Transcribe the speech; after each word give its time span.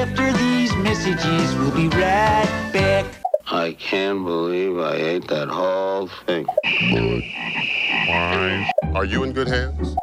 after 0.00 0.32
these 0.32 0.74
messages. 0.76 1.54
We'll 1.56 1.72
be 1.72 1.88
right 1.88 2.70
back. 2.72 3.04
I 3.46 3.72
can't 3.78 4.24
believe 4.24 4.78
I 4.78 4.94
ate 4.94 5.28
that 5.28 5.48
whole 5.48 6.06
thing. 6.24 6.46
Are 8.94 9.04
you 9.04 9.24
in 9.24 9.34
good 9.34 9.46
hands? 9.46 9.94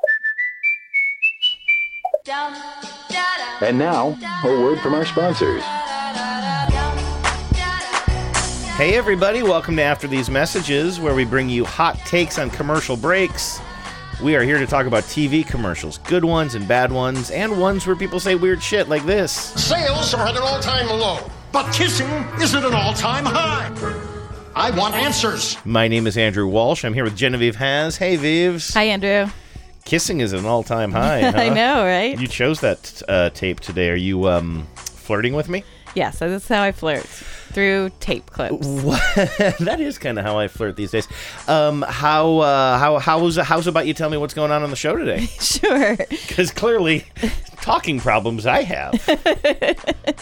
And 3.60 3.80
now, 3.80 4.16
a 4.44 4.62
word 4.62 4.80
from 4.82 4.94
our 4.94 5.06
sponsors. 5.06 5.64
Hey, 8.76 8.96
everybody, 8.96 9.42
welcome 9.42 9.78
to 9.78 9.82
After 9.82 10.08
These 10.08 10.30
Messages, 10.30 11.00
where 11.00 11.16
we 11.16 11.26
bring 11.26 11.50
you 11.50 11.66
hot 11.66 11.98
takes 12.06 12.38
on 12.38 12.52
commercial 12.52 12.96
breaks. 12.96 13.60
We 14.22 14.36
are 14.36 14.42
here 14.42 14.58
to 14.58 14.66
talk 14.66 14.88
about 14.88 15.04
TV 15.04 15.46
commercials, 15.46 16.00
good 16.00 16.26
ones 16.26 16.56
and 16.56 16.68
bad 16.68 16.92
ones, 16.92 17.30
and 17.30 17.60
ones 17.62 17.86
where 17.86 17.96
people 17.96 18.20
say 18.20 18.34
weird 18.34 18.64
shit 18.64 18.90
like 18.90 19.06
this. 19.06 19.32
Sales 19.32 20.12
are 20.16 20.28
at 20.28 20.36
an 20.36 20.42
all-time 20.42 20.88
low, 20.88 21.20
but 21.52 21.72
kissing 21.72 22.08
is 22.42 22.56
at 22.56 22.66
an 22.66 22.74
all-time 22.74 23.26
high. 23.26 23.72
I 24.56 24.72
want 24.72 24.96
answers. 24.96 25.56
My 25.66 25.88
name 25.88 26.08
is 26.08 26.18
Andrew 26.18 26.48
Walsh. 26.48 26.84
I'm 26.84 26.96
here 26.96 27.04
with 27.04 27.16
Genevieve 27.16 27.58
Has. 27.58 27.98
Hey, 27.98 28.16
Vieves. 28.16 28.74
Hi, 28.74 28.86
Andrew. 28.86 29.32
Kissing 29.86 30.20
is 30.22 30.34
at 30.34 30.40
an 30.40 30.48
all 30.48 30.64
time 30.64 30.92
high. 30.92 31.22
I 31.28 31.50
know, 31.50 31.86
right? 31.86 32.20
You 32.20 32.28
chose 32.28 32.60
that 32.62 33.04
uh, 33.08 33.30
tape 33.30 33.60
today. 33.60 33.92
Are 33.92 33.96
you 33.96 34.28
um, 34.28 34.66
flirting 34.78 35.36
with 35.36 35.48
me? 35.48 35.64
Yes, 35.98 36.20
that's 36.20 36.48
how 36.48 36.62
I 36.62 36.74
flirt 36.74 37.06
through 37.06 37.90
tape 38.00 38.28
clips. 38.28 38.68
that 39.60 39.78
is 39.80 39.98
kind 39.98 40.20
of 40.20 40.26
how 40.26 40.38
I 40.38 40.48
flirt 40.48 40.76
these 40.76 40.92
days. 40.92 41.08
Um, 41.48 41.82
how 41.82 42.38
uh, 42.38 42.78
how 42.78 43.00
how's 43.00 43.38
how's 43.38 43.66
about 43.66 43.88
you 43.88 43.96
tell 43.96 44.12
me 44.12 44.18
what's 44.18 44.36
going 44.36 44.52
on 44.52 44.62
on 44.62 44.70
the 44.70 44.76
show 44.76 44.96
today? 44.96 45.28
Sure. 45.58 45.96
Because 45.98 46.52
clearly, 46.52 47.04
talking 47.62 48.00
problems 48.00 48.46
I 48.46 48.62
have. 48.62 48.94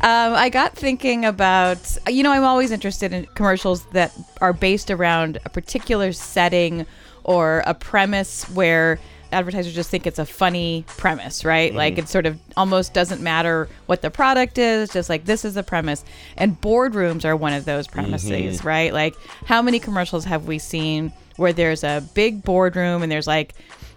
Um, 0.00 0.34
I 0.34 0.50
got 0.50 0.76
thinking 0.76 1.24
about, 1.24 1.96
you 2.10 2.22
know, 2.22 2.30
I'm 2.30 2.44
always 2.44 2.70
interested 2.70 3.14
in 3.14 3.24
commercials 3.34 3.86
that 3.92 4.12
are 4.42 4.52
based 4.52 4.90
around 4.90 5.38
a 5.46 5.48
particular 5.48 6.12
setting 6.12 6.84
or 7.22 7.62
a 7.64 7.72
premise 7.72 8.44
where 8.50 9.00
advertisers 9.34 9.74
just 9.74 9.90
think 9.90 10.06
it's 10.06 10.18
a 10.18 10.24
funny 10.24 10.84
premise, 10.86 11.44
right? 11.44 11.74
Like 11.74 11.98
it 11.98 12.08
sort 12.08 12.24
of 12.26 12.38
almost 12.56 12.94
doesn't 12.94 13.20
matter 13.20 13.68
what 13.86 14.00
the 14.00 14.10
product 14.10 14.56
is, 14.56 14.90
just 14.90 15.08
like 15.08 15.24
this 15.26 15.44
is 15.44 15.54
the 15.54 15.62
premise. 15.62 16.04
And 16.36 16.58
boardrooms 16.60 17.24
are 17.24 17.36
one 17.36 17.52
of 17.52 17.64
those 17.64 17.86
premises, 17.86 18.64
right? 18.64 18.92
Like 18.92 19.14
how 19.46 19.60
many 19.60 19.78
commercials 19.78 20.24
have 20.24 20.46
we 20.46 20.58
seen 20.58 21.12
where 21.36 21.52
there's 21.52 21.84
a 21.84 22.02
big 22.14 22.42
boardroom 22.42 23.02
and 23.02 23.10
there's 23.10 23.26
like 23.26 23.54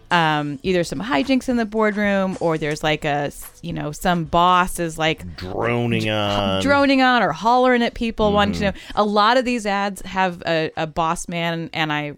um, 0.10 0.60
either 0.64 0.84
some 0.84 1.00
hijinks 1.00 1.50
in 1.50 1.58
the 1.58 1.66
boardroom 1.66 2.38
or 2.40 2.58
there's 2.58 2.82
like 2.82 3.04
a, 3.06 3.32
you 3.62 3.74
know, 3.74 3.92
some 3.92 4.24
boss 4.24 4.80
is 4.80 4.98
like 4.98 5.36
Droning 5.36 6.10
on. 6.10 6.62
droning 6.62 7.02
on 7.02 7.22
or 7.22 7.32
hollering 7.32 7.84
at 7.84 7.94
people 7.94 8.32
wanting 8.32 8.54
to 8.56 8.62
know. 8.62 8.72
Mm-hmm. 8.72 9.00
A 9.00 9.04
lot 9.04 9.38
of 9.38 9.46
these 9.46 9.66
ads 9.66 10.02
have 10.02 10.42
a, 10.46 10.72
a 10.78 10.88
boss 10.88 11.28
man, 11.28 11.70
and 11.74 11.92
I 11.92 12.16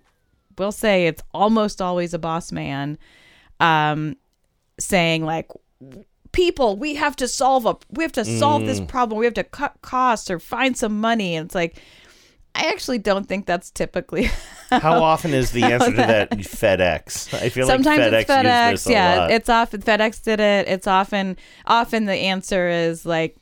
will 0.59 0.71
say 0.71 1.07
it's 1.07 1.23
almost 1.33 1.81
always 1.81 2.13
a 2.13 2.19
boss 2.19 2.51
man 2.51 2.97
um, 3.59 4.15
saying 4.79 5.25
like, 5.25 5.47
"People, 6.31 6.77
we 6.77 6.95
have 6.95 7.15
to 7.17 7.27
solve 7.27 7.65
a, 7.65 7.75
we 7.91 8.03
have 8.03 8.11
to 8.13 8.25
solve 8.25 8.61
Mm. 8.63 8.65
this 8.67 8.79
problem. 8.81 9.19
We 9.19 9.25
have 9.25 9.33
to 9.35 9.43
cut 9.43 9.75
costs 9.81 10.29
or 10.29 10.39
find 10.39 10.77
some 10.77 10.99
money." 11.01 11.35
And 11.35 11.45
it's 11.47 11.55
like, 11.55 11.81
I 12.55 12.67
actually 12.69 12.97
don't 12.99 13.27
think 13.27 13.45
that's 13.45 13.71
typically. 13.71 14.29
How 14.69 15.01
often 15.03 15.33
is 15.33 15.51
the 15.51 15.63
answer 15.63 15.91
to 15.91 15.97
that 15.97 16.29
FedEx? 16.31 17.33
I 17.33 17.49
feel 17.49 17.65
Sometimes 17.65 18.11
like 18.11 18.11
FedEx, 18.11 18.21
it's 18.21 18.29
FedEx. 18.29 18.71
uses 18.71 18.83
this 18.83 18.89
a 18.89 18.91
yeah, 18.91 19.17
lot. 19.17 19.31
it's 19.31 19.49
often 19.49 19.81
FedEx 19.81 20.21
did 20.23 20.39
it. 20.39 20.67
It's 20.67 20.85
often 20.87 21.37
often 21.65 22.05
the 22.05 22.13
answer 22.13 22.69
is 22.69 23.05
like 23.05 23.35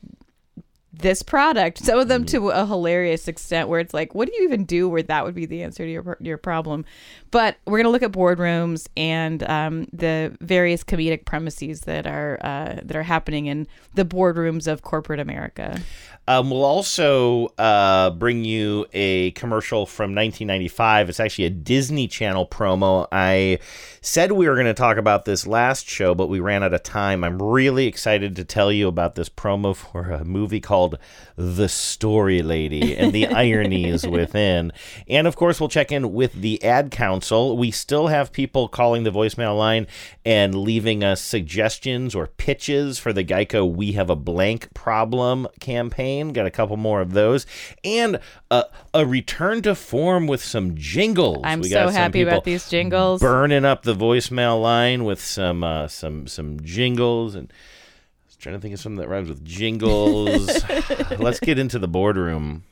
this 0.98 1.22
product. 1.22 1.78
Some 1.84 1.98
of 1.98 2.08
them 2.08 2.24
Mm. 2.24 2.28
to 2.28 2.48
a 2.50 2.66
hilarious 2.66 3.28
extent 3.28 3.68
where 3.68 3.80
it's 3.80 3.94
like, 3.94 4.14
what 4.14 4.28
do 4.28 4.34
you 4.36 4.44
even 4.44 4.64
do 4.64 4.88
where 4.88 5.02
that 5.02 5.24
would 5.24 5.34
be 5.34 5.46
the 5.46 5.62
answer 5.62 5.84
to 5.84 5.90
your 5.90 6.16
your 6.20 6.36
problem? 6.38 6.84
But 7.30 7.56
we're 7.66 7.78
gonna 7.78 7.90
look 7.90 8.02
at 8.02 8.12
boardrooms 8.12 8.88
and 8.96 9.42
um, 9.48 9.86
the 9.92 10.36
various 10.40 10.82
comedic 10.82 11.24
premises 11.24 11.82
that 11.82 12.06
are 12.06 12.38
uh, 12.42 12.80
that 12.82 12.96
are 12.96 13.02
happening 13.04 13.46
in 13.46 13.66
the 13.94 14.04
boardrooms 14.04 14.66
of 14.66 14.82
corporate 14.82 15.20
America. 15.20 15.80
Um, 16.28 16.50
we'll 16.50 16.62
also 16.62 17.46
uh, 17.56 18.10
bring 18.10 18.44
you 18.44 18.84
a 18.92 19.30
commercial 19.30 19.86
from 19.86 20.14
1995. 20.14 21.08
It's 21.08 21.20
actually 21.20 21.46
a 21.46 21.50
Disney 21.50 22.06
Channel 22.06 22.46
promo. 22.46 23.08
I 23.10 23.60
said 24.02 24.32
we 24.32 24.46
were 24.46 24.54
going 24.54 24.66
to 24.66 24.74
talk 24.74 24.98
about 24.98 25.24
this 25.24 25.46
last 25.46 25.88
show, 25.88 26.14
but 26.14 26.28
we 26.28 26.38
ran 26.38 26.62
out 26.62 26.74
of 26.74 26.82
time. 26.82 27.24
I'm 27.24 27.40
really 27.40 27.86
excited 27.86 28.36
to 28.36 28.44
tell 28.44 28.70
you 28.70 28.88
about 28.88 29.14
this 29.14 29.30
promo 29.30 29.74
for 29.74 30.10
a 30.10 30.22
movie 30.22 30.60
called 30.60 30.98
The 31.36 31.66
Story 31.66 32.42
Lady 32.42 32.94
and 32.94 33.10
the 33.10 33.26
ironies 33.28 34.06
within. 34.06 34.70
And 35.08 35.26
of 35.26 35.34
course, 35.34 35.58
we'll 35.60 35.70
check 35.70 35.90
in 35.90 36.12
with 36.12 36.34
the 36.34 36.62
Ad 36.62 36.90
Council. 36.90 37.56
We 37.56 37.70
still 37.70 38.08
have 38.08 38.32
people 38.32 38.68
calling 38.68 39.04
the 39.04 39.10
voicemail 39.10 39.56
line 39.56 39.86
and 40.26 40.54
leaving 40.54 41.02
us 41.02 41.22
suggestions 41.22 42.14
or 42.14 42.26
pitches 42.26 42.98
for 42.98 43.14
the 43.14 43.24
Geico 43.24 43.74
We 43.74 43.92
Have 43.92 44.10
a 44.10 44.16
Blank 44.16 44.74
Problem 44.74 45.48
campaign. 45.58 46.17
Got 46.32 46.46
a 46.46 46.50
couple 46.50 46.76
more 46.76 47.00
of 47.00 47.12
those. 47.12 47.46
And 47.84 48.20
a, 48.50 48.64
a 48.92 49.06
return 49.06 49.62
to 49.62 49.74
form 49.74 50.26
with 50.26 50.42
some 50.42 50.74
jingles. 50.76 51.42
I'm 51.44 51.60
We 51.60 51.68
so 51.68 51.74
got 51.74 51.86
some 51.86 51.94
happy 51.94 52.22
about 52.22 52.44
these 52.44 52.68
jingles. 52.68 53.20
Burning 53.20 53.64
up 53.64 53.82
the 53.84 53.94
voicemail 53.94 54.60
line 54.60 55.04
with 55.04 55.20
some 55.20 55.62
uh, 55.64 55.88
some 55.88 56.26
some 56.26 56.60
jingles 56.60 57.34
and 57.34 57.52
I 57.52 58.26
was 58.26 58.36
trying 58.36 58.56
to 58.56 58.60
think 58.60 58.74
of 58.74 58.80
something 58.80 59.00
that 59.00 59.08
rhymes 59.08 59.28
with 59.28 59.44
jingles. 59.44 60.48
Let's 61.18 61.40
get 61.40 61.58
into 61.58 61.78
the 61.78 61.88
boardroom. 61.88 62.64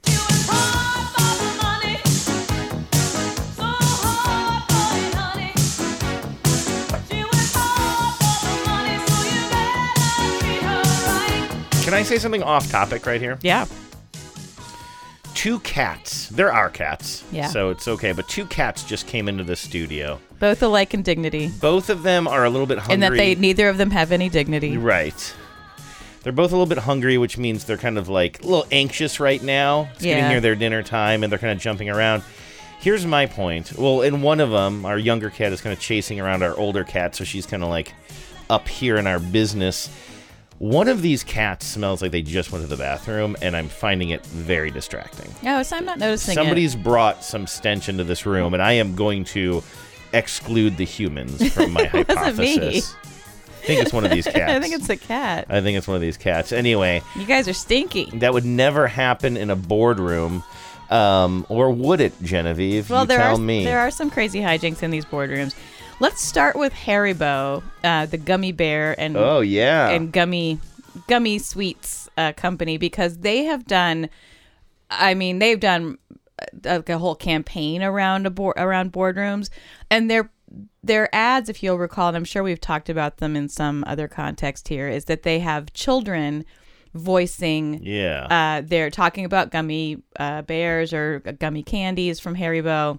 Can 11.86 11.94
I 11.94 12.02
say 12.02 12.18
something 12.18 12.42
off 12.42 12.68
topic 12.68 13.06
right 13.06 13.20
here? 13.20 13.38
Yeah. 13.42 13.64
Two 15.34 15.60
cats. 15.60 16.28
There 16.30 16.52
are 16.52 16.68
cats. 16.68 17.22
Yeah. 17.30 17.46
So 17.46 17.70
it's 17.70 17.86
okay. 17.86 18.10
But 18.10 18.26
two 18.26 18.44
cats 18.44 18.82
just 18.82 19.06
came 19.06 19.28
into 19.28 19.44
the 19.44 19.54
studio. 19.54 20.18
Both 20.40 20.64
alike 20.64 20.94
in 20.94 21.02
dignity. 21.02 21.48
Both 21.60 21.88
of 21.88 22.02
them 22.02 22.26
are 22.26 22.44
a 22.44 22.50
little 22.50 22.66
bit 22.66 22.78
hungry. 22.78 22.94
And 22.94 23.02
that 23.04 23.12
they 23.12 23.36
neither 23.36 23.68
of 23.68 23.78
them 23.78 23.92
have 23.92 24.10
any 24.10 24.28
dignity. 24.28 24.76
Right. 24.76 25.34
They're 26.24 26.32
both 26.32 26.50
a 26.50 26.56
little 26.56 26.66
bit 26.66 26.78
hungry, 26.78 27.18
which 27.18 27.38
means 27.38 27.66
they're 27.66 27.76
kind 27.76 27.98
of 27.98 28.08
like 28.08 28.42
a 28.42 28.46
little 28.46 28.66
anxious 28.72 29.20
right 29.20 29.40
now. 29.40 29.88
It's 29.92 30.02
getting 30.02 30.28
near 30.28 30.40
their 30.40 30.56
dinner 30.56 30.82
time 30.82 31.22
and 31.22 31.30
they're 31.30 31.38
kind 31.38 31.52
of 31.52 31.60
jumping 31.60 31.88
around. 31.88 32.24
Here's 32.80 33.06
my 33.06 33.26
point. 33.26 33.78
Well, 33.78 34.02
in 34.02 34.22
one 34.22 34.40
of 34.40 34.50
them, 34.50 34.84
our 34.84 34.98
younger 34.98 35.30
cat 35.30 35.52
is 35.52 35.60
kind 35.60 35.72
of 35.72 35.78
chasing 35.78 36.18
around 36.18 36.42
our 36.42 36.58
older 36.58 36.82
cat, 36.82 37.14
so 37.14 37.22
she's 37.22 37.46
kind 37.46 37.62
of 37.62 37.68
like 37.68 37.92
up 38.50 38.66
here 38.66 38.96
in 38.96 39.06
our 39.06 39.20
business. 39.20 39.88
One 40.58 40.88
of 40.88 41.02
these 41.02 41.22
cats 41.22 41.66
smells 41.66 42.00
like 42.00 42.12
they 42.12 42.22
just 42.22 42.50
went 42.50 42.64
to 42.64 42.68
the 42.68 42.76
bathroom, 42.78 43.36
and 43.42 43.54
I'm 43.54 43.68
finding 43.68 44.10
it 44.10 44.24
very 44.26 44.70
distracting. 44.70 45.30
Oh, 45.44 45.62
so 45.62 45.76
I'm 45.76 45.84
not 45.84 45.98
noticing 45.98 46.32
it. 46.32 46.34
Somebody's 46.36 46.74
brought 46.74 47.22
some 47.22 47.46
stench 47.46 47.88
into 47.90 48.04
this 48.04 48.24
room, 48.24 48.54
and 48.54 48.62
I 48.62 48.72
am 48.72 48.94
going 48.94 49.24
to 49.24 49.62
exclude 50.14 50.76
the 50.78 50.84
humans 50.84 51.52
from 51.52 51.72
my 51.72 51.82
It 51.92 52.06
hypothesis. 52.08 52.94
I 52.94 53.66
think 53.66 53.82
it's 53.82 53.92
one 53.92 54.04
of 54.04 54.12
these 54.12 54.24
cats. 54.26 54.38
I 54.52 54.60
think 54.60 54.74
it's 54.74 54.88
a 54.88 54.96
cat. 54.96 55.46
I 55.50 55.60
think 55.60 55.76
it's 55.76 55.88
one 55.88 55.96
of 55.96 56.00
these 56.00 56.16
cats. 56.16 56.52
Anyway, 56.52 57.02
You 57.16 57.26
guys 57.26 57.48
are 57.48 57.52
stinky. 57.52 58.08
that 58.14 58.32
would 58.32 58.44
never 58.44 58.86
happen 58.86 59.36
in 59.36 59.50
a 59.50 59.56
boardroom. 59.56 60.42
Um, 60.88 61.44
or 61.48 61.70
would 61.72 62.00
it, 62.00 62.12
Genevieve? 62.22 62.88
Well, 62.88 63.00
you 63.02 63.08
there 63.08 63.18
tell 63.18 63.34
are 63.34 63.38
me. 63.40 63.64
there 63.64 63.80
are 63.80 63.90
some 63.90 64.08
crazy 64.08 64.40
hijinks 64.40 64.84
in 64.84 64.92
these 64.92 65.04
boardrooms. 65.04 65.54
Let's 65.98 66.20
start 66.20 66.56
with 66.56 66.74
Haribo, 66.74 67.62
uh, 67.82 68.06
the 68.06 68.18
gummy 68.18 68.52
bear 68.52 68.98
and 69.00 69.16
oh 69.16 69.40
yeah. 69.40 69.88
and 69.88 70.12
gummy 70.12 70.60
gummy 71.08 71.38
sweets 71.38 72.08
uh, 72.18 72.32
company 72.32 72.76
because 72.76 73.18
they 73.18 73.44
have 73.44 73.66
done. 73.66 74.10
I 74.90 75.14
mean, 75.14 75.38
they've 75.38 75.58
done 75.58 75.96
uh, 76.38 76.44
like 76.64 76.88
a 76.90 76.98
whole 76.98 77.14
campaign 77.14 77.82
around 77.82 78.26
a 78.26 78.30
board 78.30 78.56
around 78.58 78.92
boardrooms, 78.92 79.48
and 79.90 80.10
their 80.10 80.30
their 80.82 81.12
ads, 81.14 81.48
if 81.48 81.62
you'll 81.62 81.78
recall, 81.78 82.08
and 82.08 82.16
I'm 82.16 82.24
sure 82.24 82.42
we've 82.42 82.60
talked 82.60 82.90
about 82.90 83.16
them 83.16 83.34
in 83.34 83.48
some 83.48 83.82
other 83.86 84.06
context 84.06 84.68
here, 84.68 84.88
is 84.88 85.06
that 85.06 85.22
they 85.22 85.38
have 85.38 85.72
children 85.72 86.44
voicing 86.94 87.80
yeah. 87.82 88.26
uh, 88.30 88.62
they're 88.66 88.90
talking 88.90 89.26
about 89.26 89.50
gummy 89.50 90.02
uh, 90.18 90.40
bears 90.42 90.94
or 90.94 91.20
gummy 91.20 91.62
candies 91.62 92.18
from 92.18 92.36
Haribo, 92.36 92.98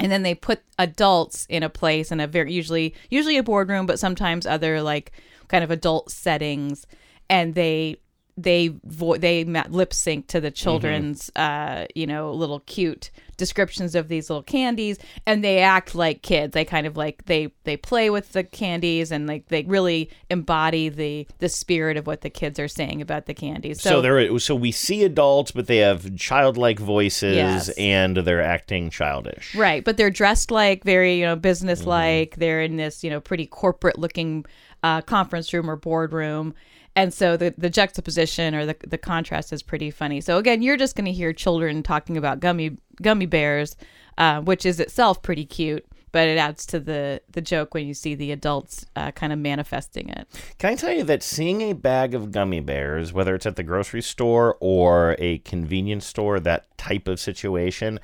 and 0.00 0.12
then 0.12 0.22
they 0.22 0.34
put 0.34 0.62
adults 0.78 1.46
in 1.48 1.62
a 1.62 1.68
place 1.68 2.12
in 2.12 2.20
a 2.20 2.26
very 2.26 2.52
usually 2.52 2.94
usually 3.10 3.36
a 3.36 3.42
boardroom, 3.42 3.86
but 3.86 3.98
sometimes 3.98 4.46
other 4.46 4.82
like 4.82 5.12
kind 5.48 5.64
of 5.64 5.70
adult 5.70 6.10
settings, 6.10 6.86
and 7.28 7.54
they 7.54 7.96
they 8.36 8.70
vo- 8.84 9.16
they 9.16 9.44
lip 9.44 9.94
sync 9.94 10.26
to 10.28 10.40
the 10.40 10.50
children's 10.50 11.30
uh 11.36 11.86
you 11.94 12.06
know 12.06 12.32
little 12.32 12.60
cute 12.60 13.10
descriptions 13.38 13.94
of 13.94 14.08
these 14.08 14.30
little 14.30 14.42
candies 14.42 14.98
and 15.26 15.44
they 15.44 15.58
act 15.58 15.94
like 15.94 16.22
kids. 16.22 16.54
They 16.54 16.64
kind 16.64 16.86
of 16.86 16.96
like 16.96 17.26
they 17.26 17.52
they 17.64 17.76
play 17.76 18.08
with 18.08 18.32
the 18.32 18.44
candies 18.44 19.10
and 19.12 19.26
like 19.26 19.48
they 19.48 19.62
really 19.64 20.10
embody 20.30 20.88
the 20.88 21.26
the 21.38 21.48
spirit 21.50 21.96
of 21.98 22.06
what 22.06 22.22
the 22.22 22.30
kids 22.30 22.58
are 22.58 22.68
saying 22.68 23.02
about 23.02 23.26
the 23.26 23.34
candies. 23.34 23.80
So, 23.82 23.90
so, 23.90 24.00
they're 24.00 24.38
so 24.38 24.54
we 24.54 24.72
see 24.72 25.04
adults, 25.04 25.50
but 25.50 25.66
they 25.66 25.78
have 25.78 26.16
childlike 26.16 26.78
voices 26.78 27.36
Yes. 27.36 27.68
and 27.70 28.16
they're 28.16 28.42
acting 28.42 28.88
childish. 28.90 29.54
right 29.54 29.84
but 29.84 29.96
they're 29.96 30.10
dressed 30.10 30.50
like 30.50 30.82
very 30.84 31.18
you 31.18 31.24
know 31.24 31.36
business 31.36 31.84
like 31.86 32.36
they're 32.36 32.62
in 32.62 32.76
this 32.76 33.04
you 33.04 33.10
know 33.10 33.20
pretty 33.20 33.46
corporate 33.46 33.98
looking 33.98 34.44
uh, 34.82 35.00
conference 35.02 35.52
room 35.52 35.68
or 35.70 35.76
boardroom 35.76 36.54
and 36.96 37.14
so 37.14 37.36
the, 37.36 37.54
the 37.56 37.70
juxtaposition 37.70 38.54
or 38.54 38.66
the, 38.66 38.76
the 38.86 38.98
contrast 38.98 39.52
is 39.52 39.62
pretty 39.62 39.90
funny. 39.90 40.20
So 40.20 40.38
again 40.38 40.62
you're 40.62 40.76
just 40.76 40.96
going 40.96 41.04
to 41.04 41.12
hear 41.12 41.32
children 41.32 41.82
talking 41.82 42.16
about 42.16 42.40
gummy 42.40 42.78
gummy 43.00 43.26
bears 43.26 43.76
uh, 44.18 44.40
which 44.40 44.66
is 44.66 44.80
itself 44.80 45.22
pretty 45.22 45.44
cute 45.44 45.86
but 46.16 46.28
it 46.28 46.38
adds 46.38 46.64
to 46.64 46.80
the 46.80 47.20
the 47.32 47.42
joke 47.42 47.74
when 47.74 47.86
you 47.86 47.92
see 47.92 48.14
the 48.14 48.32
adults 48.32 48.86
uh, 48.96 49.10
kind 49.10 49.34
of 49.34 49.38
manifesting 49.38 50.08
it. 50.08 50.26
Can 50.56 50.70
I 50.70 50.74
tell 50.74 50.90
you 50.90 51.04
that 51.04 51.22
seeing 51.22 51.60
a 51.60 51.74
bag 51.74 52.14
of 52.14 52.32
gummy 52.32 52.60
bears, 52.60 53.12
whether 53.12 53.34
it's 53.34 53.44
at 53.44 53.56
the 53.56 53.62
grocery 53.62 54.00
store 54.00 54.56
or 54.58 55.14
a 55.18 55.38
convenience 55.40 56.06
store, 56.06 56.40
that 56.40 56.74
type 56.78 57.06
of 57.06 57.20
situation, 57.20 58.00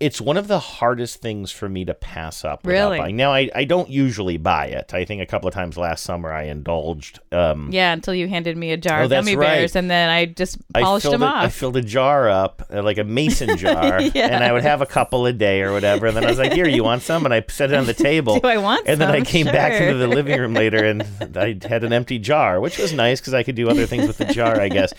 it's 0.00 0.20
one 0.20 0.36
of 0.36 0.48
the 0.48 0.58
hardest 0.58 1.20
things 1.22 1.50
for 1.50 1.68
me 1.68 1.84
to 1.84 1.94
pass 1.94 2.44
up. 2.44 2.60
Really? 2.66 2.98
buying. 2.98 3.16
Now, 3.16 3.32
I, 3.32 3.48
I 3.54 3.64
don't 3.64 3.88
usually 3.88 4.36
buy 4.36 4.66
it. 4.66 4.92
I 4.92 5.04
think 5.04 5.22
a 5.22 5.26
couple 5.26 5.46
of 5.48 5.54
times 5.54 5.76
last 5.76 6.02
summer 6.04 6.32
I 6.32 6.44
indulged. 6.44 7.20
Um, 7.32 7.70
yeah 7.72 7.92
until 7.92 8.14
you 8.14 8.28
handed 8.28 8.56
me 8.56 8.72
a 8.72 8.76
jar 8.76 9.02
Oh, 9.02 9.04
of 9.04 9.10
gummy 9.10 9.36
right. 9.36 9.46
bears 9.58 9.76
and 9.76 9.90
then 9.90 10.08
i 10.10 10.24
just 10.26 10.58
polished 10.72 11.02
filled 11.02 11.14
them 11.14 11.22
a, 11.22 11.26
off 11.26 11.44
I 11.44 11.48
filled 11.48 11.76
a 11.76 11.82
jar 11.82 12.28
up, 12.28 12.62
uh, 12.72 12.82
like 12.82 12.98
a 12.98 13.04
mason 13.04 13.56
jar, 13.56 13.98
and 13.98 14.44
I 14.44 14.52
would 14.52 14.62
have 14.62 14.82
a 14.82 14.86
couple 14.86 15.26
a 15.26 15.32
day 15.32 15.62
or 15.62 15.72
whatever. 15.72 16.06
And 16.06 16.16
then 16.16 16.24
I 16.24 16.28
was 16.28 16.38
like, 16.38 16.52
"Here, 16.52 16.66
you 16.68 16.82
want 16.84 17.02
some?" 17.02 17.24
And 17.24 17.32
I 17.34 17.44
set 17.48 17.70
it 17.72 17.76
on 17.76 17.86
the 17.86 17.94
table. 18.10 18.40
Do 18.40 18.48
I 18.48 18.56
want 18.58 18.86
And 18.88 19.00
then 19.00 19.10
I 19.10 19.18
some? 19.18 19.24
came 19.26 19.46
back 19.46 19.72
Sure. 19.74 19.86
into 19.88 19.98
the 19.98 20.08
living 20.08 20.38
room 20.40 20.54
later, 20.54 20.84
and 20.84 21.02
I 21.36 21.56
had 21.68 21.84
an 21.84 21.92
empty 21.92 22.18
jar, 22.18 22.60
which 22.60 22.78
was 22.78 22.92
nice 22.92 23.20
because 23.20 23.34
I 23.34 23.42
could 23.42 23.54
do 23.54 23.68
other 23.68 23.86
things 23.86 24.06
with 24.06 24.18
the 24.18 24.26
jar, 24.26 24.60
I 24.60 24.68
guess. 24.68 24.92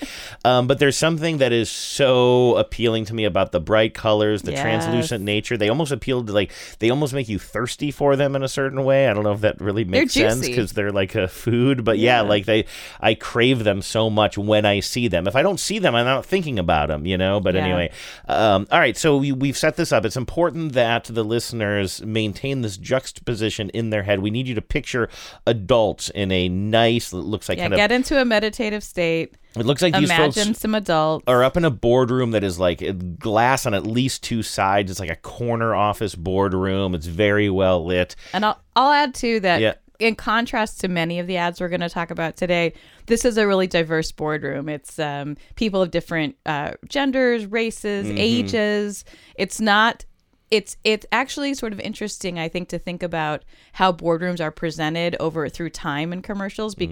Um, 0.43 0.67
but 0.67 0.79
there's 0.79 0.97
something 0.97 1.37
that 1.39 1.51
is 1.51 1.69
so 1.69 2.55
appealing 2.57 3.05
to 3.05 3.13
me 3.13 3.25
about 3.25 3.51
the 3.51 3.59
bright 3.59 3.93
colors, 3.93 4.41
the 4.41 4.51
Yes. 4.51 4.61
Translucent 4.85 5.23
nature. 5.23 5.57
They 5.57 5.69
almost 5.69 5.91
appeal 5.91 6.23
to 6.23 6.31
like 6.31 6.51
they 6.79 6.89
almost 6.89 7.13
make 7.13 7.29
you 7.29 7.39
thirsty 7.39 7.91
for 7.91 8.15
them 8.15 8.35
in 8.35 8.43
a 8.43 8.47
certain 8.47 8.83
way. 8.83 9.07
I 9.07 9.13
don't 9.13 9.23
know 9.23 9.33
if 9.33 9.41
that 9.41 9.59
really 9.59 9.83
makes 9.83 10.13
sense 10.13 10.47
because 10.47 10.73
they're 10.73 10.91
like 10.91 11.15
a 11.15 11.27
food, 11.27 11.83
but 11.83 11.97
yeah, 11.99 12.21
like 12.21 12.45
they, 12.45 12.65
I 12.99 13.15
crave 13.15 13.63
them 13.63 13.81
so 13.81 14.09
much 14.09 14.37
when 14.37 14.65
I 14.65 14.79
see 14.79 15.07
them. 15.07 15.27
If 15.27 15.35
I 15.35 15.41
don't 15.41 15.59
see 15.59 15.79
them, 15.79 15.95
I'm 15.95 16.05
not 16.05 16.25
thinking 16.25 16.59
about 16.59 16.87
them, 16.89 17.05
you 17.05 17.17
know. 17.17 17.39
But 17.39 17.55
Yeah. 17.55 17.65
anyway, 17.65 17.91
um, 18.27 18.67
all 18.71 18.79
right. 18.79 18.97
So 18.97 19.17
we, 19.17 19.31
we've 19.31 19.57
set 19.57 19.75
this 19.75 19.91
up. 19.91 20.05
It's 20.05 20.17
important 20.17 20.73
that 20.73 21.05
the 21.05 21.23
listeners 21.23 22.03
maintain 22.03 22.61
this 22.61 22.77
juxtaposition 22.77 23.69
in 23.69 23.89
their 23.89 24.03
head. 24.03 24.19
We 24.19 24.31
need 24.31 24.47
you 24.47 24.55
to 24.55 24.61
picture 24.61 25.09
adults 25.45 26.09
in 26.09 26.31
a 26.31 26.49
nice, 26.49 27.13
looks 27.13 27.49
like 27.49 27.57
yeah 27.57 27.65
kind 27.65 27.73
of, 27.73 27.77
get 27.77 27.91
into 27.91 28.19
a 28.19 28.25
meditative 28.25 28.83
state 28.83 29.35
it 29.61 29.65
looks 29.65 29.81
like 29.81 29.93
these 29.95 30.11
folks 30.11 30.59
some 30.59 30.75
adults 30.75 31.23
are 31.27 31.43
up 31.43 31.55
in 31.57 31.65
a 31.65 31.69
boardroom 31.71 32.31
that 32.31 32.43
is 32.43 32.59
like 32.59 32.83
glass 33.19 33.65
on 33.65 33.73
at 33.73 33.85
least 33.85 34.23
two 34.23 34.43
sides. 34.43 34.91
It's 34.91 34.99
like 34.99 35.09
a 35.09 35.15
corner 35.15 35.73
office 35.75 36.15
boardroom. 36.15 36.93
It's 36.95 37.05
very 37.07 37.49
well 37.49 37.85
lit. 37.85 38.15
And 38.33 38.45
I'll, 38.45 38.59
I'll 38.75 38.91
add 38.91 39.13
too 39.15 39.39
that 39.41 39.61
Yeah. 39.61 39.73
in 39.99 40.15
contrast 40.15 40.81
to 40.81 40.87
many 40.87 41.19
of 41.19 41.27
the 41.27 41.37
ads 41.37 41.61
we're 41.61 41.69
going 41.69 41.79
to 41.81 41.89
talk 41.89 42.11
about 42.11 42.35
today, 42.37 42.73
this 43.05 43.23
is 43.23 43.37
a 43.37 43.47
really 43.47 43.67
diverse 43.67 44.11
boardroom. 44.11 44.67
It's 44.67 44.99
um, 44.99 45.37
people 45.55 45.81
of 45.81 45.91
different 45.91 46.35
uh, 46.45 46.71
genders, 46.89 47.45
races, 47.45 48.07
Mm-hmm. 48.07 48.17
ages. 48.17 49.05
It's 49.35 49.61
not. 49.61 50.05
It's 50.51 50.77
it's 50.83 51.07
actually 51.11 51.55
sort 51.55 51.73
of 51.73 51.79
interesting, 51.79 52.37
I 52.37 52.49
think, 52.49 52.69
to 52.69 52.77
think 52.77 53.01
about 53.01 53.43
how 53.73 53.91
boardrooms 53.91 54.39
are 54.39 54.51
presented 54.51 55.15
over 55.19 55.49
through 55.49 55.71
time 55.71 56.13
in 56.13 56.21
commercials 56.21 56.75
Mm-hmm. 56.75 56.91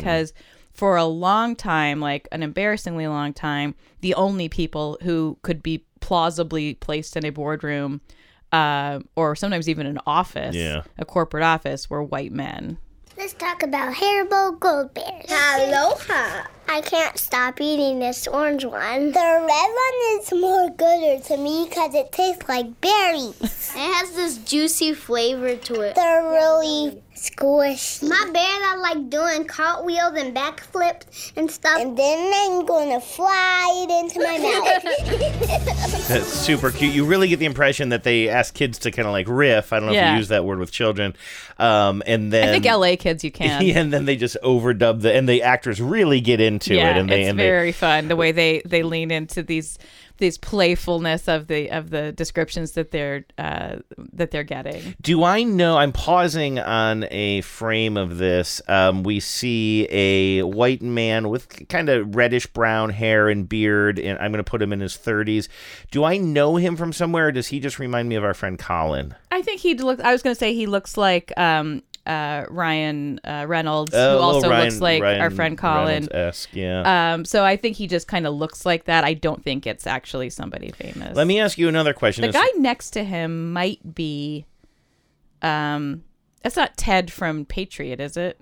Because 0.74 0.80
for 0.80 0.98
a 0.98 1.06
long 1.06 1.56
time, 1.56 2.00
like 2.00 2.28
an 2.32 2.44
embarrassingly 2.44 3.08
long 3.08 3.34
time, 3.34 3.76
the 4.02 4.14
only 4.16 4.50
people 4.50 4.98
who 5.04 5.38
could 5.42 5.62
be 5.64 5.86
plausibly 6.02 6.74
placed 6.76 7.16
in 7.16 7.26
a 7.26 7.30
boardroom 7.30 8.02
uh, 8.52 9.00
or 9.16 9.36
sometimes 9.36 9.68
even 9.70 9.86
an 9.86 10.00
office, 10.06 10.56
Yeah. 10.56 10.84
a 10.98 11.06
corporate 11.06 11.44
office, 11.44 11.90
were 11.90 12.04
white 12.04 12.32
men. 12.32 12.78
Let's 13.18 13.34
talk 13.34 13.62
about 13.64 13.94
Haribo 13.96 14.60
Gold 14.60 14.94
Bears. 14.94 15.26
Aloha. 15.32 16.46
I 16.68 16.82
can't 16.82 17.18
stop 17.18 17.60
eating 17.62 18.00
this 18.00 18.28
orange 18.28 18.66
one. 18.66 19.12
The 19.12 19.20
red 19.20 19.48
one 19.48 20.22
is 20.22 20.32
more 20.32 20.70
gooder 20.70 21.24
to 21.28 21.38
me 21.38 21.68
because 21.70 21.94
it 21.94 22.12
tastes 22.12 22.48
like 22.48 22.80
berries. 22.82 23.36
It 23.76 23.92
has 23.92 24.12
this 24.12 24.38
juicy 24.38 24.94
flavor 24.94 25.56
to 25.56 25.82
it. 25.82 25.96
They're 25.96 26.24
really 26.30 27.02
squishy. 27.16 28.08
My 28.08 28.30
bears 28.32 28.64
are 28.68 28.78
like 28.80 29.10
doing 29.10 29.46
cartwheels 29.46 30.14
and 30.16 30.36
backflips 30.36 31.34
and 31.36 31.50
stuff. 31.50 31.80
And 31.80 31.98
then 31.98 32.32
I'm 32.36 32.68
gonna 32.68 33.02
fly 33.02 33.86
it 33.88 33.90
into 33.90 34.20
my 34.20 34.38
mouth. 35.98 36.08
That's 36.08 36.28
super 36.28 36.70
cute. 36.70 36.94
You 36.94 37.06
really 37.06 37.28
get 37.30 37.40
the 37.40 37.46
impression 37.46 37.90
that 37.90 38.04
they 38.04 38.30
ask 38.30 38.54
kids 38.54 38.78
to 38.80 38.92
kind 38.92 39.08
of 39.08 39.12
like 39.12 39.28
riff. 39.28 39.74
I 39.74 39.80
don't 39.80 39.88
know 39.90 39.96
if 39.96 40.12
you 40.12 40.18
use 40.18 40.28
that 40.28 40.46
word 40.46 40.60
with 40.60 40.72
children. 40.72 41.16
Um, 41.58 42.04
and 42.06 42.32
then 42.32 42.50
I 42.50 42.52
think 42.52 42.66
LA 42.66 42.96
kids, 42.98 43.24
you 43.24 43.32
can. 43.32 43.64
And 43.64 43.92
then 43.92 44.06
they 44.06 44.16
just 44.16 44.38
overdub 44.44 45.02
the 45.02 45.14
and 45.14 45.28
the 45.28 45.42
actors 45.44 45.82
really 45.82 46.22
get 46.22 46.40
into 46.54 46.76
yeah, 46.76 46.92
it 46.92 46.98
and 46.98 47.10
they 47.10 47.22
it's 47.22 47.30
and 47.30 47.40
they 47.40 47.44
very 47.44 47.72
fun 47.72 48.08
the 48.08 48.16
way 48.16 48.32
they 48.32 48.62
they 48.66 48.84
lean 48.84 49.12
into 49.12 49.44
these 49.44 49.78
these 50.18 50.38
playfulness 50.38 51.28
of 51.28 51.48
the 51.48 51.70
of 51.72 51.90
the 51.90 52.12
descriptions 52.12 52.74
that 52.74 52.92
they're 52.92 53.26
uh, 53.38 53.78
that 53.98 54.32
they're 54.32 54.44
getting. 54.44 54.96
Do 55.02 55.24
I 55.24 55.44
know? 55.44 55.78
I'm 55.78 55.92
pausing 55.92 56.60
on 56.60 57.06
a 57.12 57.42
frame 57.42 57.98
of 57.98 58.18
this. 58.18 58.62
Um, 58.68 59.04
we 59.04 59.20
see 59.20 59.88
a 59.90 60.44
white 60.44 60.82
man 60.82 61.30
with 61.30 61.68
kind 61.68 61.90
of 61.90 62.16
reddish 62.16 62.48
brown 62.48 62.92
hair 62.92 63.28
and 63.30 63.50
beard, 63.50 64.00
and 64.00 64.18
I'm 64.20 64.32
going 64.32 64.44
to 64.44 64.50
put 64.50 64.62
him 64.62 64.72
in 64.72 64.80
his 64.80 64.96
30s. 64.98 65.48
Do 65.92 66.04
I 66.04 66.18
know 66.18 66.58
him 66.58 66.76
from 66.76 66.94
somewhere, 66.94 67.28
or 67.28 67.32
does 67.32 67.48
he 67.48 67.60
just 67.60 67.80
remind 67.80 68.08
me 68.08 68.16
of 68.16 68.24
our 68.24 68.34
friend 68.34 68.60
Colin? 68.60 69.16
I 69.32 69.42
think 69.42 69.62
he 69.62 69.74
looks. 69.76 70.02
I 70.04 70.12
was 70.12 70.22
going 70.22 70.36
to 70.36 70.40
say 70.40 70.54
he 70.54 70.68
looks 70.68 70.96
like 70.96 71.34
um, 71.38 71.82
uh, 72.06 72.46
Ryan 72.50 73.20
uh, 73.24 73.46
Reynolds, 73.48 73.94
Uh, 73.94 74.14
who 74.18 74.20
also 74.22 74.50
Ryan- 74.50 74.66
looks 74.66 74.82
like 74.82 75.02
our 75.04 75.30
friend 75.32 75.58
Colin. 75.58 76.08
Yeah. 76.52 77.14
Um, 77.14 77.24
so 77.26 77.44
I 77.46 77.56
think 77.56 77.78
he 77.78 77.88
just 77.88 78.08
kind 78.08 78.28
of 78.28 78.34
looks 78.34 78.66
like 78.66 78.86
that. 78.86 79.04
I 79.04 79.14
don't 79.14 79.42
think 79.44 79.66
it's 79.66 79.88
actually 79.88 80.30
somebody 80.30 80.72
famous. 80.72 81.16
Let 81.16 81.28
me 81.28 81.40
ask 81.40 81.58
you 81.58 81.68
another 81.70 81.94
question. 81.94 82.22
The 82.24 82.28
This- 82.28 82.36
guy 82.36 82.48
next 82.58 82.92
to 82.92 83.04
him 83.04 83.54
might 83.54 83.96
be. 83.96 84.46
Um, 85.42 86.04
that's 86.42 86.56
not 86.56 86.76
Ted 86.78 87.12
from 87.12 87.46
Patriot, 87.46 88.00
is 88.00 88.18
it? 88.18 88.40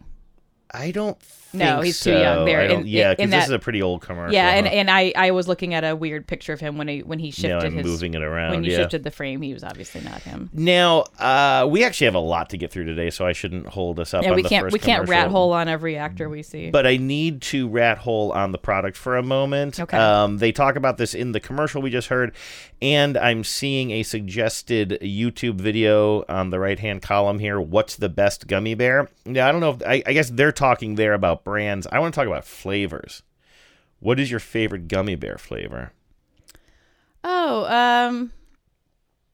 I 0.73 0.91
don't. 0.91 1.17
No, 1.53 1.81
he's 1.81 1.99
too 1.99 2.11
young 2.11 2.45
there 2.45 2.61
in- 2.61 2.87
yeah, 2.87 3.13
because 3.13 3.31
this 3.31 3.45
is 3.45 3.51
a 3.51 3.59
pretty 3.59 3.81
old 3.81 4.01
commercial. 4.01 4.33
Yeah, 4.33 4.49
and, 4.49 4.67
huh? 4.67 4.73
and 4.73 4.89
I, 4.89 5.13
I 5.15 5.31
was 5.31 5.47
looking 5.47 5.73
at 5.73 5.83
a 5.83 5.95
weird 5.95 6.27
picture 6.27 6.53
of 6.53 6.59
him 6.59 6.77
when 6.77 6.87
he 6.87 6.99
when 6.99 7.19
he 7.19 7.31
shifted 7.31 7.65
I'm 7.65 7.77
his 7.77 7.85
moving 7.85 8.13
it 8.13 8.21
around, 8.21 8.51
when 8.51 8.63
you 8.63 8.71
yeah. 8.71 8.77
shifted 8.77 9.03
the 9.03 9.11
frame. 9.11 9.41
He 9.41 9.53
was 9.53 9.63
obviously 9.63 10.01
not 10.01 10.21
him. 10.21 10.49
Now, 10.53 11.05
uh, 11.19 11.67
we 11.69 11.83
actually 11.83 12.05
have 12.05 12.15
a 12.15 12.19
lot 12.19 12.49
to 12.51 12.57
get 12.57 12.71
through 12.71 12.85
today, 12.85 13.09
so 13.09 13.25
I 13.25 13.33
shouldn't 13.33 13.67
hold 13.67 13.99
us 13.99 14.13
up. 14.13 14.23
Yeah, 14.23 14.31
on 14.31 14.35
we 14.35 14.43
can't 14.43 14.71
we 14.71 14.79
can't 14.79 15.07
rat 15.09 15.29
hole 15.29 15.51
on 15.53 15.67
every 15.67 15.97
actor 15.97 16.29
we 16.29 16.43
see. 16.43 16.69
But 16.69 16.87
I 16.87 16.97
need 16.97 17.41
to 17.43 17.67
rat 17.67 17.97
hole 17.99 18.31
on 18.31 18.51
the 18.51 18.57
product 18.57 18.97
for 18.97 19.17
a 19.17 19.23
moment. 19.23 19.79
Okay. 19.79 19.97
Um, 19.97 20.37
they 20.37 20.51
talk 20.51 20.75
about 20.75 20.97
this 20.97 21.13
in 21.13 21.31
the 21.31 21.39
commercial 21.39 21.81
we 21.81 21.89
just 21.89 22.07
heard, 22.07 22.33
and 22.81 23.17
I'm 23.17 23.43
seeing 23.43 23.91
a 23.91 24.03
suggested 24.03 24.97
YouTube 25.01 25.55
video 25.55 26.23
on 26.27 26.49
the 26.49 26.59
right 26.59 26.79
hand 26.79 27.01
column 27.01 27.39
here. 27.39 27.59
What's 27.59 27.95
the 27.95 28.09
best 28.09 28.47
gummy 28.47 28.73
bear? 28.73 29.09
Yeah, 29.25 29.47
I 29.47 29.51
don't 29.51 29.61
know. 29.61 29.71
If, 29.71 29.83
I, 29.83 30.03
I 30.05 30.13
guess 30.13 30.29
they're 30.29 30.51
talking 30.51 30.95
there 30.95 31.13
about 31.13 31.40
brands. 31.43 31.87
I 31.91 31.99
want 31.99 32.13
to 32.13 32.19
talk 32.19 32.27
about 32.27 32.45
flavors. 32.45 33.23
What 33.99 34.19
is 34.19 34.31
your 34.31 34.39
favorite 34.39 34.87
gummy 34.87 35.15
bear 35.15 35.37
flavor? 35.37 35.93
oh, 37.23 37.65
um, 37.65 38.31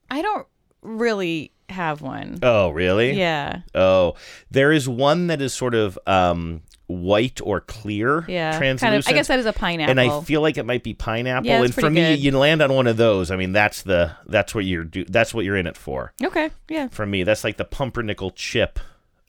I 0.09 0.21
don't 0.21 0.47
really 0.81 1.51
have 1.69 2.01
one. 2.01 2.39
Oh, 2.43 2.69
really? 2.69 3.13
Yeah, 3.13 3.61
Oh, 3.75 4.15
there 4.51 4.71
is 4.71 4.87
one 4.87 5.27
that 5.27 5.41
is 5.41 5.53
sort 5.53 5.73
of 5.75 5.97
um, 6.07 6.61
white 6.87 7.39
or 7.43 7.61
clear, 7.61 8.25
yeah. 8.27 8.57
translucent. 8.57 8.79
Kind 8.79 8.95
of. 8.95 9.07
I 9.07 9.13
guess 9.13 9.27
that 9.27 9.39
is 9.39 9.45
a 9.45 9.53
pineapple. 9.53 9.91
and 9.91 9.99
I 9.99 10.21
feel 10.21 10.41
like 10.41 10.57
it 10.57 10.65
might 10.65 10.83
be 10.83 10.93
pineapple. 10.93 11.47
Yeah, 11.47 11.63
and 11.63 11.73
for 11.73 11.89
me, 11.89 12.01
good. 12.15 12.19
you 12.19 12.37
land 12.37 12.61
on 12.61 12.73
one 12.73 12.87
of 12.87 12.97
those. 12.97 13.31
I 13.31 13.35
mean, 13.35 13.51
that's 13.51 13.81
the 13.83 14.11
that's 14.25 14.53
what 14.55 14.65
you're 14.65 14.83
do. 14.83 15.05
That's 15.05 15.33
what 15.33 15.45
you're 15.45 15.57
in 15.57 15.67
it 15.67 15.77
for. 15.77 16.13
okay. 16.23 16.49
Yeah. 16.69 16.87
For 16.89 17.05
me, 17.05 17.23
that's 17.23 17.43
like 17.43 17.57
the 17.57 17.65
pumpernickel 17.65 18.31
chip 18.31 18.79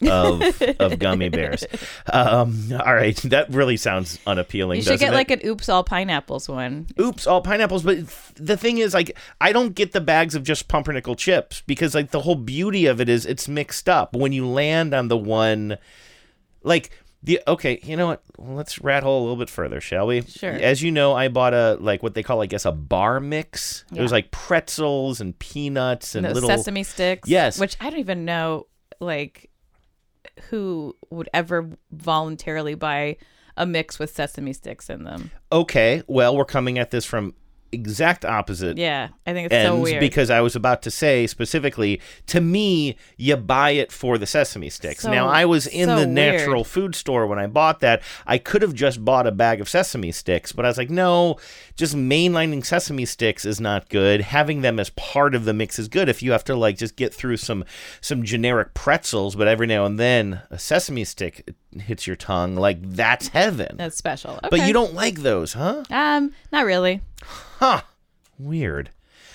of 0.06 0.62
of 0.78 0.98
gummy 0.98 1.28
bears. 1.28 1.64
Um, 2.12 2.70
all 2.72 2.94
right, 2.94 3.16
that 3.24 3.50
really 3.50 3.76
sounds 3.76 4.18
unappealing. 4.26 4.76
You 4.78 4.82
should 4.82 5.00
get 5.00 5.12
it? 5.12 5.16
like 5.16 5.30
an 5.30 5.40
oops 5.44 5.68
all 5.68 5.82
pineapples 5.84 6.48
one. 6.48 6.86
oops 7.00 7.26
all 7.26 7.40
pineapples 7.40 7.82
but 7.82 7.98
the 8.36 8.56
thing 8.56 8.78
is 8.78 8.94
like 8.94 9.16
i 9.40 9.52
don't 9.52 9.74
get 9.74 9.92
the 9.92 10.00
bags 10.00 10.34
of 10.34 10.42
just 10.42 10.68
pumpernickel 10.68 11.16
chips 11.16 11.62
because 11.66 11.94
like 11.94 12.10
the 12.10 12.20
whole 12.20 12.34
beauty 12.34 12.86
of 12.86 13.00
it 13.00 13.08
is 13.08 13.26
it's 13.26 13.48
mixed 13.48 13.88
up 13.88 14.14
when 14.14 14.32
you 14.32 14.46
land 14.46 14.94
on 14.94 15.08
the 15.08 15.16
one 15.16 15.76
like 16.62 16.90
The 17.24 17.40
okay, 17.48 17.80
you 17.82 17.96
know 17.96 18.06
what? 18.06 18.22
Let's 18.38 18.80
rat 18.80 19.02
hole 19.02 19.18
a 19.18 19.22
little 19.22 19.36
bit 19.36 19.50
further, 19.50 19.80
shall 19.80 20.06
we? 20.06 20.22
Sure. 20.22 20.52
As 20.52 20.80
you 20.82 20.92
know, 20.92 21.14
I 21.14 21.26
bought 21.28 21.52
a 21.52 21.76
like 21.80 22.00
what 22.02 22.14
they 22.14 22.22
call, 22.22 22.40
I 22.42 22.46
guess, 22.46 22.64
a 22.64 22.70
bar 22.72 23.18
mix. 23.18 23.84
It 23.92 24.00
was 24.00 24.12
like 24.12 24.30
pretzels 24.30 25.20
and 25.20 25.36
peanuts 25.38 26.14
and 26.14 26.24
Those 26.24 26.34
little 26.34 26.48
sesame 26.50 26.84
sticks. 26.84 27.28
Yes. 27.28 27.58
Which 27.58 27.76
I 27.80 27.90
don't 27.90 27.98
even 27.98 28.24
know, 28.24 28.68
like, 29.00 29.47
who 30.50 30.96
would 31.10 31.28
ever 31.32 31.70
voluntarily 31.90 32.74
buy 32.74 33.16
a 33.56 33.66
mix 33.66 33.98
with 33.98 34.14
sesame 34.14 34.52
sticks 34.52 34.88
in 34.88 35.04
them. 35.04 35.30
Okay, 35.50 36.02
well, 36.06 36.36
we're 36.36 36.44
coming 36.44 36.78
at 36.78 36.90
this 36.90 37.04
from 37.04 37.34
exact 37.70 38.24
opposite 38.24 38.78
Yeah, 38.78 39.08
I 39.26 39.32
think 39.32 39.52
it's 39.52 39.66
so 39.66 39.78
weird. 39.78 40.00
because 40.00 40.30
I 40.30 40.40
was 40.40 40.56
about 40.56 40.82
to 40.82 40.90
say 40.90 41.26
specifically 41.26 42.00
to 42.28 42.40
me, 42.40 42.96
you 43.16 43.36
buy 43.36 43.70
it 43.70 43.92
for 43.92 44.16
the 44.18 44.26
sesame 44.26 44.70
sticks. 44.70 45.02
So- 45.02 45.10
now 45.10 45.28
I 45.28 45.44
was 45.44 45.66
in 45.66 45.88
so 45.88 45.94
the 45.96 46.06
weird. 46.06 46.08
natural 46.10 46.64
food 46.64 46.94
store 46.94 47.26
when 47.26 47.38
I 47.38 47.46
bought 47.46 47.80
that. 47.80 48.02
I 48.26 48.38
could 48.38 48.62
have 48.62 48.74
just 48.74 49.04
bought 49.04 49.26
a 49.26 49.32
bag 49.32 49.60
of 49.60 49.68
sesame 49.68 50.12
sticks, 50.12 50.52
but 50.52 50.64
I 50.64 50.68
was 50.68 50.78
like, 50.78 50.90
no, 50.90 51.36
just 51.76 51.94
mainlining 51.94 52.64
sesame 52.64 53.04
sticks 53.04 53.44
is 53.44 53.60
not 53.60 53.88
good. 53.88 54.20
Having 54.22 54.62
them 54.62 54.80
as 54.80 54.90
part 54.90 55.34
of 55.34 55.44
the 55.44 55.52
mix 55.52 55.78
is 55.78 55.88
good 55.88 56.08
if 56.08 56.22
you 56.22 56.32
have 56.32 56.44
to 56.44 56.54
like 56.56 56.78
just 56.78 56.96
get 56.96 57.12
through 57.12 57.36
some 57.36 57.64
some 58.00 58.22
generic 58.22 58.74
pretzels, 58.74 59.36
but 59.36 59.46
every 59.48 59.66
now 59.66 59.84
and 59.84 59.98
then 59.98 60.40
a 60.50 60.58
sesame 60.58 61.04
stick 61.04 61.54
hits 61.78 62.06
your 62.06 62.16
tongue, 62.16 62.56
like 62.56 62.78
that's 62.82 63.28
heaven. 63.28 63.76
That's 63.76 63.96
special. 63.96 64.38
But 64.50 64.66
you 64.66 64.72
don't 64.72 64.94
like 64.94 65.16
those, 65.16 65.52
huh? 65.52 65.84
Um, 65.90 66.32
not 66.50 66.64
really. 66.64 67.02
Huh. 67.22 67.82
Weird. 68.38 68.90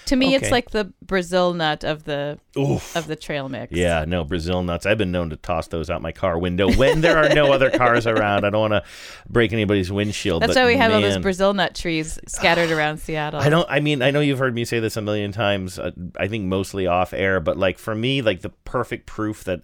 To 0.07 0.17
me, 0.17 0.27
Okay. 0.35 0.35
it's 0.35 0.51
like 0.51 0.71
the 0.71 0.91
Brazil 1.01 1.53
nut 1.53 1.85
of 1.85 2.03
the 2.03 2.37
Oof. 2.57 2.93
of 2.93 3.07
the 3.07 3.15
trail 3.15 3.47
mix. 3.47 3.71
Yeah, 3.71 4.03
no, 4.05 4.25
Brazil 4.25 4.61
nuts. 4.61 4.85
I've 4.85 4.97
been 4.97 5.13
known 5.13 5.29
to 5.29 5.37
toss 5.37 5.67
those 5.67 5.89
out 5.89 6.01
my 6.01 6.11
car 6.11 6.37
window 6.37 6.69
when 6.73 6.99
there 6.99 7.17
are 7.17 7.29
no 7.33 7.53
other 7.53 7.69
cars 7.71 8.05
around. 8.05 8.45
I 8.45 8.49
don't 8.49 8.59
want 8.69 8.73
to 8.73 8.83
break 9.29 9.53
anybody's 9.53 9.93
windshield. 9.93 10.41
That's 10.41 10.57
why 10.57 10.65
we 10.65 10.75
have 10.75 10.91
all 10.91 10.99
those 10.99 11.19
Brazil 11.19 11.53
nut 11.53 11.73
trees 11.73 12.19
scattered 12.27 12.69
around 12.77 12.97
Seattle. 12.97 13.39
I 13.39 13.47
don't. 13.47 13.65
I 13.69 13.79
mean, 13.79 14.01
I 14.01 14.11
know 14.11 14.19
you've 14.19 14.39
heard 14.39 14.53
me 14.53 14.65
say 14.65 14.81
this 14.81 14.97
a 14.97 15.01
million 15.01 15.31
times. 15.31 15.79
Uh, 15.79 15.91
I 16.19 16.27
think 16.27 16.43
mostly 16.45 16.85
off 16.85 17.13
air, 17.13 17.39
but 17.39 17.57
like 17.57 17.77
for 17.77 17.95
me, 17.95 18.21
like 18.21 18.41
the 18.41 18.49
perfect 18.49 19.05
proof 19.05 19.45
that 19.45 19.61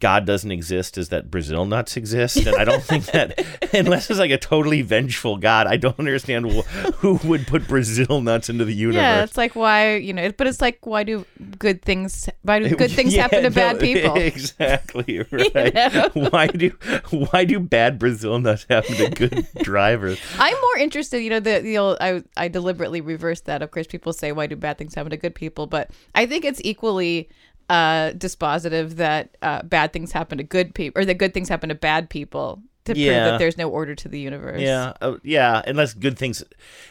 God 0.00 0.26
doesn't 0.26 0.50
exist 0.50 0.98
is 0.98 1.10
that 1.10 1.30
Brazil 1.30 1.64
nuts 1.66 1.96
exist, 1.96 2.38
and 2.38 2.56
I 2.56 2.64
don't 2.64 2.82
think 2.92 3.06
that 3.06 3.38
unless 3.72 4.10
it's 4.10 4.18
like 4.18 4.32
a 4.32 4.38
totally 4.38 4.82
vengeful 4.82 5.36
God, 5.36 5.66
I 5.66 5.76
don't 5.76 5.98
understand 5.98 6.50
wh- 6.50 6.66
who 6.96 7.20
would 7.24 7.46
put 7.46 7.68
Brazil 7.68 8.20
nuts 8.20 8.48
into 8.50 8.64
the 8.64 8.74
universe. 8.74 9.02
Yeah, 9.02 9.22
it's 9.22 9.36
like 9.36 9.54
why 9.54 9.96
you 9.96 10.12
know, 10.12 10.30
but 10.32 10.46
it's 10.46 10.60
like 10.60 10.84
why 10.84 11.04
do 11.04 11.24
good 11.58 11.80
things 11.82 12.28
why 12.42 12.58
do 12.58 12.74
good 12.74 12.90
things 12.90 13.14
Yeah, 13.14 13.22
happen 13.22 13.44
to 13.44 13.50
bad 13.50 13.78
people? 13.78 14.16
Exactly 14.34 15.24
right. 15.30 15.74
know? 15.74 16.10
Why 16.14 16.46
do 16.48 16.70
why 17.10 17.44
do 17.44 17.60
bad 17.60 17.98
Brazil 17.98 18.38
nuts 18.40 18.66
happen 18.68 18.96
to 18.96 19.10
good 19.10 19.46
drivers? 19.62 20.18
I'm 20.38 20.54
more 20.60 20.78
interested, 20.78 21.20
you 21.20 21.30
know, 21.30 21.40
the 21.40 21.60
the 21.60 21.78
old, 21.78 21.98
I 22.00 22.22
I 22.36 22.48
deliberately 22.48 23.00
reversed 23.00 23.44
that. 23.46 23.62
Of 23.62 23.70
course, 23.70 23.86
people 23.86 24.12
say 24.12 24.32
why 24.32 24.46
do 24.46 24.56
bad 24.56 24.76
things 24.78 24.94
happen 24.94 25.10
to 25.10 25.16
good 25.16 25.34
people, 25.34 25.66
but 25.66 25.90
I 26.14 26.26
think 26.26 26.44
it's 26.44 26.60
equally 26.64 27.28
uh 27.70 28.10
dispositive 28.10 28.96
that 28.96 29.36
uh 29.42 29.62
bad 29.62 29.92
things 29.92 30.12
happen 30.12 30.38
to 30.38 30.44
good 30.44 30.74
people 30.74 31.00
or 31.00 31.04
that 31.04 31.14
good 31.14 31.32
things 31.32 31.48
happen 31.48 31.68
to 31.68 31.74
bad 31.74 32.10
people 32.10 32.62
to 32.84 32.94
prove 32.94 33.06
that 33.06 33.38
there's 33.38 33.56
no 33.56 33.70
order 33.70 33.94
to 33.94 34.08
the 34.08 34.18
universe. 34.18 34.60
Yeah, 34.60 34.92
uh, 35.00 35.16
yeah. 35.22 35.62
Unless 35.66 35.94
good 35.94 36.18
things, 36.18 36.44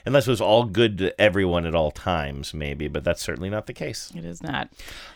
unless 0.05 0.27
it 0.27 0.31
was 0.31 0.41
all 0.41 0.63
good 0.63 0.97
to 0.97 1.21
everyone 1.21 1.65
at 1.65 1.75
all 1.75 1.91
times, 1.91 2.53
maybe. 2.53 2.87
But 2.87 3.03
that's 3.03 3.21
certainly 3.21 3.49
not 3.49 3.67
the 3.67 3.73
case. 3.73 4.11
It 4.15 4.25
is 4.25 4.41
not. 4.41 4.69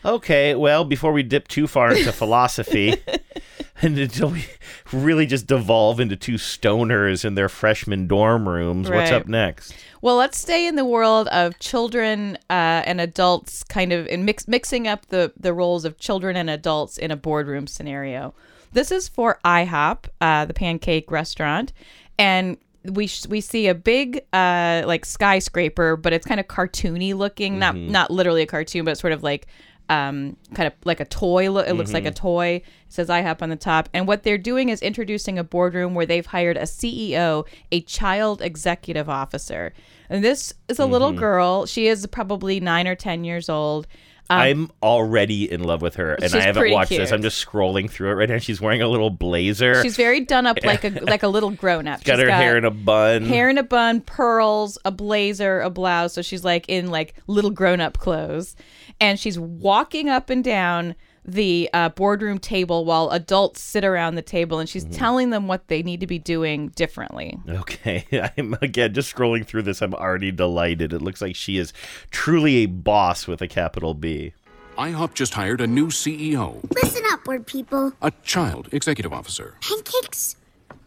Okay, 0.05 0.55
well, 0.55 0.85
before 0.85 1.11
we 1.11 1.23
dip 1.23 1.47
too 1.47 1.67
far 1.67 1.91
into 1.91 2.11
philosophy, 2.11 2.95
and 3.81 3.97
until 3.97 4.29
we 4.29 4.45
really 4.91 5.25
just 5.25 5.47
devolve 5.47 5.99
into 5.99 6.15
two 6.15 6.35
stoners 6.35 7.23
in 7.23 7.35
their 7.35 7.49
freshman 7.49 8.07
dorm 8.07 8.47
rooms, 8.49 8.89
what's 8.89 9.11
up 9.11 9.27
next? 9.27 9.75
Well, 10.01 10.15
let's 10.15 10.37
stay 10.37 10.67
in 10.67 10.75
the 10.75 10.85
world 10.85 11.27
of 11.29 11.59
children 11.59 12.37
uh, 12.49 12.83
and 12.85 12.99
adults, 13.01 13.63
kind 13.63 13.93
of 13.93 14.07
in 14.07 14.25
mix, 14.25 14.47
mixing 14.47 14.87
up 14.87 15.07
the, 15.07 15.31
the 15.39 15.53
roles 15.53 15.85
of 15.85 15.97
children 15.97 16.35
and 16.35 16.49
adults 16.49 16.97
in 16.97 17.11
a 17.11 17.15
boardroom 17.15 17.67
scenario. 17.67 18.33
This 18.73 18.91
is 18.91 19.07
for 19.07 19.39
IHOP, 19.45 20.05
uh, 20.21 20.45
the 20.45 20.53
pancake 20.53 21.09
restaurant, 21.11 21.71
and 22.19 22.57
we 22.83 23.07
sh- 23.07 23.27
we 23.27 23.41
see 23.41 23.67
a 23.67 23.75
big 23.75 24.21
uh, 24.33 24.83
like 24.85 25.05
skyscraper, 25.05 25.95
but 25.97 26.13
it's 26.13 26.25
kind 26.25 26.39
of 26.39 26.47
cartoony 26.47 27.13
looking, 27.13 27.59
not 27.59 27.75
not 27.91 28.11
literally 28.11 28.41
a 28.43 28.45
cartoon, 28.45 28.85
but 28.85 28.97
sort 28.97 29.13
of 29.13 29.23
like 29.23 29.47
um, 29.89 30.35
kind 30.53 30.67
of 30.67 30.73
like 30.83 30.99
a 30.99 31.05
toy. 31.05 31.49
Lo- 31.51 31.61
it 31.61 31.73
looks 31.73 31.93
like 31.93 32.05
a 32.05 32.11
toy. 32.11 32.55
It 32.55 32.63
says 32.89 33.07
IHOP 33.09 33.41
on 33.41 33.49
the 33.49 33.55
top. 33.55 33.89
And 33.93 34.07
what 34.07 34.23
they're 34.23 34.37
doing 34.37 34.69
is 34.69 34.81
introducing 34.81 35.39
a 35.39 35.43
boardroom 35.43 35.93
where 35.95 36.05
they've 36.05 36.25
hired 36.25 36.57
a 36.57 36.63
CEO, 36.63 37.47
a 37.71 37.81
child 37.81 38.41
executive 38.41 39.09
officer. 39.09 39.73
And 40.09 40.23
this 40.23 40.53
is 40.67 40.79
a 40.79 40.85
little 40.85 41.11
girl. 41.13 41.65
She 41.65 41.87
is 41.87 42.05
probably 42.07 42.59
nine 42.59 42.87
or 42.87 42.95
10 42.95 43.23
years 43.23 43.49
old. 43.49 43.87
Um, 44.29 44.39
I'm 44.39 44.71
already 44.83 45.49
in 45.51 45.63
love 45.63 45.81
with 45.81 45.95
her, 45.95 46.15
and 46.15 46.33
I 46.33 46.41
haven't 46.41 46.71
watched 46.71 46.89
this. 46.89 47.11
I'm 47.11 47.21
just 47.21 47.43
scrolling 47.45 47.89
through 47.89 48.11
it 48.11 48.13
right 48.15 48.29
now. 48.29 48.37
She's 48.39 48.59
wearing 48.59 48.81
a 48.81 48.87
little 48.87 49.09
blazer. 49.09 49.81
She's 49.81 49.95
very 49.95 50.21
done 50.21 50.45
up 50.45 50.57
like 50.63 50.83
a 50.83 50.89
like 51.03 51.23
a 51.23 51.27
little 51.27 51.51
grown 51.51 51.87
up. 51.87 51.99
She's 51.99 52.07
got 52.07 52.19
her 52.19 52.29
hair 52.29 52.57
in 52.57 52.65
a 52.65 52.71
bun. 52.71 53.23
hair 53.23 53.49
in 53.49 53.57
a 53.57 53.63
bun, 53.63 54.01
pearls, 54.01 54.77
a 54.83 54.91
blazer, 54.91 55.61
a 55.61 55.69
blouse. 55.69 56.13
So 56.13 56.21
she's 56.21 56.43
like 56.43 56.67
in 56.67 56.91
like 56.91 57.15
little 57.27 57.51
grown 57.51 57.79
up 57.79 57.97
clothes, 57.97 58.55
and 58.99 59.19
she's 59.19 59.39
walking 59.39 60.09
up 60.09 60.29
and 60.29 60.43
down 60.43 60.95
the 61.27 61.69
uh, 61.73 61.89
boardroom 61.89 62.39
table 62.39 62.85
while 62.85 63.09
adults 63.11 63.59
sit 63.61 63.83
around 63.83 64.15
the 64.15 64.21
table, 64.21 64.59
and 64.59 64.67
she's 64.69 64.85
Mm-hmm. 64.85 64.93
telling 64.93 65.29
them 65.31 65.47
what 65.47 65.67
they 65.67 65.83
need 65.83 65.99
to 65.99 66.07
be 66.07 66.17
doing 66.19 66.69
differently. 66.69 67.37
Okay, 67.49 68.05
I'm 68.37 68.55
again 68.61 68.93
just 68.93 69.13
scrolling 69.13 69.45
through 69.45 69.63
this. 69.63 69.81
I'm 69.81 69.93
already 69.93 70.31
delighted. 70.31 70.93
It 70.93 71.01
looks 71.01 71.21
like 71.21 71.35
she 71.35 71.57
is 71.57 71.73
truly 72.11 72.57
a 72.57 72.65
boss 72.67 73.27
with 73.27 73.41
a 73.41 73.47
capital 73.47 73.93
B. 73.93 74.33
IHOP 74.77 75.13
just 75.15 75.33
hired 75.33 75.59
a 75.59 75.67
new 75.67 75.87
CEO, 75.87 76.61
Listen 76.75 77.01
up, 77.09 77.23
board 77.23 77.45
people. 77.47 77.91
a 78.01 78.11
child 78.23 78.69
executive 78.71 79.11
officer. 79.11 79.55
Pancakes 79.61 80.35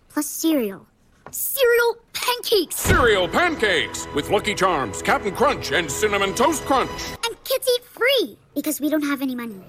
plus 0.09 0.27
cereal. 0.27 0.87
Cereal 1.33 1.97
pancakes. 2.13 2.77
Cereal 2.77 3.29
pancakes 3.29 4.07
with 4.15 4.31
Lucky 4.31 4.55
Charms, 4.55 5.03
Cap'n 5.03 5.35
Crunch, 5.35 5.71
and 5.73 5.91
Cinnamon 5.91 6.35
Toast 6.35 6.65
Crunch. 6.65 6.91
And 7.27 7.45
kids 7.45 7.69
eat 7.77 7.85
free 7.85 8.39
because 8.55 8.81
we 8.81 8.89
don't 8.89 9.03
have 9.05 9.23
any 9.23 9.35
money. 9.35 9.61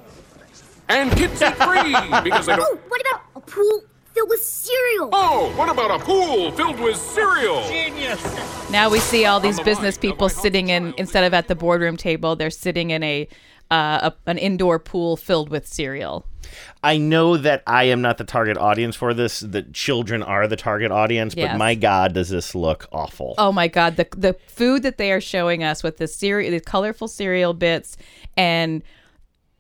And 0.91 1.11
kids 1.11 1.41
eat 1.41 1.55
free 1.55 1.93
because 2.23 2.45
they 2.45 2.53
Oh, 2.53 2.57
don't. 2.57 2.81
what 2.89 3.01
about 3.01 3.21
a 3.35 3.39
pool 3.41 3.81
filled 4.13 4.29
with 4.29 4.41
cereal? 4.41 5.09
Oh, 5.13 5.53
what 5.55 5.69
about 5.69 5.91
a 6.01 6.03
pool 6.03 6.51
filled 6.51 6.79
with 6.79 6.97
cereal? 6.97 7.67
Genius. 7.67 8.21
Now 8.71 8.89
we 8.89 8.99
see 8.99 9.25
all 9.25 9.39
these 9.39 9.59
business 9.61 9.97
people 9.97 10.29
sitting 10.29 10.69
in 10.69 10.93
instead 10.97 11.23
of 11.23 11.33
at 11.33 11.47
the 11.47 11.55
boardroom 11.55 11.97
table, 11.97 12.35
they're 12.35 12.49
sitting 12.49 12.91
in 12.91 13.03
a, 13.03 13.27
uh, 13.69 14.11
a 14.11 14.29
an 14.29 14.37
indoor 14.37 14.79
pool 14.79 15.15
filled 15.17 15.49
with 15.49 15.65
cereal. 15.67 16.25
I 16.83 16.97
know 16.97 17.37
that 17.37 17.63
I 17.65 17.85
am 17.85 18.01
not 18.01 18.17
the 18.17 18.25
target 18.25 18.57
audience 18.57 18.95
for 18.97 19.13
this. 19.13 19.39
That 19.39 19.71
children 19.73 20.21
are 20.21 20.47
the 20.47 20.57
target 20.57 20.91
audience, 20.91 21.33
but 21.33 21.55
my 21.55 21.75
God, 21.75 22.13
does 22.13 22.27
this 22.29 22.53
look 22.53 22.87
awful? 22.91 23.35
Oh 23.37 23.53
my 23.53 23.69
god, 23.69 23.95
the 23.95 24.07
the 24.17 24.33
food 24.47 24.83
that 24.83 24.97
they 24.97 25.13
are 25.13 25.21
showing 25.21 25.63
us 25.63 25.81
with 25.83 25.95
the 25.97 26.07
cereal, 26.07 26.51
the 26.51 26.59
colorful 26.59 27.07
cereal 27.07 27.53
bits 27.53 27.95
and 28.35 28.83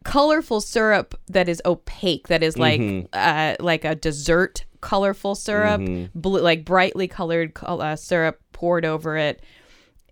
colorful 0.03 0.61
syrup 0.61 1.19
that 1.27 1.47
is 1.49 1.61
opaque, 1.65 2.27
that 2.27 2.43
is 2.43 2.57
like 2.57 2.81
Mm-hmm. 2.81 3.05
uh, 3.13 3.55
like 3.59 3.85
a 3.85 3.95
dessert 3.95 4.65
colorful 4.81 5.35
syrup, 5.35 5.81
blue, 6.15 6.41
like 6.41 6.65
brightly 6.65 7.07
colored 7.07 7.53
col- 7.53 7.81
uh, 7.81 7.95
syrup 7.95 8.39
poured 8.51 8.83
over 8.85 9.15
it 9.17 9.43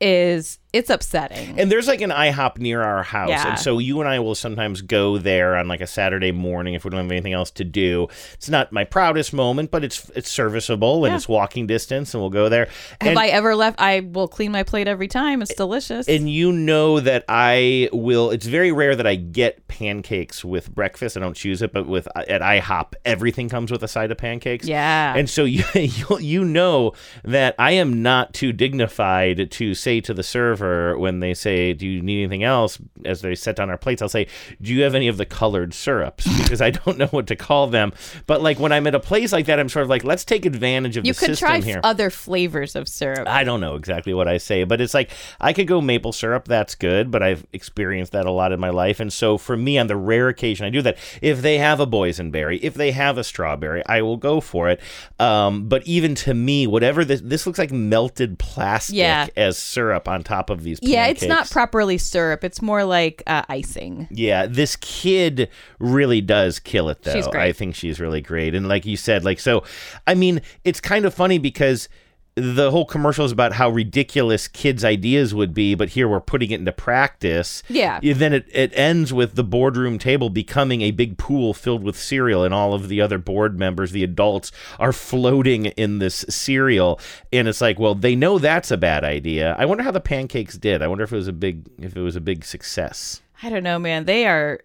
is 0.02 0.60
it's 0.72 0.92
upsetting. 0.92 1.60
And 1.60 1.72
there's 1.72 1.88
like 1.88 2.02
an 2.02 2.12
IHOP 2.12 2.60
near 2.60 2.84
our 2.84 3.02
house. 3.02 3.30
Yeah. 3.30 3.50
And 3.50 3.60
so 3.60 3.80
you 3.80 4.00
and 4.02 4.08
I 4.08 4.20
will 4.20 4.36
sometimes 4.36 4.82
go 4.82 5.18
there 5.18 5.56
on 5.56 5.68
like 5.68 5.82
a 5.82 5.88
Saturday 5.88 6.32
morning 6.32 6.76
if 6.76 6.84
we 6.84 6.92
don't 6.92 7.02
have 7.02 7.12
anything 7.12 7.34
else 7.34 7.50
to 7.52 7.64
do. 7.64 8.08
It's 8.36 8.50
not 8.50 8.72
my 8.72 8.84
proudest 8.84 9.34
moment, 9.34 9.72
but 9.72 9.84
it's 9.84 10.10
it's 10.12 10.30
serviceable 10.30 11.06
and 11.06 11.12
Yeah. 11.12 11.16
it's 11.16 11.28
walking 11.28 11.66
distance 11.66 12.14
and 12.14 12.22
we'll 12.22 12.30
go 12.30 12.50
there. 12.50 12.68
Have 13.02 13.10
and, 13.10 13.20
I 13.20 13.28
ever 13.28 13.56
left? 13.56 13.82
I 13.82 14.02
will 14.02 14.28
clean 14.28 14.52
my 14.52 14.62
plate 14.62 14.88
every 14.88 15.08
time. 15.08 15.42
It's 15.42 15.56
delicious. 15.56 16.08
and 16.08 16.30
you 16.30 16.52
know 16.52 17.00
that 17.00 17.26
I 17.28 17.90
will 17.92 18.30
it's 18.30 18.46
very 18.46 18.72
rare 18.72 18.96
that 18.96 19.08
I 19.08 19.16
get 19.16 19.68
pancakes 19.70 20.46
with 20.46 20.74
breakfast. 20.74 21.18
I 21.18 21.20
don't 21.20 21.36
choose 21.36 21.64
it, 21.64 21.74
but 21.74 21.88
with 21.88 22.08
uh, 22.16 22.26
at 22.28 22.42
IHOP 22.42 22.94
everything 23.06 23.50
comes 23.50 23.72
with 23.72 23.84
a 23.84 23.88
side 23.88 24.12
of 24.12 24.20
pancakes. 24.20 24.68
Yeah. 24.68 25.16
And 25.16 25.28
so 25.28 25.46
you 25.46 25.64
you, 25.74 26.20
you 26.20 26.46
know 26.46 26.94
that 27.24 27.56
I 27.58 27.72
am 27.72 28.04
not 28.04 28.36
too 28.36 28.54
dignified 28.54 29.50
to 29.50 29.74
say 29.74 30.00
to 30.02 30.14
the 30.14 30.22
server 30.22 30.59
server 30.60 30.98
when 30.98 31.20
they 31.20 31.34
say, 31.34 31.74
"Do 31.74 31.88
you 31.88 32.02
need 32.02 32.24
anything 32.24 32.44
else?" 32.44 32.80
as 33.06 33.22
they 33.22 33.36
set 33.36 33.56
down 33.56 33.70
our 33.70 33.78
plates, 33.78 34.02
I'll 34.02 34.10
say, 34.10 34.28
"Do 34.62 34.74
you 34.74 34.84
have 34.84 34.96
any 34.96 35.08
of 35.08 35.18
the 35.18 35.26
colored 35.26 35.74
syrups?" 35.74 36.26
because 36.44 36.62
I 36.62 36.72
don't 36.72 36.98
know 36.98 37.08
what 37.08 37.28
to 37.28 37.36
call 37.36 37.68
them. 37.68 37.94
But 38.28 38.42
like 38.42 38.60
when 38.60 38.72
I'm 38.72 38.88
at 38.88 38.96
a 38.96 39.00
place 39.00 39.32
like 39.32 39.46
that, 39.48 39.60
I'm 39.60 39.70
sort 39.70 39.84
of 39.84 39.90
like, 39.90 40.04
"Let's 40.04 40.26
take 40.26 40.46
advantage 40.46 40.98
of 40.98 41.06
You 41.06 41.14
the 41.14 41.20
could 41.20 41.30
system 41.30 41.48
try 41.48 41.60
here." 41.62 41.80
other 41.84 42.10
flavors 42.10 42.76
of 42.76 42.88
syrup. 42.88 43.28
I 43.28 43.44
don't 43.44 43.62
know 43.62 43.76
exactly 43.76 44.14
what 44.14 44.28
I 44.28 44.38
say, 44.38 44.64
but 44.64 44.82
it's 44.82 44.94
like 44.94 45.12
I 45.40 45.54
could 45.54 45.68
go 45.68 45.82
maple 45.82 46.12
syrup. 46.12 46.46
That's 46.48 46.76
good, 46.76 47.12
but 47.12 47.24
I've 47.24 47.46
experienced 47.54 48.12
that 48.12 48.26
a 48.26 48.32
lot 48.32 48.52
in 48.52 48.60
my 48.60 48.70
life, 48.70 49.00
and 49.00 49.12
so 49.12 49.38
for 49.38 49.56
me, 49.58 49.78
on 49.78 49.88
the 49.88 49.96
rare 49.98 50.28
occasion 50.28 50.66
I 50.66 50.70
do 50.70 50.82
that, 50.82 50.98
if 51.22 51.42
they 51.42 51.58
have 51.58 51.80
a 51.80 51.88
boysenberry, 51.88 52.60
if 52.62 52.74
they 52.74 52.92
have 52.92 53.18
a 53.18 53.24
strawberry, 53.24 53.84
I 53.86 54.02
will 54.02 54.18
go 54.18 54.42
for 54.42 54.70
it. 54.70 54.80
Um, 55.20 55.68
but 55.68 55.86
even 55.88 56.16
to 56.16 56.34
me, 56.34 56.68
whatever 56.68 57.06
this 57.06 57.22
this 57.22 57.46
looks 57.48 57.60
like 57.60 57.72
melted 57.72 58.40
plastic 58.40 58.96
Yeah. 58.98 59.28
as 59.36 59.58
syrup 59.58 60.08
on 60.08 60.24
top 60.24 60.49
of 60.50 60.64
these. 60.64 60.80
yeah, 60.82 61.08
it's 61.08 61.24
not 61.24 61.50
properly 61.50 61.98
syrup. 61.98 62.44
It's 62.44 62.62
more 62.62 62.84
like 62.84 63.24
uh, 63.28 63.44
icing. 63.50 64.08
Yeah, 64.12 64.46
this 64.46 64.76
kid 64.78 65.50
really 65.80 66.22
does 66.22 66.60
kill 66.60 66.90
it 66.90 67.04
though. 67.04 67.14
She's 67.14 67.28
great. 67.28 67.44
I 67.44 67.52
think 67.54 67.76
she's 67.76 68.00
really 68.00 68.22
great. 68.22 68.56
And 68.56 68.68
like 68.68 68.86
you 68.86 68.98
said, 68.98 69.24
like 69.24 69.40
so 69.40 69.64
I 70.08 70.16
mean, 70.16 70.42
it's 70.64 70.80
kind 70.82 71.06
of 71.06 71.14
funny 71.14 71.38
because 71.38 71.90
the 72.36 72.72
whole 72.72 72.86
commercial 72.86 73.26
is 73.26 73.32
about 73.32 73.54
how 73.54 73.70
ridiculous 73.70 74.48
kids' 74.48 74.86
ideas 74.86 75.34
would 75.34 75.54
be, 75.54 75.76
but 75.76 75.90
here 75.90 76.08
we're 76.08 76.22
putting 76.22 76.52
it 76.52 76.60
into 76.60 76.72
practice. 76.72 77.64
Yeah. 77.68 78.00
Then 78.02 78.34
it, 78.34 78.48
it 78.52 78.72
ends 78.76 79.12
with 79.12 79.36
the 79.36 79.44
boardroom 79.44 80.00
table 80.00 80.30
becoming 80.30 80.82
a 80.82 80.92
big 80.92 81.18
pool 81.18 81.54
filled 81.54 81.84
with 81.84 82.00
cereal, 82.00 82.44
and 82.44 82.54
all 82.54 82.74
of 82.74 82.88
the 82.88 83.02
other 83.02 83.18
board 83.18 83.60
members, 83.60 83.92
the 83.92 84.04
adults, 84.04 84.52
are 84.80 84.94
floating 84.94 85.68
in 85.68 86.00
this 86.00 86.26
cereal. 86.30 87.00
And 87.34 87.48
it's 87.48 87.62
like, 87.62 87.80
well, 87.80 87.96
they 87.96 88.16
know 88.16 88.40
that's 88.40 88.72
a 88.72 88.78
bad 88.78 89.04
idea. 89.04 89.56
I 89.58 89.66
wonder 89.66 89.84
how 89.84 89.92
the 89.92 90.00
pancakes 90.00 90.58
did. 90.58 90.82
I 90.82 90.88
wonder 90.88 91.04
if 91.04 91.12
it 91.12 91.18
was 91.18 91.28
a 91.28 91.34
big 91.34 91.68
if 91.80 91.96
it 91.96 92.02
was 92.02 92.16
a 92.16 92.22
big 92.22 92.46
success. 92.46 93.22
I 93.42 93.50
don't 93.50 93.64
know, 93.64 93.80
man. 93.80 94.06
They 94.06 94.26
are 94.28 94.60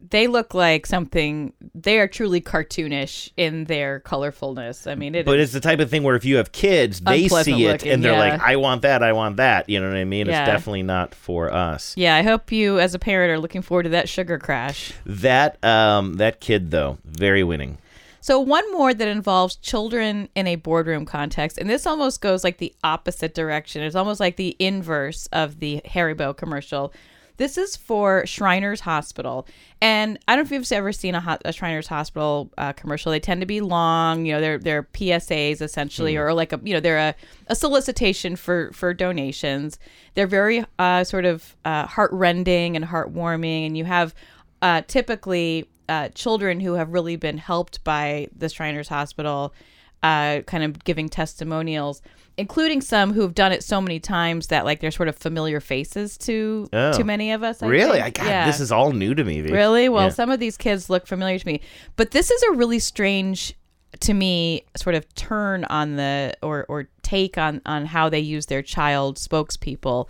they 0.00 0.26
look 0.26 0.54
like 0.54 0.86
something 0.86 1.52
they 1.74 1.98
are 1.98 2.06
truly 2.06 2.40
cartoonish 2.40 3.30
in 3.36 3.64
their 3.64 4.00
colorfulness. 4.00 4.90
I 4.90 4.94
mean, 4.94 5.14
it 5.14 5.26
But 5.26 5.40
it's 5.40 5.52
the 5.52 5.60
type 5.60 5.80
of 5.80 5.90
thing 5.90 6.02
where 6.02 6.14
if 6.14 6.24
you 6.24 6.36
have 6.36 6.52
kids, 6.52 7.00
they 7.00 7.28
see 7.28 7.66
it 7.66 7.72
looking, 7.72 7.92
and 7.92 8.04
they're 8.04 8.12
yeah. 8.12 8.18
like, 8.18 8.40
I 8.40 8.56
want 8.56 8.82
that, 8.82 9.02
I 9.02 9.12
want 9.12 9.36
that. 9.38 9.68
You 9.68 9.80
know 9.80 9.88
what 9.88 9.96
I 9.96 10.04
mean? 10.04 10.26
Yeah. 10.26 10.42
It's 10.42 10.50
definitely 10.50 10.84
not 10.84 11.14
for 11.14 11.52
us. 11.52 11.94
yeah, 11.96 12.14
I 12.14 12.22
hope 12.22 12.52
you 12.52 12.78
as 12.78 12.94
a 12.94 12.98
parent 12.98 13.32
are 13.32 13.38
looking 13.38 13.62
forward 13.62 13.84
to 13.84 13.88
that 13.90 14.08
sugar 14.08 14.38
crash. 14.38 14.92
That 15.04 15.62
um 15.64 16.14
that 16.14 16.40
kid 16.40 16.70
though, 16.70 16.98
very 17.04 17.42
winning. 17.42 17.78
So 18.20 18.38
one 18.40 18.70
more 18.72 18.92
that 18.92 19.08
involves 19.08 19.56
children 19.56 20.28
in 20.34 20.46
a 20.46 20.56
boardroom 20.56 21.06
context, 21.06 21.56
and 21.56 21.70
this 21.70 21.86
almost 21.86 22.20
goes 22.20 22.44
like 22.44 22.58
the 22.58 22.74
opposite 22.84 23.34
direction. 23.34 23.82
It's 23.82 23.96
almost 23.96 24.20
like 24.20 24.36
the 24.36 24.56
inverse 24.58 25.26
of 25.32 25.60
the 25.60 25.80
Haribo 25.86 26.36
commercial. 26.36 26.92
This 27.38 27.56
is 27.56 27.76
for 27.76 28.26
Shriners 28.26 28.80
Hospital, 28.80 29.46
and 29.80 30.18
I 30.26 30.34
don't 30.34 30.44
know 30.44 30.46
if 30.48 30.52
you've 30.52 30.72
ever 30.72 30.92
seen 30.92 31.14
a, 31.14 31.20
ho- 31.20 31.38
a 31.44 31.52
Shriners 31.52 31.86
Hospital 31.86 32.50
uh, 32.58 32.72
commercial. 32.72 33.12
They 33.12 33.20
tend 33.20 33.40
to 33.42 33.46
be 33.46 33.60
long. 33.60 34.26
You 34.26 34.34
know, 34.34 34.40
they're 34.40 34.58
they're 34.58 34.82
PSAs 34.82 35.62
essentially, 35.62 36.16
or 36.16 36.34
like 36.34 36.52
a 36.52 36.60
you 36.64 36.74
know 36.74 36.80
they're 36.80 36.98
a, 36.98 37.14
a 37.46 37.54
solicitation 37.54 38.34
for 38.34 38.72
for 38.72 38.92
donations. 38.92 39.78
They're 40.14 40.26
very 40.26 40.64
uh, 40.80 41.04
sort 41.04 41.24
of 41.24 41.56
uh, 41.64 41.86
heartrending 41.86 42.74
and 42.74 42.84
heartwarming, 42.84 43.66
and 43.66 43.78
you 43.78 43.84
have 43.84 44.14
uh, 44.60 44.82
typically 44.88 45.68
uh, 45.88 46.08
children 46.08 46.60
who 46.60 46.74
have 46.74 46.92
really 46.92 47.16
been 47.16 47.38
helped 47.38 47.84
by 47.84 48.28
the 48.36 48.48
Shriners 48.48 48.88
Hospital, 48.88 49.54
uh, 50.02 50.40
kind 50.46 50.62
of 50.64 50.84
giving 50.84 51.08
testimonials, 51.08 52.02
including 52.36 52.80
some 52.80 53.12
who 53.12 53.22
have 53.22 53.34
done 53.34 53.50
it 53.52 53.64
so 53.64 53.80
many 53.80 53.98
times 53.98 54.46
that 54.48 54.64
like 54.64 54.80
they're 54.80 54.90
sort 54.90 55.08
of 55.08 55.16
familiar 55.16 55.60
faces 55.60 56.16
to 56.18 56.68
Oh. 56.72 56.92
to 56.96 57.04
many 57.04 57.32
of 57.32 57.42
us. 57.42 57.62
I 57.62 57.66
really? 57.66 58.00
think. 58.00 58.20
I 58.20 58.22
God, 58.22 58.28
Yeah. 58.28 58.46
this 58.46 58.60
is 58.60 58.70
all 58.70 58.92
new 58.92 59.14
to 59.14 59.24
me. 59.24 59.40
Vic. 59.40 59.52
Really? 59.52 59.88
Well, 59.88 60.04
Yeah. 60.06 60.10
some 60.10 60.30
of 60.30 60.38
these 60.40 60.56
kids 60.56 60.88
look 60.88 61.06
familiar 61.06 61.38
to 61.38 61.46
me. 61.46 61.60
But 61.96 62.12
this 62.12 62.30
is 62.30 62.42
a 62.44 62.52
really 62.52 62.78
strange 62.78 63.54
to 64.00 64.12
me 64.14 64.62
sort 64.76 64.94
of 64.94 65.12
turn 65.14 65.64
on 65.64 65.96
the 65.96 66.34
or 66.42 66.66
or 66.68 66.88
take 67.02 67.38
on 67.38 67.60
on 67.66 67.86
how 67.86 68.08
they 68.08 68.20
use 68.20 68.46
their 68.46 68.62
child 68.62 69.16
spokespeople 69.16 70.06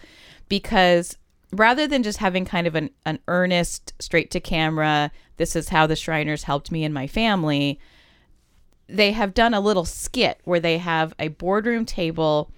because 0.48 1.16
rather 1.52 1.86
than 1.86 2.02
just 2.02 2.18
having 2.18 2.44
kind 2.44 2.66
of 2.66 2.74
an, 2.74 2.90
an 3.06 3.18
earnest 3.28 3.92
straight 4.00 4.30
to 4.32 4.40
camera 4.40 5.10
this 5.36 5.54
is 5.56 5.68
how 5.68 5.86
the 5.86 5.96
shriners 5.96 6.42
helped 6.42 6.70
me 6.72 6.84
and 6.84 6.92
my 6.92 7.06
family 7.06 7.78
they 8.88 9.12
have 9.12 9.34
done 9.34 9.54
a 9.54 9.60
little 9.60 9.84
skit 9.84 10.40
where 10.44 10.60
they 10.60 10.78
have 10.78 11.14
a 11.18 11.28
boardroom 11.28 11.84
table 11.84 12.50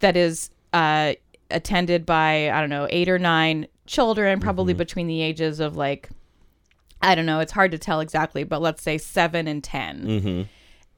that 0.00 0.16
is 0.16 0.50
uh, 0.72 1.14
attended 1.50 2.06
by 2.06 2.50
I 2.50 2.60
don't 2.60 2.70
know 2.70 2.86
eight 2.90 3.08
or 3.08 3.18
nine 3.18 3.66
children, 3.86 4.40
probably 4.40 4.74
between 4.74 5.06
the 5.06 5.22
ages 5.22 5.60
of 5.60 5.76
like 5.76 6.08
I 7.00 7.14
don't 7.14 7.26
know. 7.26 7.40
It's 7.40 7.52
hard 7.52 7.70
to 7.72 7.78
tell 7.78 8.00
exactly, 8.00 8.44
but 8.44 8.60
let's 8.60 8.82
say 8.82 8.98
seven 8.98 9.46
and 9.46 9.62
10 9.62 10.02
Mm-hmm. 10.02 10.42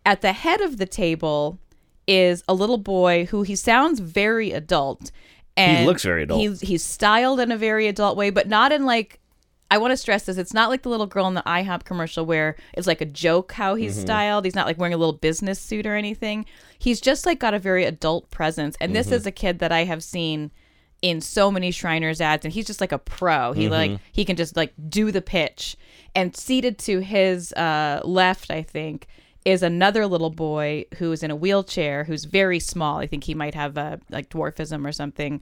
At 0.06 0.22
the 0.22 0.32
head 0.32 0.62
of 0.62 0.78
the 0.78 0.86
table 0.86 1.58
is 2.06 2.42
a 2.48 2.54
little 2.54 2.78
boy 2.78 3.26
who 3.26 3.42
he 3.42 3.54
sounds 3.54 4.00
very 4.00 4.50
adult. 4.50 5.10
And 5.56 5.80
he 5.80 5.86
looks 5.86 6.02
very 6.02 6.22
adult. 6.22 6.40
He's 6.40 6.60
he's 6.60 6.84
styled 6.84 7.38
in 7.38 7.52
a 7.52 7.56
very 7.56 7.86
adult 7.86 8.16
way, 8.16 8.30
but 8.30 8.48
not 8.48 8.72
in 8.72 8.84
like. 8.86 9.19
I 9.70 9.78
want 9.78 9.92
to 9.92 9.96
stress 9.96 10.24
this. 10.24 10.36
It's 10.36 10.52
not 10.54 10.68
like 10.68 10.82
the 10.82 10.88
little 10.88 11.06
girl 11.06 11.28
in 11.28 11.34
the 11.34 11.42
IHOP 11.46 11.84
commercial 11.84 12.26
where 12.26 12.56
it's 12.74 12.86
like 12.86 13.00
a 13.00 13.06
joke 13.06 13.52
how 13.52 13.74
he's 13.76 13.92
Mm-hmm. 13.94 14.02
styled. 14.02 14.44
He's 14.44 14.54
not 14.56 14.66
like 14.66 14.78
wearing 14.78 14.94
a 14.94 14.98
little 14.98 15.12
business 15.12 15.60
suit 15.60 15.86
or 15.86 15.94
anything. 15.94 16.44
He's 16.78 17.00
just 17.00 17.24
like 17.26 17.38
got 17.38 17.54
a 17.54 17.58
very 17.58 17.84
adult 17.84 18.30
presence. 18.30 18.76
And 18.80 18.90
Mm-hmm. 18.90 18.94
this 18.96 19.12
is 19.12 19.26
a 19.26 19.30
kid 19.32 19.58
that 19.60 19.70
I 19.72 19.84
have 19.84 20.02
seen 20.02 20.50
in 21.02 21.20
so 21.22 21.50
many 21.50 21.70
Shriners 21.70 22.20
ads, 22.20 22.44
and 22.44 22.52
he's 22.52 22.66
just 22.66 22.80
like 22.80 22.92
a 22.92 22.98
pro. 22.98 23.52
He 23.52 23.68
like 23.68 23.92
Mm-hmm. 23.92 24.02
he 24.12 24.24
can 24.24 24.36
just 24.36 24.56
like 24.56 24.72
do 24.88 25.10
the 25.12 25.22
pitch. 25.22 25.76
And 26.14 26.36
seated 26.36 26.78
to 26.80 26.98
his 27.00 27.52
uh, 27.52 28.00
left, 28.04 28.50
I 28.50 28.62
think, 28.62 29.06
is 29.44 29.62
another 29.62 30.06
little 30.06 30.28
boy 30.30 30.84
who 30.98 31.12
is 31.12 31.22
in 31.22 31.30
a 31.30 31.36
wheelchair, 31.36 32.04
who's 32.04 32.24
very 32.24 32.58
small. 32.60 32.98
I 32.98 33.06
think 33.06 33.24
he 33.24 33.34
might 33.34 33.54
have 33.54 33.76
a 33.78 34.00
like 34.10 34.28
dwarfism 34.28 34.86
or 34.86 34.92
something. 34.92 35.40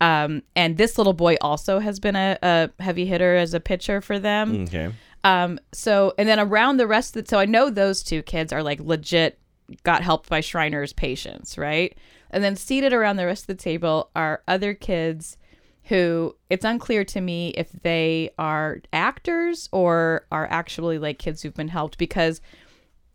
Um, 0.00 0.42
and 0.56 0.76
this 0.76 0.96
little 0.96 1.12
boy 1.12 1.36
also 1.40 1.78
has 1.78 2.00
been 2.00 2.16
a, 2.16 2.38
a 2.42 2.70
heavy 2.80 3.06
hitter 3.06 3.36
as 3.36 3.52
a 3.54 3.60
pitcher 3.60 4.00
for 4.00 4.18
them. 4.18 4.62
Okay. 4.62 4.92
Um, 5.24 5.60
so 5.72 6.14
and 6.16 6.28
then 6.28 6.40
around 6.40 6.78
the 6.78 6.86
rest 6.86 7.16
of 7.16 7.24
the, 7.24 7.28
so 7.28 7.38
I 7.38 7.44
know 7.44 7.68
those 7.68 8.02
two 8.02 8.22
kids 8.22 8.52
are 8.52 8.62
like 8.62 8.80
legit 8.80 9.38
got 9.82 10.02
helped 10.02 10.28
by 10.28 10.40
Shriners 10.40 10.92
patients, 10.92 11.58
right? 11.58 11.96
And 12.30 12.42
then 12.42 12.56
seated 12.56 12.92
around 12.92 13.16
the 13.16 13.26
rest 13.26 13.44
of 13.44 13.48
the 13.48 13.62
table 13.62 14.10
are 14.16 14.42
other 14.48 14.74
kids 14.74 15.36
who 15.84 16.36
it's 16.48 16.64
unclear 16.64 17.04
to 17.04 17.20
me 17.20 17.48
if 17.50 17.70
they 17.82 18.30
are 18.38 18.80
actors 18.92 19.68
or 19.72 20.26
are 20.30 20.46
actually 20.50 20.98
like 20.98 21.18
kids 21.18 21.42
who've 21.42 21.54
been 21.54 21.68
helped 21.68 21.98
because 21.98 22.40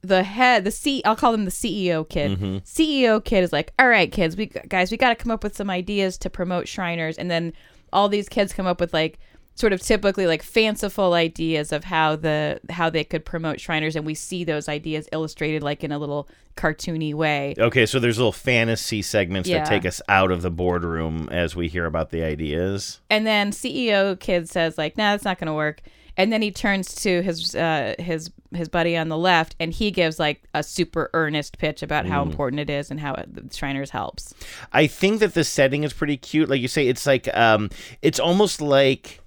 the 0.08 0.24
head 0.24 0.64
the 0.64 0.72
C 0.72 1.02
I'll 1.06 1.16
call 1.16 1.32
them 1.32 1.46
the 1.46 1.52
CEO 1.52 2.08
kid. 2.08 2.32
Mm-hmm. 2.40 2.58
CEO 2.60 3.24
kid 3.24 3.44
is 3.44 3.52
like, 3.54 3.74
"All 3.80 3.88
right, 3.88 4.12
kids, 4.12 4.36
we 4.38 4.48
guys, 4.48 4.92
we 4.92 4.98
got 4.98 5.10
to 5.10 5.16
come 5.16 5.32
up 5.32 5.44
with 5.44 5.56
some 5.56 5.70
ideas 5.70 6.18
to 6.20 6.30
promote 6.30 6.68
Shriners." 6.68 7.18
And 7.18 7.30
then 7.30 7.54
all 7.94 8.10
these 8.10 8.28
kids 8.30 8.54
come 8.54 8.66
up 8.66 8.80
with 8.80 8.94
like 8.94 9.20
sort 9.58 9.72
of 9.72 9.82
typically 9.82 10.28
like 10.28 10.44
fanciful 10.44 11.14
ideas 11.14 11.72
of 11.72 11.86
how 11.86 12.16
the 12.18 12.60
how 12.70 12.90
they 12.90 13.04
could 13.06 13.24
promote 13.24 13.60
Shriners 13.60 13.96
and 13.96 14.06
we 14.06 14.14
see 14.14 14.44
those 14.44 14.68
ideas 14.68 15.08
illustrated 15.14 15.64
like 15.64 15.82
in 15.84 15.94
a 15.94 15.98
little 15.98 16.28
cartoony 16.58 17.14
way. 17.14 17.54
Okay, 17.58 17.86
so 17.86 18.00
there's 18.00 18.18
little 18.18 18.32
fantasy 18.34 19.02
segments 19.02 19.48
Yeah. 19.48 19.60
that 19.60 19.68
take 19.70 19.86
us 19.86 20.02
out 20.10 20.32
of 20.32 20.42
the 20.42 20.52
boardroom 20.52 21.30
as 21.32 21.56
we 21.56 21.68
hear 21.70 21.86
about 21.86 22.10
the 22.12 22.22
ideas. 22.24 23.00
And 23.10 23.26
then 23.26 23.52
CEO 23.52 24.20
kid 24.20 24.50
says 24.50 24.78
like, 24.78 24.98
"Nah, 24.98 25.12
that's 25.14 25.24
not 25.26 25.40
going 25.40 25.48
to 25.48 25.54
work." 25.54 25.82
And 26.18 26.32
then 26.32 26.42
he 26.42 26.52
turns 26.52 26.96
to 26.96 27.22
his 27.22 27.56
uh, 27.56 27.96
his 28.00 28.32
his 28.54 28.70
buddy 28.70 28.96
on 28.96 29.10
the 29.10 29.18
left, 29.18 29.56
and 29.60 29.74
he 29.74 29.92
gives 29.92 30.18
like 30.20 30.44
a 30.54 30.64
super 30.64 31.10
earnest 31.14 31.58
pitch 31.58 31.84
about 31.84 32.06
how 32.06 32.24
important 32.24 32.60
it 32.60 32.70
is 32.70 32.90
and 32.90 33.00
how 33.00 33.14
it, 33.16 33.34
the 33.34 33.56
Shriners 33.56 33.90
helps. 33.90 34.34
I 34.72 34.88
think 34.88 35.20
that 35.20 35.34
the 35.34 35.44
setting 35.44 35.84
is 35.84 35.94
pretty 35.94 36.18
cute. 36.18 36.50
Like 36.50 36.62
you 36.62 36.68
say, 36.68 36.88
it's 36.88 37.06
like 37.06 37.28
um, 37.36 37.70
it's 38.02 38.20
almost 38.20 38.62
like 38.62 39.20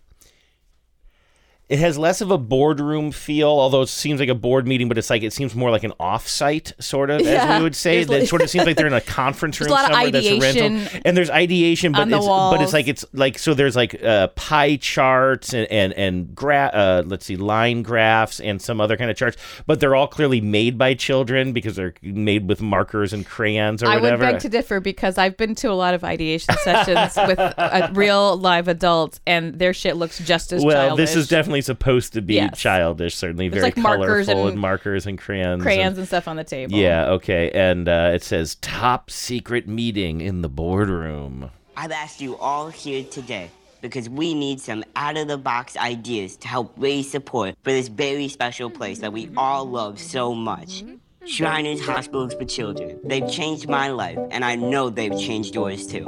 it 1.68 1.78
has 1.78 1.98
less 1.98 2.20
of 2.22 2.30
a 2.30 2.38
boardroom 2.38 3.12
feel, 3.12 3.48
although 3.48 3.82
it 3.82 3.88
seems 3.88 4.20
like 4.20 4.30
a 4.30 4.34
board 4.34 4.66
meeting, 4.66 4.88
but 4.88 4.96
it's 4.96 5.10
like 5.10 5.22
it 5.22 5.34
seems 5.34 5.54
more 5.54 5.70
like 5.70 5.84
an 5.84 5.92
off-site 6.00 6.72
sort 6.78 7.10
of, 7.10 7.20
as 7.20 7.58
we 7.58 7.62
would 7.62 7.76
say. 7.76 8.04
That 8.04 8.26
sort 8.26 8.40
of 8.40 8.48
seems 8.48 8.64
like 8.64 8.76
they're 8.76 8.86
in 8.86 8.94
a 8.94 9.00
conference 9.18 9.60
room 9.60 9.68
a 9.68 9.72
lot 9.72 9.90
of 9.90 9.94
somewhere 9.94 10.10
that's 10.10 10.26
a 10.26 10.38
rental, 10.38 11.00
and 11.04 11.16
there's 11.16 11.28
ideation, 11.28 11.92
but 11.92 12.08
it's 12.08 12.26
but 12.26 12.62
it's 12.62 12.72
like 12.72 12.88
it's 12.88 13.04
like 13.12 13.38
so 13.38 13.52
there's 13.52 13.76
like 13.76 14.02
uh, 14.02 14.28
pie 14.28 14.76
charts 14.76 15.52
and 15.52 15.70
and 15.70 15.92
and 15.92 16.34
gra- 16.34 16.70
uh, 16.72 17.02
let's 17.04 17.26
see 17.26 17.36
line 17.36 17.82
graphs 17.82 18.40
and 18.40 18.62
some 18.62 18.80
other 18.80 18.96
kind 18.96 19.10
of 19.10 19.16
charts, 19.16 19.36
but 19.66 19.78
they're 19.78 19.94
all 19.94 20.08
clearly 20.08 20.40
made 20.40 20.78
by 20.78 20.94
children 20.94 21.52
because 21.52 21.76
they're 21.76 21.94
made 22.02 22.48
with 22.48 22.62
markers 22.62 23.12
and 23.12 23.26
crayons 23.26 23.82
or 23.82 23.88
whatever. 23.88 24.06
I 24.06 24.10
would 24.12 24.20
beg 24.20 24.40
to 24.40 24.48
differ 24.48 24.80
because 24.80 25.18
I've 25.18 25.36
been 25.36 25.54
to 25.56 25.70
a 25.70 25.74
lot 25.74 25.92
of 25.92 26.02
ideation 26.02 26.54
sessions 26.62 27.14
with 27.28 27.38
uh, 27.38 27.90
real 27.92 28.38
live 28.38 28.68
adults, 28.68 29.20
and 29.26 29.58
their 29.58 29.74
shit 29.74 29.96
looks 29.96 30.18
just 30.18 30.52
as 30.52 30.64
well, 30.64 30.88
childish. 30.88 31.10
this 31.10 31.16
is 31.16 31.28
definitely 31.28 31.57
supposed 31.62 32.12
to 32.14 32.22
be 32.22 32.34
Yes. 32.34 32.58
childish, 32.58 33.14
certainly 33.14 33.48
There's, 33.48 33.60
very 33.62 33.72
like, 33.72 33.76
markers 33.76 34.26
colorful 34.26 34.42
and 34.44 34.52
and 34.52 34.60
markers 34.60 35.06
and 35.06 35.18
crayons. 35.18 35.62
crayons 35.62 35.90
and- 35.92 35.98
and 35.98 36.06
stuff 36.06 36.28
on 36.28 36.36
the 36.36 36.44
table. 36.44 36.76
yeah, 36.76 37.06
okay. 37.10 37.50
And 37.52 37.88
uh, 37.88 38.10
it 38.14 38.22
says 38.22 38.56
top 38.56 39.10
secret 39.10 39.66
meeting 39.68 40.20
in 40.20 40.42
the 40.42 40.48
boardroom. 40.48 41.50
I've 41.76 41.92
asked 41.92 42.20
you 42.20 42.36
all 42.38 42.68
here 42.70 43.04
today 43.04 43.50
because 43.80 44.08
we 44.08 44.34
need 44.34 44.60
some 44.60 44.82
out 44.96 45.16
of 45.16 45.28
the 45.28 45.38
box 45.38 45.76
ideas 45.76 46.36
to 46.38 46.48
help 46.48 46.72
raise 46.76 47.08
support 47.10 47.54
for 47.62 47.70
this 47.70 47.86
very 47.88 48.26
special 48.28 48.68
place 48.70 48.98
that 48.98 49.12
we 49.12 49.30
all 49.36 49.64
love 49.64 50.00
so 50.00 50.34
much. 50.34 50.82
Shriners 51.28 51.84
Hospitals 51.84 52.32
for 52.32 52.46
Children. 52.46 53.00
They've 53.04 53.30
changed 53.30 53.68
my 53.68 53.88
life, 53.88 54.18
and 54.30 54.44
I 54.44 54.54
know 54.54 54.88
they've 54.88 55.16
changed 55.18 55.54
yours 55.54 55.86
too. 55.86 56.04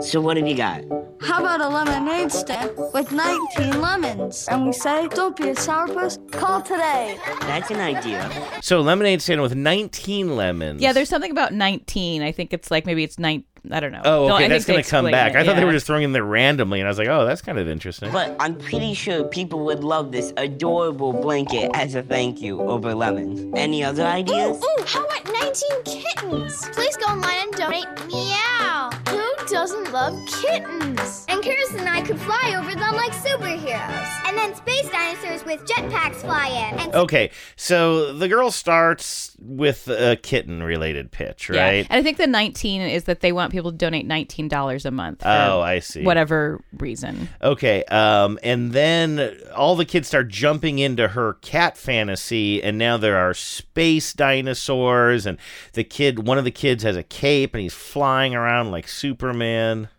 So, 0.00 0.20
what 0.20 0.36
have 0.36 0.46
you 0.46 0.56
got? 0.56 0.82
How 1.20 1.40
about 1.40 1.60
a 1.60 1.68
lemonade 1.68 2.32
stand 2.32 2.70
with 2.92 3.12
19 3.12 3.80
lemons? 3.80 4.46
And 4.50 4.66
we 4.66 4.72
say, 4.72 5.08
don't 5.08 5.36
be 5.36 5.48
a 5.50 5.54
sourpuss, 5.54 6.18
call 6.32 6.62
today. 6.62 7.18
That's 7.40 7.70
an 7.70 7.80
idea. 7.80 8.30
So 8.62 8.80
lemonade 8.80 9.22
stand 9.22 9.42
with 9.42 9.54
19 9.54 10.36
lemons. 10.36 10.80
Yeah, 10.80 10.92
there's 10.92 11.08
something 11.08 11.30
about 11.30 11.52
19. 11.52 12.22
I 12.22 12.30
think 12.30 12.52
it's 12.52 12.70
like 12.70 12.86
maybe 12.86 13.02
it's 13.02 13.18
nine. 13.18 13.44
I 13.70 13.80
don't 13.80 13.92
know. 13.92 14.02
Oh, 14.04 14.34
okay, 14.34 14.44
I 14.44 14.48
that's 14.48 14.64
going 14.64 14.82
to 14.82 14.88
come 14.88 15.10
back. 15.10 15.32
it, 15.34 15.38
I 15.38 15.44
thought 15.44 15.56
they 15.56 15.64
were 15.64 15.72
just 15.72 15.86
throwing 15.86 16.04
in 16.04 16.12
there 16.12 16.24
randomly, 16.24 16.80
and 16.80 16.86
I 16.86 16.90
was 16.90 16.98
like, 16.98 17.08
oh, 17.08 17.26
that's 17.26 17.42
kind 17.42 17.58
of 17.58 17.68
interesting. 17.68 18.10
But 18.12 18.36
I'm 18.40 18.56
pretty 18.56 18.94
sure 18.94 19.24
people 19.24 19.64
would 19.66 19.84
love 19.84 20.12
this 20.12 20.32
adorable 20.36 21.12
blanket 21.12 21.70
as 21.74 21.94
a 21.94 22.02
thank 22.02 22.40
you 22.40 22.60
over 22.60 22.94
lemons. 22.94 23.52
Any 23.56 23.84
other 23.84 24.04
ideas? 24.04 24.62
Ooh, 24.62 24.84
how 24.86 25.04
about 25.04 25.32
19 25.32 25.68
kittens? 25.84 26.68
Please 26.72 26.96
go 26.96 27.06
online 27.06 27.48
and 27.48 27.52
donate. 27.52 28.06
Meow. 28.06 29.17
Who 29.48 29.54
doesn't 29.54 29.92
love 29.92 30.14
kittens? 30.42 31.24
And 31.26 31.42
Curtis 31.42 31.74
and 31.74 31.88
I 31.88 32.02
could 32.02 32.20
fly 32.20 32.54
over 32.58 32.70
them 32.74 32.94
like 32.94 33.12
superheroes. 33.12 34.26
And 34.26 34.36
then 34.36 34.54
space 34.54 34.90
dinosaurs 34.90 35.42
with 35.46 35.64
jetpacks 35.64 36.16
fly 36.16 36.48
in. 36.48 36.78
And 36.80 36.94
Okay, 36.94 37.30
so 37.56 38.12
the 38.12 38.28
girl 38.28 38.50
starts 38.50 39.34
with 39.40 39.88
a 39.88 40.16
kitten 40.16 40.62
related 40.62 41.10
pitch, 41.12 41.48
Yeah. 41.48 41.62
right? 41.62 41.86
And 41.88 41.98
I 41.98 42.02
think 42.02 42.18
the 42.18 42.26
19 42.26 42.82
is 42.82 43.04
that 43.04 43.20
they 43.20 43.32
want 43.32 43.50
people 43.52 43.70
to 43.72 43.76
donate 43.78 44.06
$19 44.06 44.84
a 44.84 44.90
month. 44.90 45.22
For 45.22 45.28
Oh, 45.28 45.60
I 45.62 45.78
see. 45.78 46.02
Whatever 46.02 46.60
reason. 46.76 47.30
Okay, 47.42 47.84
um, 47.84 48.38
and 48.42 48.72
then 48.72 49.34
all 49.56 49.76
the 49.76 49.86
kids 49.86 50.08
start 50.08 50.28
jumping 50.28 50.78
into 50.78 51.08
her 51.08 51.34
cat 51.40 51.78
fantasy, 51.78 52.62
and 52.62 52.76
now 52.76 52.98
there 52.98 53.16
are 53.16 53.32
space 53.32 54.12
dinosaurs, 54.12 55.24
and 55.24 55.38
the 55.72 55.84
kid, 55.84 56.26
one 56.26 56.36
of 56.36 56.44
the 56.44 56.50
kids 56.50 56.82
has 56.82 56.96
a 56.96 57.02
cape, 57.02 57.54
and 57.54 57.62
he's 57.62 57.72
flying 57.74 58.34
around 58.34 58.70
like 58.70 58.86
Superman. 58.86 59.37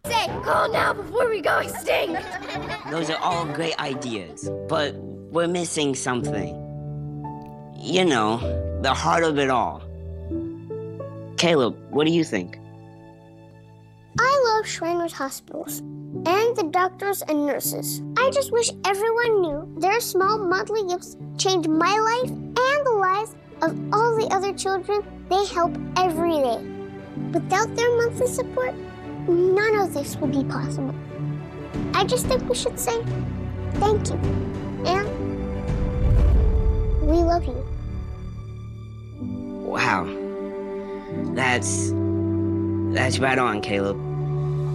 Say, 0.05 0.27
call 0.43 0.71
now 0.71 0.93
before 0.93 1.29
we 1.29 1.41
go 1.41 1.59
extinct. 1.59 2.23
Those 2.91 3.09
are 3.09 3.17
all 3.17 3.45
great 3.45 3.77
ideas, 3.79 4.49
but 4.67 4.95
we're 4.95 5.47
missing 5.47 5.95
something. 5.95 6.55
You 7.77 8.05
know, 8.05 8.37
the 8.81 8.93
heart 8.93 9.23
of 9.23 9.39
it 9.39 9.49
all. 9.49 9.81
Caleb, 11.37 11.77
what 11.89 12.05
do 12.05 12.11
you 12.11 12.23
think? 12.23 12.59
I 14.19 14.41
love 14.45 14.67
Shriners 14.67 15.13
Hospitals 15.13 15.79
and 15.79 16.55
the 16.55 16.69
doctors 16.71 17.21
and 17.21 17.45
nurses. 17.45 18.01
I 18.17 18.29
just 18.31 18.51
wish 18.51 18.71
everyone 18.83 19.41
knew 19.41 19.75
their 19.77 20.01
small 20.01 20.37
monthly 20.37 20.85
gifts 20.87 21.15
change 21.37 21.67
my 21.67 21.95
life 21.97 22.29
and 22.29 22.85
the 22.85 22.97
lives 22.99 23.35
of 23.61 23.93
all 23.93 24.15
the 24.17 24.27
other 24.33 24.53
children 24.53 25.01
they 25.29 25.45
help 25.45 25.77
every 25.95 26.31
day. 26.31 26.59
Without 27.31 27.73
their 27.75 27.95
monthly 27.97 28.27
support, 28.27 28.73
none 29.29 29.75
of 29.79 29.93
this 29.93 30.15
would 30.17 30.31
be 30.31 30.43
possible. 30.43 30.93
I 31.93 32.03
just 32.03 32.25
think 32.27 32.47
we 32.49 32.55
should 32.55 32.79
say 32.79 33.03
thank 33.75 34.09
you 34.09 34.15
and 34.85 35.07
we 37.01 37.17
love 37.17 37.45
you. 37.45 37.65
Wow. 39.65 40.05
That's. 41.35 41.91
That's 42.93 43.19
right 43.19 43.37
on, 43.37 43.61
Caleb. 43.61 43.97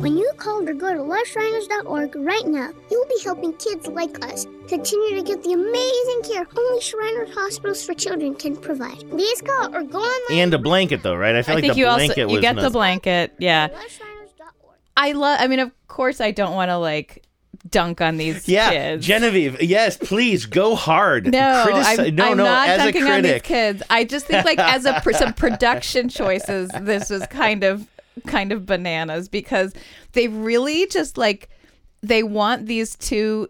When 0.00 0.16
you 0.16 0.30
call 0.36 0.68
or 0.68 0.74
go 0.74 0.92
to 0.92 1.00
loveshriners.org 1.00 2.14
right 2.16 2.46
now, 2.46 2.70
you'll 2.90 3.06
be 3.06 3.18
helping 3.24 3.54
kids 3.54 3.88
like 3.88 4.24
us 4.24 4.46
continue 4.68 5.16
to 5.16 5.22
get 5.22 5.42
the 5.42 5.52
amazing 5.52 6.22
care 6.30 6.46
only 6.56 6.80
Shriners 6.80 7.34
Hospitals 7.34 7.84
for 7.84 7.94
Children 7.94 8.34
can 8.34 8.56
provide. 8.56 8.98
Please 9.10 9.40
call 9.40 9.74
or 9.74 9.82
go 9.82 9.98
online. 9.98 10.38
And 10.38 10.54
a 10.54 10.58
blanket, 10.58 11.02
though, 11.02 11.16
right? 11.16 11.34
I 11.34 11.42
feel 11.42 11.52
I 11.52 11.54
like 11.56 11.62
think 11.62 11.74
the 11.74 11.78
you 11.80 11.86
blanket 11.86 12.22
also 12.22 12.24
was 12.26 12.34
you 12.34 12.40
get 12.40 12.56
the 12.56 12.70
blanket. 12.70 13.32
Yeah. 13.38 13.68
I 14.96 15.12
love 15.12 15.38
I 15.40 15.46
mean 15.46 15.60
of 15.60 15.72
course 15.88 16.20
I 16.20 16.30
don't 16.30 16.54
want 16.54 16.70
to 16.70 16.76
like 16.76 17.24
dunk 17.68 18.00
on 18.00 18.16
these 18.16 18.48
Yeah, 18.48 18.70
kids. 18.70 19.06
Genevieve. 19.06 19.60
Yes, 19.62 19.96
please 19.96 20.46
go 20.46 20.74
hard. 20.74 21.30
No, 21.32 21.64
I'm, 21.66 22.14
no, 22.14 22.24
I'm 22.30 22.36
no. 22.36 22.44
not 22.44 22.68
as 22.68 22.80
a 22.80 22.92
dunking 22.92 23.10
on 23.10 23.22
these 23.22 23.42
kids. 23.42 23.82
I 23.90 24.04
just 24.04 24.26
think 24.26 24.44
like 24.44 24.58
as 24.58 24.84
a 24.84 25.00
some 25.12 25.32
production 25.34 26.08
choices, 26.08 26.70
this 26.80 27.10
was 27.10 27.26
kind 27.26 27.64
of 27.64 27.86
kind 28.26 28.52
of 28.52 28.66
bananas 28.66 29.28
because 29.28 29.72
they 30.12 30.28
really 30.28 30.86
just 30.86 31.18
like 31.18 31.48
they 32.02 32.22
want 32.22 32.66
these 32.66 32.96
two 32.96 33.48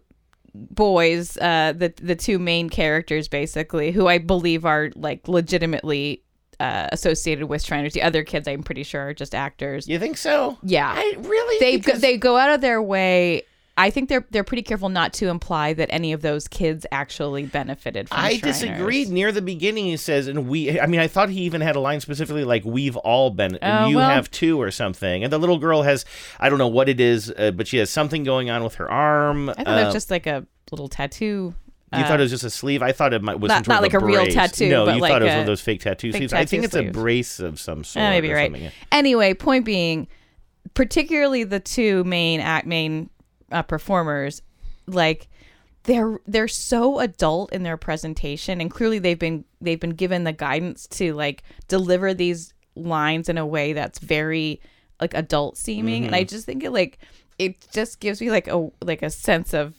boys, 0.55 1.37
uh, 1.39 1.73
the 1.77 1.93
the 2.01 2.17
two 2.17 2.39
main 2.39 2.71
characters 2.71 3.29
basically, 3.29 3.91
who 3.91 4.07
I 4.07 4.19
believe 4.19 4.65
are 4.65 4.91
like 4.95 5.29
legitimately 5.29 6.23
uh, 6.65 6.89
associated 6.93 7.47
with 7.47 7.63
Shriners. 7.65 7.93
The 7.93 8.03
other 8.03 8.23
kids, 8.25 8.49
I'm 8.49 8.63
pretty 8.63 8.83
sure, 8.85 9.09
are 9.09 9.15
just 9.15 9.35
actors. 9.35 9.87
You 9.89 9.99
think 9.99 10.17
so? 10.17 10.59
Yeah, 10.63 10.93
I 10.95 11.15
really 11.19 11.59
they 11.61 11.77
because- 11.77 12.01
they 12.01 12.17
go 12.17 12.37
out 12.37 12.51
of 12.51 12.61
their 12.61 12.81
way. 12.83 13.43
I 13.77 13.91
think 13.91 14.09
they're 14.09 14.25
they're 14.31 14.45
pretty 14.45 14.63
careful 14.63 14.89
not 14.89 15.13
to 15.15 15.27
imply 15.29 15.73
that 15.73 15.89
any 15.91 16.13
of 16.13 16.23
those 16.23 16.47
kids 16.47 16.87
actually 16.93 17.45
benefited 17.47 18.09
from 18.09 18.21
I 18.21 18.37
Shriners. 18.37 18.61
disagreed. 18.61 19.09
Near 19.09 19.33
the 19.33 19.43
beginning, 19.43 19.87
he 19.87 19.97
says, 19.97 20.29
and 20.29 20.47
we, 20.49 20.79
I 20.81 20.87
mean, 20.87 21.01
I 21.01 21.09
thought 21.09 21.29
he 21.29 21.41
even 21.41 21.61
had 21.61 21.75
a 21.75 21.81
line 21.81 21.99
specifically 21.99 22.45
like, 22.45 22.65
we've 22.65 22.97
all 22.97 23.31
been, 23.31 23.57
and 23.57 23.87
Oh, 23.87 23.89
you 23.89 23.97
well. 23.97 24.09
have 24.09 24.31
too, 24.31 24.61
or 24.63 24.71
something. 24.71 25.25
And 25.25 25.33
the 25.33 25.39
little 25.39 25.59
girl 25.59 25.83
has, 25.83 26.05
I 26.39 26.51
don't 26.51 26.59
know 26.59 26.69
what 26.69 26.89
it 26.89 27.01
is, 27.01 27.33
uh, 27.37 27.51
but 27.51 27.67
she 27.67 27.79
has 27.79 27.91
something 27.91 28.23
going 28.23 28.49
on 28.49 28.63
with 28.63 28.77
her 28.77 28.89
arm. 28.89 29.49
I 29.51 29.55
thought 29.55 29.67
it 29.79 29.83
Uh, 29.83 29.85
was 29.87 29.95
just 29.95 30.09
like 30.09 30.29
a 30.29 30.47
little 30.71 30.87
tattoo. 30.89 31.55
You 31.99 32.05
uh, 32.05 32.09
thought 32.09 32.21
it 32.21 32.25
was 32.25 32.31
just 32.31 32.45
a 32.45 32.51
sleeve? 32.51 32.83
I 32.83 32.93
thought 32.93 33.13
it 33.13 33.23
might, 33.23 33.39
was 33.41 33.49
not- 33.49 33.69
not 33.69 33.83
like 33.83 33.95
a 33.95 33.99
real 33.99 34.23
brace. 34.23 34.35
tattoo, 34.35 34.69
No, 34.69 34.93
you 34.93 35.01
like 35.01 35.13
thought 35.13 35.23
it 35.23 35.27
was 35.27 35.33
one 35.33 35.41
of 35.41 35.47
those 35.47 35.61
fake 35.61 35.81
tattoo 35.81 36.13
fake 36.13 36.19
sleeves. 36.21 36.33
I 36.33 36.45
think 36.45 36.65
tattoo 36.71 36.89
it's 36.89 36.89
a 36.89 36.93
brace 36.93 37.41
of 37.41 37.61
some 37.61 37.85
sort. 37.85 38.03
Eh, 38.03 38.11
maybe 38.11 38.33
right. 38.33 38.51
something. 38.51 38.71
Anyway, 38.93 39.35
point 39.35 39.65
being, 39.65 40.09
particularly 40.75 41.45
the 41.45 41.61
two 41.61 42.05
main 42.05 42.41
act 42.41 42.67
main 42.67 43.11
uh, 43.53 43.63
performers, 43.63 44.43
like 44.87 45.29
they're 45.85 46.19
they're 46.27 46.49
so 46.49 46.99
adult 46.99 47.53
in 47.53 47.63
their 47.63 47.77
presentation, 47.77 48.61
and 48.61 48.71
clearly 48.71 48.99
they've 48.99 49.19
been 49.19 49.45
they've 49.61 49.81
been 49.81 49.91
given 49.91 50.25
the 50.25 50.33
guidance 50.33 50.87
to 50.89 51.13
like 51.15 51.43
deliver 51.69 52.15
these 52.15 52.53
lines 52.75 53.29
in 53.29 53.39
a 53.39 53.47
way 53.47 53.73
that's 53.73 53.99
very 53.99 54.61
like 55.01 55.15
adult 55.15 55.57
seeming, 55.57 56.07
and 56.07 56.15
I 56.15 56.25
just 56.25 56.47
think 56.47 56.65
it 56.65 56.71
like 56.71 56.99
it 57.39 57.67
just 57.73 58.01
gives 58.01 58.21
me 58.21 58.31
like 58.31 58.49
a 58.49 58.71
like 58.83 59.03
a 59.03 59.11
sense 59.11 59.53
of 59.53 59.75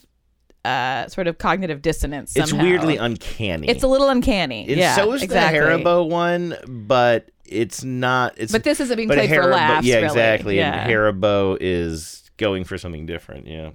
uh 0.65 1.07
sort 1.07 1.27
of 1.27 1.37
cognitive 1.37 1.81
dissonance. 1.81 2.35
It's 2.35 2.49
somehow. 2.49 2.65
weirdly 2.65 2.97
uncanny. 2.97 3.67
It's 3.69 3.83
a 3.83 3.87
little 3.87 4.09
uncanny. 4.09 4.67
And 4.67 4.77
yeah, 4.77 4.95
so 4.95 5.13
is 5.13 5.21
exactly. 5.23 5.59
the 5.59 5.65
Haribo 5.65 6.09
one, 6.09 6.55
but 6.67 7.29
it's 7.45 7.83
not. 7.83 8.33
It's 8.37 8.51
But 8.51 8.63
this 8.63 8.79
isn't 8.79 8.97
being 8.97 9.09
played 9.09 9.29
for 9.29 9.45
laughs, 9.45 9.85
Yeah, 9.85 9.95
really. 9.95 10.07
exactly. 10.07 10.57
Yeah. 10.57 10.81
And 10.81 10.91
Haribo 10.91 11.57
is 11.61 12.29
going 12.37 12.63
for 12.63 12.77
something 12.77 13.05
different. 13.05 13.47
Yeah. 13.47 13.71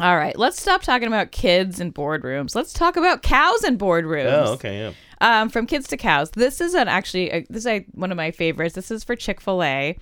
All 0.00 0.16
right, 0.16 0.36
let's 0.36 0.60
stop 0.60 0.82
talking 0.82 1.06
about 1.06 1.30
kids 1.30 1.78
and 1.78 1.94
boardrooms. 1.94 2.56
Let's 2.56 2.72
talk 2.72 2.96
about 2.96 3.22
cows 3.22 3.62
and 3.62 3.78
boardrooms. 3.78 4.46
Oh, 4.46 4.52
okay. 4.54 4.78
Yeah. 4.80 4.92
Um, 5.20 5.48
from 5.48 5.66
kids 5.66 5.86
to 5.88 5.96
cows. 5.96 6.32
This 6.32 6.60
is 6.60 6.74
an 6.74 6.88
actually 6.88 7.32
uh 7.32 7.42
this 7.48 7.60
is 7.60 7.66
uh, 7.66 7.80
one 7.92 8.10
of 8.10 8.16
my 8.16 8.32
favorites. 8.32 8.74
This 8.74 8.90
is 8.90 9.04
for 9.04 9.14
Chick 9.14 9.40
Fil 9.40 9.62
A, 9.62 9.96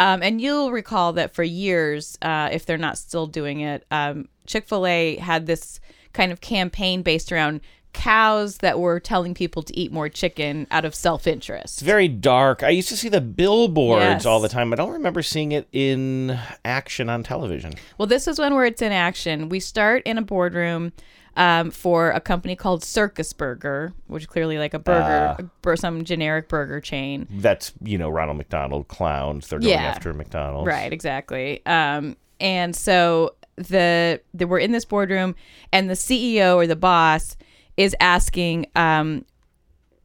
um, 0.00 0.22
and 0.22 0.40
you'll 0.40 0.72
recall 0.72 1.12
that 1.12 1.34
for 1.34 1.42
years, 1.42 2.16
uh, 2.22 2.48
if 2.52 2.64
they're 2.64 2.78
not 2.78 2.96
still 2.96 3.26
doing 3.26 3.60
it, 3.60 3.84
um, 3.90 4.28
Chick 4.46 4.68
Fil 4.68 4.86
A 4.86 5.16
had 5.16 5.46
this 5.46 5.80
kind 6.12 6.30
of 6.32 6.40
campaign 6.40 7.02
based 7.02 7.32
around 7.32 7.60
cows 7.92 8.58
that 8.58 8.78
were 8.80 8.98
telling 8.98 9.34
people 9.34 9.62
to 9.62 9.78
eat 9.78 9.92
more 9.92 10.08
chicken 10.08 10.66
out 10.72 10.84
of 10.84 10.94
self 10.94 11.26
interest. 11.28 11.76
It's 11.76 11.82
very 11.82 12.08
dark. 12.08 12.62
I 12.64 12.70
used 12.70 12.88
to 12.88 12.96
see 12.96 13.08
the 13.08 13.20
billboards 13.20 14.02
Yes. 14.02 14.26
all 14.26 14.40
the 14.40 14.48
time. 14.48 14.72
I 14.72 14.76
don't 14.76 14.90
remember 14.92 15.22
seeing 15.22 15.52
it 15.52 15.68
in 15.72 16.36
action 16.64 17.08
on 17.08 17.22
television. 17.22 17.74
Well, 17.98 18.06
this 18.06 18.26
is 18.26 18.38
one 18.38 18.54
where 18.54 18.64
it's 18.64 18.82
in 18.82 18.90
action. 18.92 19.48
We 19.48 19.60
start 19.60 20.02
in 20.04 20.18
a 20.18 20.22
boardroom 20.22 20.92
um, 21.36 21.70
for 21.70 22.10
a 22.10 22.20
company 22.20 22.54
called 22.56 22.82
Circus 22.84 23.32
Burger, 23.32 23.92
which 24.08 24.24
is 24.24 24.26
clearly 24.28 24.58
like 24.58 24.74
a 24.74 24.78
burger, 24.80 25.48
bur- 25.62 25.76
some 25.76 26.04
generic 26.04 26.48
burger 26.48 26.80
chain. 26.80 27.26
That's 27.30 27.72
you 27.82 27.96
know 27.98 28.08
Ronald 28.10 28.38
McDonald 28.38 28.88
clowns. 28.88 29.46
They're 29.48 29.58
going 29.60 29.70
Yeah. 29.70 29.82
after 29.84 30.12
McDonald's. 30.12 30.66
Right, 30.66 30.92
exactly. 30.92 31.64
Um, 31.66 32.16
and 32.40 32.74
so 32.74 33.34
the, 33.56 34.20
the 34.32 34.46
we're 34.46 34.58
in 34.58 34.72
this 34.72 34.84
boardroom, 34.84 35.34
and 35.72 35.88
the 35.88 35.94
CEO 35.94 36.56
or 36.56 36.66
the 36.66 36.76
boss 36.76 37.36
is 37.76 37.94
asking, 38.00 38.66
um, 38.76 39.24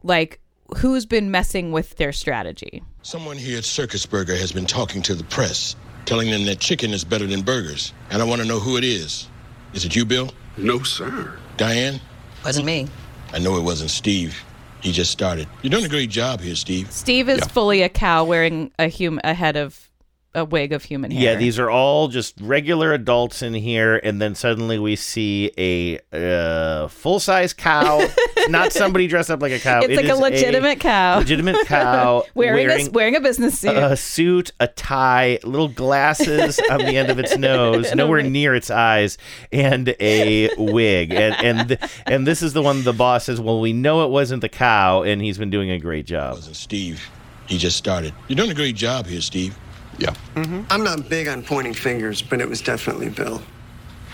like, 0.03 0.39
who's 0.77 1.05
been 1.05 1.31
messing 1.31 1.71
with 1.71 1.95
their 1.97 2.11
strategy. 2.11 2.83
Someone 3.01 3.37
here 3.37 3.57
at 3.57 3.65
Circus 3.65 4.05
Burger 4.05 4.35
has 4.35 4.51
been 4.51 4.65
talking 4.65 5.01
to 5.03 5.15
the 5.15 5.23
press, 5.25 5.75
telling 6.05 6.29
them 6.29 6.45
that 6.45 6.59
chicken 6.59 6.91
is 6.91 7.03
better 7.03 7.25
than 7.27 7.41
burgers. 7.41 7.93
And 8.09 8.21
I 8.21 8.25
want 8.25 8.41
to 8.41 8.47
know 8.47 8.59
who 8.59 8.77
it 8.77 8.83
is. 8.83 9.27
Is 9.73 9.85
it 9.85 9.95
you, 9.95 10.05
Bill? 10.05 10.31
No, 10.57 10.83
sir. 10.83 11.37
Diane? 11.57 11.99
Wasn't 12.43 12.65
me. 12.65 12.87
I 13.33 13.39
know 13.39 13.57
it 13.57 13.63
wasn't 13.63 13.91
Steve. 13.91 14.43
He 14.81 14.91
just 14.91 15.11
started. 15.11 15.47
You're 15.61 15.71
doing 15.71 15.85
a 15.85 15.89
great 15.89 16.09
job 16.09 16.39
here, 16.39 16.55
Steve. 16.55 16.91
Steve 16.91 17.29
is 17.29 17.43
fully 17.47 17.81
a 17.81 17.89
cow 17.89 18.23
wearing 18.23 18.71
a 18.79 18.89
hum- 18.89 19.19
a 19.23 19.33
head 19.33 19.57
of 19.57 19.88
a 20.35 20.45
wig 20.45 20.71
of 20.73 20.83
human 20.83 21.09
hair. 21.11 21.33
Yeah, 21.33 21.35
these 21.35 21.57
are 21.57 21.69
all 21.69 22.07
just 22.07 22.35
regular 22.39 22.93
adults 22.93 23.41
in 23.41 23.53
here, 23.53 23.97
and 23.97 24.21
then 24.21 24.35
suddenly 24.35 24.77
we 24.77 24.95
see 24.95 25.51
a 25.57 25.99
uh, 26.13 26.87
full 26.87 27.19
size 27.19 27.51
cow. 27.53 28.07
Not 28.47 28.71
somebody 28.71 29.07
dressed 29.07 29.31
up 29.31 29.41
like 29.41 29.51
a 29.51 29.59
cow. 29.59 29.79
It's 29.81 29.89
It 29.93 29.95
like 29.97 30.05
a 30.05 30.13
is 30.13 30.19
legitimate 30.19 30.79
cow. 30.79 31.17
Legitimate 31.19 31.65
cow 31.65 32.23
wearing, 32.35 32.69
a, 32.69 32.89
wearing 32.91 33.15
a 33.15 33.19
business 33.19 33.59
suit. 33.59 33.75
a 33.75 33.97
suit, 33.97 34.51
a 34.59 34.67
tie, 34.67 35.39
little 35.43 35.67
glasses 35.67 36.59
on 36.69 36.79
the 36.79 36.95
end 36.97 37.09
of 37.09 37.17
its 37.19 37.35
nose, 37.37 37.93
nowhere 37.95 38.21
near 38.21 38.53
its 38.55 38.69
eyes, 38.69 39.17
and 39.51 39.95
a 39.99 40.49
wig. 40.57 41.11
And 41.11 41.35
and 41.43 41.67
th- 41.69 41.79
and 42.05 42.27
this 42.27 42.41
is 42.41 42.53
the 42.53 42.61
one 42.61 42.83
the 42.83 42.93
boss 42.93 43.25
says, 43.25 43.41
"Well, 43.41 43.59
we 43.59 43.73
know 43.73 44.03
it 44.05 44.09
wasn't 44.09 44.41
the 44.41 44.49
cow, 44.49 45.03
and 45.03 45.21
he's 45.21 45.37
been 45.37 45.49
doing 45.49 45.71
a 45.71 45.79
great 45.79 46.05
job." 46.05 46.33
It 46.33 46.35
Wasn't 46.37 46.55
Steve? 46.55 47.09
He 47.47 47.57
just 47.57 47.77
started. 47.77 48.13
You're 48.27 48.37
doing 48.37 48.51
a 48.51 48.55
great 48.55 48.75
job 48.75 49.07
here, 49.07 49.21
Steve. 49.21 49.57
Yeah. 49.99 50.13
Mm-hmm. 50.35 50.61
I'm 50.69 50.83
not 50.83 51.09
big 51.09 51.27
on 51.27 51.43
pointing 51.43 51.73
fingers, 51.73 52.21
but 52.21 52.39
it 52.41 52.49
was 52.49 52.61
definitely 52.61 53.09
Bill. 53.09 53.41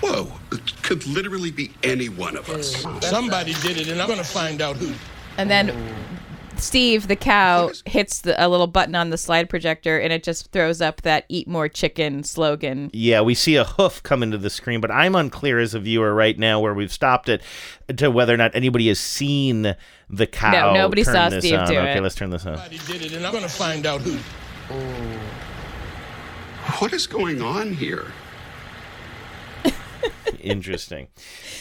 Whoa, 0.02 0.32
it 0.52 0.84
could 0.84 1.06
literally 1.08 1.52
be 1.52 1.72
any 1.84 2.10
one 2.10 2.36
of 2.36 2.50
us. 2.50 2.86
Somebody 3.02 3.54
did 3.62 3.78
it, 3.78 3.88
and 3.88 4.02
I'm 4.02 4.08
going 4.08 4.20
to 4.20 4.26
find 4.26 4.62
out 4.62 4.76
who. 4.76 4.94
And 5.38 5.50
then 5.50 5.72
Steve, 6.58 7.08
the 7.08 7.16
cow, 7.16 7.72
hits 7.86 8.22
the, 8.22 8.44
a 8.44 8.48
little 8.48 8.68
button 8.68 8.96
on 8.96 9.10
the 9.10 9.18
slide 9.18 9.50
projector, 9.50 10.00
and 10.00 10.12
it 10.12 10.24
just 10.24 10.52
throws 10.52 10.82
up 10.82 11.02
that 11.04 11.26
"Eat 11.30 11.48
more 11.48 11.70
chicken" 11.70 12.24
slogan. 12.24 12.90
Yeah, 12.94 13.22
we 13.22 13.36
see 13.36 13.56
a 13.56 13.64
hoof 13.64 14.04
come 14.04 14.24
into 14.24 14.38
the 14.38 14.50
screen, 14.50 14.82
but 14.82 14.92
I'm 14.92 15.16
unclear 15.16 15.60
as 15.60 15.74
a 15.74 15.80
viewer 15.80 16.14
right 16.14 16.38
now 16.38 16.60
where 16.60 16.74
we've 16.74 16.92
stopped 16.92 17.30
it 17.30 17.42
to 17.96 18.10
whether 18.10 18.34
or 18.34 18.38
not 18.38 18.56
anybody 18.56 18.88
has 18.88 19.00
seen 19.00 19.76
the 20.10 20.28
cow. 20.28 20.52
No, 20.52 20.74
nobody 20.74 21.04
turn 21.04 21.14
saw 21.14 21.30
this 21.30 21.46
Steve 21.46 21.60
on. 21.60 21.68
do 21.68 21.78
okay, 21.78 21.98
it. 21.98 22.02
let's 22.02 22.16
turn 22.16 22.32
this 22.32 22.46
on. 22.46 22.58
Somebody 22.58 22.80
did 22.80 23.02
it, 23.06 23.14
and 23.14 23.26
I'm 23.26 23.32
going 23.32 23.44
to 23.44 23.50
find 23.50 23.86
out 23.86 24.02
who. 24.02 24.18
What 26.80 26.94
is 26.94 27.08
going 27.08 27.42
on 27.42 27.74
here? 27.74 28.06
Interesting. 30.42 31.08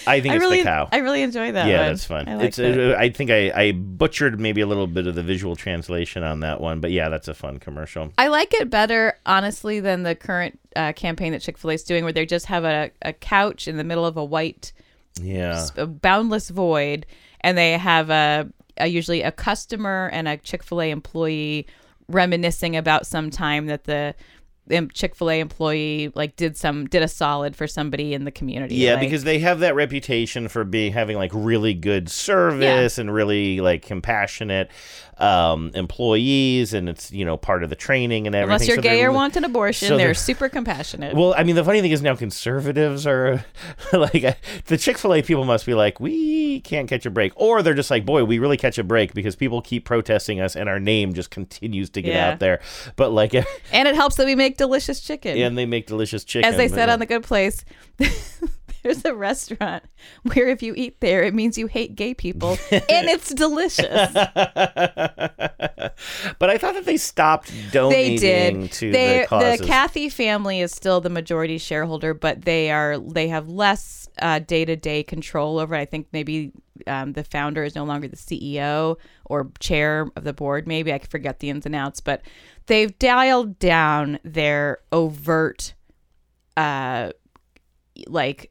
I 0.07 0.21
think 0.21 0.33
I 0.33 0.37
it's 0.37 0.43
really, 0.43 0.59
the 0.59 0.65
cow. 0.65 0.89
I 0.93 0.99
really 0.99 1.23
enjoy 1.23 1.53
that. 1.53 1.67
yeah, 1.69 1.79
one. 1.81 1.87
that's 1.89 2.05
fun. 2.05 2.29
I 2.29 2.35
like 2.37 2.47
it's. 2.49 2.57
that. 2.59 2.95
Uh, 2.95 2.99
I 2.99 3.09
think 3.11 3.31
I, 3.31 3.51
I 3.51 3.73
butchered 3.73 4.39
maybe 4.39 4.61
a 4.61 4.67
little 4.67 4.87
bit 4.87 5.07
of 5.07 5.15
the 5.15 5.23
visual 5.23 5.57
translation 5.57 6.23
on 6.23 6.41
that 6.41 6.61
one, 6.61 6.81
but 6.81 6.91
yeah, 6.91 7.09
that's 7.09 7.29
a 7.29 7.35
fun 7.35 7.59
commercial. 7.59 8.13
I 8.19 8.29
like 8.29 8.53
it 8.55 8.69
better, 8.71 9.19
honestly, 9.25 9.81
than 9.81 10.03
the 10.03 10.15
current 10.15 10.59
uh, 10.77 10.93
campaign 10.93 11.33
that 11.33 11.41
Chick 11.43 11.57
Fil 11.57 11.71
A 11.71 11.75
is 11.75 11.83
doing, 11.83 12.05
where 12.05 12.13
they 12.13 12.27
just 12.27 12.47
have 12.47 12.65
a, 12.65 12.91
a 13.03 13.13
couch 13.13 13.67
in 13.69 13.77
the 13.79 13.85
middle 13.85 14.05
of 14.05 14.17
a 14.19 14.25
white, 14.25 14.73
Yeah. 15.21 15.55
s- 15.57 15.73
a 15.77 15.87
boundless 15.87 16.51
void, 16.51 17.07
and 17.41 17.57
they 17.57 17.73
have 17.79 18.11
a, 18.11 18.51
a 18.77 18.87
usually 18.89 19.23
a 19.23 19.33
customer 19.33 20.11
and 20.13 20.29
a 20.29 20.37
Chick 20.37 20.63
Fil 20.63 20.83
A 20.83 20.91
employee 20.91 21.67
reminiscing 22.09 22.77
about 22.77 23.07
some 23.07 23.31
time 23.31 23.65
that 23.67 23.85
the 23.85 24.15
Chick 24.95 25.15
Fil 25.15 25.31
A 25.31 25.41
employee 25.41 26.11
like 26.15 26.37
did 26.37 26.57
some 26.57 26.87
did 26.87 27.03
a 27.03 27.09
solid 27.09 27.55
for 27.55 27.67
somebody 27.67 28.15
in 28.15 28.25
the 28.25 28.31
community. 28.31 28.77
Yeah, 28.77 28.95
like- 28.95 29.01
because 29.01 29.25
they 29.25 29.39
have 29.41 29.61
that 29.61 29.75
reputation 29.75 30.49
for 30.49 30.65
being 30.65 30.93
having 30.93 31.17
like 31.17 31.31
really 31.35 31.75
good 31.75 32.09
service 32.09 32.99
and 32.99 33.13
really 33.13 33.61
like 33.61 33.83
compassionate 33.83 34.71
um, 35.19 35.71
employees, 35.75 36.75
and 36.75 36.89
it's 36.89 37.13
you 37.13 37.25
know 37.25 37.37
part 37.37 37.63
of 37.63 37.71
the 37.71 37.77
training 37.77 38.27
and 38.27 38.35
everything. 38.35 38.53
unless 38.55 38.67
you're 38.69 38.77
So 38.77 38.83
gay 38.83 39.03
or 39.05 39.13
want 39.13 39.37
an 39.37 39.45
abortion, 39.45 39.89
so 39.89 39.97
they're, 39.97 40.09
they're- 40.09 40.15
super 40.15 40.49
compassionate. 40.49 41.15
Well, 41.15 41.35
I 41.37 41.45
mean, 41.45 41.57
the 41.57 41.65
funny 41.65 41.81
thing 41.81 41.91
is 41.93 42.03
now 42.03 42.15
conservatives 42.17 43.07
are 43.07 43.45
like 43.93 44.37
the 44.67 44.77
Chick 44.79 44.99
Fil 44.99 45.15
A 45.15 45.23
people 45.23 45.45
must 45.45 45.67
be 45.67 45.75
like, 45.75 46.01
we 46.01 46.61
can't 46.61 46.89
catch 46.89 47.07
a 47.07 47.11
break, 47.11 47.33
or 47.37 47.63
they're 47.63 47.75
just 47.75 47.91
like, 47.91 48.05
boy, 48.05 48.25
we 48.25 48.39
really 48.39 48.57
catch 48.57 48.79
a 48.79 48.85
break 48.85 49.15
because 49.15 49.37
people 49.37 49.61
keep 49.63 49.85
protesting 49.85 50.41
us, 50.41 50.57
and 50.57 50.69
our 50.69 50.81
name 50.81 51.15
just 51.15 51.31
continues 51.31 51.91
to 51.91 52.03
get 52.03 52.15
Yeah. 52.15 52.31
out 52.33 52.39
there. 52.41 52.61
But 52.97 53.11
like, 53.13 53.35
and 53.35 53.89
it 53.89 53.95
helps 53.95 54.17
that 54.17 54.27
we 54.27 54.35
make 54.35 54.57
delicious 54.57 55.01
chicken. 55.01 55.37
and 55.39 55.57
they 55.59 55.67
make 55.67 55.87
delicious 55.87 56.25
chicken. 56.25 56.49
As 56.51 56.57
they 56.57 56.69
said 56.69 56.89
on 56.89 56.99
The 56.99 57.07
Good 57.07 57.23
Place, 57.23 57.65
there's 58.85 59.05
a 59.05 59.15
restaurant 59.15 59.83
where 60.23 60.49
if 60.49 60.63
you 60.63 60.75
eat 60.77 61.01
there, 61.01 61.25
it 61.25 61.35
means 61.35 61.59
you 61.59 61.67
hate 61.67 61.97
gay 61.97 62.15
people, 62.15 62.59
and 62.71 63.09
it's 63.09 63.35
delicious. 63.35 64.13
but 66.39 66.51
I 66.51 66.59
thought 66.59 66.75
that 66.75 66.85
they 66.85 66.99
stopped 66.99 67.51
donating 67.73 68.17
they 68.17 68.17
did. 68.17 68.73
to 68.73 68.93
they, 68.93 69.21
the 69.21 69.27
causes. 69.27 69.61
The 69.61 69.67
Cathy 69.67 70.09
family 70.11 70.61
is 70.61 70.71
still 70.71 71.01
the 71.01 71.11
majority 71.11 71.59
shareholder, 71.59 72.13
but 72.15 72.43
they 72.43 72.71
are 72.71 72.99
they 72.99 73.29
have 73.29 73.49
less 73.49 74.09
day 74.47 74.65
to 74.65 74.77
day 74.77 75.03
control 75.03 75.59
over. 75.59 75.75
it. 75.75 75.81
I 75.81 75.85
think 75.87 76.09
maybe 76.13 76.53
um, 76.87 77.15
the 77.15 77.25
founder 77.25 77.65
is 77.65 77.75
no 77.75 77.85
longer 77.85 78.07
the 78.07 78.17
CEO 78.17 78.97
or 79.25 79.51
chair 79.61 80.09
of 80.15 80.25
the 80.25 80.33
board. 80.35 80.69
Maybe 80.69 80.93
I 80.93 80.99
forget 80.99 81.39
the 81.39 81.49
ins 81.51 81.67
and 81.67 81.75
outs, 81.75 82.01
but 82.01 82.23
they've 82.67 82.97
dialed 82.99 83.59
down 83.59 84.19
their 84.25 84.79
overt, 84.93 85.75
uh, 86.57 87.13
like 88.09 88.51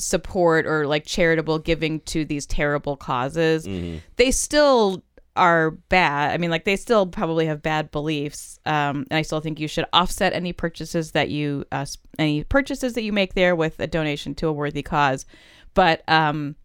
support 0.00 0.66
or 0.66 0.86
like 0.86 1.04
charitable 1.04 1.58
giving 1.60 2.00
to 2.00 2.24
these 2.24 2.46
terrible 2.46 2.96
causes. 2.96 3.68
They 4.16 4.30
still 4.30 5.04
are 5.36 5.70
bad. 5.70 6.32
I 6.32 6.38
mean, 6.38 6.50
like 6.50 6.64
they 6.64 6.76
still 6.76 7.06
probably 7.06 7.46
have 7.46 7.62
bad 7.62 7.90
beliefs, 7.90 8.58
um, 8.66 9.06
and 9.10 9.18
I 9.18 9.22
still 9.22 9.40
think 9.40 9.60
you 9.60 9.68
should 9.68 9.86
offset 9.92 10.32
any 10.32 10.52
purchases 10.52 11.12
that 11.12 11.30
you 11.30 11.64
uh, 11.72 11.86
any 12.18 12.44
purchases 12.44 12.94
that 12.94 13.02
you 13.02 13.12
make 13.12 13.34
there 13.34 13.54
with 13.54 13.78
a 13.80 13.86
donation 13.86 14.34
to 14.36 14.48
a 14.48 14.52
worthy 14.52 14.82
cause. 14.82 15.26
But 15.74 16.02
um, 16.08 16.56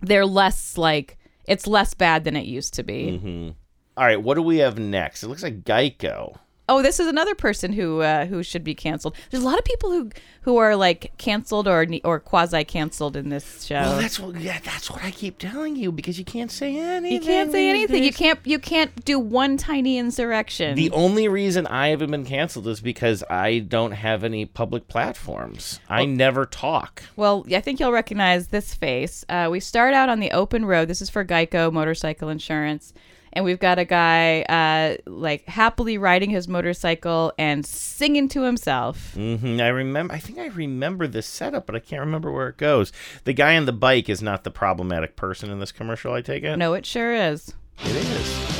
they're 0.00 0.26
less 0.26 0.76
like 0.76 1.18
it's 1.46 1.66
less 1.66 1.94
bad 1.94 2.24
than 2.24 2.36
it 2.36 2.46
used 2.46 2.74
to 2.74 2.82
be. 2.82 3.20
Mm-hmm. 3.20 3.50
All 3.96 4.04
right, 4.04 4.22
what 4.22 4.34
do 4.34 4.42
we 4.42 4.58
have 4.58 4.78
next? 4.78 5.22
It 5.22 5.28
looks 5.28 5.42
like 5.42 5.64
Geico. 5.64 6.36
Oh, 6.66 6.80
this 6.80 6.98
is 6.98 7.06
another 7.06 7.34
person 7.34 7.74
who 7.74 8.00
uh, 8.00 8.24
who 8.24 8.42
should 8.42 8.64
be 8.64 8.74
canceled. 8.74 9.14
There's 9.30 9.42
a 9.42 9.46
lot 9.46 9.58
of 9.58 9.64
people 9.64 9.90
who 9.90 10.10
who 10.42 10.56
are 10.56 10.74
like 10.76 11.12
canceled 11.18 11.68
or 11.68 11.86
or 12.04 12.20
quasi 12.20 12.64
canceled 12.64 13.16
in 13.16 13.28
this 13.28 13.64
show. 13.64 13.74
Well, 13.74 13.98
that's 14.00 14.18
what 14.18 14.40
yeah, 14.40 14.60
that's 14.64 14.90
what 14.90 15.04
I 15.04 15.10
keep 15.10 15.38
telling 15.38 15.76
you 15.76 15.92
because 15.92 16.18
you 16.18 16.24
can't 16.24 16.50
say 16.50 16.76
anything. 16.78 17.12
you 17.12 17.20
can't 17.20 17.52
say 17.52 17.68
anything. 17.68 18.02
You 18.02 18.12
can't 18.12 18.38
you 18.44 18.58
can't 18.58 19.04
do 19.04 19.18
one 19.18 19.58
tiny 19.58 19.98
insurrection. 19.98 20.74
The 20.74 20.90
only 20.92 21.28
reason 21.28 21.66
I 21.66 21.88
haven't 21.88 22.10
been 22.10 22.24
canceled 22.24 22.66
is 22.68 22.80
because 22.80 23.22
I 23.28 23.58
don't 23.58 23.92
have 23.92 24.24
any 24.24 24.46
public 24.46 24.88
platforms. 24.88 25.80
I 25.88 26.06
never 26.06 26.46
talk. 26.46 27.02
Well, 27.14 27.44
I 27.52 27.60
think 27.60 27.78
you'll 27.78 27.92
recognize 27.92 28.48
this 28.48 28.72
face. 28.72 29.22
Uh, 29.28 29.48
we 29.50 29.60
start 29.60 29.92
out 29.92 30.08
on 30.08 30.18
the 30.18 30.30
open 30.30 30.64
road. 30.64 30.88
This 30.88 31.02
is 31.02 31.10
for 31.10 31.26
Geico 31.26 31.70
motorcycle 31.70 32.30
insurance. 32.30 32.94
And 33.34 33.44
we've 33.44 33.58
got 33.58 33.78
a 33.80 33.84
guy 33.84 34.42
uh, 34.42 34.96
like 35.10 35.44
happily 35.46 35.98
riding 35.98 36.30
his 36.30 36.46
motorcycle 36.48 37.32
and 37.36 37.66
singing 37.66 38.28
to 38.28 38.42
himself. 38.42 39.12
hmm 39.14 39.60
I 39.60 39.68
remember. 39.68 40.14
I 40.14 40.18
think 40.18 40.38
I 40.38 40.46
remember 40.46 41.06
this 41.08 41.26
setup, 41.26 41.66
but 41.66 41.74
I 41.74 41.80
can't 41.80 42.00
remember 42.00 42.30
where 42.30 42.48
it 42.48 42.56
goes. 42.56 42.92
The 43.24 43.32
guy 43.32 43.56
on 43.56 43.66
the 43.66 43.72
bike 43.72 44.08
is 44.08 44.22
not 44.22 44.44
the 44.44 44.50
problematic 44.50 45.16
person 45.16 45.50
in 45.50 45.58
this 45.58 45.72
commercial. 45.72 46.12
I 46.14 46.20
take 46.22 46.44
it. 46.44 46.56
No, 46.56 46.74
it 46.74 46.86
sure 46.86 47.12
is. 47.12 47.52
it 47.84 47.96
is. 47.96 48.54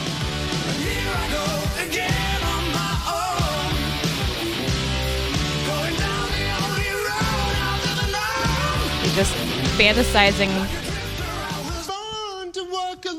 Just 9.14 9.34
fantasizing. 9.78 10.50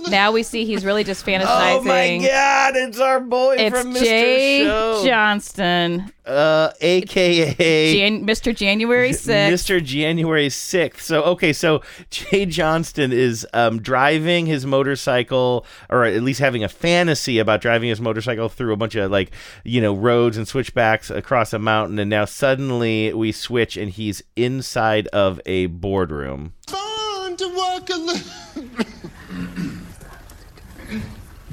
Now 0.09 0.31
we 0.31 0.43
see 0.43 0.65
he's 0.65 0.85
really 0.85 1.03
just 1.03 1.25
fantasizing. 1.25 1.45
Oh 1.75 1.81
my 1.83 2.17
God! 2.25 2.75
It's 2.75 2.99
our 2.99 3.19
boy 3.19 3.55
It's 3.57 3.75
from 3.81 3.93
Mr. 3.93 3.99
Jay 4.03 4.63
Show. 4.63 5.03
Johnston, 5.05 6.11
uh, 6.25 6.71
aka 6.81 7.93
Jan- 7.93 8.25
Mr. 8.25 8.55
January 8.55 9.11
6th. 9.11 9.51
Mr. 9.51 9.83
January 9.83 10.47
6th. 10.47 10.99
So, 11.01 11.23
okay, 11.23 11.53
so 11.53 11.81
Jay 12.09 12.45
Johnston 12.45 13.11
is 13.11 13.45
um, 13.53 13.81
driving 13.81 14.45
his 14.45 14.65
motorcycle, 14.65 15.65
or 15.89 16.05
at 16.05 16.21
least 16.23 16.39
having 16.39 16.63
a 16.63 16.69
fantasy 16.69 17.39
about 17.39 17.61
driving 17.61 17.89
his 17.89 17.99
motorcycle 18.01 18.49
through 18.49 18.73
a 18.73 18.77
bunch 18.77 18.95
of, 18.95 19.11
like, 19.11 19.31
you 19.63 19.81
know, 19.81 19.93
roads 19.93 20.37
and 20.37 20.47
switchbacks 20.47 21.09
across 21.09 21.53
a 21.53 21.59
mountain. 21.59 21.99
And 21.99 22.09
now 22.09 22.25
suddenly 22.25 23.13
we 23.13 23.31
switch 23.31 23.75
and 23.77 23.91
he's 23.91 24.23
inside 24.35 25.07
of 25.07 25.41
a 25.45 25.65
boardroom. 25.67 26.53
Fun 26.67 27.35
to 27.37 27.45
alone. 27.45 28.21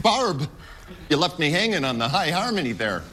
Barb, 0.02 0.48
you 1.08 1.16
left 1.16 1.38
me 1.38 1.50
hanging 1.50 1.84
on 1.84 1.98
the 1.98 2.08
high 2.08 2.30
harmony 2.30 2.72
there. 2.72 3.02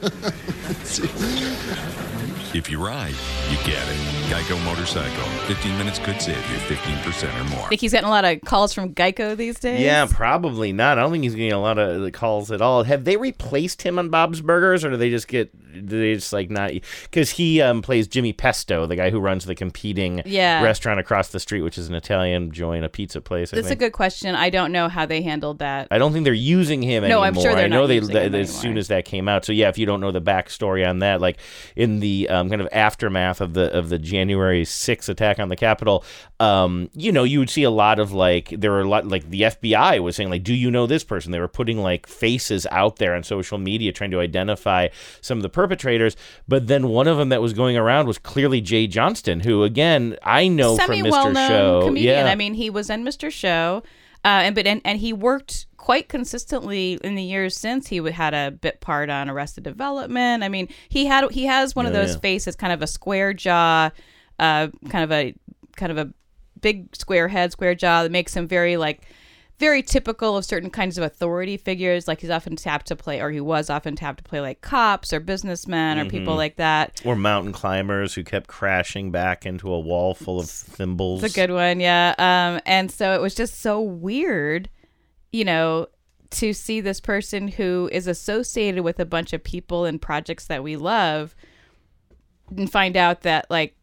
If 2.52 2.68
you 2.68 2.84
ride, 2.84 3.14
you 3.48 3.56
get 3.58 3.86
it. 3.86 3.96
Geico 4.28 4.62
Motorcycle. 4.64 5.24
15 5.46 5.78
minutes 5.78 6.00
could 6.00 6.20
save 6.20 6.36
you 6.36 6.56
15% 6.58 7.40
or 7.40 7.44
more. 7.50 7.66
I 7.66 7.68
think 7.68 7.80
he's 7.80 7.92
getting 7.92 8.08
a 8.08 8.10
lot 8.10 8.24
of 8.24 8.40
calls 8.40 8.72
from 8.72 8.92
Geico 8.92 9.36
these 9.36 9.60
days. 9.60 9.80
Yeah, 9.80 10.08
probably 10.10 10.72
not. 10.72 10.98
I 10.98 11.02
don't 11.02 11.12
think 11.12 11.22
he's 11.22 11.36
getting 11.36 11.52
a 11.52 11.60
lot 11.60 11.78
of 11.78 12.10
calls 12.12 12.50
at 12.50 12.60
all. 12.60 12.82
Have 12.82 13.04
they 13.04 13.16
replaced 13.16 13.82
him 13.82 14.00
on 14.00 14.08
Bob's 14.08 14.40
Burgers, 14.40 14.84
or 14.84 14.90
do 14.90 14.96
they 14.96 15.10
just 15.10 15.28
get 15.28 15.52
they 15.74 16.14
just 16.14 16.32
like 16.32 16.50
not 16.50 16.72
because 17.04 17.30
he 17.30 17.60
um, 17.60 17.82
plays 17.82 18.06
Jimmy 18.08 18.32
Pesto, 18.32 18.86
the 18.86 18.96
guy 18.96 19.10
who 19.10 19.20
runs 19.20 19.44
the 19.44 19.54
competing 19.54 20.22
Yeah. 20.24 20.62
restaurant 20.62 21.00
across 21.00 21.28
the 21.28 21.40
street, 21.40 21.62
which 21.62 21.78
is 21.78 21.88
an 21.88 21.94
Italian 21.94 22.50
joint, 22.52 22.84
a 22.84 22.88
pizza 22.88 23.20
place. 23.20 23.50
That's 23.50 23.70
a 23.70 23.76
good 23.76 23.92
question. 23.92 24.34
I 24.34 24.50
don't 24.50 24.72
know 24.72 24.88
how 24.88 25.06
they 25.06 25.22
handled 25.22 25.58
that. 25.60 25.88
I 25.90 25.98
don't 25.98 26.12
think 26.12 26.24
they're 26.24 26.32
using 26.34 26.82
him 26.82 27.02
No, 27.02 27.22
anymore. 27.22 27.24
I'm 27.26 27.34
sure 27.34 27.54
they're 27.54 27.64
I 27.64 27.68
know 27.68 27.82
not 27.82 27.86
they 27.88 27.94
using 27.96 28.14
th- 28.14 28.26
him 28.26 28.34
as 28.34 28.54
soon 28.54 28.78
as 28.78 28.88
that 28.88 29.04
came 29.04 29.28
out. 29.28 29.44
So 29.44 29.52
yeah, 29.52 29.68
if 29.68 29.78
you 29.78 29.86
don't 29.86 30.00
know 30.00 30.10
the 30.10 30.20
backstory 30.20 30.88
on 30.88 31.00
that, 31.00 31.20
like 31.20 31.38
in 31.76 32.00
the 32.00 32.28
um, 32.28 32.48
kind 32.48 32.60
of 32.60 32.68
aftermath 32.72 33.40
of 33.40 33.54
the 33.54 33.72
of 33.76 33.88
the 33.88 33.98
January 33.98 34.64
6th 34.64 35.08
attack 35.08 35.38
on 35.38 35.48
the 35.48 35.56
Capitol, 35.56 36.04
um, 36.40 36.88
you 36.94 37.12
know, 37.12 37.22
you 37.22 37.38
would 37.38 37.50
see 37.50 37.64
a 37.64 37.70
lot 37.70 37.98
of 37.98 38.12
like 38.12 38.48
there 38.48 38.70
were 38.70 38.80
a 38.80 38.88
lot 38.88 39.06
like 39.06 39.28
the 39.28 39.42
FBI 39.42 40.02
was 40.02 40.16
saying 40.16 40.30
like, 40.30 40.42
do 40.42 40.54
you 40.54 40.70
know 40.70 40.86
this 40.86 41.04
person? 41.04 41.32
They 41.32 41.38
were 41.38 41.48
putting 41.48 41.78
like 41.78 42.06
faces 42.06 42.66
out 42.70 42.96
there 42.96 43.14
on 43.14 43.22
social 43.22 43.58
media 43.58 43.92
trying 43.92 44.10
to 44.12 44.20
identify 44.20 44.88
some 45.20 45.36
of 45.36 45.42
the 45.42 45.50
perpetrators. 45.50 46.16
But 46.48 46.66
then 46.66 46.88
one 46.88 47.06
of 47.06 47.18
them 47.18 47.28
that 47.28 47.42
was 47.42 47.52
going 47.52 47.76
around 47.76 48.06
was 48.06 48.16
clearly 48.16 48.62
Jay 48.62 48.86
Johnston, 48.86 49.40
who 49.40 49.64
again 49.64 50.16
I 50.22 50.48
know 50.48 50.78
from 50.78 50.96
Mr. 50.96 51.48
Show. 51.48 51.82
comedian. 51.84 52.24
Yeah. 52.24 52.32
I 52.32 52.34
mean, 52.34 52.54
he 52.54 52.70
was 52.70 52.88
in 52.88 53.04
Mr. 53.04 53.30
Show, 53.30 53.82
uh, 54.24 54.40
and 54.44 54.54
but 54.54 54.66
and, 54.66 54.80
and 54.82 54.98
he 54.98 55.12
worked 55.12 55.66
quite 55.76 56.08
consistently 56.08 56.98
in 57.04 57.16
the 57.16 57.22
years 57.22 57.54
since. 57.54 57.88
He 57.88 57.98
had 57.98 58.32
a 58.32 58.50
bit 58.50 58.80
part 58.80 59.10
on 59.10 59.28
Arrested 59.28 59.64
Development. 59.64 60.42
I 60.42 60.48
mean, 60.48 60.68
he 60.88 61.04
had 61.04 61.30
he 61.32 61.44
has 61.44 61.76
one 61.76 61.84
of 61.84 61.92
those 61.92 62.14
yeah. 62.14 62.20
faces, 62.20 62.56
kind 62.56 62.72
of 62.72 62.80
a 62.80 62.86
square 62.86 63.34
jaw, 63.34 63.90
uh, 64.38 64.68
kind 64.88 65.04
of 65.04 65.12
a 65.12 65.34
kind 65.76 65.92
of 65.92 65.98
a 65.98 66.14
big 66.60 66.94
square 66.96 67.28
head, 67.28 67.52
square 67.52 67.74
jaw 67.74 68.02
that 68.02 68.12
makes 68.12 68.34
him 68.34 68.46
very 68.48 68.76
like 68.76 69.02
very 69.58 69.82
typical 69.82 70.38
of 70.38 70.44
certain 70.46 70.70
kinds 70.70 70.96
of 70.96 71.04
authority 71.04 71.58
figures. 71.58 72.08
Like 72.08 72.22
he's 72.22 72.30
often 72.30 72.56
tapped 72.56 72.86
to 72.86 72.96
play, 72.96 73.20
or 73.20 73.30
he 73.30 73.42
was 73.42 73.68
often 73.68 73.94
tapped 73.94 74.24
to 74.24 74.24
play 74.24 74.40
like 74.40 74.62
cops 74.62 75.12
or 75.12 75.20
businessmen 75.20 75.98
or 75.98 76.06
people 76.06 76.32
Mhm. 76.32 76.38
like 76.38 76.56
that. 76.56 76.98
Or 77.04 77.14
mountain 77.14 77.52
climbers 77.52 78.14
who 78.14 78.24
kept 78.24 78.46
crashing 78.46 79.10
back 79.10 79.44
into 79.44 79.70
a 79.70 79.78
wall 79.78 80.14
full 80.14 80.40
of 80.40 80.48
thimbles. 80.48 81.22
It's 81.22 81.34
a 81.34 81.36
good 81.38 81.52
one, 81.52 81.78
yeah. 81.78 82.14
Um, 82.18 82.62
and 82.64 82.90
so 82.90 83.12
it 83.14 83.20
was 83.20 83.34
just 83.34 83.60
so 83.60 83.82
weird, 83.82 84.70
you 85.30 85.44
know, 85.44 85.88
to 86.30 86.54
see 86.54 86.80
this 86.80 87.00
person 87.00 87.48
who 87.48 87.90
is 87.92 88.06
associated 88.06 88.82
with 88.82 88.98
a 88.98 89.04
bunch 89.04 89.34
of 89.34 89.44
people 89.44 89.84
and 89.84 90.00
projects 90.00 90.46
that 90.46 90.62
we 90.62 90.76
love, 90.76 91.34
and 92.56 92.70
find 92.72 92.96
out 92.96 93.22
that 93.22 93.44
like 93.50 93.74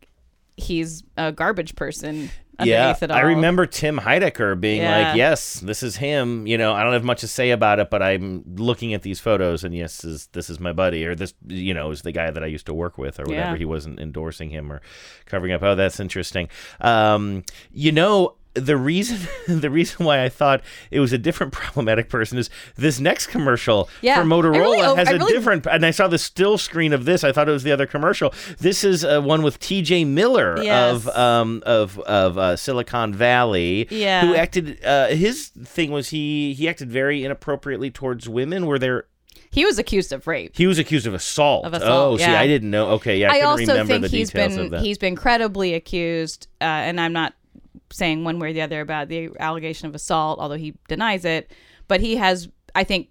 he's 0.55 1.03
a 1.17 1.31
garbage 1.31 1.75
person. 1.75 2.31
Yeah. 2.63 2.95
I 3.09 3.21
remember 3.21 3.65
Tim 3.65 3.99
Heidecker 3.99 4.59
being 4.59 4.81
Yeah. 4.81 5.09
like, 5.09 5.15
"Yes, 5.17 5.59
this 5.59 5.83
is 5.83 5.97
him." 5.97 6.47
You 6.47 6.57
know, 6.57 6.73
I 6.73 6.83
don't 6.83 6.93
have 6.93 7.03
much 7.03 7.21
to 7.21 7.27
say 7.27 7.51
about 7.51 7.79
it, 7.79 7.89
but 7.89 8.01
I'm 8.01 8.43
looking 8.55 8.93
at 8.93 9.03
these 9.03 9.19
photos, 9.19 9.63
and 9.63 9.75
yes, 9.75 9.97
this 9.97 10.11
is 10.11 10.27
this 10.33 10.49
is 10.49 10.59
my 10.59 10.73
buddy, 10.73 11.05
or 11.05 11.13
this, 11.15 11.33
you 11.47 11.73
know, 11.73 11.91
is 11.91 12.01
the 12.01 12.11
guy 12.11 12.31
that 12.31 12.43
I 12.43 12.47
used 12.47 12.65
to 12.65 12.73
work 12.73 12.97
with, 12.97 13.19
or 13.19 13.23
whatever. 13.23 13.51
Yeah. 13.51 13.57
He 13.57 13.65
wasn't 13.65 13.99
endorsing 13.99 14.49
him 14.49 14.71
or 14.71 14.81
covering 15.25 15.53
up. 15.53 15.61
Oh, 15.63 15.75
that's 15.75 15.99
interesting. 15.99 16.49
Um, 16.81 17.43
you 17.71 17.91
know. 17.91 18.35
The 18.59 18.77
reason, 18.77 19.19
the 19.59 19.69
reason 19.69 20.05
why 20.05 20.23
I 20.23 20.29
thought 20.29 20.61
it 20.91 20.99
was 20.99 21.13
a 21.13 21.17
different 21.17 21.53
problematic 21.61 22.09
person 22.09 22.37
is 22.37 22.49
this 22.75 22.99
next 22.99 23.27
commercial 23.27 23.89
Yeah, 24.01 24.19
for 24.21 24.25
Motorola 24.27 24.51
really- 24.59 24.95
has 24.95 25.07
I 25.07 25.11
a 25.11 25.17
really- 25.17 25.33
different. 25.33 25.65
And 25.67 25.85
I 25.85 25.91
saw 25.91 26.07
the 26.07 26.17
still 26.17 26.57
screen 26.57 26.93
of 26.93 27.05
this. 27.05 27.23
I 27.23 27.31
thought 27.31 27.47
it 27.49 27.51
was 27.51 27.63
the 27.63 27.71
other 27.71 27.85
commercial. 27.85 28.33
This 28.59 28.83
is 28.83 29.03
uh, 29.05 29.21
one 29.21 29.41
with 29.43 29.59
T.J. 29.59 30.05
Miller 30.05 30.61
Yes. 30.63 30.95
of 30.95 31.07
um, 31.17 31.63
of 31.65 31.99
of 31.99 32.37
uh, 32.37 32.55
Silicon 32.55 33.13
Valley, 33.13 33.87
Yeah. 33.89 34.21
who 34.25 34.35
acted. 34.35 34.83
Uh, 34.83 35.07
his 35.07 35.47
thing 35.49 35.91
was 35.91 36.09
he 36.09 36.53
he 36.53 36.67
acted 36.67 36.89
very 36.91 37.23
inappropriately 37.23 37.91
towards 37.91 38.27
women. 38.29 38.65
Where 38.65 38.79
there 38.79 39.05
He 39.51 39.65
was 39.65 39.77
accused 39.79 40.11
of 40.13 40.27
rape. 40.27 40.51
he 40.55 40.67
was 40.67 40.77
accused 40.79 41.07
of 41.07 41.13
assault. 41.13 41.65
Of 41.65 41.73
assault, 41.73 42.13
oh, 42.13 42.17
see. 42.17 42.25
I 42.25 42.47
didn't 42.47 42.69
know. 42.71 42.89
Okay, 42.91 43.17
yeah, 43.19 43.31
I, 43.31 43.39
I 43.39 43.41
also 43.41 43.65
remember 43.67 43.93
think 43.93 44.11
the 44.11 44.17
he's 44.17 44.31
been 44.31 44.73
he's 44.79 44.97
been 44.97 45.15
credibly 45.15 45.73
accused, 45.73 46.47
uh, 46.61 46.63
and 46.65 46.99
I'm 46.99 47.13
not 47.13 47.33
saying 47.91 48.23
one 48.23 48.39
way 48.39 48.49
or 48.49 48.53
the 48.53 48.61
other 48.61 48.81
about 48.81 49.07
the 49.07 49.29
allegation 49.39 49.87
of 49.87 49.95
assault, 49.95 50.39
although 50.39 50.55
he 50.55 50.75
denies 50.87 51.25
it. 51.25 51.51
But 51.87 52.01
he 52.01 52.17
has, 52.17 52.49
I 52.75 52.83
think, 52.83 53.09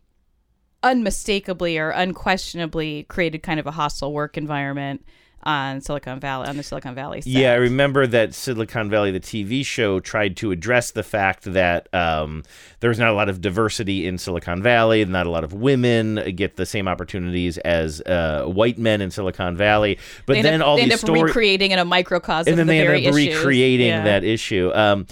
unmistakably 0.83 1.79
or 1.79 1.91
unquestionably 1.91 3.05
created 3.05 3.43
kind 3.43 3.59
of 3.59 3.67
a 3.67 3.73
hostile 3.73 4.13
work 4.13 4.37
environment 4.37 5.05
on 5.47 5.81
Silicon 5.81 6.21
Valley 6.21 6.49
on 6.49 6.57
the 6.57 6.63
Silicon 6.63 6.95
Valley. 6.95 7.21
Set. 7.23 7.33
Yeah, 7.33 7.53
I 7.53 7.57
remember 7.57 8.07
that 8.09 8.35
Silicon 8.35 8.91
Valley, 8.91 9.11
the 9.13 9.21
TV 9.21 9.65
show, 9.65 10.01
tried 10.01 10.37
to 10.39 10.51
address 10.51 10.91
the 10.91 11.03
fact 11.03 11.45
that 11.45 11.89
um, 11.95 12.43
there 12.81 12.91
was 12.91 12.99
not 12.99 13.09
a 13.09 13.13
lot 13.15 13.29
of 13.29 13.41
diversity 13.41 14.07
in 14.07 14.19
Silicon 14.19 14.63
Valley, 14.63 15.05
not 15.05 15.27
a 15.27 15.31
lot 15.31 15.45
of 15.45 15.53
women 15.55 16.21
get 16.35 16.57
the 16.57 16.67
same 16.67 16.89
opportunities 16.89 17.57
as 17.59 18.01
uh, 18.03 18.45
white 18.47 18.77
men 18.77 19.01
in 19.01 19.11
Silicon 19.11 19.57
Valley. 19.57 19.99
But 20.27 20.37
end 20.39 20.45
then 20.45 20.61
up, 20.63 20.69
all 20.69 20.77
they 20.77 20.83
end 20.83 20.91
these 20.91 20.99
up 21.03 21.07
stories, 21.07 21.23
recreating 21.23 21.71
in 21.71 21.79
a 21.79 21.85
microcosm 21.85 22.51
and 22.51 22.59
then 22.59 22.65
of 22.65 22.67
the 22.67 22.73
they 22.73 22.97
end 23.07 23.07
up 23.07 23.15
issues. 23.15 23.37
recreating 23.37 23.87
Yeah. 23.87 24.05
that 24.05 24.25
issue. 24.25 24.71
Um, 24.75 25.07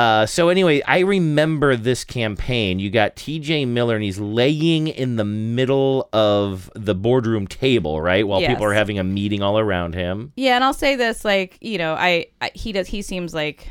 uh, 0.00 0.24
so 0.24 0.48
anyway, 0.48 0.80
I 0.88 1.00
remember 1.00 1.76
this 1.76 2.04
campaign. 2.04 2.78
You 2.78 2.88
got 2.88 3.16
T.J. 3.16 3.66
Miller, 3.66 3.96
and 3.96 4.02
he's 4.02 4.18
laying 4.18 4.88
in 4.88 5.16
the 5.16 5.26
middle 5.26 6.08
of 6.14 6.70
the 6.74 6.94
boardroom 6.94 7.46
table, 7.46 8.00
right, 8.00 8.26
while 8.26 8.40
people 8.40 8.64
are 8.64 8.72
having 8.72 8.98
a 8.98 9.04
meeting 9.04 9.42
all 9.42 9.58
around 9.58 9.94
him. 9.94 10.32
Yeah, 10.36 10.54
and 10.54 10.64
I'll 10.64 10.72
say 10.72 10.96
this, 10.96 11.22
like 11.22 11.58
you 11.60 11.76
know, 11.76 11.92
I, 11.92 12.28
I 12.40 12.50
he 12.54 12.72
does 12.72 12.86
he 12.86 13.02
seems 13.02 13.34
like 13.34 13.68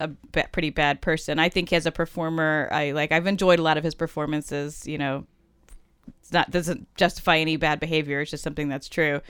a 0.00 0.10
pretty 0.52 0.68
bad 0.68 1.00
person. 1.00 1.38
I 1.38 1.48
think 1.48 1.72
as 1.72 1.86
a 1.86 1.92
performer, 1.92 2.68
I 2.70 2.90
like 2.90 3.10
I've 3.10 3.26
enjoyed 3.26 3.58
a 3.58 3.62
lot 3.62 3.78
of 3.78 3.84
his 3.84 3.94
performances. 3.94 4.86
You 4.86 4.98
know, 4.98 5.26
it's 6.20 6.30
not 6.30 6.50
doesn't 6.50 6.94
justify 6.94 7.38
any 7.38 7.56
bad 7.56 7.80
behavior. 7.80 8.20
It's 8.20 8.32
just 8.32 8.44
something 8.44 8.68
that's 8.68 8.88
true. 8.88 9.22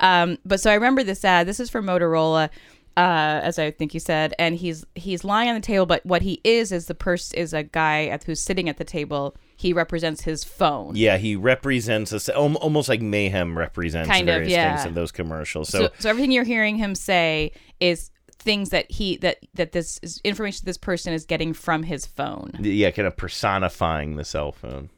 Um, 0.00 0.38
but 0.44 0.60
so 0.60 0.68
I 0.70 0.74
remember 0.74 1.04
this 1.04 1.24
ad. 1.24 1.46
This 1.46 1.60
is 1.60 1.70
for 1.70 1.80
Motorola, 1.80 2.50
uh, 2.96 3.40
as 3.42 3.58
I 3.58 3.70
think 3.70 3.94
you 3.94 4.00
said, 4.00 4.34
and 4.38 4.56
he's 4.56 4.84
he's 4.94 5.24
lying 5.24 5.48
on 5.48 5.54
the 5.54 5.60
table. 5.60 5.86
But 5.86 6.04
what 6.04 6.22
he 6.22 6.40
is 6.44 6.72
is 6.72 6.86
the 6.86 6.94
person 6.94 7.38
is 7.38 7.52
a 7.52 7.62
guy 7.62 8.06
at, 8.06 8.24
who's 8.24 8.40
sitting 8.40 8.68
at 8.68 8.76
the 8.78 8.84
table. 8.84 9.36
He 9.56 9.72
represents 9.72 10.22
his 10.22 10.42
phone. 10.44 10.96
Yeah, 10.96 11.18
he 11.18 11.36
represents 11.36 12.12
us 12.12 12.28
al- 12.28 12.56
almost 12.56 12.88
like 12.88 13.00
Mayhem 13.00 13.56
represents 13.56 14.08
Kind 14.10 14.28
of, 14.28 14.34
various 14.34 14.52
yeah. 14.52 14.74
things 14.76 14.86
in 14.88 14.94
those 14.94 15.12
commercials. 15.12 15.68
So, 15.68 15.82
So, 15.86 15.90
so 16.00 16.10
everything 16.10 16.32
you're 16.32 16.42
hearing 16.44 16.76
him 16.76 16.94
say 16.96 17.52
is 17.78 18.10
things 18.38 18.70
that 18.70 18.90
he 18.90 19.16
that 19.18 19.38
that 19.54 19.70
this 19.72 20.00
is 20.02 20.20
information 20.24 20.62
this 20.64 20.76
person 20.78 21.12
is 21.12 21.24
getting 21.24 21.52
from 21.52 21.84
his 21.84 22.06
phone. 22.06 22.50
yeah, 22.60 22.90
kind 22.90 23.06
of 23.06 23.16
personifying 23.16 24.16
the 24.16 24.24
cell 24.24 24.50
phone. 24.52 24.90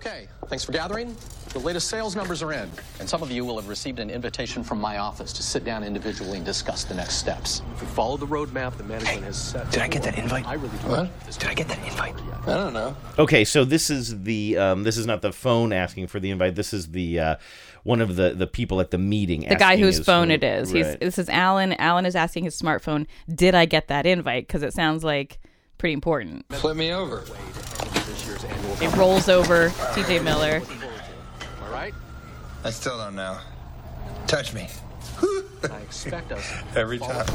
Okay, 0.00 0.28
thanks 0.46 0.62
for 0.62 0.72
gathering. 0.72 1.16
The 1.52 1.58
latest 1.58 1.88
sales 1.88 2.14
numbers 2.14 2.42
are 2.42 2.52
in, 2.52 2.70
and 3.00 3.08
some 3.08 3.22
of 3.22 3.30
you 3.30 3.44
will 3.44 3.56
have 3.56 3.68
received 3.68 3.98
an 3.98 4.10
invitation 4.10 4.62
from 4.62 4.78
my 4.78 4.98
office 4.98 5.32
to 5.32 5.42
sit 5.42 5.64
down 5.64 5.82
individually 5.82 6.36
and 6.36 6.44
discuss 6.44 6.84
the 6.84 6.94
next 6.94 7.14
steps. 7.14 7.62
If 7.74 7.80
we 7.80 7.86
follow 7.88 8.16
the 8.18 8.26
roadmap 8.26 8.76
the 8.76 8.84
management 8.84 9.24
has 9.24 9.42
set. 9.42 9.70
did 9.70 9.80
I 9.80 9.88
get 9.88 10.02
that 10.02 10.18
invite? 10.18 10.46
I 10.46 10.54
really 10.54 10.76
do. 10.78 10.88
What? 10.88 11.38
Did 11.38 11.48
I 11.48 11.54
get 11.54 11.68
that 11.68 11.78
invite? 11.78 12.14
I 12.46 12.54
don't 12.54 12.74
know. 12.74 12.94
Okay, 13.18 13.44
so 13.44 13.64
this 13.64 13.88
is 13.88 14.22
the 14.22 14.58
um, 14.58 14.82
this 14.84 14.98
is 14.98 15.06
not 15.06 15.22
the 15.22 15.32
phone 15.32 15.72
asking 15.72 16.08
for 16.08 16.20
the 16.20 16.30
invite. 16.30 16.54
This 16.56 16.74
is 16.74 16.88
the 16.92 17.18
uh, 17.18 17.36
one 17.82 18.02
of 18.02 18.16
the 18.16 18.30
the 18.30 18.46
people 18.46 18.80
at 18.80 18.90
the 18.90 18.98
meeting. 18.98 19.48
The 19.48 19.56
guy 19.56 19.78
whose 19.78 19.96
his 19.96 20.06
phone 20.06 20.30
it 20.30 20.44
is. 20.44 20.70
He's 20.70 20.96
this 20.98 21.18
is 21.18 21.28
Alan. 21.30 21.72
Alan 21.72 22.04
is 22.04 22.14
asking 22.14 22.44
his 22.44 22.60
smartphone, 22.60 23.06
"Did 23.34 23.54
I 23.54 23.64
get 23.64 23.88
that 23.88 24.04
invite?" 24.04 24.46
Because 24.46 24.62
it 24.62 24.74
sounds 24.74 25.02
like 25.02 25.38
pretty 25.78 25.94
important. 25.94 26.44
Flip 26.52 26.76
me 26.76 26.92
over. 26.92 27.24
It 28.08 28.94
rolls 28.96 29.28
over 29.28 29.70
TJ 29.94 30.22
Miller. 30.22 30.62
All 31.62 31.72
right. 31.72 31.94
I 32.64 32.70
still 32.70 32.96
don't 32.98 33.14
know. 33.14 33.38
Touch 34.26 34.52
me. 34.54 34.68
I 35.70 35.78
expect 35.78 36.32
us. 36.32 36.52
Every 36.74 36.98
time. 36.98 37.26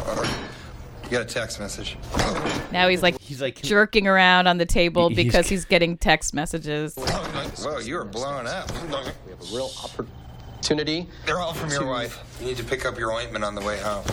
You 1.05 1.17
got 1.17 1.21
a 1.21 1.25
text 1.25 1.59
message. 1.59 1.97
Now 2.71 2.87
he's 2.87 3.03
like 3.03 3.19
he's 3.19 3.41
like 3.41 3.61
jerking 3.61 4.07
around 4.07 4.47
on 4.47 4.57
the 4.57 4.65
table 4.65 5.09
He's- 5.09 5.25
because 5.25 5.49
he's 5.49 5.65
getting 5.65 5.97
text 5.97 6.33
messages. 6.33 6.95
Oh, 6.97 7.51
whoa, 7.59 7.79
you 7.79 7.97
are 7.97 8.05
blowing 8.05 8.47
up. 8.47 8.71
We 8.71 8.77
have 8.77 8.93
a 9.05 9.55
real 9.55 9.71
opportunity. 9.83 11.07
They're 11.25 11.39
all 11.39 11.53
from 11.53 11.69
your 11.69 11.85
wife. 11.85 12.23
You 12.39 12.47
need 12.47 12.57
to 12.57 12.63
pick 12.63 12.85
up 12.85 12.97
your 12.97 13.11
ointment 13.11 13.43
on 13.43 13.55
the 13.55 13.61
way 13.61 13.79
home. 13.79 14.05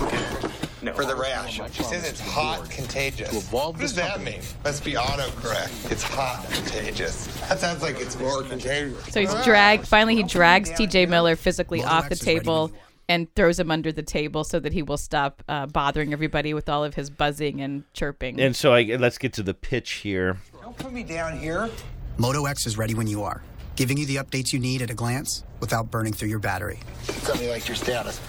For 0.95 1.05
the 1.05 1.17
rash. 1.17 1.61
She 1.73 1.83
says 1.83 2.09
it's 2.09 2.21
hot 2.21 2.71
contagious. 2.71 3.51
what 3.51 3.79
does 3.79 3.95
that 3.95 4.21
mean? 4.21 4.41
Must 4.65 4.85
be 4.85 4.93
autocorrect. 4.93 5.91
It's 5.91 6.03
hot 6.03 6.47
contagious. 6.51 7.27
That 7.49 7.59
sounds 7.59 7.83
like 7.83 8.01
it's 8.01 8.19
more 8.19 8.43
contagious. 8.43 9.05
So 9.13 9.21
he's 9.21 9.35
dragged. 9.45 9.87
Finally, 9.89 10.17
he 10.17 10.23
drags 10.23 10.71
T.J. 10.71 11.07
Miller 11.07 11.37
physically 11.37 11.83
off 11.83 12.09
the 12.09 12.17
table 12.17 12.71
and 13.09 13.33
throws 13.35 13.59
him 13.59 13.71
under 13.71 13.91
the 13.91 14.03
table 14.03 14.45
so 14.45 14.61
that 14.61 14.73
he 14.73 14.83
will 14.83 14.99
stop 14.99 15.43
uh, 15.49 15.67
bothering 15.67 16.13
everybody 16.13 16.53
with 16.55 16.69
all 16.69 16.85
of 16.85 16.95
his 16.95 17.11
buzzing 17.11 17.61
and 17.61 17.85
chirping. 17.95 18.39
And 18.41 18.55
so 18.55 18.75
I, 18.75 18.83
let's 18.99 19.19
get 19.19 19.33
to 19.35 19.43
the 19.43 19.55
pitch 19.55 19.93
here. 19.93 20.37
Don't 20.61 20.77
put 20.77 20.93
me 20.93 21.03
down 21.03 21.39
here. 21.39 21.71
Moto 22.19 22.45
X 22.45 22.67
is 22.67 22.77
ready 22.77 22.95
when 22.95 23.07
you 23.07 23.23
are. 23.23 23.43
Giving 23.79 23.97
you 23.97 24.05
the 24.07 24.17
updates 24.17 24.53
you 24.53 24.59
need 24.59 24.83
at 24.83 24.91
a 24.91 24.95
glance 24.95 25.45
without 25.61 25.89
burning 25.89 26.13
through 26.13 26.29
your 26.29 26.41
battery. 26.41 26.81
Somebody 27.03 27.49
liked 27.49 27.69
your 27.69 27.77
status. 27.77 28.21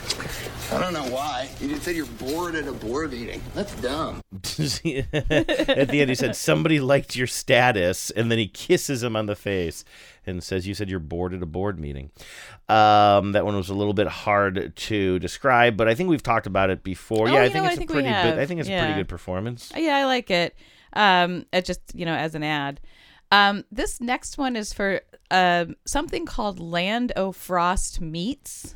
I 0.71 0.79
don't 0.79 0.93
know 0.93 1.09
why. 1.09 1.49
You 1.59 1.69
just 1.69 1.81
said 1.81 1.95
you're 1.95 2.05
bored 2.05 2.53
at 2.53 2.67
a 2.67 2.71
board 2.71 3.13
meeting. 3.13 3.41
That's 3.55 3.73
dumb. 3.81 4.21
At 4.31 4.43
the 4.83 5.97
end, 6.01 6.09
he 6.09 6.13
said, 6.13 6.35
Somebody 6.35 6.79
liked 6.79 7.15
your 7.15 7.25
status. 7.25 8.11
And 8.11 8.31
then 8.31 8.37
he 8.37 8.47
kisses 8.47 9.01
him 9.01 9.15
on 9.15 9.25
the 9.25 9.35
face 9.35 9.83
and 10.23 10.43
says, 10.43 10.67
You 10.67 10.75
said 10.75 10.87
you're 10.87 10.99
bored 10.99 11.33
at 11.33 11.41
a 11.41 11.47
board 11.47 11.79
meeting. 11.79 12.11
Um, 12.67 13.31
that 13.31 13.43
one 13.43 13.55
was 13.55 13.69
a 13.69 13.73
little 13.73 13.93
bit 13.93 14.07
hard 14.07 14.75
to 14.75 15.17
describe, 15.17 15.75
but 15.77 15.87
I 15.87 15.95
think 15.95 16.11
we've 16.11 16.21
talked 16.21 16.45
about 16.45 16.69
it 16.69 16.83
before. 16.83 17.27
Oh, 17.27 17.31
yeah, 17.31 17.41
I 17.41 17.49
think 17.49 17.55
know, 17.55 17.63
it's 17.63 17.73
I 17.73 17.75
think 17.75 17.89
a 17.89 17.93
pretty 17.93 18.09
good. 18.09 18.37
I 18.37 18.45
think 18.45 18.59
it's 18.59 18.69
a 18.69 18.77
pretty 18.77 18.93
good 18.93 19.09
performance. 19.09 19.71
Yeah, 19.75 19.97
I 19.97 20.05
like 20.05 20.29
it. 20.29 20.55
Um, 20.93 21.47
it 21.51 21.65
just 21.65 21.81
you 21.95 22.05
know 22.05 22.13
as 22.13 22.35
an 22.35 22.43
ad. 22.43 22.79
Um, 23.31 23.63
this 23.71 24.01
next 24.01 24.37
one 24.37 24.55
is 24.55 24.73
for 24.73 25.01
um 25.31 25.75
something 25.85 26.25
called 26.25 26.59
Land 26.59 27.11
O' 27.15 27.31
Frost 27.31 28.01
Meats, 28.01 28.75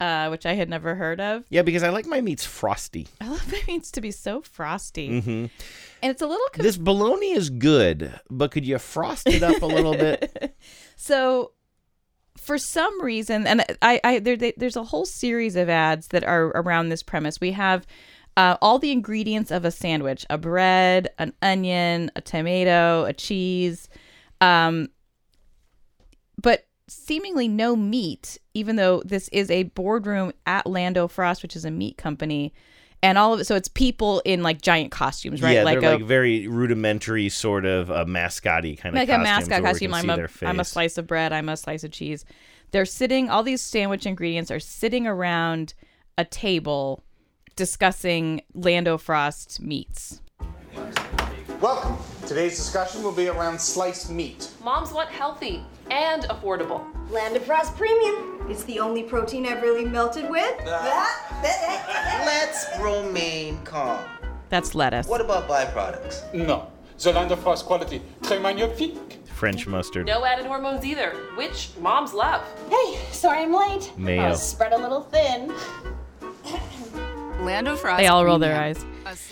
uh, 0.00 0.28
which 0.28 0.46
I 0.46 0.54
had 0.54 0.68
never 0.68 0.94
heard 0.94 1.20
of. 1.20 1.44
Yeah, 1.50 1.62
because 1.62 1.82
I 1.82 1.90
like 1.90 2.06
my 2.06 2.20
meats 2.20 2.44
frosty. 2.44 3.06
I 3.20 3.28
love 3.28 3.50
my 3.52 3.60
meats 3.66 3.90
to 3.92 4.00
be 4.00 4.10
so 4.10 4.40
frosty, 4.42 5.20
hmm 5.20 5.46
and 6.02 6.10
it's 6.10 6.22
a 6.22 6.26
little. 6.26 6.46
Conf- 6.52 6.64
This 6.64 6.76
bologna 6.76 7.30
is 7.32 7.48
good, 7.50 8.18
but 8.28 8.50
could 8.50 8.66
you 8.66 8.78
frost 8.78 9.28
it 9.28 9.42
up 9.42 9.62
a 9.62 9.66
little 9.66 9.94
bit? 9.94 10.54
So, 10.96 11.52
for 12.36 12.58
some 12.58 13.02
reason, 13.02 13.46
and 13.46 13.64
I, 13.82 14.00
I 14.04 14.18
there, 14.20 14.36
there's 14.36 14.76
a 14.76 14.84
whole 14.84 15.04
series 15.04 15.56
of 15.56 15.68
ads 15.68 16.08
that 16.08 16.22
are 16.24 16.46
around 16.48 16.88
this 16.88 17.02
premise. 17.02 17.40
We 17.40 17.52
have 17.52 17.86
uh, 18.36 18.56
all 18.62 18.78
the 18.78 18.92
ingredients 18.92 19.50
of 19.50 19.64
a 19.64 19.70
sandwich: 19.72 20.24
a 20.30 20.38
bread, 20.38 21.08
an 21.18 21.34
onion, 21.42 22.10
a 22.16 22.20
tomato, 22.20 23.04
a 23.04 23.12
cheese, 23.12 23.88
um, 24.40 24.88
but 26.42 26.66
seemingly 26.88 27.48
no 27.48 27.74
meat. 27.76 28.38
Even 28.54 28.76
though 28.76 29.02
this 29.04 29.28
is 29.28 29.50
a 29.50 29.64
boardroom 29.64 30.32
at 30.46 30.66
Land 30.66 30.98
O' 30.98 31.08
Frost, 31.08 31.42
which 31.42 31.56
is 31.56 31.64
a 31.64 31.70
meat 31.70 31.96
company. 31.96 32.52
And 33.04 33.18
all 33.18 33.34
of 33.34 33.40
it, 33.40 33.46
so 33.46 33.56
it's 33.56 33.68
people 33.68 34.22
in 34.24 34.44
like 34.44 34.62
giant 34.62 34.92
costumes, 34.92 35.42
right? 35.42 35.56
Yeah, 35.56 35.64
like 35.64 35.80
they're 35.80 35.94
a 35.94 35.96
like 35.96 36.04
very 36.04 36.46
rudimentary, 36.46 37.28
sort 37.30 37.64
of 37.64 37.90
uh, 37.90 37.94
a 37.94 38.04
mascoty 38.04 38.78
kind 38.78 38.94
of 38.94 39.00
like 39.00 39.08
a 39.08 39.18
mascot 39.18 39.62
costume. 39.62 39.92
I'm 39.92 40.02
see 40.02 40.10
a, 40.10 40.16
their 40.16 40.30
I'm 40.42 40.60
a 40.60 40.64
slice 40.64 40.98
of 40.98 41.08
bread. 41.08 41.32
I'm 41.32 41.48
a 41.48 41.56
slice 41.56 41.82
of 41.82 41.90
cheese. 41.90 42.24
They're 42.70 42.84
sitting. 42.84 43.28
All 43.28 43.42
these 43.42 43.60
sandwich 43.60 44.06
ingredients 44.06 44.52
are 44.52 44.60
sitting 44.60 45.08
around 45.08 45.74
a 46.16 46.24
table, 46.24 47.02
discussing 47.56 48.42
Land 48.54 48.86
O' 48.86 48.98
Frost 48.98 49.60
meats. 49.60 50.20
Welcome. 51.60 51.96
Today's 52.26 52.56
discussion 52.56 53.02
will 53.02 53.12
be 53.12 53.26
around 53.26 53.60
sliced 53.60 54.10
meat. 54.10 54.48
Moms 54.62 54.92
want 54.92 55.08
healthy 55.08 55.64
and 55.90 56.22
affordable. 56.24 56.84
Land 57.10 57.36
O' 57.36 57.40
Frost 57.40 57.76
Premium. 57.76 58.46
It's 58.48 58.64
the 58.64 58.80
only 58.80 59.02
protein 59.02 59.46
I've 59.46 59.62
really 59.62 59.84
melted 59.84 60.28
with. 60.30 60.54
Let's 61.44 62.66
remain 62.80 63.62
calm. 63.64 64.00
That's 64.48 64.74
lettuce. 64.74 65.06
What 65.06 65.20
about 65.20 65.48
byproducts? 65.48 66.32
No. 66.34 66.68
The 66.98 67.12
Land 67.12 67.32
O' 67.32 67.36
Frost 67.36 67.66
quality, 67.66 68.00
très 68.20 68.40
magnifique. 68.40 69.18
French 69.26 69.66
mustard, 69.66 70.06
No 70.06 70.24
added 70.24 70.46
hormones 70.46 70.84
either, 70.84 71.10
which 71.34 71.70
moms 71.80 72.12
love. 72.14 72.44
Hey, 72.70 72.96
sorry 73.10 73.40
I'm 73.40 73.52
late. 73.52 73.90
Mayo. 73.98 74.22
I 74.22 74.28
was 74.28 74.40
spread 74.40 74.72
a 74.72 74.78
little 74.78 75.00
thin. 75.00 75.52
Land 77.44 77.66
O' 77.66 77.74
Frost. 77.76 77.98
They 77.98 78.06
all 78.06 78.24
roll 78.24 78.38
their 78.38 78.56
eyes. 78.56 78.84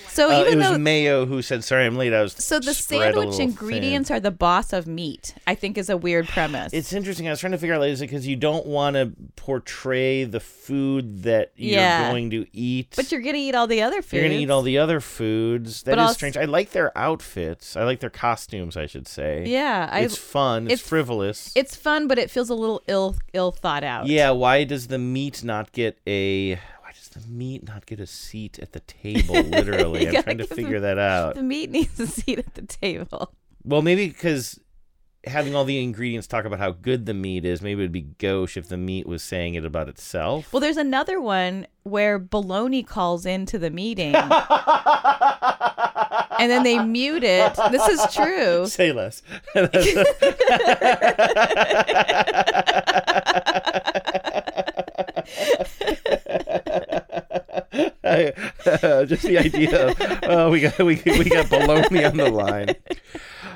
So 0.08 0.30
Uh, 0.30 0.40
even 0.40 0.52
it 0.52 0.56
was 0.56 0.66
though 0.68 0.78
Mayo 0.78 1.26
who 1.26 1.42
said, 1.42 1.62
"Sorry, 1.64 1.86
I'm 1.86 1.96
late." 1.96 2.12
I 2.12 2.22
was 2.22 2.32
so 2.32 2.58
the 2.60 2.74
sandwich 2.74 3.38
ingredients 3.38 4.08
thin." 4.08 4.16
are 4.16 4.20
the 4.20 4.30
boss 4.30 4.72
of 4.72 4.86
meat, 4.86 5.34
I 5.46 5.54
think 5.54 5.78
is 5.78 5.88
a 5.88 5.96
weird 5.96 6.28
premise. 6.28 6.72
It's 6.72 6.92
interesting. 6.92 7.26
I 7.26 7.30
was 7.30 7.40
trying 7.40 7.52
to 7.52 7.58
figure 7.58 7.74
out 7.74 7.80
like, 7.80 7.90
is 7.90 8.00
it 8.02 8.06
because 8.06 8.26
you 8.26 8.36
don't 8.36 8.66
want 8.66 8.96
to 8.96 9.12
portray 9.36 10.24
the 10.24 10.40
food 10.40 11.22
that 11.24 11.52
you're 11.56 11.80
Yeah. 11.80 12.10
going 12.10 12.30
to 12.30 12.46
eat, 12.52 12.94
but 12.96 13.10
you're 13.10 13.20
gonna 13.20 13.38
eat 13.38 13.54
all 13.54 13.66
the 13.66 13.82
other 13.82 14.02
foods. 14.02 14.12
you're 14.12 14.22
going 14.22 14.36
to 14.36 14.42
eat 14.42 14.50
all 14.50 14.62
the 14.62 14.78
other 14.78 15.00
foods. 15.00 15.82
That 15.82 15.92
is 15.92 15.96
But 15.96 15.98
also- 15.98 16.14
strange. 16.14 16.36
I 16.36 16.44
like 16.44 16.70
their 16.72 16.96
outfits. 16.96 17.76
I 17.76 17.84
like 17.84 18.00
their 18.00 18.10
costumes. 18.10 18.76
I 18.76 18.86
should 18.86 19.08
say. 19.08 19.44
Yeah, 19.46 19.88
I- 19.90 20.00
it's 20.00 20.16
fun. 20.16 20.64
It's, 20.66 20.74
it's- 20.74 20.88
frivolous. 20.88 21.52
It's 21.54 21.74
fun, 21.76 22.06
but 22.08 22.18
it 22.18 22.30
feels 22.30 22.48
a 22.50 22.54
little 22.54 22.82
ill 22.86 23.16
ill 23.32 23.50
thought 23.52 23.84
out. 23.84 24.06
Yeah, 24.06 24.30
why 24.30 24.64
does 24.64 24.86
the 24.88 24.98
meat 24.98 25.42
not 25.44 25.72
get 25.72 25.98
a 26.06 26.58
the 27.10 27.20
meat 27.28 27.66
not 27.66 27.86
get 27.86 28.00
a 28.00 28.06
seat 28.06 28.58
at 28.58 28.72
the 28.72 28.80
table? 28.80 29.34
Literally, 29.34 30.08
I'm 30.08 30.22
trying 30.22 30.38
to 30.38 30.46
figure 30.46 30.80
them- 30.80 30.96
that 30.96 30.98
out. 30.98 31.34
The 31.34 31.42
meat 31.42 31.70
needs 31.70 31.98
a 32.00 32.06
seat 32.06 32.38
at 32.38 32.54
the 32.54 32.62
table. 32.62 33.32
Well, 33.64 33.82
maybe 33.82 34.08
because 34.08 34.58
having 35.24 35.54
all 35.54 35.64
the 35.64 35.82
ingredients 35.82 36.26
talk 36.26 36.44
about 36.44 36.58
how 36.58 36.70
good 36.70 37.06
the 37.06 37.14
meat 37.14 37.44
is, 37.44 37.60
maybe 37.60 37.82
it'd 37.82 37.92
be 37.92 38.02
gauche 38.02 38.56
if 38.56 38.68
the 38.68 38.76
meat 38.76 39.06
was 39.06 39.22
saying 39.22 39.54
it 39.54 39.64
about 39.64 39.88
itself. 39.88 40.52
Well, 40.52 40.60
there's 40.60 40.76
another 40.76 41.20
one 41.20 41.66
where 41.82 42.18
Baloney 42.18 42.86
calls 42.86 43.26
into 43.26 43.58
the 43.58 43.70
meeting. 43.70 44.14
and 46.40 46.50
then 46.50 46.62
they 46.62 46.78
mute 46.78 47.24
it. 47.24 47.54
This 47.70 47.86
is 47.88 48.14
true. 48.14 48.66
Say 48.70 48.92
less. 48.92 49.22
Uh, 58.02 59.04
just 59.04 59.22
the 59.22 59.38
idea 59.38 59.88
of 59.88 60.20
oh 60.24 60.50
we 60.50 60.60
got 60.60 60.78
we, 60.78 61.00
we 61.04 61.24
got 61.28 61.46
baloney 61.46 62.08
on 62.08 62.16
the 62.16 62.30
line. 62.30 62.74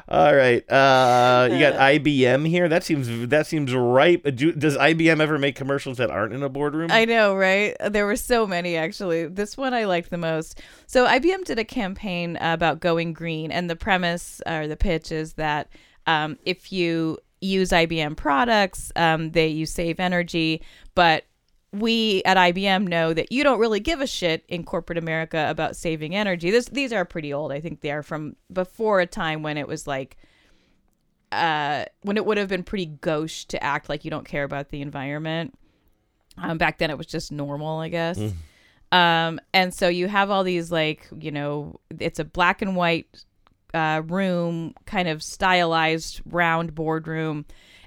All 0.06 0.34
right, 0.34 0.62
uh, 0.70 1.48
you 1.50 1.58
got 1.58 1.74
IBM 1.74 2.46
here. 2.46 2.68
That 2.68 2.84
seems 2.84 3.28
that 3.28 3.46
seems 3.46 3.74
right. 3.74 4.22
Do, 4.36 4.52
does 4.52 4.76
IBM 4.76 5.20
ever 5.20 5.38
make 5.38 5.56
commercials 5.56 5.96
that 5.96 6.10
aren't 6.10 6.34
in 6.34 6.42
a 6.42 6.48
boardroom? 6.48 6.90
I 6.92 7.06
know, 7.06 7.34
right? 7.34 7.74
There 7.90 8.04
were 8.04 8.16
so 8.16 8.46
many 8.46 8.76
actually. 8.76 9.26
This 9.28 9.56
one 9.56 9.72
I 9.72 9.84
liked 9.84 10.10
the 10.10 10.18
most. 10.18 10.60
So 10.86 11.06
IBM 11.06 11.44
did 11.44 11.58
a 11.58 11.64
campaign 11.64 12.36
about 12.40 12.80
going 12.80 13.14
green, 13.14 13.50
and 13.50 13.70
the 13.70 13.76
premise 13.76 14.42
or 14.46 14.68
the 14.68 14.76
pitch 14.76 15.10
is 15.10 15.34
that 15.34 15.68
um, 16.06 16.38
if 16.44 16.70
you 16.70 17.18
use 17.40 17.70
IBM 17.70 18.16
products, 18.16 18.92
um, 18.96 19.30
you 19.34 19.66
save 19.66 20.00
energy, 20.00 20.62
but 20.94 21.24
we 21.74 22.22
at 22.24 22.36
IBM 22.36 22.86
know 22.86 23.12
that 23.12 23.32
you 23.32 23.42
don't 23.42 23.58
really 23.58 23.80
give 23.80 24.00
a 24.00 24.06
shit 24.06 24.44
in 24.48 24.64
corporate 24.64 24.98
America 24.98 25.46
about 25.48 25.76
saving 25.76 26.14
energy. 26.14 26.50
This 26.50 26.66
these 26.66 26.92
are 26.92 27.04
pretty 27.04 27.32
old. 27.32 27.52
I 27.52 27.60
think 27.60 27.80
they 27.80 27.90
are 27.90 28.02
from 28.02 28.36
before 28.52 29.00
a 29.00 29.06
time 29.06 29.42
when 29.42 29.58
it 29.58 29.66
was 29.66 29.86
like 29.86 30.16
uh 31.32 31.84
when 32.02 32.16
it 32.16 32.24
would 32.24 32.38
have 32.38 32.48
been 32.48 32.62
pretty 32.62 32.86
gauche 32.86 33.44
to 33.46 33.62
act 33.62 33.88
like 33.88 34.04
you 34.04 34.10
don't 34.10 34.26
care 34.26 34.44
about 34.44 34.68
the 34.70 34.80
environment. 34.80 35.54
Um, 36.38 36.58
back 36.58 36.78
then 36.78 36.90
it 36.90 36.98
was 36.98 37.06
just 37.06 37.32
normal, 37.32 37.78
I 37.78 37.88
guess. 37.88 38.18
Mm. 38.18 38.32
Um, 38.92 39.40
and 39.52 39.74
so 39.74 39.88
you 39.88 40.06
have 40.08 40.30
all 40.30 40.44
these 40.44 40.70
like, 40.70 41.08
you 41.18 41.32
know, 41.32 41.80
it's 41.98 42.18
a 42.18 42.24
black 42.24 42.62
and 42.62 42.76
white 42.76 43.24
uh, 43.72 44.02
room, 44.06 44.74
kind 44.86 45.08
of 45.08 45.22
stylized 45.22 46.20
round 46.24 46.74
boardroom, 46.74 47.44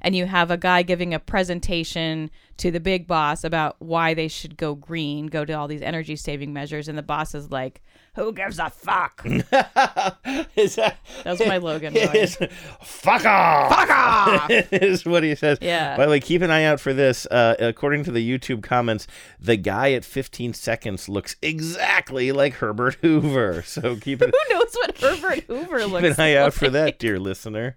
and 0.07 0.15
you 0.15 0.25
have 0.25 0.49
a 0.49 0.55
guy 0.55 0.83
giving 0.83 1.13
a 1.13 1.19
presentation 1.19 2.31
to 2.55 2.71
the 2.71 2.79
big 2.79 3.07
boss 3.07 3.43
about 3.43 3.75
why 3.79 4.13
they 4.13 4.29
should 4.29 4.55
go 4.55 4.73
green, 4.73 5.27
go 5.27 5.43
to 5.43 5.51
all 5.51 5.67
these 5.67 5.81
energy 5.81 6.15
saving 6.15 6.53
measures, 6.53 6.87
and 6.87 6.97
the 6.97 7.03
boss 7.03 7.35
is 7.35 7.51
like, 7.51 7.81
"Who 8.15 8.31
gives 8.31 8.57
a 8.57 8.69
fuck?" 8.69 9.21
is 10.55 10.75
that 10.75 10.95
That's 11.25 11.45
my 11.45 11.57
Logan 11.57 11.91
voice. 12.07 12.37
Fuck 12.81 13.25
off! 13.25 13.69
Fuck 13.69 13.89
off! 13.89 14.49
is 14.71 15.05
what 15.05 15.23
he 15.23 15.35
says. 15.35 15.57
Yeah. 15.59 15.97
By 15.97 16.05
the 16.05 16.11
way, 16.11 16.21
keep 16.21 16.41
an 16.41 16.51
eye 16.51 16.63
out 16.63 16.79
for 16.79 16.93
this. 16.93 17.25
Uh, 17.25 17.55
according 17.59 18.05
to 18.05 18.11
the 18.11 18.25
YouTube 18.25 18.63
comments, 18.63 19.07
the 19.41 19.57
guy 19.57 19.91
at 19.91 20.05
15 20.05 20.53
seconds 20.53 21.09
looks 21.09 21.35
exactly 21.41 22.31
like 22.31 22.53
Herbert 22.53 22.95
Hoover. 23.01 23.61
So 23.63 23.97
keep 23.97 24.21
it. 24.21 24.33
Who 24.33 24.55
knows 24.55 24.73
what 24.73 24.97
Herbert 24.97 25.43
Hoover 25.47 25.79
keep 25.79 25.91
looks 25.91 26.17
an 26.17 26.23
eye 26.23 26.35
out 26.35 26.53
for 26.53 26.69
that, 26.69 26.97
dear 26.97 27.19
listener. 27.19 27.75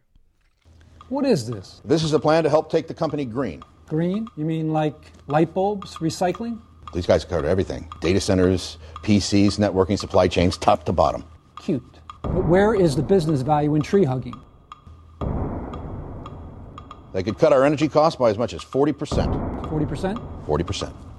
What 1.11 1.27
is 1.27 1.45
this? 1.45 1.81
This 1.85 2.05
is 2.05 2.13
a 2.13 2.21
plan 2.21 2.45
to 2.45 2.49
help 2.49 2.71
take 2.71 2.87
the 2.87 2.95
company 2.95 3.25
green. 3.25 3.65
Green? 3.89 4.29
You 4.37 4.45
mean 4.45 4.73
like 4.73 4.95
light 5.27 5.53
bulbs, 5.53 5.97
recycling? 5.97 6.61
These 6.95 7.05
guys 7.05 7.25
cover 7.25 7.49
everything 7.49 7.89
data 8.01 8.21
centers, 8.21 8.79
PCs, 9.03 9.59
networking, 9.59 9.99
supply 9.99 10.29
chains, 10.29 10.57
top 10.57 10.85
to 10.85 10.93
bottom. 10.93 11.25
Cute. 11.61 11.83
But 12.23 12.47
where 12.47 12.75
is 12.75 12.95
the 12.95 13.03
business 13.03 13.43
value 13.43 13.75
in 13.75 13.83
tree 13.83 14.05
hugging? 14.05 14.41
They 17.13 17.25
could 17.25 17.39
cut 17.39 17.53
our 17.53 17.65
energy 17.65 17.89
costs 17.89 18.17
by 18.17 18.31
as 18.31 18.39
much 18.39 18.55
as 18.55 18.65
40%. 18.65 19.65
40%? 19.69 20.47
40%. 20.47 21.10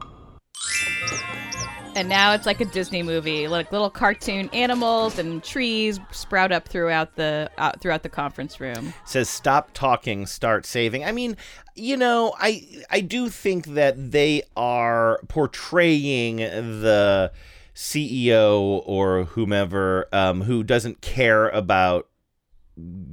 And 1.94 2.08
now 2.08 2.34
it's 2.34 2.46
like 2.46 2.62
a 2.62 2.66
Disney 2.66 3.04
movie, 3.04 3.48
like 3.48 3.72
little 3.72 3.90
cartoon 3.90 4.50
animals 4.54 5.20
and 5.20 5.44
trees 5.44 6.00
sprout 6.12 6.52
up 6.52 6.68
throughout 6.68 7.16
the 7.16 7.50
uh, 7.58 7.74
throughout 7.80 8.04
the 8.04 8.10
conference 8.10 8.60
room. 8.60 8.94
says 9.06 9.30
stop 9.30 9.72
talking 9.74 10.26
start 10.26 10.66
saving 10.66 11.04
i 11.04 11.12
mean 11.12 11.36
you 11.76 11.98
know 11.98 12.34
i 12.40 12.66
i 12.90 13.00
do 13.02 13.30
think 13.30 13.66
that 13.68 14.12
they 14.12 14.42
are 14.56 15.20
portraying 15.28 16.38
the 16.38 17.32
ceo 17.76 18.82
or 18.86 19.26
whomever 19.26 20.08
um, 20.14 20.42
who 20.42 20.64
doesn't 20.64 21.02
care 21.02 21.50
about 21.50 22.08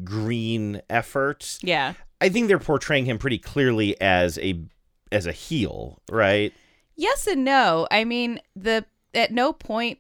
green 0.04 0.82
efforts. 0.88 1.58
Yeah. 1.62 1.94
I 2.20 2.28
think 2.28 2.48
they're 2.48 2.58
portraying 2.58 3.04
him 3.04 3.18
pretty 3.18 3.38
clearly 3.38 4.00
as 4.00 4.38
a 4.38 4.60
as 5.10 5.26
a 5.26 5.32
heel, 5.32 6.00
right? 6.10 6.52
Yes 6.98 7.26
and 7.26 7.44
no. 7.44 7.86
I 7.90 8.04
mean, 8.04 8.40
the 8.54 8.84
at 9.14 9.32
no 9.32 9.52
point 9.54 9.98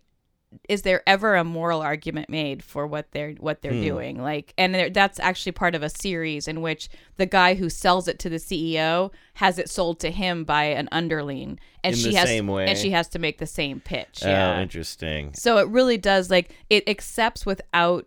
is 0.68 0.80
there 0.82 1.02
ever 1.06 1.34
a 1.36 1.44
moral 1.44 1.80
argument 1.82 2.30
made 2.30 2.62
for 2.64 2.86
what 2.86 3.12
they're 3.12 3.32
what 3.32 3.60
they're 3.62 3.72
Hmm. 3.72 3.82
doing. 3.82 4.22
Like, 4.22 4.52
and 4.58 4.74
there- 4.74 4.90
that's 4.90 5.20
actually 5.20 5.52
part 5.52 5.74
of 5.74 5.82
a 5.82 5.88
series 5.90 6.48
in 6.48 6.60
which 6.62 6.88
the 7.16 7.26
guy 7.26 7.54
who 7.54 7.68
sells 7.70 8.08
it 8.08 8.18
to 8.20 8.28
the 8.28 8.38
CEO 8.38 9.12
has 9.34 9.58
it 9.58 9.70
sold 9.70 10.00
to 10.00 10.10
him 10.10 10.44
by 10.44 10.64
an 10.64 10.88
underling, 10.90 11.60
and 11.84 11.94
In 11.94 12.00
she 12.00 12.14
has 12.14 12.28
and 12.30 12.78
she 12.78 12.90
has 12.90 13.08
to 13.08 13.18
make 13.18 13.38
the 13.38 13.46
same 13.46 13.80
pitch. 13.80 14.20
Oh, 14.24 14.28
Yeah. 14.28 14.60
interesting. 14.60 15.34
So 15.34 15.58
it 15.58 15.68
really 15.68 15.98
does 15.98 16.30
like 16.30 16.50
it 16.68 16.88
accepts 16.88 17.46
without 17.46 18.06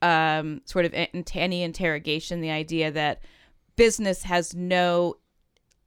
um, 0.00 0.62
sort 0.64 0.84
of 0.84 0.92
any 0.94 1.62
interrogation 1.62 2.40
the 2.40 2.50
idea 2.50 2.90
that 2.90 3.20
business 3.76 4.24
has 4.24 4.52
no 4.54 5.16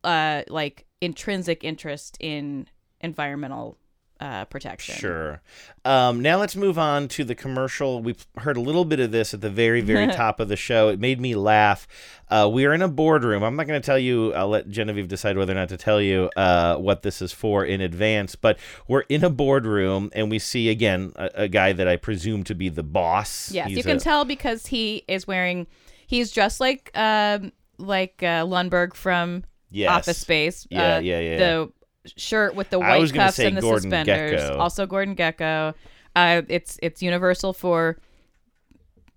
uh, 0.06 0.44
like 0.48 0.86
intrinsic 1.02 1.64
interest 1.64 2.18
in 2.20 2.68
environmental 3.02 3.78
uh, 4.20 4.46
protection. 4.46 4.96
Sure. 4.96 5.42
Um, 5.84 6.22
now 6.22 6.38
let's 6.38 6.56
move 6.56 6.80
on 6.80 7.08
to 7.10 7.24
the 7.24 7.36
commercial. 7.36 8.02
We 8.02 8.16
heard 8.38 8.56
a 8.56 8.62
little 8.62 8.86
bit 8.86 9.00
of 9.00 9.12
this 9.12 9.34
at 9.34 9.42
the 9.42 9.50
very, 9.50 9.82
very 9.82 10.08
top 10.14 10.40
of 10.40 10.48
the 10.48 10.56
show. 10.56 10.90
It 10.90 11.00
made 11.00 11.20
me 11.20 11.36
laugh. 11.36 11.88
Uh, 12.30 12.50
we 12.52 12.66
are 12.66 12.74
in 12.74 12.82
a 12.82 12.88
boardroom. 12.88 13.44
I'm 13.44 13.56
not 13.56 13.68
going 13.68 13.80
to 13.80 13.86
tell 13.86 14.00
you. 14.00 14.34
I'll 14.34 14.48
let 14.48 14.70
Genevieve 14.70 15.08
decide 15.08 15.38
whether 15.38 15.52
or 15.52 15.56
not 15.56 15.70
to 15.70 15.78
tell 15.78 16.02
you 16.02 16.30
uh, 16.38 16.78
what 16.78 17.02
this 17.02 17.22
is 17.22 17.34
for 17.34 17.66
in 17.66 17.82
advance. 17.82 18.36
But 18.36 18.58
we're 18.88 19.02
in 19.10 19.24
a 19.24 19.30
boardroom, 19.30 20.10
and 20.14 20.32
we 20.32 20.40
see 20.40 20.70
again 20.70 21.12
a, 21.18 21.30
a 21.36 21.48
guy 21.48 21.74
that 21.74 21.88
I 21.88 21.98
presume 21.98 22.44
to 22.46 22.56
be 22.56 22.70
the 22.70 22.84
boss. 22.84 23.52
Yes, 23.52 23.68
He's 23.68 23.78
you 23.78 23.84
can 23.84 23.98
a- 23.98 24.00
tell 24.00 24.24
because 24.26 24.68
he 24.68 25.04
is 25.08 25.28
wearing. 25.28 25.68
He's 26.08 26.32
dressed 26.32 26.60
like 26.62 26.90
um 26.96 27.52
like 27.78 28.24
uh, 28.24 28.46
Lumbergh 28.46 28.94
from 28.94 29.44
Yes. 29.72 29.90
Office 29.90 30.18
Space. 30.20 30.68
Yeah, 30.70 30.96
uh, 30.96 31.00
yeah, 31.00 31.20
yeah. 31.20 31.38
The 31.38 31.72
shirt 32.18 32.56
with 32.56 32.70
the 32.70 32.80
white 32.80 33.14
cuffs 33.14 33.40
and 33.40 33.58
the 33.58 33.62
Gordon 33.62 33.82
suspenders. 33.92 34.42
Gekko. 34.42 34.60
Also 34.60 34.86
Gordon 34.86 35.16
Gekko. 35.16 35.74
Uh, 36.16 36.42
it's 36.48 36.80
it's 36.82 37.02
universal 37.02 37.52
for 37.52 37.98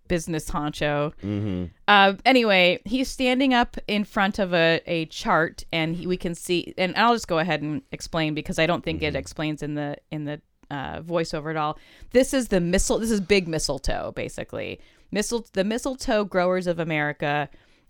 business 0.09 0.51
honcho. 0.51 1.13
Mm-hmm. 1.23 1.67
Uh, 1.87 2.15
anyway, 2.25 2.81
he's 2.85 3.09
standing 3.09 3.53
up 3.53 3.77
in 3.87 4.05
front 4.05 4.39
of 4.39 4.55
a, 4.55 4.81
a 4.87 5.05
chart, 5.07 5.65
and 5.71 5.95
he, 5.95 6.07
we 6.07 6.17
can 6.17 6.35
see. 6.35 6.75
And 6.79 6.97
I'll 6.97 7.15
just 7.15 7.29
go 7.29 7.39
ahead 7.39 7.61
and 7.63 7.83
explain 7.93 8.35
because 8.35 8.59
I 8.59 8.67
don't 8.67 8.83
think 8.83 9.01
Mm-hmm. 9.01 9.17
it 9.17 9.17
explains 9.17 9.63
in 9.63 9.75
the 9.75 9.97
in 10.11 10.25
the 10.25 10.41
uh, 10.71 11.01
voiceover 11.03 11.51
at 11.51 11.57
all. 11.57 11.79
This 12.13 12.33
is 12.35 12.49
the 12.49 12.61
missile. 12.61 12.99
This 12.99 13.11
is 13.11 13.21
big 13.21 13.47
mistletoe, 13.49 14.13
basically. 14.17 14.81
Mistle 15.11 15.47
the 15.53 15.65
mistletoe 15.65 16.25
growers 16.25 16.67
of 16.67 16.79
America 16.79 17.49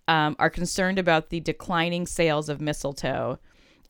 um, 0.09 0.35
are 0.41 0.51
concerned 0.51 0.99
about 0.99 1.31
the 1.31 1.39
declining 1.41 2.07
sales 2.07 2.49
of 2.49 2.61
mistletoe, 2.61 3.39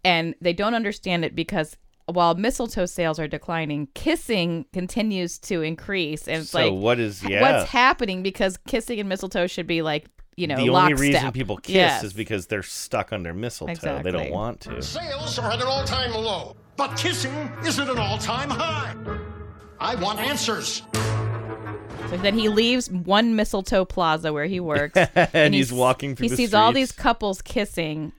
and 0.04 0.34
they 0.40 0.52
don't 0.52 0.74
understand 0.74 1.24
it 1.24 1.34
because. 1.34 1.76
While 2.10 2.36
mistletoe 2.36 2.86
sales 2.86 3.18
are 3.20 3.28
declining, 3.28 3.88
kissing 3.92 4.64
continues 4.72 5.38
to 5.40 5.60
increase, 5.60 6.26
and 6.26 6.38
it's 6.40 6.48
So 6.52 6.70
like, 6.70 6.82
what 6.82 6.98
is- 6.98 7.22
yeah. 7.22 7.42
what's 7.42 7.68
happening? 7.70 8.22
Because 8.22 8.56
kissing 8.66 8.98
and 8.98 9.10
mistletoe 9.10 9.46
should 9.46 9.66
be 9.66 9.82
like, 9.82 10.06
you 10.34 10.46
know, 10.46 10.56
the 10.56 10.70
only 10.70 10.94
reason 10.94 11.12
lockstep. 11.16 11.34
people 11.34 11.58
kiss 11.58 11.74
Yes. 11.74 12.04
is 12.04 12.14
because 12.14 12.46
they're 12.46 12.62
stuck 12.62 13.12
under 13.12 13.34
mistletoe. 13.34 14.00
They 14.02 14.10
don't 14.10 14.30
want 14.30 14.60
to. 14.62 14.80
Sales 14.80 15.38
are 15.38 15.50
at 15.52 15.60
an 15.60 15.66
all-time 15.66 16.12
low, 16.12 16.56
but 16.78 16.96
kissing 16.96 17.30
is 17.66 17.78
at 17.78 17.90
an 17.90 17.98
all-time 17.98 18.48
high. 18.48 18.94
I 19.78 19.94
want 19.96 20.18
answers. 20.18 20.80
So 22.10 22.16
then 22.16 22.38
he 22.38 22.48
leaves 22.48 22.90
one 22.90 23.36
mistletoe 23.36 23.84
plaza 23.84 24.32
where 24.32 24.46
he 24.46 24.60
works, 24.60 24.96
And 25.14 25.52
he's 25.54 25.68
he's- 25.68 25.78
walking 25.78 26.16
through 26.16 26.28
He 26.30 26.36
sees 26.36 26.54
all 26.54 26.72
these 26.72 26.90
couples 26.90 27.42
kissing, 27.42 28.12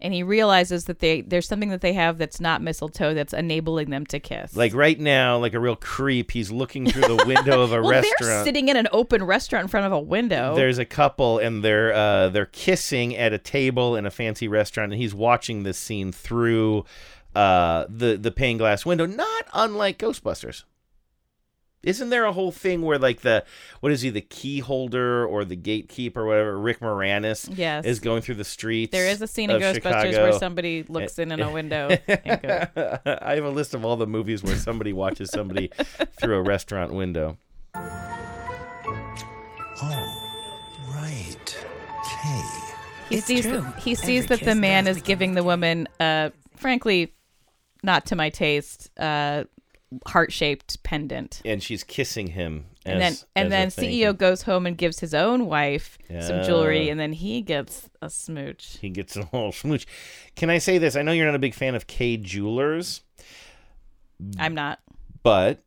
and 0.00 0.14
he 0.14 0.22
realizes 0.22 0.86
that 0.86 1.00
they 1.00 1.20
there's 1.20 1.46
something 1.46 1.68
that 1.68 1.82
they 1.82 1.92
have 1.92 2.16
that's 2.16 2.40
not 2.40 2.62
mistletoe 2.62 3.12
that's 3.12 3.34
enabling 3.34 3.90
them 3.90 4.06
to 4.06 4.20
kiss. 4.20 4.56
Like 4.56 4.74
right 4.74 4.98
now, 4.98 5.36
like 5.36 5.52
a 5.52 5.60
real 5.60 5.76
creep, 5.76 6.30
he's 6.30 6.50
looking 6.50 6.90
through 6.90 7.14
the 7.14 7.24
window 7.26 7.60
of 7.60 7.72
a 7.72 7.80
well, 7.82 7.90
restaurant. 7.90 8.16
they're 8.20 8.44
sitting 8.44 8.68
in 8.68 8.76
an 8.78 8.88
open 8.90 9.22
restaurant 9.22 9.64
in 9.64 9.68
front 9.68 9.84
of 9.84 9.92
a 9.92 10.00
window. 10.00 10.54
There's 10.56 10.78
a 10.78 10.86
couple 10.86 11.38
and 11.38 11.62
they're 11.62 11.92
uh, 11.92 12.28
they're 12.30 12.46
kissing 12.46 13.14
at 13.16 13.34
a 13.34 13.38
table 13.38 13.96
in 13.96 14.06
a 14.06 14.10
fancy 14.10 14.48
restaurant, 14.48 14.92
and 14.92 15.00
he's 15.00 15.14
watching 15.14 15.62
this 15.62 15.76
scene 15.76 16.10
through 16.10 16.86
uh, 17.34 17.84
the 17.90 18.16
the 18.16 18.30
pane 18.30 18.56
glass 18.56 18.86
window, 18.86 19.04
not 19.04 19.44
unlike 19.52 19.98
Ghostbusters. 19.98 20.64
Isn't 21.86 22.10
there 22.10 22.24
a 22.26 22.32
whole 22.32 22.50
thing 22.52 22.82
where 22.82 22.98
like 22.98 23.20
the 23.22 23.44
what 23.80 23.92
is 23.92 24.02
he 24.02 24.10
the 24.10 24.20
key 24.20 24.58
holder 24.58 25.24
or 25.24 25.44
the 25.44 25.56
gatekeeper 25.56 26.20
or 26.22 26.26
whatever 26.26 26.58
Rick 26.58 26.80
Moranis 26.80 27.48
Yes. 27.56 27.84
is 27.86 28.00
going 28.00 28.20
through 28.22 28.34
the 28.34 28.44
streets? 28.44 28.90
there 28.92 29.06
is 29.08 29.22
a 29.22 29.26
scene 29.26 29.50
in 29.50 29.60
Ghostbusters 29.60 29.74
Chicago. 30.10 30.22
where 30.24 30.32
somebody 30.32 30.82
looks 30.88 31.18
in 31.18 31.30
in 31.32 31.40
a 31.40 31.50
window. 31.50 31.88
and 32.08 32.42
goes, 32.42 32.98
I 33.06 33.34
have 33.36 33.44
a 33.44 33.50
list 33.50 33.72
of 33.74 33.84
all 33.84 33.96
the 33.96 34.06
movies 34.06 34.42
where 34.42 34.56
somebody 34.56 34.92
watches 34.92 35.30
somebody 35.30 35.70
through 36.20 36.34
a 36.36 36.42
restaurant 36.42 36.92
window. 36.92 37.38
Oh, 39.82 40.92
right. 40.94 41.56
Okay. 42.00 42.42
he 43.10 43.20
sees 43.20 43.46
he 43.78 43.94
sees 43.94 44.26
that 44.26 44.40
the 44.40 44.54
man 44.54 44.86
is 44.88 45.00
giving 45.02 45.34
the 45.34 45.44
woman, 45.44 45.86
uh, 46.00 46.30
frankly, 46.56 47.12
not 47.82 48.06
to 48.06 48.16
my 48.16 48.30
taste, 48.30 48.90
uh, 48.98 49.44
heart 50.06 50.32
shaped 50.32 50.82
pendant. 50.82 51.42
And 51.44 51.62
she's 51.62 51.84
kissing 51.84 52.28
him. 52.28 52.66
and 52.84 53.00
then 53.00 53.16
and 53.34 53.52
then 53.52 53.68
CEO 53.68 53.96
you. 53.96 54.12
goes 54.12 54.42
home 54.42 54.66
and 54.66 54.76
gives 54.76 55.00
his 55.00 55.14
own 55.14 55.46
wife 55.46 55.98
some 56.08 56.42
jewelry, 56.44 56.88
and 56.88 56.98
then 56.98 57.12
he 57.12 57.42
gets 57.42 57.88
a 58.02 58.10
smooch. 58.10 58.78
He 58.80 58.90
gets 58.90 59.16
a 59.16 59.20
little 59.32 59.52
smooch. 59.52 59.86
Can 60.34 60.50
I 60.50 60.58
say 60.58 60.78
this? 60.78 60.96
I 60.96 61.02
know 61.02 61.12
you're 61.12 61.26
not 61.26 61.34
a 61.34 61.40
big 61.40 61.54
fan 61.54 61.74
of 61.74 61.86
Kay 61.86 62.16
Jewelers, 62.16 63.02
I'm 64.38 64.54
not, 64.54 64.80
but 65.22 65.62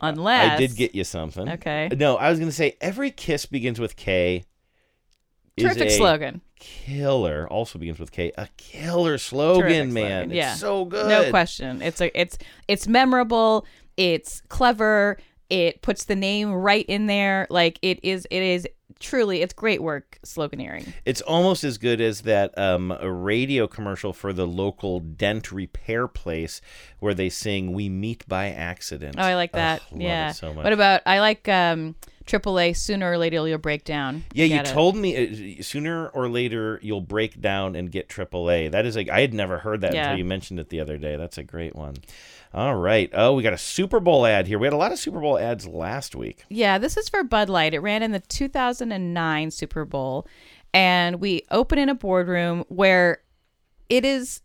unless 0.00 0.52
I 0.52 0.56
did 0.56 0.76
get 0.76 0.94
you 0.94 1.04
something. 1.04 1.48
Okay. 1.48 1.88
No, 1.96 2.16
I 2.16 2.30
was 2.30 2.38
going 2.38 2.50
to 2.50 2.56
say 2.56 2.76
every 2.80 3.10
kiss 3.10 3.46
begins 3.46 3.78
with 3.78 3.96
K. 3.96 4.44
Terrific 5.58 5.88
a 5.88 5.90
slogan. 5.90 6.40
Killer 6.62 7.48
also 7.50 7.76
begins 7.76 7.98
with 7.98 8.12
K. 8.12 8.30
A 8.38 8.46
killer 8.56 9.18
slogan, 9.18 9.62
Terrific 9.62 9.92
man. 9.92 10.10
slogan. 10.10 10.30
It's 10.30 10.36
yeah, 10.36 10.54
so 10.54 10.84
good. 10.84 11.08
No 11.08 11.28
question. 11.28 11.82
It's 11.82 12.00
a 12.00 12.20
it's 12.20 12.38
it's 12.68 12.86
memorable. 12.86 13.66
It's 13.96 14.42
clever. 14.42 15.18
It 15.50 15.82
puts 15.82 16.04
the 16.04 16.14
name 16.14 16.52
right 16.52 16.86
in 16.86 17.08
there. 17.08 17.48
Like 17.50 17.80
it 17.82 17.98
is. 18.04 18.28
It 18.30 18.44
is 18.44 18.68
truly. 19.00 19.42
It's 19.42 19.52
great 19.52 19.82
work 19.82 20.20
sloganeering. 20.24 20.92
It's 21.04 21.20
almost 21.20 21.64
as 21.64 21.78
good 21.78 22.00
as 22.00 22.20
that 22.20 22.56
um, 22.56 22.92
a 22.92 23.10
radio 23.10 23.66
commercial 23.66 24.12
for 24.12 24.32
the 24.32 24.46
local 24.46 25.00
dent 25.00 25.50
repair 25.50 26.06
place 26.06 26.60
where 27.00 27.12
they 27.12 27.28
sing 27.28 27.72
"We 27.72 27.88
Meet 27.88 28.28
by 28.28 28.50
Accident." 28.50 29.16
Oh, 29.18 29.22
I 29.22 29.34
like 29.34 29.50
that. 29.52 29.82
Ugh, 29.92 30.00
yeah. 30.00 30.30
so 30.30 30.54
much. 30.54 30.62
What 30.62 30.72
about 30.72 31.02
I 31.06 31.18
like 31.18 31.48
um 31.48 31.96
AAA. 32.26 32.76
Sooner 32.76 33.10
or 33.12 33.18
later 33.18 33.46
you'll 33.46 33.58
break 33.58 33.84
down. 33.84 34.24
Yeah, 34.32 34.44
you 34.44 34.62
told 34.62 34.96
me 34.96 35.58
uh, 35.58 35.62
sooner 35.62 36.08
or 36.08 36.28
later 36.28 36.78
you'll 36.82 37.00
break 37.00 37.40
down 37.40 37.74
and 37.76 37.90
get 37.90 38.08
AAA. 38.08 38.70
That 38.70 38.86
is 38.86 38.96
like 38.96 39.08
I 39.08 39.20
had 39.20 39.34
never 39.34 39.58
heard 39.58 39.80
that 39.82 39.94
Yeah. 39.94 40.04
until 40.04 40.18
you 40.18 40.24
mentioned 40.24 40.60
it 40.60 40.68
the 40.68 40.80
other 40.80 40.98
day. 40.98 41.16
That's 41.16 41.38
a 41.38 41.42
great 41.42 41.74
one. 41.74 41.96
All 42.54 42.74
right. 42.74 43.08
Oh, 43.14 43.32
we 43.32 43.42
got 43.42 43.54
a 43.54 43.58
Super 43.58 43.98
Bowl 43.98 44.26
ad 44.26 44.46
here. 44.46 44.58
We 44.58 44.66
had 44.66 44.74
a 44.74 44.76
lot 44.76 44.92
of 44.92 44.98
Super 44.98 45.20
Bowl 45.20 45.38
ads 45.38 45.66
last 45.66 46.14
week. 46.14 46.44
Yeah, 46.50 46.76
this 46.78 46.96
is 46.98 47.08
for 47.08 47.24
Bud 47.24 47.48
Light. 47.48 47.72
It 47.72 47.78
ran 47.78 48.02
in 48.02 48.12
the 48.12 48.20
2009 48.20 49.50
Super 49.50 49.84
Bowl, 49.86 50.26
and 50.74 51.18
we 51.20 51.42
open 51.50 51.78
in 51.78 51.88
a 51.88 51.94
boardroom 51.94 52.64
where 52.68 53.22
it 53.88 54.04
is. 54.04 54.42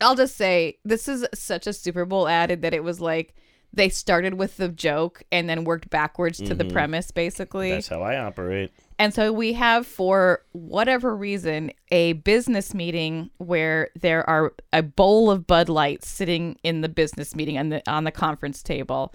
I'll 0.00 0.16
just 0.16 0.36
say 0.36 0.78
this 0.84 1.08
is 1.08 1.24
such 1.34 1.66
a 1.66 1.72
Super 1.72 2.04
Bowl 2.04 2.28
ad 2.28 2.60
that 2.60 2.74
it 2.74 2.84
was 2.84 3.00
like 3.00 3.34
they 3.74 3.88
started 3.88 4.34
with 4.34 4.56
the 4.56 4.68
joke 4.68 5.22
and 5.32 5.48
then 5.48 5.64
worked 5.64 5.90
backwards 5.90 6.38
to 6.40 6.54
the 6.54 6.64
Mhm. 6.64 6.72
premise, 6.72 7.10
basically. 7.10 7.70
That's 7.72 7.88
how 7.88 8.02
I 8.02 8.18
operate. 8.18 8.72
And 8.98 9.12
so 9.12 9.32
we 9.32 9.54
have, 9.54 9.86
for 9.86 10.42
whatever 10.52 11.16
reason, 11.16 11.72
a 11.90 12.12
business 12.14 12.72
meeting 12.72 13.30
where 13.38 13.88
there 14.00 14.28
are 14.30 14.54
a 14.72 14.82
bowl 14.82 15.30
of 15.30 15.46
Bud 15.46 15.68
Light 15.68 16.04
sitting 16.04 16.56
in 16.62 16.80
the 16.80 16.88
business 16.88 17.34
meeting 17.34 17.58
on 17.58 17.70
the 17.70 17.82
on 17.90 18.04
the 18.04 18.12
conference 18.12 18.62
table, 18.62 19.12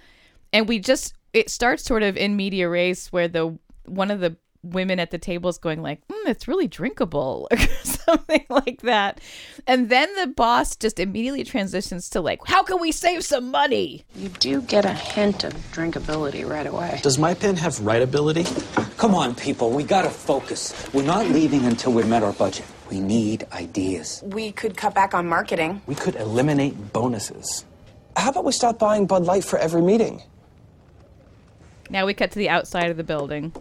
and 0.52 0.68
we 0.68 0.80
just 0.80 1.14
it 1.32 1.50
starts 1.50 1.84
sort 1.84 2.04
of 2.04 2.18
in 2.18 2.36
medias 2.36 2.70
res 2.70 3.08
where 3.08 3.28
the 3.28 3.58
one 3.86 4.12
of 4.12 4.20
the 4.20 4.36
women 4.64 5.00
at 5.00 5.12
the 5.12 5.18
tables 5.18 5.58
going 5.58 5.82
like, 5.82 6.06
mm, 6.08 6.28
"It's 6.28 6.48
really 6.48 6.68
drinkable" 6.68 7.48
or 7.52 7.58
something 7.84 8.46
like 8.50 8.82
that, 8.82 9.20
and 9.68 9.90
then 9.90 10.14
the 10.16 10.28
boss 10.28 10.76
just 10.76 11.00
immediately 11.00 11.44
transitions 11.44 12.10
to 12.10 12.22
like, 12.22 12.40
"How 12.46 12.64
can 12.64 12.80
we 12.80 12.92
save 12.92 13.24
some 13.24 13.52
money?" 13.52 14.06
You 14.16 14.30
do 14.30 14.62
get 14.62 14.86
a 14.86 14.94
hint 14.94 15.44
of 15.44 15.54
drinkability 15.72 16.48
right 16.48 16.68
away. 16.68 17.00
Does 17.04 17.18
my 17.18 17.34
pen 17.34 17.56
have 17.58 17.76
writability? 17.76 18.46
Come 18.98 19.16
on, 19.16 19.36
people, 19.36 19.72
we 19.72 19.84
gotta 19.84 20.10
focus. 20.10 20.74
We're 20.94 21.04
not 21.04 21.28
leaving 21.28 21.66
until 21.66 21.94
we've 21.94 22.08
met 22.08 22.24
our 22.24 22.34
budget. 22.34 22.66
We 22.90 23.00
need 23.00 23.46
ideas. 23.54 24.24
We 24.26 24.52
could 24.52 24.76
cut 24.76 24.96
back 24.96 25.14
on 25.14 25.28
marketing. 25.28 25.82
We 25.86 25.96
could 25.96 26.16
eliminate 26.16 26.92
bonuses. 26.92 27.66
How 28.16 28.32
about 28.32 28.46
we 28.46 28.52
stop 28.52 28.80
buying 28.80 29.06
Bud 29.06 29.24
Light 29.24 29.44
for 29.44 29.60
every 29.60 29.82
meeting? 29.82 30.24
Now 31.90 32.06
we 32.06 32.14
cut 32.14 32.32
to 32.32 32.40
the 32.40 32.50
outside 32.50 32.90
of 32.90 32.98
the 32.98 33.04
building. 33.04 33.54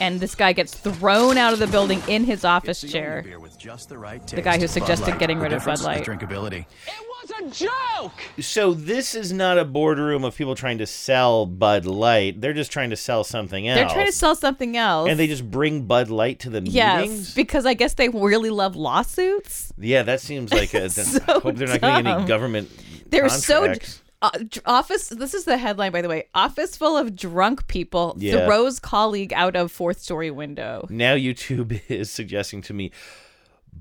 And 0.00 0.18
this 0.18 0.34
guy 0.34 0.52
gets 0.52 0.74
thrown 0.74 1.36
out 1.36 1.52
of 1.52 1.58
the 1.58 1.66
building 1.66 2.02
in 2.08 2.24
his 2.24 2.44
office 2.44 2.80
chair. 2.80 3.22
The 3.22 4.42
guy 4.42 4.58
who 4.58 4.66
suggested 4.66 5.18
getting 5.18 5.38
rid 5.38 5.52
of 5.52 5.64
Bud 5.64 5.80
Light. 5.82 6.04
drinkability. 6.04 6.64
It 6.86 7.06
was 7.08 7.30
a 7.30 7.64
joke! 7.64 8.12
So 8.40 8.72
this 8.72 9.14
is 9.14 9.32
not 9.32 9.58
a 9.58 9.64
boardroom 9.64 10.24
of 10.24 10.36
people 10.36 10.54
trying 10.54 10.78
to 10.78 10.86
sell 10.86 11.46
Bud 11.46 11.84
Light. 11.84 12.40
They're 12.40 12.52
just 12.54 12.72
trying 12.72 12.90
to 12.90 12.96
sell 12.96 13.24
something 13.24 13.68
else. 13.68 13.78
They're 13.78 13.88
trying 13.88 14.06
to 14.06 14.12
sell 14.12 14.34
something 14.34 14.76
else. 14.76 15.10
and 15.10 15.18
they 15.20 15.26
just 15.26 15.48
bring 15.50 15.82
Bud 15.86 16.08
Light 16.08 16.40
to 16.40 16.50
the 16.50 16.62
yes, 16.62 17.02
meetings. 17.02 17.34
because 17.34 17.66
I 17.66 17.74
guess 17.74 17.94
they 17.94 18.08
really 18.08 18.50
love 18.50 18.76
lawsuits. 18.76 19.72
Yeah, 19.78 20.02
that 20.02 20.20
seems 20.20 20.52
like 20.52 20.74
a. 20.74 20.90
So 21.00 21.18
I 21.28 21.32
hope 21.40 21.56
they're 21.56 21.68
not 21.68 21.80
getting 21.80 22.06
any 22.06 22.26
government. 22.26 22.70
They're 23.10 23.28
so 23.28 23.60
contracts. 23.60 24.02
Uh, 24.22 24.30
office. 24.66 25.08
This 25.08 25.34
is 25.34 25.44
the 25.44 25.56
headline, 25.56 25.92
by 25.92 26.02
the 26.02 26.08
way. 26.08 26.28
Office 26.34 26.76
full 26.76 26.96
of 26.96 27.16
drunk 27.16 27.66
people 27.68 28.14
Yeah. 28.18 28.46
throws 28.46 28.78
colleague 28.78 29.32
out 29.32 29.56
of 29.56 29.72
fourth 29.72 30.00
story 30.00 30.30
window. 30.30 30.86
Now 30.90 31.14
YouTube 31.14 31.80
is 31.88 32.10
suggesting 32.10 32.62
to 32.62 32.74
me. 32.74 32.90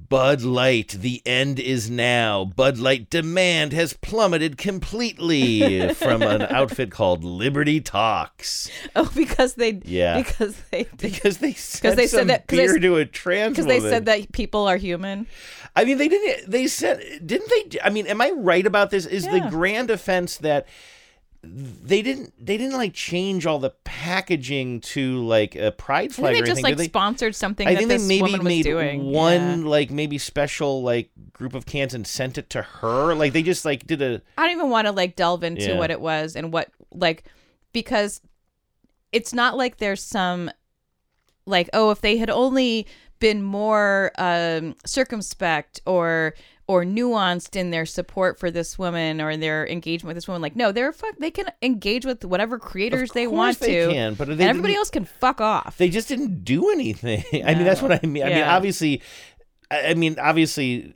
Bud 0.08 0.42
Light, 0.42 0.90
the 0.90 1.22
end 1.26 1.60
is 1.60 1.90
now. 1.90 2.46
Bud 2.46 2.78
Light 2.78 3.10
demand 3.10 3.74
has 3.74 3.94
plummeted 3.94 4.58
completely 4.58 5.94
from 5.94 6.22
an 6.22 6.42
outfit 6.50 6.92
called 6.92 7.24
Liberty 7.24 7.82
Talks. 7.82 8.70
Oh, 8.96 9.12
because 9.16 9.56
they 9.56 9.82
Yeah. 9.84 10.18
because 10.22 10.56
they 10.72 10.84
because 10.98 11.38
they 11.40 11.52
because 11.52 11.96
they 11.96 12.08
said 12.08 12.28
that 12.28 12.48
beer 12.48 12.76
s- 12.76 12.82
to 12.82 12.96
a 12.98 13.06
trans 13.06 13.52
because 13.54 13.66
they 13.68 13.80
said 13.80 14.06
that 14.06 14.32
people 14.32 14.68
are 14.68 14.78
human. 14.78 15.28
I 15.76 15.86
mean, 15.86 15.98
they 15.98 16.08
didn't. 16.08 16.50
They 16.50 16.68
said, 16.68 17.00
didn't 17.26 17.50
they? 17.72 17.80
I 17.84 17.90
mean, 17.90 18.08
am 18.08 18.22
I 18.22 18.32
right 18.36 18.66
about 18.66 18.90
this? 18.90 19.06
Is 19.06 19.26
the 19.26 19.46
grand 19.50 19.90
offense 19.92 20.38
that 20.38 20.68
they 21.42 22.02
didn't? 22.02 22.34
They 22.44 22.58
didn't 22.58 22.76
like 22.78 22.94
change 22.94 23.46
all 23.46 23.60
the 23.60 23.70
packaging 23.86 24.82
to 24.82 25.24
like 25.26 25.56
a 25.56 25.72
pride 25.72 26.14
flag. 26.14 26.32
I 26.32 26.34
think 26.34 26.46
they 26.46 26.52
just 26.52 26.64
like 26.64 26.78
they? 26.78 26.86
sponsored 26.86 27.34
something 27.34 27.66
I 27.68 27.76
that 27.76 27.78
think 27.86 27.90
they 27.90 27.98
maybe 27.98 28.38
made 28.40 28.66
one 29.02 29.62
Yeah. 29.64 29.70
like 29.70 29.90
maybe 29.90 30.18
special 30.18 30.84
like 30.84 31.12
group 31.32 31.54
of 31.54 31.66
cans 31.66 31.94
and 31.94 32.06
sent 32.06 32.38
it 32.38 32.50
to 32.52 32.62
her. 32.62 33.16
Like 33.16 33.32
they 33.34 33.42
just 33.44 33.64
like 33.64 33.88
did 33.88 34.02
a. 34.02 34.22
I 34.38 34.44
don't 34.48 34.52
even 34.58 34.70
want 34.70 34.88
to 34.88 34.92
like 34.92 35.16
delve 35.16 35.44
into 35.44 35.70
Yeah. 35.70 35.78
what 35.78 35.92
it 35.92 36.02
was 36.02 36.36
and 36.36 36.52
what 36.52 36.70
like 36.92 37.24
because 37.72 38.20
it's 39.14 39.34
not 39.34 39.56
like 39.56 39.78
there's 39.78 40.04
some 40.04 40.52
like 41.46 41.70
oh 41.74 41.90
if 41.92 42.02
they 42.02 42.18
had 42.18 42.30
only 42.30 42.86
been 43.20 43.42
more 43.42 44.12
um 44.18 44.76
circumspect 44.86 45.80
or 45.86 46.34
or 46.70 46.86
nuanced 46.86 47.56
in 47.56 47.72
their 47.72 47.84
support 47.84 48.38
for 48.38 48.52
this 48.52 48.78
woman 48.78 49.20
or 49.20 49.36
their 49.36 49.68
engagement 49.68 50.10
with 50.10 50.16
this 50.16 50.28
woman 50.28 50.40
like 50.40 50.56
no 50.56 50.72
they're 50.72 50.94
fuck 50.94 51.18
they 51.18 51.32
can 51.32 51.48
engage 51.64 52.06
with 52.06 52.24
whatever 52.24 52.60
creators 52.60 53.12
they 53.14 53.26
want 53.26 53.60
they 53.60 53.86
to 53.86 53.92
can, 53.92 54.14
but 54.14 54.28
they 54.28 54.34
and 54.34 54.42
everybody 54.44 54.76
else 54.76 54.92
can 54.92 55.04
fuck 55.04 55.42
off 55.42 55.78
They 55.78 55.90
just 55.90 56.08
didn't 56.08 56.46
do 56.46 56.70
anything. 56.70 57.24
I 57.44 57.56
mean, 57.56 57.64
that's 57.64 57.82
what 57.82 57.92
I 57.92 58.06
mean. 58.06 58.24
I 58.24 58.30
mean, 58.30 58.44
obviously, 58.44 59.02
I 59.72 59.88
I 59.88 59.94
mean, 59.96 60.18
obviously, 60.20 60.94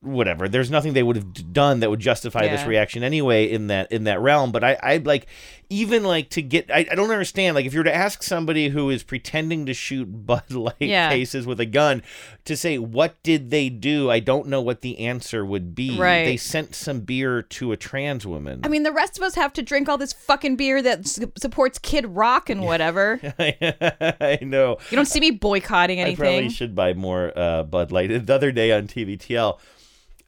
whatever. 0.00 0.48
There's 0.48 0.70
nothing 0.70 0.94
they 0.94 1.02
would 1.02 1.16
have 1.16 1.52
done 1.52 1.80
that 1.80 1.90
would 1.90 2.00
justify 2.00 2.48
this 2.48 2.64
reaction 2.64 3.02
anyway 3.02 3.50
in 3.50 3.66
that 3.66 3.92
in 3.92 4.04
that 4.04 4.20
realm. 4.20 4.52
But 4.52 4.64
I, 4.64 4.78
I 4.82 4.96
like 4.98 5.26
even 5.68 6.04
like 6.04 6.30
to 6.30 6.42
get. 6.42 6.70
I, 6.70 6.86
I 6.90 6.94
don't 6.94 7.10
understand. 7.10 7.54
Like 7.54 7.66
if 7.66 7.72
you 7.74 7.80
were 7.80 7.84
to 7.84 7.94
ask 7.94 8.22
somebody 8.22 8.68
who 8.68 8.90
is 8.90 9.02
pretending 9.02 9.66
to 9.66 9.74
shoot 9.74 10.04
Bud 10.26 10.50
Light 10.50 10.74
Yeah. 10.80 11.10
cases 11.10 11.46
with 11.46 11.60
a 11.60 11.66
gun 11.66 12.02
to 12.44 12.56
say 12.56 12.78
what 12.78 13.22
did 13.22 13.50
they 13.50 13.68
do, 13.68 14.10
I 14.10 14.20
don't 14.20 14.46
know 14.48 14.60
what 14.60 14.80
the 14.82 14.98
answer 15.00 15.44
would 15.44 15.74
be. 15.74 15.98
Right. 15.98 16.24
They 16.24 16.36
sent 16.36 16.74
some 16.74 17.00
beer 17.00 17.42
to 17.42 17.72
a 17.72 17.76
trans 17.76 18.26
woman. 18.26 18.60
I 18.64 18.68
mean, 18.68 18.82
the 18.82 18.92
rest 18.92 19.16
of 19.18 19.22
us 19.24 19.34
have 19.34 19.52
to 19.54 19.62
drink 19.62 19.88
all 19.88 19.98
this 19.98 20.12
fucking 20.12 20.56
beer 20.56 20.80
that 20.82 21.06
su- 21.06 21.32
supports 21.38 21.78
Kid 21.78 22.06
Rock 22.06 22.48
and 22.50 22.62
whatever. 22.62 23.20
I 23.38 24.38
know. 24.42 24.78
You 24.90 24.96
don't 24.96 25.06
see 25.06 25.20
me 25.20 25.30
boycotting 25.32 26.00
anything 26.00 26.24
I 26.26 26.28
probably 26.28 26.48
should 26.50 26.74
buy 26.74 26.94
more 26.94 27.32
uh, 27.36 27.62
Bud 27.64 27.92
Light. 27.92 28.26
The 28.26 28.34
other 28.34 28.52
day 28.52 28.72
on 28.72 28.86
TVTL, 28.86 29.58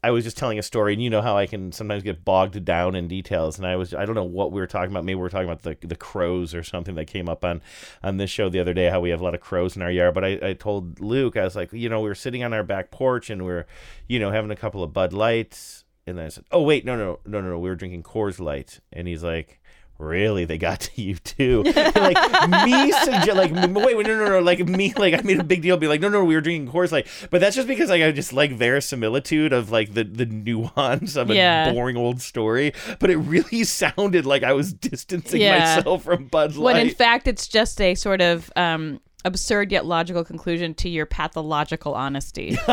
I 0.09 0.11
was 0.11 0.25
just 0.25 0.39
telling 0.39 0.59
a 0.59 0.63
story, 0.63 0.95
and 0.95 1.03
you 1.03 1.11
know 1.11 1.21
how 1.21 1.37
I 1.37 1.47
can 1.47 1.71
sometimes 1.71 2.03
get 2.03 2.25
bogged 2.25 2.65
down 2.65 2.95
in 2.95 3.09
details. 3.09 3.59
And 3.59 3.67
I 3.67 3.77
was, 3.77 3.93
I 3.93 4.07
don't 4.07 4.15
know 4.15 4.25
what 4.25 4.53
we 4.53 4.59
were 4.59 4.67
talking 4.67 4.91
about. 4.91 5.05
Maybe 5.05 5.17
we 5.17 5.21
were 5.21 5.29
talking 5.29 5.51
about 5.51 5.63
the 5.63 5.77
the 5.87 5.97
crows 5.97 6.55
or 6.55 6.63
something 6.63 6.95
that 6.95 7.05
came 7.05 7.29
up 7.29 7.45
on 7.45 7.61
on 8.03 8.17
this 8.17 8.31
show 8.31 8.49
the 8.49 8.59
other 8.59 8.73
day. 8.73 8.89
How 8.89 9.01
we 9.01 9.11
have 9.11 9.21
a 9.21 9.25
lot 9.25 9.35
of 9.35 9.43
crows 9.43 9.77
in 9.77 9.83
our 9.83 9.91
yard. 9.91 10.15
But 10.15 10.25
I, 10.25 10.39
I 10.43 10.53
told 10.55 10.99
Luke, 10.99 11.37
I 11.37 11.45
was 11.45 11.55
like, 11.55 11.75
you 11.75 11.91
know, 11.91 12.01
we 12.01 12.09
were 12.09 12.15
sitting 12.15 12.43
on 12.43 12.55
our 12.55 12.63
back 12.65 12.91
porch 12.91 13.29
and 13.29 13.45
we 13.45 13.53
are 13.53 13.67
you 14.07 14.19
know, 14.19 14.31
having 14.31 14.51
a 14.51 14.57
couple 14.57 14.83
of 14.83 14.95
Bud 14.95 15.13
Lights. 15.13 15.85
And 16.07 16.17
then 16.17 16.25
I 16.25 16.29
said, 16.31 16.45
oh 16.53 16.63
wait, 16.63 16.87
no, 16.87 16.97
no, 16.97 17.19
no, 17.27 17.43
no, 17.43 17.51
no, 17.51 17.59
we 17.59 17.69
were 17.69 17.77
drinking 17.77 18.03
Coors 18.03 18.41
Light. 18.41 18.81
And 18.91 19.07
he's 19.07 19.23
like. 19.23 19.61
Really, 19.99 20.45
they 20.45 20.59
got 20.59 20.79
to 20.95 21.03
you 21.03 21.17
too. 21.17 21.65
like 21.65 22.49
me, 22.65 22.93
suggest, 22.93 23.35
like 23.35 23.53
wait, 23.53 23.97
wait, 23.97 24.07
no, 24.07 24.17
no, 24.17 24.27
no, 24.29 24.39
like 24.39 24.61
me, 24.67 24.93
like 24.97 25.13
I 25.15 25.23
made 25.23 25.41
a 25.41 25.45
big 25.45 25.61
deal, 25.61 25.77
be 25.77 25.89
like, 25.89 26.01
no, 26.01 26.09
no, 26.09 26.25
we 26.25 26.37
were 26.37 26.41
drinking 26.41 26.73
Coors 26.73 26.93
Light, 26.93 27.09
but 27.31 27.41
that's 27.41 27.57
just 27.57 27.67
because 27.67 27.91
like 27.91 28.03
I 28.03 28.13
just 28.13 28.33
like 28.33 28.53
verisimilitude 28.53 29.53
of 29.53 29.73
like 29.73 29.95
the 29.95 30.05
the 30.05 30.27
nuance 30.27 31.17
of 31.17 31.31
a 31.31 31.35
Yeah. 31.35 31.73
boring 31.73 31.97
old 31.97 32.21
story. 32.21 32.75
But 33.01 33.11
it 33.11 33.17
really 33.17 33.65
sounded 33.65 34.25
like 34.25 34.45
I 34.45 34.53
was 34.53 34.73
distancing 34.73 35.41
Yeah. 35.41 35.77
myself 35.77 36.05
from 36.05 36.27
Bud 36.27 36.55
light 36.55 36.75
when 36.77 36.87
in 36.89 36.95
fact 36.95 37.27
it's 37.27 37.49
just 37.49 37.81
a 37.81 37.97
sort 37.97 38.21
of 38.21 38.53
um, 38.55 39.01
absurd 39.25 39.73
yet 39.73 39.85
logical 39.85 40.23
conclusion 40.25 40.75
to 40.75 40.89
your 40.89 41.07
pathological 41.07 41.95
honesty. 41.95 42.57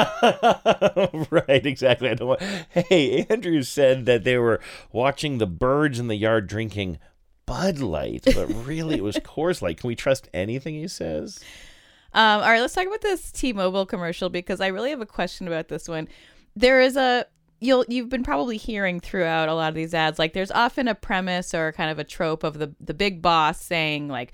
right, 1.32 1.65
exactly. 1.65 2.09
I 2.09 2.13
don't 2.13 2.28
want. 2.28 2.41
Hey, 2.69 3.26
Andrew 3.30 3.61
said 3.63 4.05
that 4.05 4.23
they 4.23 4.38
were 4.38 4.59
watching 4.91 5.38
the 5.39 5.47
birds 5.47 5.99
in 5.99 6.07
the 6.07 6.15
yard 6.15 6.47
drinking 6.47 6.99
Bud 7.46 7.80
Light, 7.80 8.24
but 8.26 8.48
really 8.66 8.96
it 8.96 9.04
was 9.04 9.18
Coors 9.18 9.62
Light. 9.62 9.80
Can 9.80 9.88
we 9.88 9.96
trust 9.96 10.30
anything 10.34 10.76
he 10.76 10.88
says? 10.88 11.39
Um, 12.14 12.41
all 12.41 12.50
right, 12.50 12.62
let's 12.62 12.74
talk 12.74 12.88
about 12.88 13.02
this 13.02 13.32
T-Mobile 13.32 13.86
commercial 13.86 14.30
because 14.30 14.62
I 14.62 14.68
really 14.68 14.89
have 14.89 15.02
a 15.02 15.06
question 15.06 15.48
about 15.48 15.68
this 15.68 15.88
one. 15.88 16.08
There 16.56 16.80
is 16.80 16.96
a 16.96 17.26
you'll 17.60 17.86
you've 17.88 18.10
been 18.10 18.24
probably 18.24 18.58
hearing 18.58 19.00
throughout 19.00 19.50
a 19.50 19.54
lot 19.54 19.70
of 19.70 19.76
these 19.76 19.93
ads 19.93 20.20
like 20.20 20.34
there's 20.34 20.52
often 20.52 20.89
a 20.89 20.93
premise 20.93 21.54
or 21.54 21.72
kind 21.72 21.89
of 21.89 21.98
a 21.98 22.04
trope 22.04 22.43
of 22.43 22.60
the 22.60 22.74
the 22.82 22.93
big 22.93 23.22
boss 23.22 23.62
saying 23.62 24.10
like 24.10 24.34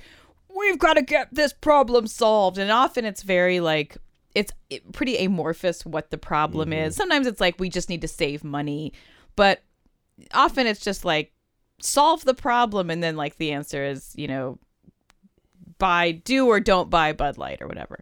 we've 0.57 0.79
got 0.79 0.95
to 0.95 1.03
get 1.03 1.27
this 1.31 1.53
problem 1.53 2.07
solved 2.07 2.57
and 2.57 2.71
often 2.71 3.05
it's 3.05 3.21
very 3.21 3.59
like 3.59 3.95
it's 4.33 4.51
pretty 4.93 5.17
amorphous 5.17 5.85
what 5.85 6.09
the 6.09 6.17
problem 6.17 6.71
is. 6.71 6.95
Sometimes 6.95 7.27
it's 7.27 7.41
like 7.41 7.59
we 7.59 7.69
just 7.69 7.89
need 7.89 8.01
to 8.01 8.07
save 8.07 8.43
money, 8.43 8.93
but 9.35 9.61
often 10.33 10.67
it's 10.67 10.79
just 10.79 11.03
like 11.03 11.33
solve 11.81 12.23
the 12.25 12.33
problem 12.33 12.89
and 12.89 13.01
then 13.03 13.15
like 13.15 13.37
the 13.37 13.51
answer 13.51 13.83
is, 13.83 14.13
you 14.15 14.27
know, 14.27 14.59
buy 15.77 16.11
do 16.11 16.47
or 16.47 16.59
don't 16.59 16.89
buy 16.89 17.13
Bud 17.13 17.37
Light 17.37 17.61
or 17.61 17.67
whatever. 17.67 17.99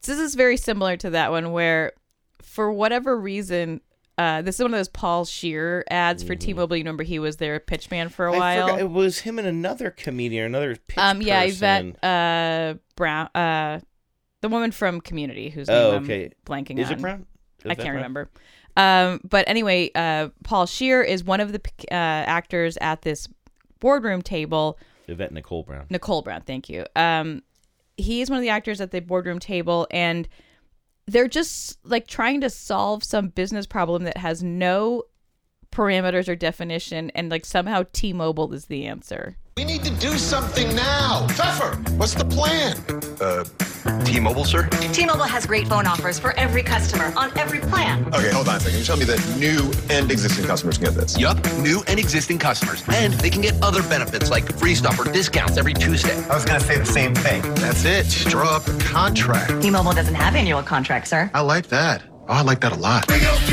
So 0.00 0.12
this 0.12 0.20
is 0.20 0.34
very 0.34 0.56
similar 0.56 0.96
to 0.98 1.10
that 1.10 1.30
one 1.30 1.52
where 1.52 1.92
for 2.42 2.72
whatever 2.72 3.18
reason 3.18 3.80
uh, 4.18 4.42
this 4.42 4.56
is 4.56 4.62
one 4.62 4.74
of 4.74 4.78
those 4.78 4.88
Paul 4.90 5.24
Scheer 5.24 5.84
ads 5.90 6.22
for 6.22 6.34
T-Mobile. 6.34 6.76
You 6.76 6.82
remember 6.82 7.02
he 7.02 7.18
was 7.18 7.38
their 7.38 7.58
pitch 7.58 7.90
man 7.90 8.10
for 8.10 8.28
a 8.28 8.30
Mm-hmm. 8.32 8.40
While. 8.40 8.66
forgot, 8.66 8.80
it 8.80 8.90
was 8.90 9.20
him 9.20 9.38
and 9.38 9.48
another 9.48 9.90
comedian, 9.90 10.44
another 10.44 10.76
pitch 10.76 10.98
um, 10.98 11.22
yeah, 11.22 11.42
person. 11.44 11.88
Yvette 11.96 12.04
uh, 12.04 12.74
Brown, 12.94 13.28
uh, 13.34 13.80
the 14.42 14.48
woman 14.50 14.70
from 14.70 15.00
Community, 15.00 15.48
whose 15.48 15.66
name 15.68 15.76
Oh, 15.76 15.96
I'm 15.96 16.04
okay. 16.04 16.30
blanking 16.44 16.78
Is 16.78 16.88
on. 16.88 16.92
it 16.92 17.00
Brown? 17.00 17.26
I 17.64 17.68
can't 17.74 17.78
Brown? 17.86 17.94
remember. 17.96 18.30
Um, 18.76 19.20
but 19.24 19.48
anyway, 19.48 19.90
uh, 19.94 20.28
Paul 20.44 20.66
Scheer 20.66 21.02
is 21.02 21.24
one 21.24 21.40
of 21.40 21.52
the 21.52 21.60
uh, 21.90 21.94
actors 21.94 22.78
at 22.80 23.02
this 23.02 23.28
boardroom 23.80 24.22
table. 24.22 24.78
Yvette 25.08 25.32
Nicole 25.32 25.62
Brown. 25.62 25.86
Nicole 25.90 26.22
Brown, 26.22 26.40
thank 26.42 26.68
you. 26.68 26.86
Um, 26.96 27.42
he 27.96 28.22
is 28.22 28.30
one 28.30 28.38
of 28.38 28.42
the 28.42 28.48
actors 28.48 28.80
at 28.80 28.90
the 28.90 29.00
boardroom 29.00 29.38
table, 29.38 29.86
and 29.90 30.28
they're 31.06 31.28
just 31.28 31.78
like 31.84 32.06
trying 32.06 32.40
to 32.40 32.50
solve 32.50 33.04
some 33.04 33.28
business 33.28 33.66
problem 33.66 34.04
that 34.04 34.16
has 34.16 34.42
no 34.42 35.04
parameters 35.70 36.28
or 36.28 36.36
definition, 36.36 37.10
and 37.10 37.30
like 37.30 37.44
somehow 37.44 37.84
T-Mobile 37.92 38.52
is 38.52 38.66
the 38.66 38.86
answer. 38.86 39.36
We 39.56 39.64
need 39.64 39.84
to 39.84 39.90
do 39.90 40.16
something 40.16 40.74
now. 40.74 41.26
Pfeffer, 41.28 41.76
what's 41.98 42.14
the 42.14 42.24
plan? 42.24 42.74
Uh, 43.20 43.44
T-Mobile, 44.04 44.46
sir? 44.46 44.66
T-Mobile 44.94 45.24
has 45.24 45.44
great 45.44 45.68
phone 45.68 45.86
offers 45.86 46.18
for 46.18 46.32
every 46.38 46.62
customer 46.62 47.12
on 47.18 47.36
every 47.38 47.58
plan. 47.60 48.06
Okay, 48.14 48.30
hold 48.30 48.48
on 48.48 48.56
a 48.56 48.60
second. 48.60 48.78
You 48.78 48.84
tell 48.84 48.96
me 48.96 49.04
that 49.04 49.20
new 49.38 49.70
and 49.94 50.10
existing 50.10 50.46
customers 50.46 50.78
can 50.78 50.86
get 50.86 50.94
this. 50.94 51.18
Yup, 51.18 51.36
new 51.58 51.82
and 51.86 51.98
existing 52.00 52.38
customers. 52.38 52.82
And 52.88 53.12
they 53.14 53.28
can 53.28 53.42
get 53.42 53.62
other 53.62 53.82
benefits 53.82 54.30
like 54.30 54.50
free 54.58 54.74
stuff 54.74 54.98
or 54.98 55.04
discounts 55.12 55.58
every 55.58 55.74
Tuesday. 55.74 56.16
I 56.30 56.34
was 56.34 56.46
gonna 56.46 56.60
say 56.60 56.78
the 56.78 56.86
same 56.86 57.14
thing. 57.14 57.42
That's 57.56 57.84
it. 57.84 58.08
Draw 58.30 58.56
up 58.56 58.66
a 58.66 58.78
contract. 58.78 59.60
T-Mobile 59.60 59.92
doesn't 59.92 60.14
have 60.14 60.34
annual 60.34 60.62
contracts, 60.62 61.10
sir. 61.10 61.30
I 61.34 61.40
like 61.40 61.66
that. 61.68 62.02
Oh, 62.32 62.36
I 62.36 62.40
like 62.40 62.62
that 62.62 62.72
a 62.72 62.76
lot. 62.76 63.06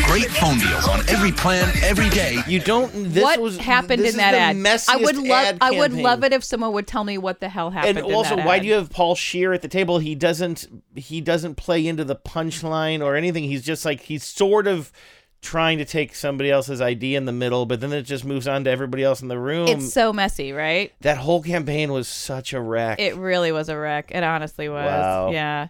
Great 0.05 0.29
phone 0.29 0.57
deals 0.57 0.87
on 0.87 1.01
every 1.09 1.33
plan, 1.33 1.69
every 1.83 2.09
day. 2.11 2.41
You 2.47 2.61
don't. 2.61 3.11
This 3.11 3.21
what 3.21 3.37
was 3.41 3.57
happened 3.57 4.01
this 4.01 4.13
in 4.13 4.21
is 4.21 4.31
that 4.31 4.31
the 4.31 4.37
ad? 4.37 4.81
I 4.87 4.95
would 4.95 5.17
love. 5.17 5.57
I 5.59 5.71
would 5.71 5.91
love 5.91 6.23
it 6.23 6.31
if 6.31 6.45
someone 6.45 6.71
would 6.71 6.87
tell 6.87 7.03
me 7.03 7.17
what 7.17 7.41
the 7.41 7.49
hell 7.49 7.71
happened. 7.71 7.97
and 7.97 8.07
in 8.07 8.13
also 8.13 8.37
that 8.37 8.45
why 8.45 8.55
ad. 8.55 8.61
do 8.61 8.69
you 8.69 8.75
have 8.75 8.89
paul 8.89 9.15
scheer 9.15 9.51
at 9.51 9.61
the 9.61 9.67
table 9.67 9.99
he 9.99 10.15
doesn't 10.15 10.65
he 10.95 11.19
doesn't 11.19 11.55
play 11.55 11.85
into 11.85 12.05
the 12.05 12.15
punchline 12.15 13.03
or 13.03 13.17
anything 13.17 13.43
he's 13.43 13.63
just 13.63 13.83
like 13.83 13.99
he's 13.99 14.23
sort 14.23 14.65
of 14.65 14.93
trying 15.41 15.77
to 15.79 15.85
take 15.85 16.15
somebody 16.15 16.49
else's 16.49 16.79
ID 16.79 17.15
in 17.15 17.25
the 17.25 17.31
middle, 17.33 17.65
but 17.65 17.81
then 17.81 17.91
it 17.91 18.03
just 18.03 18.23
moves 18.23 18.47
on 18.47 18.63
to 18.63 18.69
everybody 18.69 19.03
else 19.03 19.21
in 19.21 19.27
the 19.27 19.39
room. 19.39 19.67
It's 19.67 19.93
so 19.93 20.13
messy, 20.13 20.53
right? 20.53 20.93
that 21.01 21.17
whole 21.17 21.41
campaign 21.41 21.91
was 21.91 22.07
such 22.07 22.53
a 22.53 22.61
wreck. 22.61 22.99
It 22.99 23.15
really 23.17 23.51
was 23.51 23.67
a 23.67 23.77
wreck. 23.77 24.11
It 24.11 24.23
honestly 24.23 24.69
was. 24.69 24.85
Wow. 24.85 25.31
Yeah. 25.31 25.67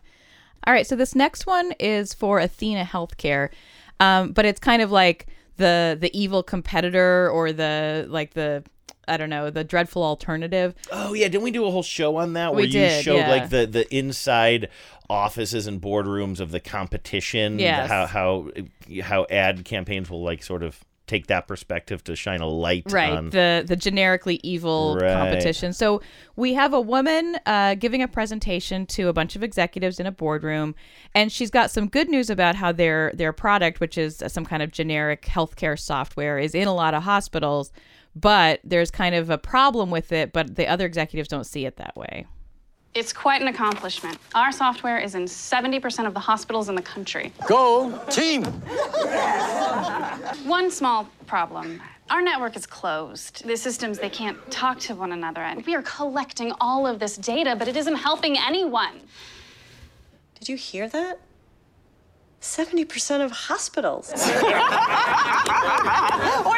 All 0.66 0.74
right. 0.74 0.86
So 0.86 0.95
this 0.95 1.16
next 1.16 1.45
one 1.45 1.74
is 1.80 2.14
for 2.14 2.39
Athena 2.39 2.84
Healthcare, 2.86 3.49
um, 3.99 4.32
but 4.32 4.45
it's 4.45 4.60
kind 4.60 4.82
of 4.82 4.91
like 4.91 5.28
the 5.57 5.97
the 5.99 6.16
evil 6.18 6.43
competitor 6.43 7.30
or 7.30 7.51
the 7.51 8.05
like 8.10 8.34
the 8.34 8.64
I 9.07 9.18
don't 9.18 9.30
know 9.30 9.49
the 9.49 9.64
dreadful 9.64 10.03
alternative. 10.03 10.76
Oh 10.91 11.14
yeah, 11.14 11.28
didn't 11.28 11.43
we 11.43 11.51
do 11.51 11.66
a 11.66 11.72
whole 11.72 11.84
show 11.84 12.18
on 12.18 12.34
that 12.34 12.53
We 12.53 12.55
where 12.57 12.66
you 12.66 12.72
did, 12.72 13.03
showed 13.03 13.18
yeah. 13.18 13.30
like 13.30 13.49
the 13.49 13.66
the 13.66 13.93
inside 13.95 14.70
offices 15.10 15.66
and 15.66 15.82
boardrooms 15.82 16.39
of 16.39 16.51
the 16.51 16.60
competition? 16.60 17.60
Yeah, 17.60 17.88
How 17.88 18.05
how 18.05 18.49
how 19.01 19.26
ad 19.30 19.66
campaigns 19.66 20.10
will 20.10 20.24
like 20.24 20.43
sort 20.43 20.64
of 20.64 20.80
take 21.10 21.28
that 21.28 21.47
perspective 21.47 22.03
to 22.03 22.16
shine 22.16 22.39
a 22.39 22.47
light 22.47 22.84
right 22.91 23.12
on 23.12 23.30
the 23.32 23.64
the 23.68 23.76
generically 23.76 24.39
evil 24.43 24.95
Right. 25.01 25.14
competition 25.14 25.74
so 25.74 26.01
we 26.36 26.53
have 26.53 26.72
a 26.74 26.80
woman 26.80 27.38
uh, 27.45 27.76
giving 27.76 28.01
a 28.03 28.07
presentation 28.07 28.86
to 28.86 29.07
a 29.10 29.14
bunch 29.14 29.36
of 29.36 29.43
executives 29.43 29.99
in 29.99 30.05
a 30.05 30.12
boardroom 30.12 30.76
and 31.16 31.32
she's 31.32 31.49
got 31.49 31.72
some 31.72 31.88
good 31.88 32.07
news 32.10 32.30
about 32.30 32.55
how 32.55 32.72
their 32.72 33.12
their 33.16 33.34
product 33.34 33.80
which 33.80 33.97
is 33.97 34.24
some 34.28 34.45
kind 34.45 34.62
of 34.64 34.72
generic 34.72 35.24
healthcare 35.24 35.78
software 35.78 36.38
is 36.38 36.53
in 36.53 36.68
a 36.68 36.74
lot 36.74 36.93
of 36.93 37.03
hospitals 37.03 37.72
but 38.16 38.60
there's 38.64 38.91
kind 38.91 39.16
of 39.16 39.30
a 39.30 39.38
problem 39.38 39.89
with 39.89 40.12
it 40.12 40.32
but 40.32 40.55
the 40.55 40.68
other 40.68 40.86
executives 40.86 41.28
don't 41.28 41.45
see 41.45 41.66
it 41.66 41.76
that 41.78 41.95
way 41.95 42.26
It's 42.96 43.14
quite 43.14 43.42
an 43.42 43.48
accomplishment. 43.48 44.18
Our 44.34 44.52
software 44.52 44.98
is 44.98 45.14
in 45.14 45.26
70% 45.26 46.08
of 46.08 46.14
the 46.16 46.20
hospitals 46.20 46.70
in 46.70 46.76
the 46.76 46.82
country. 46.82 47.32
Go 47.46 47.96
team! 48.10 48.44
One 50.46 50.72
small 50.72 51.08
problem. 51.28 51.82
Our 52.10 52.24
network 52.24 52.56
is 52.56 52.66
closed. 52.66 53.46
The 53.46 53.56
systems, 53.56 54.00
they 54.00 54.10
can't 54.10 54.38
talk 54.50 54.80
to 54.80 54.96
one 54.96 55.12
another. 55.12 55.42
And 55.42 55.64
we 55.68 55.76
are 55.76 55.84
collecting 55.84 56.52
all 56.60 56.88
of 56.88 56.98
this 57.00 57.16
data, 57.16 57.56
but 57.56 57.68
it 57.68 57.78
isn't 57.78 57.96
helping 57.96 58.36
anyone. 58.40 59.02
Did 60.40 60.50
you 60.50 60.58
hear 60.58 60.90
that? 60.90 61.20
70% 62.42 63.24
of 63.24 63.32
hospitals. 63.32 64.12
Way 64.14 64.24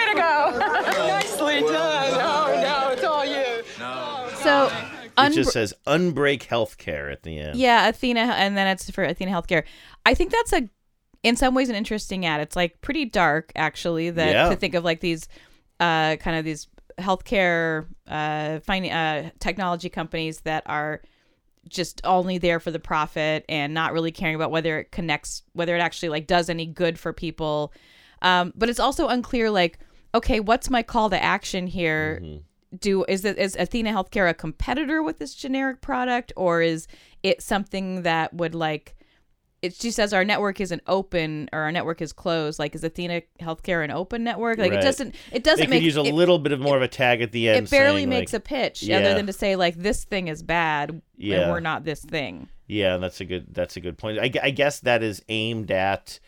to 0.05 0.15
go! 0.15 0.57
Nicely 1.07 1.61
done. 1.61 2.13
Oh 2.13 2.61
no, 2.61 2.89
it's 2.93 3.03
all 3.03 3.25
you. 3.25 3.63
so 4.43 4.71
it 5.18 5.34
just 5.34 5.51
says 5.51 5.74
unbreak 5.88 6.43
healthcare 6.47 7.12
at 7.12 7.24
the 7.24 7.39
end. 7.39 7.57
Yeah, 7.57 7.88
Athena, 7.89 8.20
and 8.38 8.57
then 8.57 8.68
it's 8.68 8.89
for 8.91 9.03
Athena 9.03 9.32
Healthcare. 9.32 9.64
I 10.05 10.14
think 10.14 10.32
that's 10.32 10.53
a, 10.53 10.70
in 11.24 11.36
some 11.36 11.53
ways, 11.53 11.70
an 11.70 11.76
interesting 11.76 12.26
ad. 12.26 12.41
It's 12.41 12.55
like 12.55 12.82
pretty 12.82 13.05
dark, 13.05 13.51
actually. 13.55 14.09
That 14.09 14.32
Yeah. 14.34 14.49
to 14.49 14.55
think 14.55 14.74
of 14.76 14.84
like 14.84 14.99
these, 14.99 15.28
uh, 15.80 16.16
kind 16.18 16.38
of 16.38 16.45
these 16.45 16.68
healthcare, 16.99 17.88
uh, 18.07 18.59
fin- 18.59 18.91
uh, 18.91 19.30
technology 19.39 19.89
companies 19.89 20.41
that 20.41 20.64
are 20.66 21.01
just 21.68 22.01
only 22.03 22.38
there 22.38 22.59
for 22.59 22.72
the 22.72 22.80
profit 22.80 23.45
and 23.47 23.74
not 23.74 23.93
really 23.93 24.12
caring 24.12 24.36
about 24.36 24.49
whether 24.51 24.80
it 24.80 24.91
connects, 24.91 25.43
whether 25.53 25.76
it 25.76 25.80
actually 25.80 26.09
like 26.09 26.26
does 26.28 26.49
any 26.49 26.66
good 26.66 26.97
for 26.97 27.14
people. 27.14 27.72
Um, 28.24 28.51
but 28.55 28.70
it's 28.70 28.80
also 28.80 29.07
unclear, 29.07 29.49
like, 29.51 29.80
okay, 30.14 30.39
what's 30.39 30.70
my 30.70 30.84
call 30.84 31.09
to 31.09 31.22
action 31.22 31.68
here? 31.68 32.22
Do 32.80 33.03
is 33.07 33.26
it 33.26 33.38
is 33.38 33.55
Athena 33.57 33.91
Healthcare 33.91 34.30
a 34.30 34.34
competitor 34.34 35.03
with 35.03 35.19
this 35.19 35.34
generic 35.36 35.82
product 35.82 36.32
or 36.38 36.61
is 36.61 36.88
it 37.24 37.41
something 37.41 38.03
that 38.03 38.34
would 38.34 38.55
like 38.55 38.95
it 39.61 39.76
she 39.76 39.91
says 39.91 40.13
our 40.13 40.24
network 40.26 40.59
isn't 40.61 40.82
open 40.88 41.49
or 41.53 41.59
our 41.59 41.72
network 41.72 42.01
is 42.01 42.13
closed 42.13 42.57
like 42.59 42.74
is 42.74 42.84
Athena 42.84 43.22
Healthcare 43.41 43.84
an 43.84 43.91
open 43.91 44.24
network 44.24 44.57
like 44.57 44.72
Right. 44.72 44.80
it 44.80 44.84
doesn't 44.84 45.15
it 45.32 45.43
doesn't 45.43 45.65
They 45.65 45.69
make 45.69 45.80
could 45.82 45.86
use 45.86 45.97
a 45.97 46.01
it, 46.01 46.13
little 46.13 46.39
bit 46.39 46.51
of 46.53 46.59
more 46.61 46.78
of 46.78 46.82
a 46.82 46.88
tag 46.88 47.22
at 47.22 47.32
the 47.32 47.49
end. 47.49 47.67
it 47.67 47.69
barely 47.69 47.99
saying, 48.01 48.09
makes 48.09 48.34
like, 48.34 48.39
a 48.41 48.43
pitch 48.43 48.84
yeah. 48.84 48.97
other 48.99 49.13
than 49.15 49.28
to 49.28 49.34
say 49.34 49.55
like 49.55 49.76
this 49.76 50.03
thing 50.05 50.30
is 50.30 50.41
bad 50.41 51.01
Yeah. 51.17 51.41
and 51.41 51.51
we're 51.51 51.59
not 51.59 51.84
this 51.84 52.01
thing 52.01 52.47
Yeah, 52.67 52.97
that's 52.97 53.19
a 53.22 53.26
good 53.26 53.53
that's 53.53 53.76
a 53.76 53.82
good 53.82 53.97
point. 53.97 54.17
I, 54.17 54.32
I 54.41 54.49
guess 54.51 54.80
that 54.80 55.03
is 55.03 55.22
aimed 55.30 55.69
at 55.72 56.19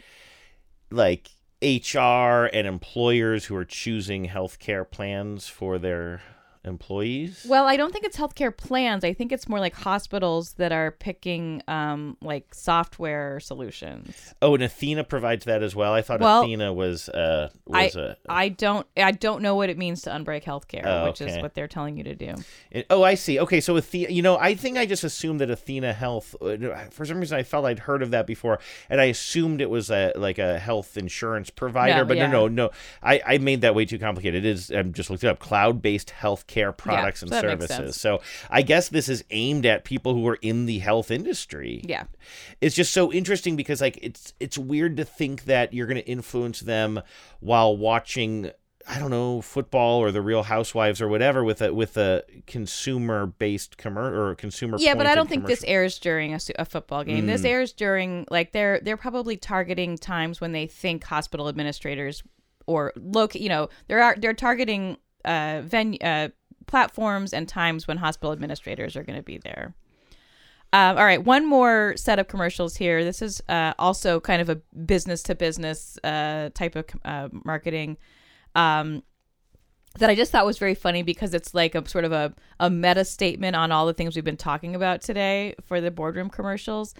like 0.91 1.29
HR 1.61 2.49
and 2.53 2.67
employers 2.67 3.45
who 3.45 3.55
are 3.55 3.63
choosing 3.65 4.27
healthcare 4.27 4.89
plans 4.89 5.47
for 5.47 5.79
their 5.79 6.21
employees. 6.65 7.45
Well, 7.47 7.65
I 7.65 7.77
don't 7.77 7.91
think 7.91 8.05
it's 8.05 8.17
healthcare 8.17 8.55
plans. 8.55 9.03
I 9.03 9.13
think 9.13 9.31
it's 9.31 9.47
more 9.47 9.59
like 9.59 9.75
hospitals 9.75 10.53
that 10.53 10.71
are 10.71 10.91
picking 10.91 11.61
um 11.67 12.17
like 12.21 12.53
software 12.53 13.39
solutions. 13.39 14.33
Oh, 14.41 14.53
and 14.53 14.63
Athena 14.63 15.03
provides 15.03 15.45
that 15.45 15.61
as 15.63 15.75
well. 15.75 15.93
I 15.93 16.01
thought 16.01 16.19
Well, 16.21 16.43
Athena 16.43 16.73
was 16.73 17.09
uh 17.09 17.49
I 17.71 17.83
was 17.85 17.95
a 17.95 18.17
I 18.29 18.49
don't 18.49 18.87
I 18.95 19.11
don't 19.11 19.41
know 19.41 19.55
what 19.55 19.69
it 19.69 19.77
means 19.77 20.01
to 20.03 20.09
unbreak 20.11 20.43
healthcare, 20.43 20.85
Oh, 20.85 21.05
which 21.07 21.21
is 21.21 21.37
what 21.41 21.53
they're 21.53 21.67
telling 21.67 21.97
you 21.97 22.03
to 22.05 22.15
do. 22.15 22.33
It- 22.71 22.85
oh, 22.89 23.03
I 23.03 23.15
see. 23.15 23.39
Okay, 23.39 23.59
so 23.61 23.75
Athena, 23.77 24.11
you 24.11 24.21
know, 24.21 24.37
I 24.37 24.55
think 24.55 24.77
I 24.77 24.85
just 24.85 25.03
assumed 25.03 25.41
that 25.41 25.49
Athena 25.49 25.93
Health. 25.93 26.35
uh, 26.41 26.57
For 26.91 27.05
some 27.05 27.19
reason, 27.19 27.37
I 27.37 27.43
felt 27.43 27.65
I'd 27.65 27.79
heard 27.79 28.01
of 28.01 28.11
that 28.11 28.25
before, 28.27 28.59
and 28.89 29.01
I 29.01 29.05
assumed 29.05 29.61
it 29.61 29.69
was 29.69 29.89
a 29.89 30.11
like 30.15 30.37
a 30.39 30.59
health 30.59 30.97
insurance 30.97 31.49
provider. 31.49 31.97
No, 31.99 32.05
but 32.05 32.17
yeah. 32.17 32.27
no, 32.27 32.47
no, 32.47 32.65
no. 32.67 32.71
I, 33.01 33.21
I 33.25 33.37
made 33.37 33.61
that 33.61 33.75
way 33.75 33.85
too 33.85 33.99
complicated. 33.99 34.45
It 34.45 34.49
is. 34.49 34.71
I 34.71 34.81
just 34.83 35.09
looked 35.09 35.23
it 35.23 35.27
up. 35.27 35.39
Cloud-based 35.39 36.13
healthcare 36.21 36.52
products 36.71 37.21
so 37.21 37.25
and 37.25 37.31
makes 37.31 37.67
services. 37.67 37.99
So 37.99 38.21
I 38.49 38.61
guess 38.61 38.89
this 38.89 39.09
is 39.09 39.23
aimed 39.31 39.65
at 39.65 39.83
people 39.83 40.13
who 40.13 40.27
are 40.27 40.37
in 40.41 40.65
the 40.67 40.79
health 40.79 41.09
industry. 41.09 41.81
Yeah. 41.87 42.03
It's 42.61 42.75
just 42.75 42.93
so 42.93 43.11
interesting 43.11 43.55
because 43.55 43.81
like 43.81 43.97
it's 44.01 44.33
it's 44.39 44.57
weird 44.57 44.97
to 44.97 45.05
think 45.05 45.45
that 45.45 45.73
you're 45.73 45.87
going 45.87 46.01
to 46.01 46.07
influence 46.07 46.59
them 46.59 47.01
while 47.39 47.75
watching 47.75 48.51
I 48.85 48.99
don't 48.99 49.11
know 49.11 49.39
football 49.41 49.99
or 49.99 50.11
the 50.11 50.19
Real 50.21 50.43
Housewives 50.43 51.01
or 51.01 51.07
whatever 51.07 51.41
with 51.41 51.61
a 51.61 51.73
with 51.73 51.95
a 51.95 52.23
consumer 52.47 53.25
based 53.25 53.77
commer 53.77 54.11
or 54.11 54.35
consumer. 54.35 54.77
Yeah, 54.79 54.93
but 54.95 55.07
I 55.07 55.15
don't 55.15 55.29
think 55.29 55.45
this 55.45 55.63
airs 55.65 55.99
during 55.99 56.33
a, 56.33 56.39
a 56.59 56.65
football 56.65 57.03
game. 57.05 57.25
This 57.25 57.43
Mm. 57.43 57.49
airs 57.49 57.71
during 57.71 58.27
like 58.29 58.51
they're 58.51 58.81
they're 58.81 58.97
probably 58.97 59.37
targeting 59.37 59.97
times 59.97 60.41
when 60.41 60.51
they 60.51 60.67
think 60.67 61.05
hospital 61.05 61.47
administrators 61.47 62.23
or 62.65 62.91
loc 62.97 63.35
you 63.35 63.49
know 63.49 63.69
they're 63.87 64.15
they're 64.17 64.33
targeting 64.33 64.97
uh 65.25 65.61
venue 65.63 65.99
uh 66.01 66.27
platforms 66.67 67.33
and 67.33 67.47
times 67.47 67.87
when 67.87 67.97
hospital 67.97 68.31
administrators 68.31 68.95
are 68.95 69.03
going 69.03 69.17
to 69.17 69.23
be 69.23 69.37
there. 69.37 69.73
Um, 70.71 70.97
all 70.97 71.03
right, 71.05 71.23
one 71.23 71.47
more 71.47 71.93
set 71.97 72.17
of 72.17 72.27
commercials 72.27 72.75
here. 72.75 73.03
This 73.03 73.21
is 73.21 73.41
uh, 73.47 73.73
also 73.77 74.19
kind 74.19 74.41
of 74.41 74.49
a 74.49 74.55
business 74.85 75.21
to 75.23 75.35
business 75.35 75.99
uh, 76.03 76.49
type 76.55 76.75
of 76.75 76.85
uh, 77.05 77.29
marketing. 77.45 77.97
Um, 78.55 79.03
that 79.99 80.09
I 80.09 80.15
just 80.15 80.31
thought 80.31 80.47
was 80.47 80.57
very 80.57 80.73
funny 80.73 81.03
because 81.03 81.35
it's 81.35 81.53
like 81.53 81.75
a 81.75 81.87
sort 81.87 82.05
of 82.05 82.11
a, 82.11 82.33
a 82.59 82.71
meta 82.71 83.05
statement 83.05 83.55
on 83.55 83.71
all 83.71 83.85
the 83.85 83.93
things 83.93 84.15
we've 84.15 84.25
been 84.25 84.35
talking 84.37 84.75
about 84.75 85.01
today 85.01 85.53
for 85.63 85.79
the 85.79 85.91
boardroom 85.91 86.31
commercials. 86.31 86.95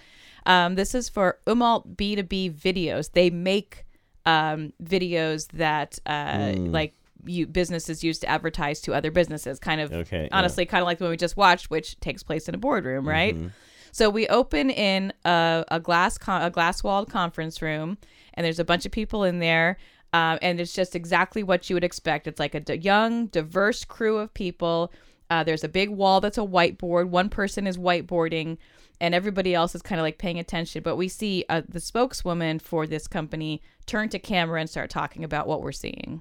Um, 0.46 0.76
this 0.76 0.94
is 0.94 1.08
for 1.08 1.40
Umault 1.48 1.96
B2B 1.96 2.52
videos. 2.54 3.10
They 3.10 3.30
make 3.30 3.84
um, 4.24 4.72
videos 4.80 5.48
that 5.48 5.98
uh, 6.06 6.52
Mm. 6.54 6.72
like 6.72 6.94
you 7.26 7.46
businesses 7.46 8.02
use 8.04 8.18
to 8.20 8.26
advertise 8.28 8.80
to 8.82 8.94
other 8.94 9.10
businesses. 9.10 9.58
Kind 9.58 9.80
of 9.80 9.92
Okay, 9.92 10.22
yeah. 10.30 10.36
honestly, 10.36 10.66
kind 10.66 10.82
of 10.82 10.86
like 10.86 10.98
the 10.98 11.04
one 11.04 11.10
we 11.10 11.16
just 11.16 11.36
watched, 11.36 11.70
which 11.70 11.98
takes 12.00 12.22
place 12.22 12.48
in 12.48 12.54
a 12.54 12.58
boardroom, 12.58 13.06
right? 13.08 13.36
Mhm. 13.36 13.50
So 13.92 14.10
we 14.10 14.26
open 14.28 14.70
in 14.70 15.12
a, 15.24 15.64
a 15.70 15.78
glass 15.80 16.18
con- 16.18 16.42
a 16.42 16.50
glass 16.50 16.82
walled 16.82 17.08
conference 17.10 17.62
room, 17.62 17.96
and 18.34 18.44
there's 18.44 18.58
a 18.58 18.64
bunch 18.64 18.84
of 18.86 18.92
people 18.92 19.22
in 19.24 19.38
there, 19.38 19.76
um, 20.12 20.38
and 20.42 20.60
it's 20.60 20.74
just 20.74 20.96
exactly 20.96 21.42
what 21.42 21.70
you 21.70 21.76
would 21.76 21.84
expect. 21.84 22.26
It's 22.26 22.40
like 22.40 22.54
a 22.56 22.60
d- 22.60 22.74
young, 22.74 23.26
diverse 23.26 23.84
crew 23.84 24.18
of 24.18 24.34
people. 24.34 24.92
Uh, 25.30 25.44
there's 25.44 25.62
a 25.64 25.68
big 25.68 25.90
wall 25.90 26.20
that's 26.20 26.38
a 26.38 26.42
whiteboard. 26.42 27.08
One 27.08 27.28
person 27.28 27.66
is 27.68 27.78
whiteboarding, 27.78 28.58
and 29.00 29.14
everybody 29.14 29.54
else 29.54 29.74
is 29.76 29.82
kind 29.82 30.00
of 30.00 30.02
like 30.02 30.18
paying 30.18 30.38
attention. 30.40 30.82
But 30.82 30.96
we 30.96 31.06
see 31.08 31.44
uh, 31.48 31.62
the 31.68 31.80
spokeswoman 31.80 32.58
for 32.58 32.86
this 32.88 33.06
company 33.06 33.62
turn 33.86 34.08
to 34.08 34.18
camera 34.18 34.60
and 34.60 34.68
start 34.68 34.90
talking 34.90 35.22
about 35.24 35.46
what 35.46 35.62
we're 35.62 35.72
seeing. 35.72 36.20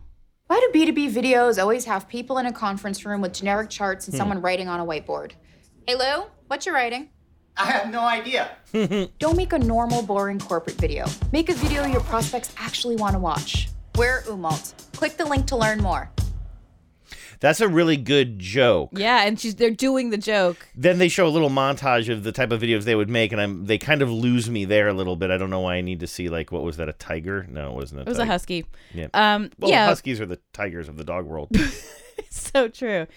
Why 0.54 0.60
do 0.72 0.86
B2B 0.86 1.12
videos 1.12 1.60
always 1.60 1.86
have 1.86 2.08
people 2.08 2.38
in 2.38 2.46
a 2.46 2.52
conference 2.52 3.04
room 3.08 3.22
with 3.22 3.34
generic 3.34 3.72
charts 3.72 4.06
and 4.06 4.14
Hmm. 4.14 4.20
someone 4.20 4.40
writing 4.40 4.68
on 4.68 4.80
a 4.80 4.86
whiteboard? 4.86 5.32
Hey 5.88 5.96
Lou, 5.96 6.26
what 6.46 6.64
you 6.68 6.72
writing? 6.72 7.10
I 7.58 7.66
have 7.66 7.90
no 7.92 8.02
idea. 8.02 8.50
Don't 9.18 9.36
make 9.36 9.52
a 9.54 9.58
normal, 9.58 10.04
boring 10.04 10.38
corporate 10.38 10.76
video. 10.76 11.08
Make 11.32 11.50
a 11.50 11.56
video 11.56 11.88
your 11.88 12.02
prospects 12.02 12.54
actually 12.58 12.98
want 12.98 13.14
to 13.14 13.20
watch. 13.20 13.70
We're 13.96 14.22
Umault. 14.28 14.76
Click 14.92 15.18
the 15.18 15.26
link 15.26 15.48
to 15.48 15.56
learn 15.56 15.82
more. 15.82 16.12
That's 17.44 17.60
a 17.60 17.68
really 17.68 17.98
good 17.98 18.40
joke. 18.40 18.92
Yeah, 18.94 19.24
and 19.24 19.38
she's 19.38 19.56
they're 19.56 19.70
doing 19.70 20.12
the 20.12 20.18
joke. 20.18 20.66
Then 20.78 20.98
they 20.98 21.10
show 21.10 21.28
a 21.28 21.30
little 21.30 21.50
montage 21.50 22.08
of 22.08 22.24
the 22.24 22.32
type 22.32 22.54
of 22.54 22.62
videos 22.62 22.86
they 22.86 22.96
would 22.96 23.10
make, 23.10 23.34
and 23.34 23.42
I'm 23.42 23.66
they 23.66 23.78
kind 23.78 24.02
of 24.02 24.10
lose 24.10 24.50
me 24.50 24.64
there 24.64 24.88
a 24.88 24.94
little 24.94 25.18
bit. 25.18 25.30
I 25.30 25.38
don't 25.38 25.50
know 25.50 25.60
why 25.60 25.76
I 25.76 25.82
need 25.82 26.00
to 26.00 26.08
see 26.08 26.30
like 26.30 26.54
what 26.54 26.64
was 26.64 26.78
that 26.78 26.88
a 26.88 26.94
tiger? 26.94 27.46
No, 27.50 27.72
it 27.72 27.76
wasn't. 27.76 28.00
A 28.00 28.04
It 28.04 28.08
was 28.08 28.20
a 28.20 28.26
husky. 28.26 28.66
Yeah. 28.94 29.08
Um, 29.14 29.52
well, 29.60 29.70
yeah. 29.70 29.88
huskies 29.88 30.22
are 30.22 30.26
the 30.26 30.40
tigers 30.54 30.88
of 30.88 30.96
the 30.96 31.04
dog 31.04 31.26
world. 31.26 31.50
It's 31.52 31.92
so 32.54 32.70
true. 32.70 33.08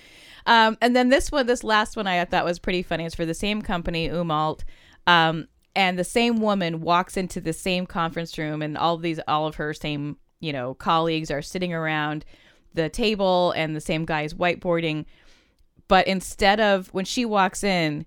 Um, 0.44 0.76
and 0.82 0.96
then 0.96 1.08
this 1.08 1.30
one, 1.30 1.46
this 1.46 1.62
last 1.62 1.96
one 1.96 2.08
I 2.08 2.24
thought 2.24 2.44
was 2.44 2.58
pretty 2.58 2.82
funny. 2.82 3.04
It's 3.04 3.14
for 3.14 3.26
the 3.26 3.32
same 3.32 3.62
company, 3.62 4.08
Umault. 4.08 4.64
Um, 5.06 5.46
and 5.76 5.96
the 5.96 6.04
same 6.04 6.40
woman 6.40 6.80
walks 6.80 7.16
into 7.16 7.40
the 7.40 7.52
same 7.52 7.86
conference 7.86 8.36
room 8.38 8.60
and 8.60 8.76
all 8.76 8.96
of 8.96 9.02
these, 9.02 9.20
all 9.28 9.46
of 9.46 9.54
her 9.54 9.72
same 9.72 10.16
you 10.40 10.52
know, 10.52 10.74
colleagues 10.74 11.30
are 11.30 11.42
sitting 11.42 11.72
around 11.72 12.24
the 12.76 12.88
table 12.88 13.52
and 13.56 13.74
the 13.74 13.80
same 13.80 14.04
guy 14.04 14.22
is 14.22 14.32
whiteboarding. 14.34 15.04
But 15.88 16.06
instead 16.06 16.60
of 16.60 16.88
when 16.94 17.04
she 17.04 17.24
walks 17.24 17.64
in, 17.64 18.06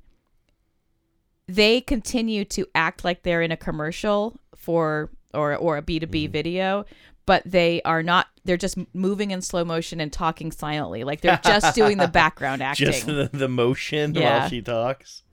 they 1.47 1.81
continue 1.81 2.45
to 2.45 2.65
act 2.75 3.03
like 3.03 3.23
they're 3.23 3.41
in 3.41 3.51
a 3.51 3.57
commercial 3.57 4.37
for 4.55 5.09
or 5.33 5.55
or 5.55 5.77
a 5.77 5.81
B2B 5.81 6.07
Mm-hmm. 6.25 6.31
video, 6.31 6.85
but 7.25 7.43
they 7.45 7.81
are 7.83 8.01
not 8.03 8.27
they're 8.45 8.57
just 8.57 8.77
moving 8.93 9.31
in 9.31 9.41
slow 9.41 9.63
motion 9.65 9.99
and 9.99 10.11
talking 10.11 10.51
silently. 10.51 11.03
Like 11.03 11.21
they're 11.21 11.39
just 11.43 11.75
doing 11.75 11.97
the 11.97 12.07
background 12.21 12.61
acting. 12.63 12.87
Just 12.87 13.05
the, 13.05 13.29
the 13.33 13.47
motion 13.47 14.13
Yeah. 14.15 14.39
while 14.41 14.49
she 14.49 14.61
talks. 14.61 15.23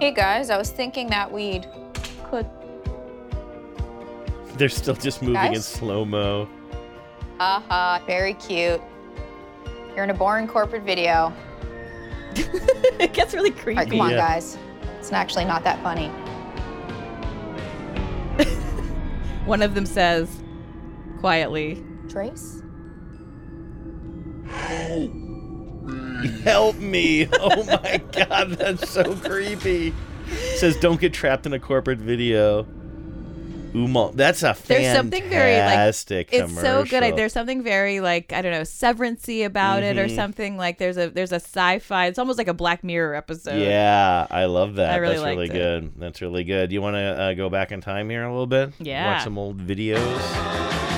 Hey 0.00 0.10
guys, 0.12 0.50
I 0.50 0.58
was 0.58 0.70
thinking 0.70 1.08
that 1.08 1.32
we'd 1.32 1.66
could. 2.24 2.46
They're 4.56 4.68
still 4.68 4.94
just 4.94 5.22
moving 5.22 5.54
in 5.54 5.62
slow 5.62 6.04
mo. 6.04 6.48
Haha, 7.38 7.96
uh-huh, 7.96 8.06
very 8.06 8.34
cute. 8.34 8.80
You're 9.94 10.04
in 10.04 10.10
a 10.10 10.14
boring 10.14 10.48
corporate 10.48 10.82
video. 10.82 11.32
it 12.34 13.12
gets 13.12 13.34
really 13.34 13.50
creepy. 13.50 13.78
All 13.78 13.84
right, 13.84 13.90
come 13.90 14.00
on, 14.00 14.10
Yeah. 14.10 14.16
guys. 14.16 14.58
It's 14.98 15.12
actually 15.12 15.44
not 15.44 15.62
that 15.64 15.82
funny. 15.82 16.08
One 19.44 19.62
of 19.62 19.74
them 19.74 19.86
says 19.86 20.28
quietly, 21.20 21.84
Trace? 22.08 22.62
Help 26.42 26.76
me. 26.76 27.28
Oh 27.34 27.64
my 27.64 28.02
god, 28.12 28.50
that's 28.52 28.90
so 28.90 29.14
creepy. 29.16 29.94
Says 30.56 30.76
don't 30.78 31.00
get 31.00 31.12
trapped 31.12 31.46
in 31.46 31.52
a 31.52 31.60
corporate 31.60 31.98
video. 31.98 32.66
Uma, 33.76 34.10
that's 34.14 34.42
a 34.42 34.54
fantastic 34.54 34.66
There's 34.68 34.96
something 34.96 35.28
very 35.28 35.58
like 35.58 36.32
it's 36.32 36.54
so 36.60 36.84
good. 36.84 37.02
I- 37.02 37.10
There's 37.10 37.32
something 37.32 37.62
very 37.62 38.00
like 38.00 38.32
I 38.32 38.40
don't 38.42 38.52
know, 38.52 38.62
severancy 38.62 39.44
about 39.44 39.82
it 39.82 39.98
or 39.98 40.06
Mhm. 40.06 40.14
something. 40.16 40.56
Like 40.56 40.78
there's 40.78 40.96
a 40.96 41.10
there's 41.10 41.32
a 41.32 41.36
sci-fi. 41.36 42.06
It's 42.06 42.18
almost 42.18 42.38
like 42.38 42.48
a 42.48 42.54
Black 42.54 42.82
Mirror 42.82 43.14
episode. 43.14 43.60
Yeah, 43.60 44.26
I 44.30 44.46
love 44.46 44.76
that. 44.76 44.92
I 44.92 44.96
really 44.96 45.16
That's 45.16 45.26
really 45.26 45.46
it. 45.48 45.52
good. 45.52 45.92
That's 45.98 46.22
really 46.22 46.44
good. 46.44 46.72
You 46.72 46.80
want 46.80 46.94
to 46.96 47.00
uh, 47.00 47.34
go 47.34 47.50
back 47.50 47.70
in 47.70 47.80
time 47.82 48.08
here 48.08 48.24
a 48.24 48.30
little 48.30 48.46
bit? 48.46 48.72
Yeah. 48.80 49.12
Watch 49.14 49.24
some 49.24 49.36
old 49.38 49.58
videos. 49.66 50.95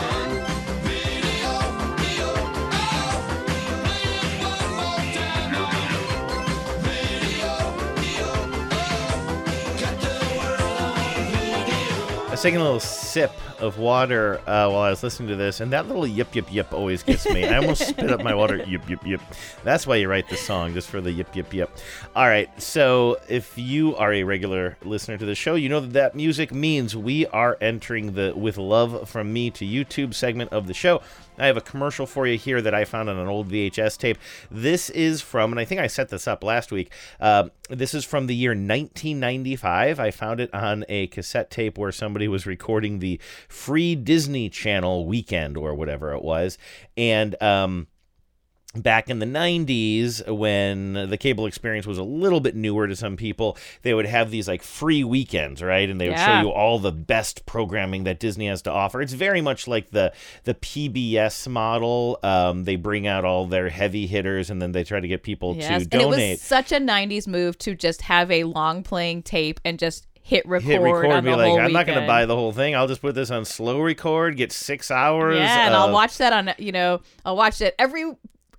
Taking 12.40 12.60
a 12.60 12.62
little 12.62 12.78
sip 13.08 13.32
of 13.60 13.78
water 13.78 14.38
uh, 14.40 14.68
while 14.68 14.82
I 14.82 14.90
was 14.90 15.02
listening 15.02 15.30
to 15.30 15.36
this, 15.36 15.60
and 15.60 15.72
that 15.72 15.88
little 15.88 16.06
yip 16.06 16.34
yip 16.34 16.52
yip 16.52 16.72
always 16.72 17.02
gets 17.02 17.28
me. 17.28 17.46
I 17.46 17.56
almost 17.56 17.88
spit 17.88 18.10
up 18.10 18.22
my 18.22 18.34
water. 18.34 18.56
Yip 18.64 18.88
yip 18.88 19.06
yip. 19.06 19.20
That's 19.64 19.86
why 19.86 19.96
you 19.96 20.08
write 20.08 20.28
the 20.28 20.36
song, 20.36 20.74
just 20.74 20.88
for 20.88 21.00
the 21.00 21.10
yip 21.10 21.34
yip 21.34 21.52
yip. 21.54 21.70
All 22.14 22.26
right. 22.26 22.50
So 22.60 23.16
if 23.28 23.56
you 23.56 23.96
are 23.96 24.12
a 24.12 24.24
regular 24.24 24.76
listener 24.84 25.16
to 25.16 25.24
the 25.24 25.34
show, 25.34 25.54
you 25.54 25.68
know 25.68 25.80
that 25.80 25.92
that 25.94 26.14
music 26.14 26.52
means 26.52 26.94
we 26.94 27.26
are 27.26 27.56
entering 27.60 28.12
the 28.12 28.32
"With 28.36 28.58
Love 28.58 29.08
from 29.08 29.32
Me" 29.32 29.50
to 29.52 29.64
YouTube 29.64 30.14
segment 30.14 30.52
of 30.52 30.66
the 30.66 30.74
show. 30.74 31.00
I 31.38 31.46
have 31.46 31.56
a 31.56 31.62
commercial 31.62 32.06
for 32.06 32.26
you 32.26 32.36
here 32.36 32.60
that 32.60 32.74
I 32.74 32.84
found 32.84 33.08
on 33.08 33.16
an 33.16 33.28
old 33.28 33.48
VHS 33.48 33.96
tape. 33.96 34.18
This 34.50 34.90
is 34.90 35.20
from, 35.20 35.52
and 35.52 35.60
I 35.60 35.64
think 35.64 35.80
I 35.80 35.86
set 35.86 36.08
this 36.08 36.26
up 36.26 36.42
last 36.42 36.72
week. 36.72 36.92
Uh, 37.20 37.48
this 37.70 37.94
is 37.94 38.04
from 38.04 38.26
the 38.26 38.34
year 38.34 38.50
1995. 38.50 40.00
I 40.00 40.10
found 40.10 40.40
it 40.40 40.52
on 40.52 40.84
a 40.88 41.06
cassette 41.08 41.50
tape 41.50 41.78
where 41.78 41.92
somebody 41.92 42.26
was 42.26 42.46
recording 42.46 42.98
the 42.98 43.07
free 43.48 43.94
Disney 43.94 44.48
Channel 44.50 45.06
weekend 45.06 45.56
or 45.56 45.74
whatever 45.74 46.12
it 46.12 46.22
was. 46.22 46.58
And, 46.96 47.40
um, 47.42 47.86
back 48.74 49.08
in 49.08 49.18
the 49.18 49.26
90s 49.26 50.22
when 50.30 50.92
the 50.92 51.16
cable 51.16 51.46
experience 51.46 51.86
was 51.86 51.96
a 51.96 52.02
little 52.02 52.38
bit 52.38 52.54
newer 52.54 52.86
to 52.86 52.94
some 52.94 53.16
people 53.16 53.56
they 53.82 53.94
would 53.94 54.04
have 54.04 54.30
these 54.30 54.46
like 54.46 54.62
free 54.62 55.02
weekends 55.02 55.62
right 55.62 55.88
and 55.88 55.98
they 55.98 56.06
would 56.08 56.18
Yeah. 56.18 56.42
show 56.42 56.46
you 56.46 56.52
all 56.52 56.78
the 56.78 56.92
best 56.92 57.46
programming 57.46 58.04
that 58.04 58.20
disney 58.20 58.46
has 58.46 58.60
to 58.62 58.70
offer 58.70 59.00
it's 59.00 59.14
very 59.14 59.40
much 59.40 59.66
like 59.68 59.90
the 59.90 60.12
the 60.44 60.52
pbs 60.52 61.48
model 61.48 62.18
um, 62.22 62.64
they 62.64 62.76
bring 62.76 63.06
out 63.06 63.24
all 63.24 63.46
their 63.46 63.70
heavy 63.70 64.06
hitters 64.06 64.50
and 64.50 64.60
then 64.60 64.72
they 64.72 64.84
try 64.84 65.00
to 65.00 65.08
get 65.08 65.22
people 65.22 65.56
Yes. 65.56 65.66
to 65.68 65.74
And 65.74 65.82
it 65.82 65.90
donate 65.90 66.30
was 66.32 66.42
such 66.42 66.70
a 66.70 66.76
'90s 66.78 67.26
move 67.26 67.56
to 67.58 67.74
just 67.74 68.02
have 68.02 68.30
a 68.30 68.44
long 68.44 68.82
playing 68.82 69.22
tape 69.22 69.60
and 69.64 69.78
just 69.78 70.06
hit 70.28 70.46
record, 70.46 70.66
hit 70.66 70.80
record 70.80 71.24
be 71.24 71.30
like 71.34 71.58
i'm 71.58 71.72
not 71.72 71.86
going 71.86 71.98
to 72.00 72.06
buy 72.06 72.26
the 72.26 72.34
whole 72.36 72.52
thing 72.52 72.76
i'll 72.76 72.86
just 72.86 73.00
put 73.00 73.14
this 73.14 73.30
on 73.30 73.44
slow 73.44 73.80
record 73.80 74.36
get 74.36 74.52
six 74.52 74.90
hours 74.90 75.36
Yeah, 75.36 75.66
and 75.66 75.74
I'll 75.74 75.92
watch 75.92 76.18
that 76.18 76.32
on 76.32 76.50
you 76.58 76.70
know 76.72 77.00
I'll 77.24 77.36
watch 77.36 77.60
it 77.60 77.74
every 77.78 78.04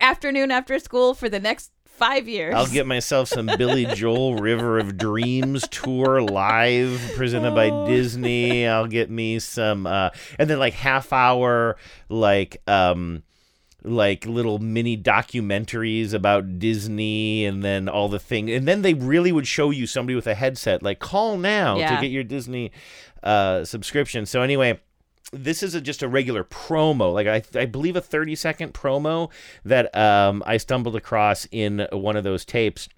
afternoon 0.01 0.49
after 0.51 0.79
school 0.79 1.13
for 1.13 1.29
the 1.29 1.39
next 1.39 1.71
five 1.85 2.29
years. 2.29 2.55
I'll 2.55 2.65
get 2.65 2.87
myself 2.87 3.27
some 3.27 3.47
Billy 3.57 3.85
Joel 3.93 4.35
River 4.37 4.79
of 4.79 4.97
Dreams 4.97 5.67
tour 5.67 6.21
live 6.21 6.97
presented 7.17 7.51
Oh. 7.51 7.55
by 7.55 7.91
Disney. 7.91 8.65
I'll 8.65 8.87
get 8.87 9.09
me 9.09 9.37
some 9.39 9.85
uh 9.85 10.09
and 10.39 10.49
then 10.49 10.59
like 10.59 10.73
half 10.73 11.11
hour 11.11 11.75
like 12.07 12.61
um 12.67 13.23
like 13.83 14.25
little 14.25 14.59
mini 14.59 14.97
documentaries 14.97 16.13
about 16.13 16.59
Disney 16.59 17.45
and 17.45 17.63
then 17.63 17.87
all 17.87 18.09
the 18.09 18.19
thing 18.19 18.49
and 18.49 18.67
then 18.67 18.81
they 18.81 18.93
really 18.93 19.31
would 19.31 19.47
show 19.47 19.69
you 19.69 19.87
somebody 19.87 20.15
with 20.15 20.27
a 20.27 20.35
headset 20.35 20.83
like 20.83 20.99
call 20.99 21.37
now 21.37 21.77
to 21.95 22.01
get 22.01 22.11
your 22.11 22.23
Disney 22.23 22.71
uh 23.23 23.63
subscription. 23.63 24.25
So 24.25 24.41
anyway, 24.41 24.79
this 25.31 25.61
is 25.63 25.75
a, 25.75 25.81
just 25.81 26.01
a 26.01 26.07
regular 26.07 26.43
promo, 26.43 27.13
like 27.13 27.27
I, 27.27 27.59
I 27.59 27.65
believe 27.65 27.95
a 27.95 28.01
30 28.01 28.35
second 28.35 28.73
promo 28.73 29.29
that 29.63 29.95
um, 29.95 30.43
I 30.45 30.57
stumbled 30.57 30.95
across 30.95 31.47
in 31.51 31.87
one 31.91 32.15
of 32.15 32.23
those 32.23 32.45
tapes. 32.45 32.89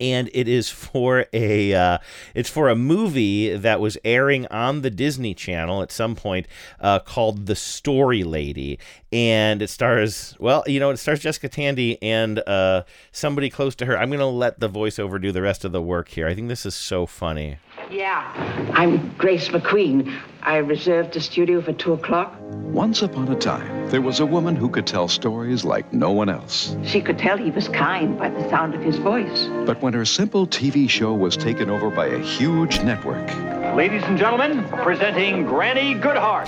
And 0.00 0.30
it 0.32 0.46
is 0.46 0.70
for 0.70 1.26
a 1.32 1.74
uh, 1.74 1.98
it's 2.34 2.48
for 2.48 2.68
a 2.68 2.76
movie 2.76 3.56
that 3.56 3.80
was 3.80 3.98
airing 4.04 4.46
on 4.46 4.82
the 4.82 4.90
Disney 4.90 5.34
Channel 5.34 5.82
at 5.82 5.90
some 5.90 6.14
point 6.14 6.46
uh, 6.80 7.00
called 7.00 7.46
The 7.46 7.56
Story 7.56 8.22
Lady, 8.22 8.78
and 9.12 9.60
it 9.60 9.70
stars 9.70 10.36
well, 10.38 10.62
you 10.66 10.78
know, 10.78 10.90
it 10.90 10.98
stars 10.98 11.20
Jessica 11.20 11.48
Tandy 11.48 12.00
and 12.02 12.38
uh, 12.40 12.84
somebody 13.12 13.50
close 13.50 13.74
to 13.76 13.86
her. 13.86 13.98
I'm 13.98 14.10
gonna 14.10 14.28
let 14.28 14.60
the 14.60 14.68
voiceover 14.68 15.20
do 15.20 15.32
the 15.32 15.42
rest 15.42 15.64
of 15.64 15.72
the 15.72 15.82
work 15.82 16.08
here. 16.08 16.28
I 16.28 16.34
think 16.34 16.48
this 16.48 16.64
is 16.64 16.74
so 16.74 17.06
funny. 17.06 17.58
Yeah, 17.90 18.70
I'm 18.74 19.14
Grace 19.16 19.48
McQueen. 19.48 20.14
I 20.42 20.58
reserved 20.58 21.14
the 21.14 21.20
studio 21.20 21.62
for 21.62 21.72
two 21.72 21.94
o'clock. 21.94 22.34
Once 22.40 23.00
upon 23.00 23.28
a 23.28 23.34
time, 23.34 23.88
there 23.88 24.02
was 24.02 24.20
a 24.20 24.26
woman 24.26 24.54
who 24.56 24.68
could 24.68 24.86
tell 24.86 25.08
stories 25.08 25.64
like 25.64 25.90
no 25.92 26.10
one 26.12 26.28
else. 26.28 26.76
She 26.84 27.00
could 27.00 27.18
tell 27.18 27.38
he 27.38 27.50
was 27.50 27.68
kind 27.68 28.18
by 28.18 28.28
the 28.28 28.46
sound 28.50 28.74
of 28.74 28.82
his 28.82 28.96
voice. 28.98 29.48
But 29.64 29.80
when 29.80 29.94
her 29.94 30.04
simple 30.04 30.46
TV 30.46 30.88
show 30.88 31.14
was 31.14 31.34
taken 31.36 31.70
over 31.70 31.88
by 31.90 32.06
a 32.06 32.18
huge 32.18 32.80
network, 32.82 33.26
Ladies 33.74 34.02
and 34.04 34.18
gentlemen, 34.18 34.64
presenting 34.82 35.44
Granny 35.46 35.94
Goodhart. 35.94 36.46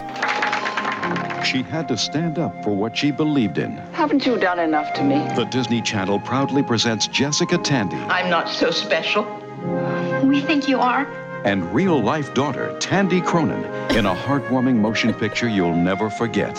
she 1.45 1.63
had 1.63 1.89
to 1.89 1.97
stand 1.97 2.39
up 2.39 2.63
for 2.65 2.75
what 2.77 2.97
she 2.97 3.11
believed 3.13 3.57
in. 3.57 3.73
Haven't 3.93 4.27
you 4.27 4.37
done 4.39 4.59
enough 4.59 4.93
to 4.95 5.03
me? 5.05 5.17
The 5.37 5.45
Disney 5.45 5.81
Channel 5.81 6.21
proudly 6.21 6.63
presents 6.63 7.07
Jessica 7.07 7.57
Tandy 7.59 7.97
I'm 7.97 8.29
not 8.29 8.49
so 8.49 8.71
special. 8.71 9.25
We 10.25 10.41
think 10.43 10.69
you 10.69 10.79
are. 10.81 11.07
And 11.45 11.73
real 11.75 12.03
life 12.03 12.35
daughter 12.35 12.77
Tandy 12.81 13.23
Cronyn 13.23 13.65
in 13.97 14.05
a 14.05 14.15
heartwarming 14.15 14.77
motion 14.77 15.15
picture 15.15 15.49
you'll 15.49 15.75
never 15.75 16.11
forget. 16.11 16.55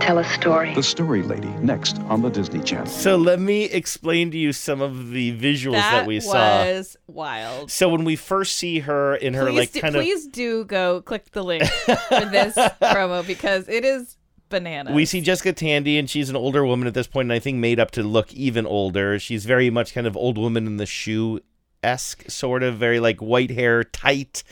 Tell 0.00 0.18
a 0.18 0.24
story. 0.24 0.74
The 0.74 0.82
Story 0.82 1.22
Lady, 1.22 1.48
next 1.60 2.00
on 2.02 2.22
the 2.22 2.28
Disney 2.28 2.60
Channel. 2.62 2.86
So 2.86 3.16
let 3.16 3.38
me 3.38 3.64
explain 3.64 4.30
to 4.32 4.38
you 4.38 4.52
some 4.52 4.80
of 4.80 5.10
the 5.10 5.38
visuals 5.38 5.72
that, 5.74 5.90
that 6.00 6.06
we 6.06 6.18
saw. 6.18 6.32
was 6.64 6.96
wild. 7.06 7.70
So 7.70 7.88
when 7.88 8.04
we 8.04 8.16
first 8.16 8.56
see 8.56 8.80
her 8.80 9.14
in 9.14 9.34
her 9.34 9.46
please 9.46 9.56
like 9.56 9.72
do, 9.72 9.80
kind 9.80 9.94
of 9.96 10.02
please 10.02 10.26
do 10.26 10.64
go 10.64 11.00
click 11.02 11.30
the 11.30 11.44
link 11.44 11.64
for 11.84 12.24
this 12.24 12.56
promo 12.56 13.24
because 13.24 13.68
it 13.68 13.84
is 13.84 14.16
bananas. 14.48 14.94
we 14.94 15.04
see 15.04 15.20
Jessica 15.20 15.52
Tandy 15.52 15.98
and 15.98 16.08
she's 16.08 16.30
an 16.30 16.36
older 16.36 16.64
woman 16.64 16.88
at 16.88 16.94
this 16.94 17.06
point 17.06 17.26
and 17.26 17.32
I 17.32 17.38
think 17.38 17.58
made 17.58 17.78
up 17.78 17.90
to 17.92 18.02
look 18.02 18.32
even 18.32 18.66
older. 18.66 19.18
She's 19.18 19.44
very 19.44 19.70
much 19.70 19.94
kind 19.94 20.06
of 20.06 20.16
old 20.16 20.38
woman 20.38 20.66
in 20.66 20.78
the 20.78 20.86
shoe 20.86 21.40
esque 21.82 22.28
sort 22.30 22.62
of 22.62 22.76
very 22.76 23.00
like 23.00 23.18
white 23.18 23.50
hair, 23.50 23.84
tight 23.84 24.42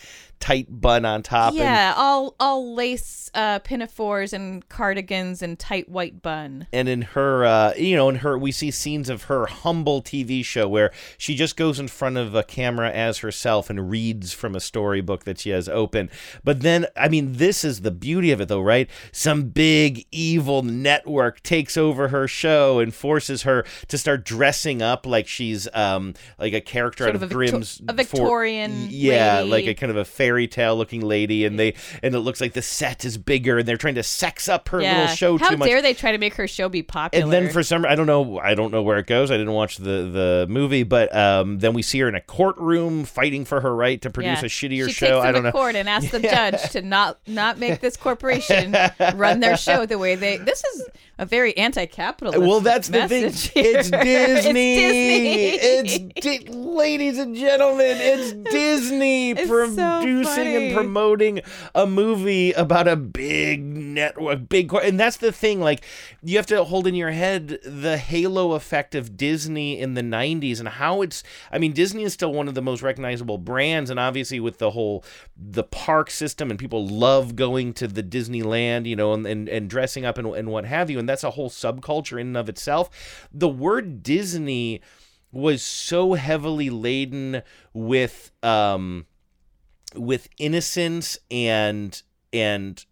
tight 0.41 0.67
bun 0.69 1.05
on 1.05 1.23
top 1.23 1.51
and 1.51 1.59
yeah, 1.59 1.95
all 1.97 2.35
all 2.39 2.75
lace 2.75 3.31
uh, 3.35 3.59
pinafores 3.61 4.33
and 4.33 4.69
cardigans 4.69 5.43
and 5.43 5.59
tight 5.59 5.89
white 5.89 6.23
bun. 6.23 6.67
and 6.73 6.89
in 6.89 7.03
her 7.03 7.45
uh, 7.45 7.73
you 7.77 7.97
know 7.97 8.09
in 8.09 8.17
her 8.17 8.39
we 8.39 8.53
see 8.53 8.71
scenes 8.71 9.09
of 9.09 9.25
her 9.25 9.47
humble 9.47 10.03
tv 10.03 10.45
show 10.45 10.69
where 10.69 10.91
she 11.19 11.35
just 11.35 11.57
goes 11.57 11.81
in 11.81 11.89
front 11.89 12.17
of 12.17 12.35
a 12.35 12.43
camera 12.43 12.91
as 12.91 13.19
herself 13.19 13.71
and 13.71 13.91
reads 13.91 14.33
from 14.33 14.55
a 14.55 14.61
storybook 14.61 15.25
that 15.25 15.39
she 15.39 15.51
has 15.51 15.69
open 15.69 16.11
but 16.45 16.61
then 16.61 16.87
i 16.97 17.09
mean 17.09 17.33
this 17.35 17.65
is 17.65 17.81
the 17.81 17.91
beauty 17.91 18.31
of 18.31 18.41
it 18.41 18.49
though 18.49 18.61
right 18.61 18.89
some 19.13 19.45
big 19.45 20.07
evil 20.13 20.63
network 20.63 21.43
takes 21.43 21.77
over 21.77 22.09
her 22.09 22.29
show 22.29 22.79
and 22.79 22.95
forces 22.95 23.43
her 23.43 23.65
to 23.89 23.97
start 23.99 24.25
dressing 24.25 24.83
up 24.83 25.07
like 25.07 25.27
she's 25.27 25.67
um 25.75 26.15
like 26.39 26.53
a 26.53 26.61
character 26.61 27.05
Sort 27.05 27.17
out 27.17 27.23
of 27.23 27.31
a 27.31 27.35
grimm's 27.35 27.81
a 27.89 27.93
Victorian 27.93 28.89
yeah 28.91 29.39
lady. 29.41 29.51
like 29.51 29.67
a 29.67 29.75
kind 29.75 29.91
of 29.91 29.97
a 29.97 30.05
fairy 30.27 30.49
tale 30.49 30.77
looking 30.77 31.03
lady, 31.03 31.45
and 31.45 31.59
they 31.59 31.75
and 32.03 32.15
it 32.15 32.19
looks 32.21 32.41
like 32.41 32.53
the 32.53 32.63
set 32.63 33.05
is 33.05 33.17
bigger, 33.17 33.59
and 33.59 33.69
they're 33.69 33.77
trying 33.77 33.95
to 33.95 34.03
sex 34.03 34.49
up 34.49 34.69
her 34.71 34.79
little 34.79 35.07
show 35.09 35.39
How 35.39 35.51
too 35.51 35.57
much. 35.57 35.69
dare 35.69 35.81
they 35.83 35.95
try 35.95 36.11
to 36.13 36.19
make 36.19 36.35
her 36.35 36.49
show 36.49 36.69
be 36.69 36.83
popular? 36.83 37.23
And 37.25 37.33
then 37.33 37.53
for 37.53 37.63
some, 37.63 37.85
I 37.85 37.95
don't 37.95 38.07
know, 38.07 38.39
I 38.39 38.55
don't 38.55 38.73
know 38.73 38.83
where 38.83 38.99
it 38.99 39.07
goes. 39.07 39.31
I 39.31 39.37
didn't 39.37 39.53
watch 39.53 39.77
the 39.77 39.87
the 40.11 40.47
movie, 40.49 40.83
but 40.83 41.15
um, 41.15 41.59
then 41.61 41.75
we 41.75 41.83
see 41.83 41.99
her 42.01 42.09
in 42.09 42.15
a 42.17 42.21
courtroom 42.21 43.05
fighting 43.05 43.45
for 43.45 43.61
her 43.61 43.75
right 43.75 44.01
to 44.03 44.11
produce 44.11 44.41
Yeah. 44.43 44.47
a 44.47 44.49
shittier 44.49 44.87
she 44.89 44.93
show. 44.95 45.21
I 45.21 45.31
don't 45.33 45.43
know. 45.45 45.53
court 45.53 45.77
and 45.77 45.89
ask 45.89 46.11
the 46.11 46.21
judge 46.37 46.61
to 46.71 46.83
not 46.83 47.19
not 47.27 47.59
make 47.59 47.81
this 47.81 47.97
corporation 47.97 48.75
run 49.15 49.41
their 49.41 49.57
show 49.57 49.87
the 49.87 49.99
way 49.99 50.15
they. 50.17 50.39
This 50.39 50.65
is 50.65 50.89
a 51.19 51.25
very 51.25 51.57
anti-capitalist. 51.57 52.39
Well, 52.41 52.61
that's 52.61 52.89
the 52.89 53.09
thing. 53.09 53.33
here. 53.33 53.63
It's 53.77 53.91
Disney. 53.91 54.75
It's 54.77 55.95
It's 55.95 56.21
Di- 56.21 56.53
ladies 56.53 57.19
and 57.19 57.35
gentlemen, 57.35 57.97
it's 57.99 58.33
Disney 58.51 59.31
It's 59.31 59.49
so 59.49 60.03
producing 60.25 60.45
funny. 60.45 60.67
and 60.67 60.75
promoting 60.75 61.41
a 61.75 61.87
movie 61.87 62.53
about 62.53 62.89
a 62.89 62.97
big 62.97 63.63
network, 63.65 64.49
big, 64.49 64.69
cor- 64.69 64.83
and 64.83 64.99
that's 64.99 65.17
the 65.17 65.33
thing. 65.33 65.61
Like, 65.61 65.85
you 66.23 66.37
have 66.37 66.47
to 66.47 66.65
hold 66.65 66.87
in 66.87 66.95
your 66.95 67.11
head 67.11 67.59
the 67.65 67.97
halo 67.97 68.53
effect 68.53 68.95
of 68.95 69.17
Disney 69.17 69.79
in 69.79 69.95
the 69.95 70.03
'90s 70.03 70.59
and 70.59 70.69
how 70.69 71.03
it's. 71.03 71.23
I 71.51 71.59
mean, 71.59 71.73
Disney 71.73 72.03
is 72.03 72.13
still 72.13 72.33
one 72.33 72.49
of 72.49 72.55
the 72.55 72.63
most 72.63 72.83
recognizable 72.83 73.39
brands, 73.39 73.91
and 73.91 74.01
obviously 74.01 74.41
with 74.41 74.59
the 74.59 74.71
whole 74.73 75.05
the 75.37 75.65
park 75.65 76.11
system 76.11 76.51
and 76.51 76.59
people 76.59 76.87
love 76.87 77.37
going 77.37 77.73
to 77.75 77.89
the 77.89 78.03
Disneyland, 78.03 78.87
you 78.87 78.97
know, 78.97 79.13
and 79.13 79.27
and, 79.27 79.49
and 79.49 79.71
dressing 79.71 80.05
up 80.05 80.19
and, 80.19 80.27
and 80.35 80.49
what 80.49 80.65
have 80.65 80.91
you, 80.91 80.99
and 80.99 81.09
that's 81.09 81.25
a 81.25 81.31
whole 81.33 81.51
subculture 81.51 82.21
in 82.21 82.29
and 82.29 82.37
of 82.37 82.49
itself. 82.49 83.29
The 83.33 83.49
word 83.49 84.03
Disney 84.03 84.81
was 85.33 85.63
so 85.63 86.15
heavily 86.15 86.71
laden 86.71 87.43
with 87.75 88.31
um 88.43 89.07
with 89.95 90.29
innocence 90.39 91.19
and 91.31 92.03
and 92.33 92.85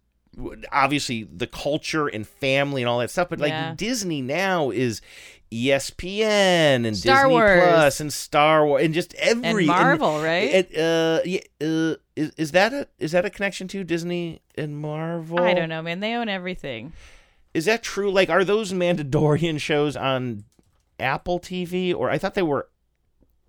obviously 0.71 1.23
the 1.23 1.47
culture 1.47 2.07
and 2.07 2.27
family 2.27 2.81
and 2.81 2.89
all 2.89 2.99
that 2.99 3.09
stuff 3.09 3.29
but 3.29 3.39
like 3.39 3.51
Yeah. 3.51 3.73
Disney 3.75 4.21
now 4.21 4.69
is 4.69 5.01
ESPN 5.51 6.85
and 6.85 6.97
Star 6.97 7.23
Disney 7.23 7.33
Wars. 7.33 7.63
Plus 7.63 7.99
and 7.99 8.11
Star 8.11 8.65
Wars 8.65 8.83
and 8.83 8.93
just 8.93 9.13
every 9.15 9.65
Marvel, 9.65 10.21
right? 10.21 10.53
It, 10.53 10.77
uh, 10.77 11.21
yeah, 11.23 11.39
uh, 11.61 11.95
is 12.15 12.31
is 12.37 12.51
that 12.51 12.73
a 12.73 12.87
is 12.99 13.11
that 13.13 13.25
a 13.25 13.29
connection 13.29 13.67
to 13.69 13.83
Disney 13.83 14.41
and 14.57 14.77
Marvel? 14.77 15.39
I 15.39 15.53
don't 15.53 15.69
know, 15.69 15.81
man. 15.81 15.99
They 15.99 16.13
own 16.13 16.29
everything. 16.29 16.93
Is 17.53 17.65
that 17.65 17.83
true? 17.83 18.11
Like, 18.11 18.29
are 18.29 18.43
those 18.43 18.73
Mandalorian 18.73 19.59
shows 19.61 19.95
on 19.95 20.43
Apple 20.99 21.39
TV, 21.39 21.95
or 21.95 22.09
I 22.09 22.17
thought 22.17 22.33
they 22.33 22.41
were? 22.41 22.67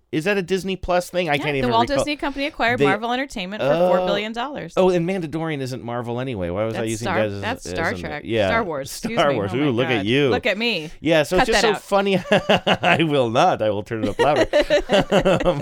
Is 0.09 0.23
that 0.23 0.37
a 0.37 0.41
Disney 0.41 0.77
Plus 0.77 1.09
thing? 1.09 1.27
I 1.27 1.33
Yeah, 1.33 1.43
can't 1.43 1.55
even. 1.57 1.69
the. 1.69 1.73
Walt 1.73 1.89
recall. 1.89 1.97
Disney 2.05 2.15
Company 2.15 2.45
acquired 2.45 2.79
They- 2.79 2.85
Marvel 2.85 3.11
Entertainment 3.11 3.61
for 3.61 3.67
four 3.75 3.99
Oh. 3.99 4.05
billion 4.05 4.31
dollars. 4.31 4.73
Oh, 4.77 4.89
and 4.89 5.05
Mandalorian 5.07 5.59
isn't 5.59 5.83
Marvel 5.83 6.21
anyway. 6.21 6.49
Why 6.49 6.63
was 6.63 6.75
I 6.75 6.83
using 6.83 7.05
Star- 7.07 7.17
that 7.17 7.25
as 7.35 7.41
that's 7.41 7.65
as 7.65 7.71
Star 7.73 7.89
an- 7.89 7.97
Trek. 7.99 8.21
Yeah, 8.25 8.47
Star 8.47 8.63
Wars. 8.63 8.89
Star. 8.89 9.33
Wars. 9.33 9.51
Oh 9.53 9.57
Ooh, 9.57 9.69
look 9.71 9.87
at 9.89 10.05
you. 10.05 10.29
Look 10.29 10.45
at 10.45 10.57
me. 10.57 10.91
Yeah, 11.01 11.23
so 11.23 11.37
Cut 11.37 11.49
it's 11.49 11.61
just 11.61 11.61
so 11.61 11.71
out. 11.73 11.81
funny. 11.81 12.17
I 12.31 13.03
will 13.03 13.29
not. 13.29 13.61
I 13.61 13.69
will 13.69 13.83
turn 13.83 14.05
it 14.05 14.09
up 14.09 14.19
louder. 14.19 14.47
Um, 15.47 15.61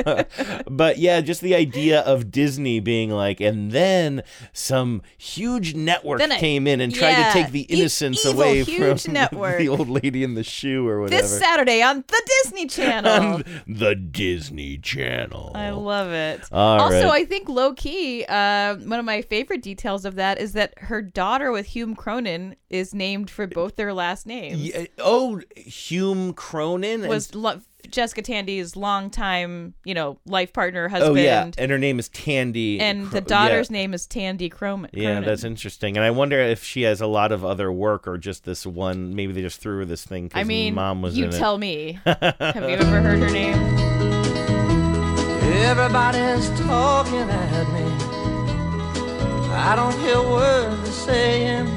but 0.69 0.97
yeah, 0.99 1.21
just 1.21 1.41
the 1.41 1.55
idea 1.55 2.01
of 2.01 2.29
Disney 2.31 2.79
being 2.79 3.09
like, 3.09 3.39
and 3.41 3.71
then 3.71 4.21
some 4.53 5.01
huge 5.17 5.73
network 5.73 6.21
came 6.21 6.67
in 6.67 6.81
and 6.81 6.93
tried 6.93 7.15
to 7.15 7.31
take 7.33 7.51
the 7.51 7.61
e- 7.61 7.79
innocence 7.79 8.23
evil, 8.25 8.41
away 8.41 8.63
huge 8.63 9.03
from 9.03 9.13
network. 9.13 9.57
the 9.57 9.69
old 9.69 9.89
lady 9.89 10.23
in 10.23 10.35
the 10.35 10.43
shoe 10.43 10.87
or 10.87 11.01
whatever. 11.01 11.21
This 11.23 11.39
Saturday 11.39 11.81
on 11.81 12.03
the 12.07 12.29
Disney 12.43 12.67
Channel. 12.67 13.41
the 13.67 13.95
Disney 13.95 14.34
Channel. 14.81 15.51
I 15.55 15.69
love 15.71 16.11
it. 16.11 16.41
All 16.51 16.81
also, 16.81 17.07
right. 17.07 17.21
I 17.21 17.25
think 17.25 17.49
low 17.49 17.73
key, 17.73 18.25
uh, 18.27 18.75
one 18.75 18.99
of 18.99 19.05
my 19.05 19.21
favorite 19.21 19.61
details 19.61 20.05
of 20.05 20.15
that 20.15 20.39
is 20.39 20.53
that 20.53 20.73
her 20.77 21.01
daughter 21.01 21.51
with 21.51 21.67
Hume 21.67 21.95
Cronyn 21.95 22.55
is 22.69 22.93
named 22.93 23.29
for 23.29 23.47
both 23.47 23.75
their 23.75 23.93
last 23.93 24.25
names. 24.25 24.57
Yeah, 24.59 24.85
oh, 24.99 25.41
Hume 25.55 26.33
Cronyn 26.33 27.01
and- 27.01 27.07
Was 27.07 27.33
lo- 27.35 27.61
Jessica 27.91 28.23
Tandy's 28.23 28.75
longtime, 28.75 29.75
you 29.83 29.93
know, 29.93 30.17
life 30.25 30.51
partner, 30.53 30.87
husband. 30.89 31.17
Oh 31.17 31.21
yeah, 31.21 31.51
and 31.57 31.69
her 31.71 31.77
name 31.77 31.99
is 31.99 32.09
Tandy. 32.09 32.79
And 32.79 33.03
Cro- 33.03 33.19
the 33.19 33.21
daughter's 33.21 33.69
yeah. 33.69 33.77
name 33.77 33.93
is 33.93 34.07
Tandy 34.07 34.49
Cronyn. 34.49 34.89
Yeah, 34.91 35.19
that's 35.21 35.43
interesting. 35.43 35.95
And 35.95 36.03
I 36.03 36.09
wonder 36.09 36.39
if 36.39 36.63
she 36.63 36.81
has 36.81 36.99
a 36.99 37.05
lot 37.07 37.31
of 37.31 37.45
other 37.45 37.71
work 37.71 38.07
or 38.07 38.17
just 38.17 38.43
this 38.43 38.65
one. 38.65 39.15
Maybe 39.15 39.33
they 39.33 39.41
just 39.41 39.61
threw 39.61 39.77
her 39.77 39.85
this 39.85 40.03
thing 40.03 40.25
because 40.29 40.41
I 40.41 40.43
mean, 40.45 40.73
mom 40.73 41.03
was 41.03 41.15
you 41.15 41.29
tell 41.29 41.55
it. 41.55 41.59
me. 41.59 41.99
Have 42.05 42.55
you 42.55 42.75
ever 42.75 42.85
heard 42.85 43.19
her 43.19 43.29
name? 43.29 44.24
Everybody's 45.57 46.49
talking 46.59 47.29
at 47.29 47.67
me. 47.73 47.85
I 49.57 49.73
don't 49.75 49.97
hear 49.99 50.21
words 50.21 50.83
they're 50.83 50.91
saying, 50.91 51.67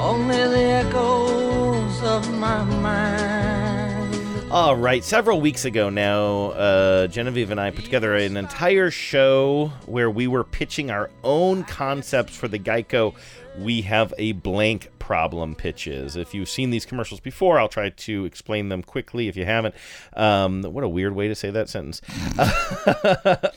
only 0.00 0.36
the 0.36 0.64
echoes 0.82 2.02
of 2.02 2.28
my 2.38 2.64
mind. 2.64 4.18
All 4.50 4.74
right, 4.76 5.04
several 5.04 5.40
weeks 5.40 5.64
ago 5.64 5.90
now, 5.90 6.52
uh, 6.52 7.06
Genevieve 7.06 7.50
and 7.50 7.60
I 7.60 7.70
put 7.70 7.84
together 7.84 8.16
an 8.16 8.36
entire 8.36 8.90
show 8.90 9.70
where 9.86 10.10
we 10.10 10.26
were 10.26 10.42
pitching 10.42 10.90
our 10.90 11.10
own 11.22 11.64
concepts 11.64 12.34
for 12.34 12.48
the 12.48 12.58
Geico 12.58 13.14
We 13.58 13.82
Have 13.82 14.14
a 14.18 14.32
Blank 14.32 14.90
Problem 14.98 15.54
pitches. 15.54 16.16
If 16.16 16.34
you've 16.34 16.50
seen 16.50 16.68
these 16.68 16.84
commercials 16.84 17.18
before, 17.18 17.58
I'll 17.58 17.66
try 17.68 17.88
to 17.88 18.24
explain 18.26 18.68
them 18.68 18.82
quickly 18.82 19.26
if 19.26 19.38
you 19.38 19.46
haven't. 19.46 19.74
Um, 20.14 20.62
what 20.62 20.84
a 20.84 20.88
weird 20.88 21.14
way 21.14 21.28
to 21.28 21.34
say 21.34 21.50
that 21.50 21.70
sentence. 21.70 22.02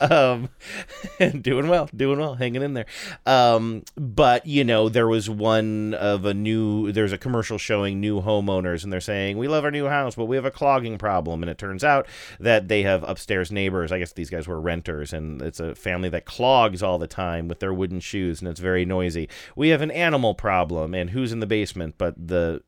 um, 0.00 0.48
doing 1.42 1.68
well, 1.68 1.90
doing 1.94 2.18
well, 2.18 2.36
hanging 2.36 2.62
in 2.62 2.72
there. 2.72 2.86
Um, 3.26 3.82
but, 3.96 4.46
you 4.46 4.64
know, 4.64 4.88
there 4.88 5.06
was 5.06 5.28
one 5.28 5.92
of 5.92 6.24
a 6.24 6.32
new, 6.32 6.90
there's 6.90 7.12
a 7.12 7.18
commercial 7.18 7.58
showing 7.58 8.00
new 8.00 8.22
homeowners, 8.22 8.82
and 8.82 8.90
they're 8.90 9.00
saying, 9.00 9.36
We 9.36 9.46
love 9.46 9.64
our 9.64 9.70
new 9.70 9.88
house, 9.88 10.14
but 10.14 10.24
we 10.24 10.36
have 10.36 10.46
a 10.46 10.50
clogging 10.50 10.96
problem. 10.96 11.42
And 11.42 11.50
it 11.50 11.58
turns 11.58 11.84
out 11.84 12.06
that 12.40 12.68
they 12.68 12.82
have 12.82 13.02
upstairs 13.06 13.52
neighbors. 13.52 13.92
I 13.92 13.98
guess 13.98 14.14
these 14.14 14.30
guys 14.30 14.48
were 14.48 14.60
renters, 14.60 15.12
and 15.12 15.42
it's 15.42 15.60
a 15.60 15.74
family 15.74 16.08
that 16.08 16.24
clogs 16.24 16.82
all 16.82 16.98
the 16.98 17.06
time 17.06 17.46
with 17.46 17.60
their 17.60 17.74
wooden 17.74 18.00
shoes, 18.00 18.40
and 18.40 18.48
it's 18.48 18.60
very 18.60 18.86
noisy. 18.86 19.28
We 19.54 19.68
have 19.68 19.82
an 19.82 19.91
animal 19.92 20.34
problem, 20.34 20.94
and 20.94 21.10
who's 21.10 21.32
in 21.32 21.40
the 21.40 21.46
basement 21.46 21.94
but 21.98 22.14
the 22.16 22.62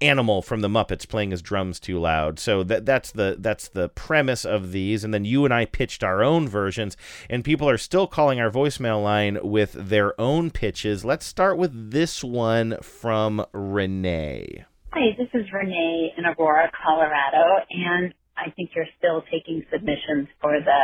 animal 0.00 0.42
from 0.42 0.60
the 0.60 0.68
Muppets 0.68 1.08
playing 1.08 1.30
his 1.30 1.42
drums 1.42 1.80
too 1.80 1.98
loud. 1.98 2.38
So 2.38 2.62
that 2.64 2.86
that's 2.86 3.10
the 3.10 3.36
that's 3.38 3.68
the 3.68 3.88
premise 3.88 4.44
of 4.44 4.72
these 4.72 5.04
and 5.04 5.12
then 5.12 5.24
you 5.24 5.44
and 5.44 5.52
I 5.52 5.64
pitched 5.64 6.04
our 6.04 6.22
own 6.22 6.48
versions 6.48 6.96
and 7.28 7.44
people 7.44 7.68
are 7.68 7.78
still 7.78 8.06
calling 8.06 8.40
our 8.40 8.50
voicemail 8.50 9.02
line 9.02 9.38
with 9.42 9.72
their 9.72 10.18
own 10.20 10.50
pitches. 10.50 11.04
Let's 11.04 11.26
start 11.26 11.58
with 11.58 11.90
this 11.90 12.22
one 12.22 12.76
from 12.82 13.44
Renee. 13.52 14.64
Hi, 14.92 15.16
this 15.18 15.28
is 15.34 15.52
Renee 15.52 16.14
in 16.16 16.24
Aurora, 16.24 16.70
Colorado, 16.84 17.64
and 17.70 18.14
I 18.36 18.50
think 18.50 18.70
you're 18.74 18.88
still 18.98 19.22
taking 19.30 19.64
submissions 19.70 20.28
for 20.40 20.58
the 20.60 20.80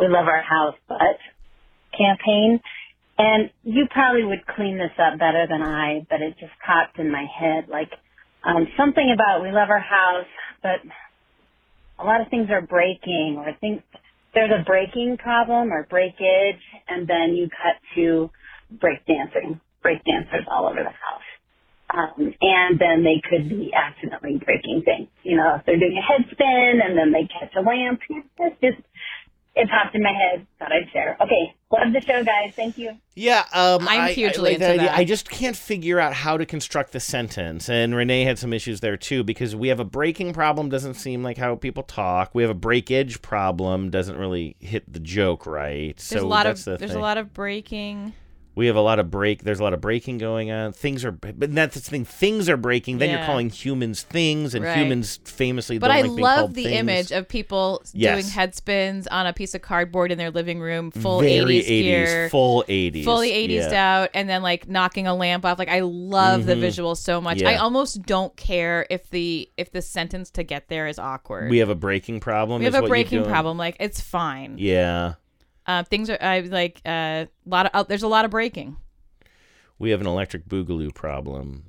We 0.00 0.08
Love 0.08 0.26
Our 0.26 0.42
House 0.42 0.76
But 0.88 1.18
campaign. 1.96 2.60
And 3.18 3.50
you 3.62 3.86
probably 3.90 4.24
would 4.24 4.46
clean 4.46 4.78
this 4.78 4.92
up 4.98 5.18
better 5.18 5.46
than 5.48 5.62
I, 5.62 6.06
but 6.10 6.20
it 6.20 6.34
just 6.40 6.52
popped 6.66 6.98
in 6.98 7.12
my 7.12 7.26
head. 7.38 7.68
Like, 7.68 7.90
um, 8.44 8.66
something 8.76 9.10
about 9.14 9.42
we 9.42 9.52
love 9.52 9.70
our 9.70 9.80
house, 9.80 10.26
but 10.62 10.80
a 11.98 12.04
lot 12.04 12.20
of 12.20 12.28
things 12.28 12.48
are 12.50 12.62
breaking 12.62 13.36
or 13.38 13.52
things, 13.60 13.82
there's 14.34 14.50
a 14.50 14.64
breaking 14.64 15.16
problem 15.18 15.72
or 15.72 15.86
breakage, 15.88 16.62
and 16.88 17.06
then 17.06 17.34
you 17.34 17.48
cut 17.48 17.78
to 17.94 18.30
break 18.80 19.06
dancing, 19.06 19.60
break 19.82 20.02
dancers 20.04 20.46
all 20.50 20.66
over 20.66 20.82
the 20.82 20.90
house. 20.90 21.28
Um, 21.94 22.34
and 22.40 22.80
then 22.80 23.04
they 23.04 23.22
could 23.22 23.48
be 23.48 23.70
accidentally 23.72 24.40
breaking 24.44 24.82
things. 24.84 25.08
You 25.22 25.36
know, 25.36 25.56
if 25.60 25.66
they're 25.66 25.78
doing 25.78 25.96
a 25.96 26.02
head 26.02 26.26
spin 26.32 26.80
and 26.82 26.98
then 26.98 27.12
they 27.12 27.28
catch 27.28 27.54
a 27.56 27.62
lamp, 27.62 28.00
it's 28.38 28.60
just, 28.60 28.82
it 29.56 29.68
popped 29.70 29.94
in 29.94 30.02
my 30.02 30.12
head. 30.12 30.46
Thought 30.58 30.72
I'd 30.72 30.90
share. 30.92 31.16
Okay, 31.20 31.54
love 31.72 31.92
the 31.92 32.00
show, 32.00 32.24
guys. 32.24 32.52
Thank 32.56 32.76
you. 32.78 32.90
Yeah, 33.14 33.44
um, 33.52 33.86
I'm 33.88 34.00
I- 34.00 34.04
I 34.06 34.12
hugely 34.12 34.42
like 34.42 34.52
into 34.54 34.66
that 34.66 34.70
idea. 34.72 34.86
that. 34.88 34.98
I 34.98 35.04
just 35.04 35.30
can't 35.30 35.54
figure 35.56 36.00
out 36.00 36.12
how 36.12 36.36
to 36.36 36.44
construct 36.44 36.92
the 36.92 36.98
sentence, 37.00 37.68
and 37.68 37.94
Renee 37.94 38.24
had 38.24 38.38
some 38.38 38.52
issues 38.52 38.80
there 38.80 38.96
too 38.96 39.22
because 39.22 39.54
we 39.54 39.68
have 39.68 39.78
a 39.80 39.84
breaking 39.84 40.32
problem. 40.32 40.68
Doesn't 40.68 40.94
seem 40.94 41.22
like 41.22 41.38
how 41.38 41.54
people 41.56 41.82
talk. 41.84 42.30
We 42.34 42.42
have 42.42 42.50
a 42.50 42.54
breakage 42.54 43.22
problem. 43.22 43.90
Doesn't 43.90 44.16
really 44.16 44.56
hit 44.58 44.92
the 44.92 45.00
joke 45.00 45.46
right. 45.46 45.96
There's 45.96 46.20
so 46.22 46.26
a 46.26 46.28
lot 46.28 46.44
that's 46.44 46.60
of 46.66 46.72
the 46.74 46.78
there's 46.78 46.90
thing. 46.92 46.98
a 46.98 47.02
lot 47.02 47.18
of 47.18 47.32
breaking. 47.32 48.14
We 48.56 48.66
have 48.66 48.76
a 48.76 48.80
lot 48.80 48.98
of 49.00 49.10
break. 49.10 49.42
There's 49.42 49.58
a 49.58 49.62
lot 49.64 49.74
of 49.74 49.80
breaking 49.80 50.18
going 50.18 50.50
on. 50.50 50.72
Things 50.72 51.04
are, 51.04 51.10
but 51.10 51.34
that's 51.54 51.74
the 51.74 51.80
thing. 51.80 52.04
Things 52.04 52.48
are 52.48 52.56
breaking. 52.56 52.98
Then 52.98 53.10
you're 53.10 53.24
calling 53.26 53.50
humans 53.50 54.02
things, 54.02 54.54
and 54.54 54.64
Right. 54.64 54.76
humans 54.76 55.18
famously 55.24 55.78
But 55.78 55.90
I 55.90 56.02
like 56.02 56.10
love 56.20 56.54
the 56.54 56.64
things. 56.64 56.76
image 56.80 57.10
of 57.12 57.26
people 57.28 57.82
Yes. 57.92 58.14
doing 58.22 58.32
head 58.32 58.54
spins 58.54 59.06
on 59.08 59.26
a 59.26 59.32
piece 59.32 59.54
of 59.54 59.62
cardboard 59.62 60.12
in 60.12 60.18
their 60.18 60.30
living 60.30 60.60
room, 60.60 60.90
full 60.92 61.20
Very 61.20 61.58
80s, 61.58 61.64
80s, 61.68 62.08
gear, 62.08 62.28
full 62.30 62.64
80s, 62.68 63.04
fully 63.04 63.32
80s 63.32 63.72
yeah. 63.72 64.02
out, 64.02 64.10
and 64.14 64.28
then 64.28 64.42
like 64.42 64.68
knocking 64.68 65.06
a 65.06 65.14
lamp 65.14 65.44
off. 65.44 65.58
Like 65.58 65.68
I 65.68 65.80
love 65.80 66.46
the 66.46 66.54
Mhm. 66.54 66.60
visual 66.60 66.94
so 66.94 67.20
much. 67.20 67.42
Yeah. 67.42 67.50
I 67.50 67.56
almost 67.56 68.02
don't 68.02 68.36
care 68.36 68.86
if 68.88 69.10
the 69.10 69.48
if 69.56 69.72
the 69.72 69.82
sentence 69.82 70.30
to 70.30 70.42
get 70.44 70.68
there 70.68 70.86
is 70.86 70.98
awkward. 70.98 71.50
We 71.50 71.58
have 71.58 71.70
a 71.70 71.74
breaking 71.74 72.20
problem. 72.20 72.60
We 72.60 72.66
have 72.66 72.74
a 72.74 72.82
breaking 72.82 73.24
problem. 73.24 73.58
Like 73.58 73.76
it's 73.80 74.00
fine. 74.00 74.54
Yeah. 74.58 75.14
Uh, 75.66 75.82
things 75.82 76.10
are 76.10 76.18
I 76.20 76.40
like 76.40 76.80
a 76.84 77.28
lot 77.46 77.66
of 77.66 77.70
uh, 77.74 77.82
there's 77.84 78.02
a 78.02 78.08
lot 78.08 78.24
of 78.24 78.30
breaking. 78.30 78.76
We 79.78 79.90
have 79.90 80.00
an 80.00 80.06
electric 80.06 80.46
boogaloo 80.46 80.94
problem. 80.94 81.64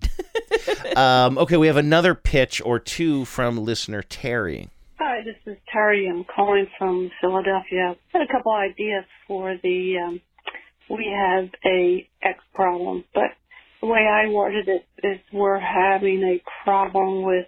um, 0.95 1.37
okay, 1.37 1.57
we 1.57 1.67
have 1.67 1.77
another 1.77 2.13
pitch 2.13 2.61
or 2.63 2.79
two 2.79 3.25
from 3.25 3.57
listener 3.57 4.01
Terry. 4.03 4.69
Hi, 4.99 5.21
this 5.23 5.35
is 5.45 5.57
Terry. 5.71 6.07
I'm 6.07 6.23
calling 6.23 6.67
from 6.77 7.09
Philadelphia. 7.19 7.95
I 8.13 8.17
had 8.17 8.21
a 8.29 8.31
couple 8.31 8.53
ideas 8.53 9.05
for 9.27 9.55
the 9.61 9.97
um, 10.05 10.21
we 10.89 11.07
have 11.13 11.49
a 11.65 12.07
X 12.21 12.39
problem, 12.53 13.03
but 13.13 13.31
the 13.81 13.87
way 13.87 14.07
I 14.07 14.29
worded 14.29 14.67
it 14.67 14.85
is 15.03 15.19
we're 15.33 15.59
having 15.59 16.23
a 16.23 16.41
problem 16.63 17.23
with 17.23 17.47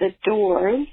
the 0.00 0.14
doors 0.24 0.86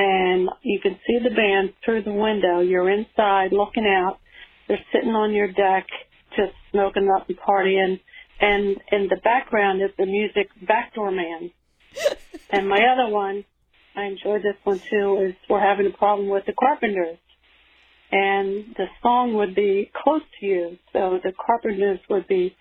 and 0.00 0.48
you 0.62 0.80
can 0.80 0.98
see 1.06 1.18
the 1.22 1.34
band 1.34 1.74
through 1.84 2.02
the 2.02 2.12
window. 2.12 2.60
You're 2.60 2.90
inside 2.90 3.52
looking 3.52 3.84
out. 3.84 4.18
They're 4.66 4.80
sitting 4.92 5.10
on 5.10 5.34
your 5.34 5.48
deck 5.48 5.86
just 6.34 6.52
smoking 6.70 7.10
up 7.14 7.28
and 7.28 7.38
partying. 7.38 8.00
And 8.40 8.78
in 8.92 9.08
the 9.08 9.20
background 9.22 9.82
is 9.82 9.90
the 9.98 10.06
music 10.06 10.48
Backdoor 10.66 11.10
Man. 11.10 11.50
and 12.50 12.66
my 12.66 12.80
other 12.80 13.12
one, 13.12 13.44
I 13.94 14.04
enjoyed 14.04 14.42
this 14.42 14.56
one 14.64 14.80
too, 14.90 15.26
is 15.28 15.34
we're 15.50 15.60
having 15.60 15.86
a 15.86 15.96
problem 15.96 16.30
with 16.30 16.46
the 16.46 16.54
Carpenters. 16.54 17.18
And 18.10 18.74
the 18.76 18.86
song 19.02 19.34
would 19.34 19.54
be 19.54 19.90
close 20.02 20.22
to 20.40 20.46
you. 20.46 20.78
So 20.94 21.20
the 21.22 21.32
Carpenters 21.46 22.00
would 22.08 22.26
be 22.26 22.56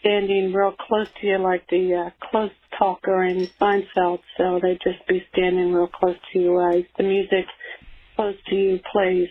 standing 0.00 0.52
real 0.52 0.74
close 0.88 1.06
to 1.20 1.26
you 1.26 1.38
like 1.38 1.66
the 1.70 2.06
uh, 2.06 2.26
close 2.30 2.50
talker 2.78 3.24
in 3.24 3.48
Seinfeld. 3.60 4.20
So 4.36 4.58
they'd 4.62 4.80
just 4.82 5.06
be 5.08 5.22
standing 5.32 5.72
real 5.72 5.88
close 5.88 6.16
to 6.32 6.38
you 6.38 6.60
as 6.72 6.84
the 6.96 7.04
music 7.04 7.46
close 8.16 8.34
to 8.48 8.54
you 8.54 8.80
plays. 8.92 9.28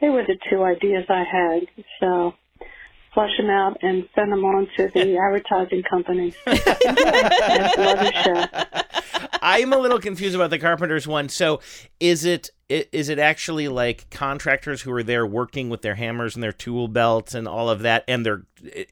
They 0.00 0.08
were 0.08 0.24
the 0.26 0.38
two 0.50 0.62
ideas 0.62 1.04
I 1.08 1.24
had. 1.24 1.84
So 2.00 2.34
flush 3.14 3.30
them 3.38 3.48
out 3.48 3.78
and 3.82 4.06
send 4.14 4.30
them 4.32 4.44
on 4.44 4.68
to 4.76 4.88
the 4.92 5.16
advertising 5.16 5.82
companies. 5.88 6.34
Love 6.46 8.12
show. 8.24 8.44
I'm 9.42 9.72
a 9.72 9.78
little 9.78 9.98
confused 10.00 10.34
about 10.34 10.50
the 10.50 10.58
Carpenters 10.58 11.06
one. 11.06 11.28
So, 11.28 11.60
is 12.00 12.24
it 12.24 12.50
i- 12.70 12.86
is 12.92 13.08
it 13.08 13.18
actually 13.18 13.68
like 13.68 14.08
contractors 14.10 14.82
who 14.82 14.92
are 14.92 15.02
there 15.02 15.26
working 15.26 15.68
with 15.68 15.82
their 15.82 15.94
hammers 15.94 16.34
and 16.34 16.42
their 16.42 16.52
tool 16.52 16.88
belts 16.88 17.34
and 17.34 17.46
all 17.46 17.68
of 17.68 17.80
that, 17.82 18.04
and 18.08 18.24
they're 18.24 18.42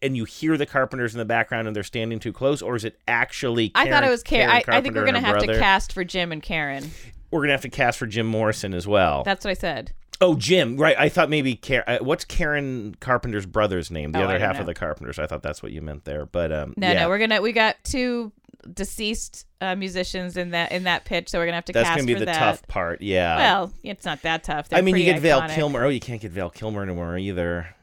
and 0.03 0.17
you 0.17 0.25
hear 0.25 0.57
the 0.57 0.67
Carpenters 0.67 1.15
in 1.15 1.19
the 1.19 1.25
background 1.25 1.67
and 1.67 1.75
they're 1.75 1.83
standing 1.83 2.19
too 2.19 2.33
close, 2.33 2.61
or 2.63 2.77
is 2.77 2.85
it 2.85 2.99
actually? 3.09 3.73
I 3.75 3.89
thought 3.89 4.05
it 4.05 4.11
was 4.11 4.23
Karen. 4.23 4.51
I, 4.51 4.63
I 4.69 4.81
think 4.81 4.95
we're 4.95 5.05
gonna 5.07 5.19
and 5.19 5.27
her 5.27 5.35
have 5.35 5.43
to 5.45 5.59
cast 5.59 5.93
for 5.93 6.05
Jim 6.05 6.33
and 6.33 6.43
Karen. 6.43 6.91
We're 7.31 7.41
gonna 7.41 7.53
have 7.53 7.63
to 7.63 7.71
cast 7.71 7.99
for 7.99 8.07
Jim 8.07 8.27
Morrison 8.27 8.75
as 8.75 8.87
well. 8.87 9.23
That's 9.25 9.45
what 9.45 9.53
I 9.53 9.55
said. 9.55 9.93
Oh, 10.21 10.37
Jim, 10.37 10.77
right? 10.77 10.97
I 10.99 11.09
thought 11.09 11.29
maybe 11.31 11.57
Karen. 11.57 11.85
Uh, 11.89 11.99
what's 12.05 12.25
Karen 12.25 12.95
Carpenter's 13.01 13.47
brother's 13.47 13.91
name? 13.91 14.13
The 14.13 14.19
Oh, 14.19 14.23
I 14.23 14.25
other 14.25 14.33
don't 14.35 14.41
half 14.43 14.55
know. 14.57 14.61
of 14.61 14.67
the 14.67 14.75
Carpenters. 14.75 15.19
I 15.19 15.27
thought 15.27 15.43
that's 15.43 15.63
what 15.63 15.73
you 15.73 15.83
meant 15.83 16.05
there, 16.05 16.27
but 16.27 16.53
um, 16.53 16.75
No, 16.77 16.89
yeah. 16.93 17.03
no, 17.03 17.09
we're 17.09 17.19
gonna 17.19 17.41
we 17.43 17.53
got 17.53 17.77
two 17.83 18.31
deceased 18.73 19.47
uh, 19.61 19.75
musicians 19.75 20.37
in 20.37 20.51
that 20.51 20.71
in 20.73 20.85
that 20.85 21.05
pitch, 21.05 21.29
so 21.29 21.39
we're 21.39 21.47
gonna 21.47 21.57
have 21.57 21.65
to 21.65 21.73
That's 21.73 21.89
cast 21.89 21.97
gonna 21.99 22.07
be 22.07 22.13
for 22.15 22.21
the 22.21 22.27
that. 22.27 22.39
tough 22.39 22.67
part. 22.69 23.01
Yeah. 23.03 23.37
Well, 23.37 23.73
it's 23.83 24.05
not 24.05 24.23
that 24.23 24.45
tough. 24.45 24.69
They're 24.69 24.79
I 24.79 24.83
mean, 24.83 24.95
you 24.97 25.03
pretty 25.05 25.21
get 25.21 25.21
Val 25.23 25.43
iconic. 25.43 25.55
Kilmer. 25.55 25.85
Oh, 25.85 25.89
you 25.89 26.01
can't 26.01 26.21
get 26.21 26.31
Val 26.31 26.51
Kilmer 26.51 26.83
anymore 26.83 27.19
either 27.19 27.75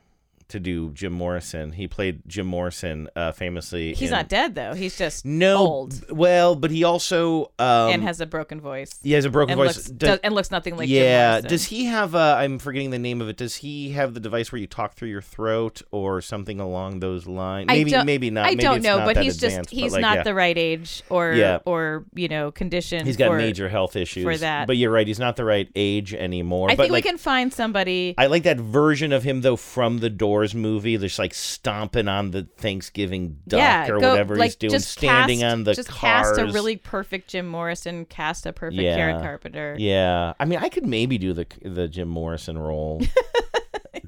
to 0.50 0.60
do 0.60 0.92
Jim 0.92 1.14
Morrison. 1.14 1.72
He 1.72 1.88
played 1.88 2.22
Jim 2.28 2.46
Morrison 2.46 3.08
uh, 3.16 3.32
famously. 3.32 3.94
He's 3.94 4.10
in- 4.10 4.16
not 4.16 4.28
dead 4.30 4.56
though. 4.56 4.74
He's 4.74 4.98
just 4.98 5.26
No, 5.26 5.58
old 5.58 6.12
well, 6.12 6.56
but 6.56 6.72
he 6.72 6.84
also 6.84 7.52
um, 7.60 7.92
and 7.92 8.04
has 8.04 8.20
a 8.22 8.26
broken 8.26 8.60
voice. 8.62 9.00
he 9.02 9.14
has 9.14 9.26
a 9.26 9.30
broken 9.30 9.54
and 9.54 9.60
voice. 9.60 9.76
looks, 9.78 9.90
Does- 9.90 10.10
does- 10.10 10.20
and 10.24 10.34
looks 10.36 10.52
nothing 10.52 10.76
like 10.78 10.88
Jim 10.90 11.04
yeah. 11.04 11.42
Does 11.42 11.66
he 11.66 11.86
have? 11.86 12.16
Uh, 12.16 12.36
I'm 12.38 12.60
forgetting 12.60 12.90
the 12.92 13.00
name 13.00 13.22
of 13.22 13.30
it. 13.30 13.38
Does 13.38 13.56
he 13.58 13.92
have 13.92 14.14
the 14.14 14.20
device 14.20 14.52
where 14.52 14.60
you 14.60 14.68
talk 14.68 14.94
through 14.96 15.10
your 15.10 15.22
throat 15.22 15.82
or 15.92 16.22
something 16.22 16.60
along 16.60 17.00
those 17.00 17.28
lines? 17.28 17.68
I 17.70 17.76
Maybe, 17.84 18.04
maybe 18.04 18.30
not. 18.30 18.46
I 18.46 18.50
Maybe 18.50 18.64
don't 18.64 18.82
know, 18.82 19.00
but 19.06 19.18
he's 19.18 19.36
advanced, 19.36 19.70
just 19.70 19.80
he's 19.80 19.94
like, 19.94 20.02
not 20.02 20.18
yeah. 20.18 20.24
the 20.24 20.34
right 20.34 20.58
age 20.58 21.04
or 21.10 21.34
Yeah. 21.34 21.60
or 21.66 22.06
you 22.14 22.28
know 22.28 22.52
condition. 22.52 23.06
He's 23.06 23.18
got 23.18 23.30
for, 23.30 23.38
major 23.38 23.70
health 23.70 23.96
issues 23.96 24.24
for 24.24 24.36
that. 24.38 24.68
But 24.68 24.78
you're 24.78 24.92
right. 24.92 25.08
He's 25.08 25.20
not 25.20 25.36
the 25.36 25.46
right 25.46 25.70
age 25.76 26.14
anymore. 26.14 26.70
I 26.72 26.76
but 26.76 26.84
think 26.84 26.92
like, 26.94 27.04
we 27.06 27.10
can 27.10 27.18
find 27.18 27.54
somebody. 27.54 28.16
I 28.18 28.28
like 28.28 28.44
that 28.44 28.58
version 28.58 29.14
of 29.14 29.24
him 29.24 29.42
though 29.42 29.56
from 29.56 30.00
the 30.00 30.10
Doors 30.40 30.56
movie. 30.56 30.98
Just 30.98 31.20
like 31.20 31.34
stomping 31.34 32.08
on 32.08 32.32
the 32.32 32.48
Thanksgiving 32.58 33.40
duck 33.48 33.60
yeah, 33.60 33.88
or 33.88 34.00
go, 34.00 34.12
whatever 34.12 34.36
like, 34.36 34.48
he's 34.48 34.56
doing, 34.56 34.72
just 34.72 34.90
standing 34.90 35.40
cast, 35.40 35.54
on 35.54 35.64
the 35.66 35.74
just 35.74 35.90
cars. 35.90 36.38
cast 36.38 36.40
a 36.40 36.46
really 36.52 36.78
perfect 36.78 37.30
Jim 37.30 37.48
Morrison, 37.48 38.06
cast 38.06 38.46
a 38.46 38.54
perfect 38.54 38.82
yeah. 38.82 38.96
Karen 38.96 39.22
Carpenter. 39.22 39.76
Yeah, 39.78 40.34
I 40.40 40.46
mean, 40.46 40.60
I 40.60 40.70
could 40.70 40.86
maybe 40.86 41.18
do 41.18 41.34
the 41.34 41.46
the 41.64 41.88
Jim 41.88 42.08
Morrison 42.08 42.58
role. 42.58 43.02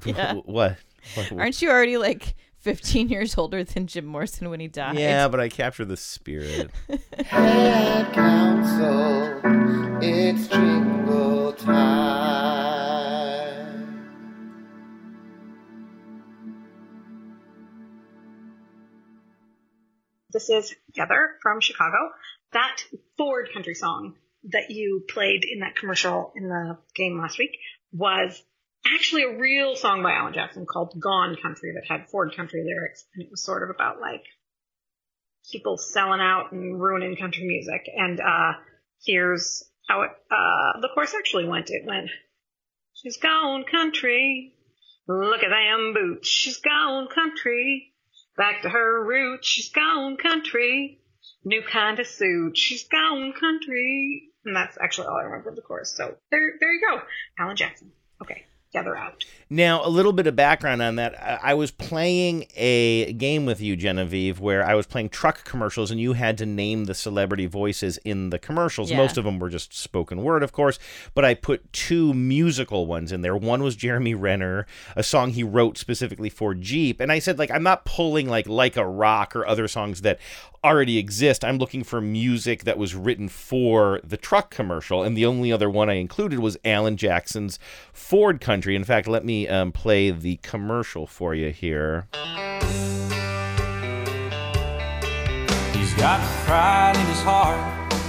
Yeah. 0.04 0.34
what? 0.44 0.76
What- 1.14 1.32
Aren't 1.32 1.62
you 1.62 1.70
already 1.70 1.96
like 1.96 2.34
15 2.60 3.08
years 3.08 3.36
older 3.36 3.64
than 3.64 3.86
Jim 3.86 4.04
Morrison 4.04 4.50
when 4.50 4.60
he 4.60 4.68
died? 4.68 4.98
Yeah, 4.98 5.28
but 5.28 5.40
I 5.40 5.48
capture 5.48 5.84
the 5.84 5.96
spirit. 5.96 6.70
Ad 7.30 8.12
Council, 8.12 9.40
it's 10.02 10.48
jingle 10.48 11.52
time. 11.52 12.61
This 20.32 20.48
is 20.48 20.74
Heather 20.96 21.36
from 21.42 21.60
Chicago. 21.60 21.96
That 22.52 22.76
Ford 23.16 23.50
country 23.52 23.74
song 23.74 24.14
that 24.44 24.70
you 24.70 25.04
played 25.08 25.44
in 25.44 25.60
that 25.60 25.76
commercial 25.76 26.32
in 26.34 26.48
the 26.48 26.78
game 26.94 27.20
last 27.20 27.38
week 27.38 27.56
was 27.92 28.42
actually 28.86 29.24
a 29.24 29.38
real 29.38 29.76
song 29.76 30.02
by 30.02 30.12
Alan 30.12 30.32
Jackson 30.32 30.66
called 30.66 30.98
Gone 30.98 31.36
Country 31.40 31.74
that 31.74 31.86
had 31.86 32.08
Ford 32.08 32.34
country 32.34 32.64
lyrics. 32.64 33.04
And 33.14 33.24
it 33.24 33.30
was 33.30 33.44
sort 33.44 33.62
of 33.62 33.70
about 33.74 34.00
like 34.00 34.24
people 35.50 35.76
selling 35.76 36.20
out 36.20 36.52
and 36.52 36.80
ruining 36.80 37.16
country 37.16 37.46
music. 37.46 37.88
And, 37.94 38.20
uh, 38.20 38.52
here's 39.04 39.64
how 39.88 40.02
it, 40.02 40.10
uh, 40.30 40.80
the 40.80 40.88
chorus 40.94 41.14
actually 41.14 41.46
went. 41.46 41.70
It 41.70 41.84
went, 41.86 42.08
she's 42.94 43.18
gone 43.18 43.64
country. 43.70 44.54
Look 45.06 45.42
at 45.42 45.50
them 45.50 45.94
boots. 45.94 46.28
She's 46.28 46.58
gone 46.58 47.08
country. 47.08 47.91
Back 48.36 48.62
to 48.62 48.68
her 48.68 49.04
roots. 49.04 49.46
She's 49.46 49.70
gone 49.70 50.16
country. 50.16 51.00
New 51.44 51.62
kind 51.62 51.98
of 51.98 52.06
suit. 52.06 52.56
She's 52.56 52.88
gone 52.88 53.32
country. 53.38 54.30
And 54.44 54.56
that's 54.56 54.76
actually 54.80 55.08
all 55.08 55.16
I 55.16 55.22
remember 55.24 55.50
of 55.50 55.56
the 55.56 55.62
chorus. 55.62 55.94
So 55.96 56.16
there, 56.30 56.40
there 56.58 56.72
you 56.72 56.80
go. 56.80 57.02
Alan 57.38 57.56
Jackson. 57.56 57.92
Okay. 58.20 58.44
Gather 58.72 58.96
out. 58.96 59.24
Now, 59.50 59.84
a 59.84 59.90
little 59.90 60.14
bit 60.14 60.26
of 60.26 60.34
background 60.34 60.80
on 60.80 60.96
that. 60.96 61.14
I 61.22 61.52
I 61.52 61.54
was 61.54 61.70
playing 61.70 62.46
a 62.56 63.12
game 63.12 63.44
with 63.44 63.60
you, 63.60 63.76
Genevieve, 63.76 64.40
where 64.40 64.64
I 64.64 64.74
was 64.74 64.86
playing 64.86 65.10
truck 65.10 65.44
commercials, 65.44 65.90
and 65.90 66.00
you 66.00 66.14
had 66.14 66.38
to 66.38 66.46
name 66.46 66.86
the 66.86 66.94
celebrity 66.94 67.44
voices 67.44 67.98
in 67.98 68.30
the 68.30 68.38
commercials. 68.38 68.90
Yeah. 68.90 68.96
Most 68.96 69.18
of 69.18 69.24
them 69.24 69.38
were 69.38 69.50
just 69.50 69.76
spoken 69.76 70.22
word, 70.22 70.42
of 70.42 70.52
course, 70.52 70.78
but 71.14 71.22
I 71.22 71.34
put 71.34 71.70
two 71.74 72.14
musical 72.14 72.86
ones 72.86 73.12
in 73.12 73.20
there. 73.20 73.36
One 73.36 73.62
was 73.62 73.76
Jeremy 73.76 74.14
Renner, 74.14 74.66
a 74.96 75.02
song 75.02 75.32
he 75.32 75.44
wrote 75.44 75.76
specifically 75.76 76.30
for 76.30 76.54
Jeep, 76.54 76.98
and 76.98 77.12
I 77.12 77.18
said, 77.18 77.38
like, 77.38 77.50
I'm 77.50 77.62
not 77.62 77.84
pulling 77.84 78.30
like 78.30 78.48
like 78.48 78.78
a 78.78 78.86
rock 78.86 79.36
or 79.36 79.46
other 79.46 79.68
songs 79.68 80.00
that 80.00 80.18
already 80.64 80.98
exist. 80.98 81.44
I'm 81.44 81.58
looking 81.58 81.82
for 81.82 82.00
music 82.00 82.64
that 82.64 82.78
was 82.78 82.94
written 82.94 83.28
for 83.28 84.00
the 84.04 84.16
truck 84.16 84.50
commercial, 84.50 85.02
and 85.02 85.16
the 85.16 85.26
only 85.26 85.52
other 85.52 85.68
one 85.68 85.90
I 85.90 85.94
included 85.94 86.38
was 86.38 86.56
Alan 86.64 86.96
Jackson's 86.96 87.58
Ford 87.92 88.40
Country. 88.40 88.76
In 88.76 88.84
fact, 88.84 89.08
let 89.08 89.24
me 89.24 89.48
um, 89.48 89.72
play 89.72 90.10
the 90.10 90.36
commercial 90.42 91.06
for 91.06 91.34
you 91.34 91.50
here. 91.50 92.06
He's 95.72 95.94
got 95.94 96.20
pride 96.44 96.96
in 96.96 97.06
his 97.06 97.22
heart 97.22 97.58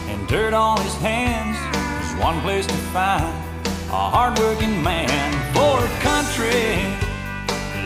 and 0.07 0.27
dirt 0.27 0.53
on 0.53 0.79
his 0.81 0.95
hands. 0.95 1.57
There's 1.75 2.23
one 2.23 2.39
place 2.41 2.67
to 2.67 2.73
find 2.93 3.23
a 3.89 4.09
hardworking 4.09 4.81
man. 4.83 5.09
Ford 5.53 5.89
Country. 6.01 6.81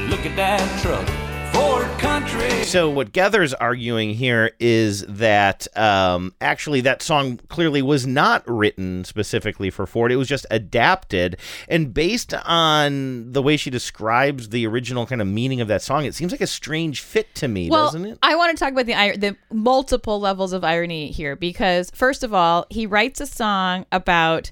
Look 0.09 0.25
at 0.25 0.35
that 0.35 0.81
truck. 0.81 1.26
Ford 1.57 1.87
Country. 1.97 2.63
So 2.65 2.87
what 2.87 3.15
Heather's 3.15 3.53
arguing 3.55 4.13
here 4.13 4.51
is 4.59 5.03
that 5.07 5.67
um, 5.75 6.35
actually 6.39 6.81
that 6.81 7.01
song 7.01 7.37
clearly 7.47 7.81
was 7.81 8.05
not 8.05 8.43
written 8.47 9.03
specifically 9.05 9.71
for 9.71 9.87
Ford. 9.87 10.11
It 10.11 10.17
was 10.17 10.27
just 10.27 10.45
adapted, 10.51 11.37
and 11.67 11.95
based 11.95 12.33
on 12.33 13.31
the 13.31 13.41
way 13.41 13.57
she 13.57 13.71
describes 13.71 14.49
the 14.49 14.67
original 14.67 15.07
kind 15.07 15.19
of 15.19 15.27
meaning 15.27 15.59
of 15.59 15.67
that 15.69 15.81
song, 15.81 16.05
it 16.05 16.13
seems 16.13 16.31
like 16.31 16.41
a 16.41 16.47
strange 16.47 17.01
fit 17.01 17.33
to 17.35 17.47
me, 17.47 17.71
well, 17.71 17.85
doesn't 17.85 18.05
it? 18.05 18.19
I 18.21 18.35
want 18.35 18.55
to 18.55 18.63
talk 18.63 18.71
about 18.71 18.85
the 18.85 19.17
the 19.17 19.35
multiple 19.51 20.19
levels 20.19 20.53
of 20.53 20.63
irony 20.63 21.09
here 21.09 21.35
because 21.35 21.89
first 21.95 22.23
of 22.23 22.35
all, 22.35 22.67
he 22.69 22.85
writes 22.85 23.19
a 23.19 23.25
song 23.25 23.87
about 23.91 24.51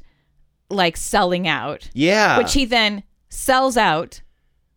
like 0.71 0.97
selling 0.97 1.47
out. 1.47 1.87
Yeah. 1.93 2.39
Which 2.39 2.53
he 2.53 2.65
then 2.65 3.03
sells 3.29 3.77
out 3.77 4.21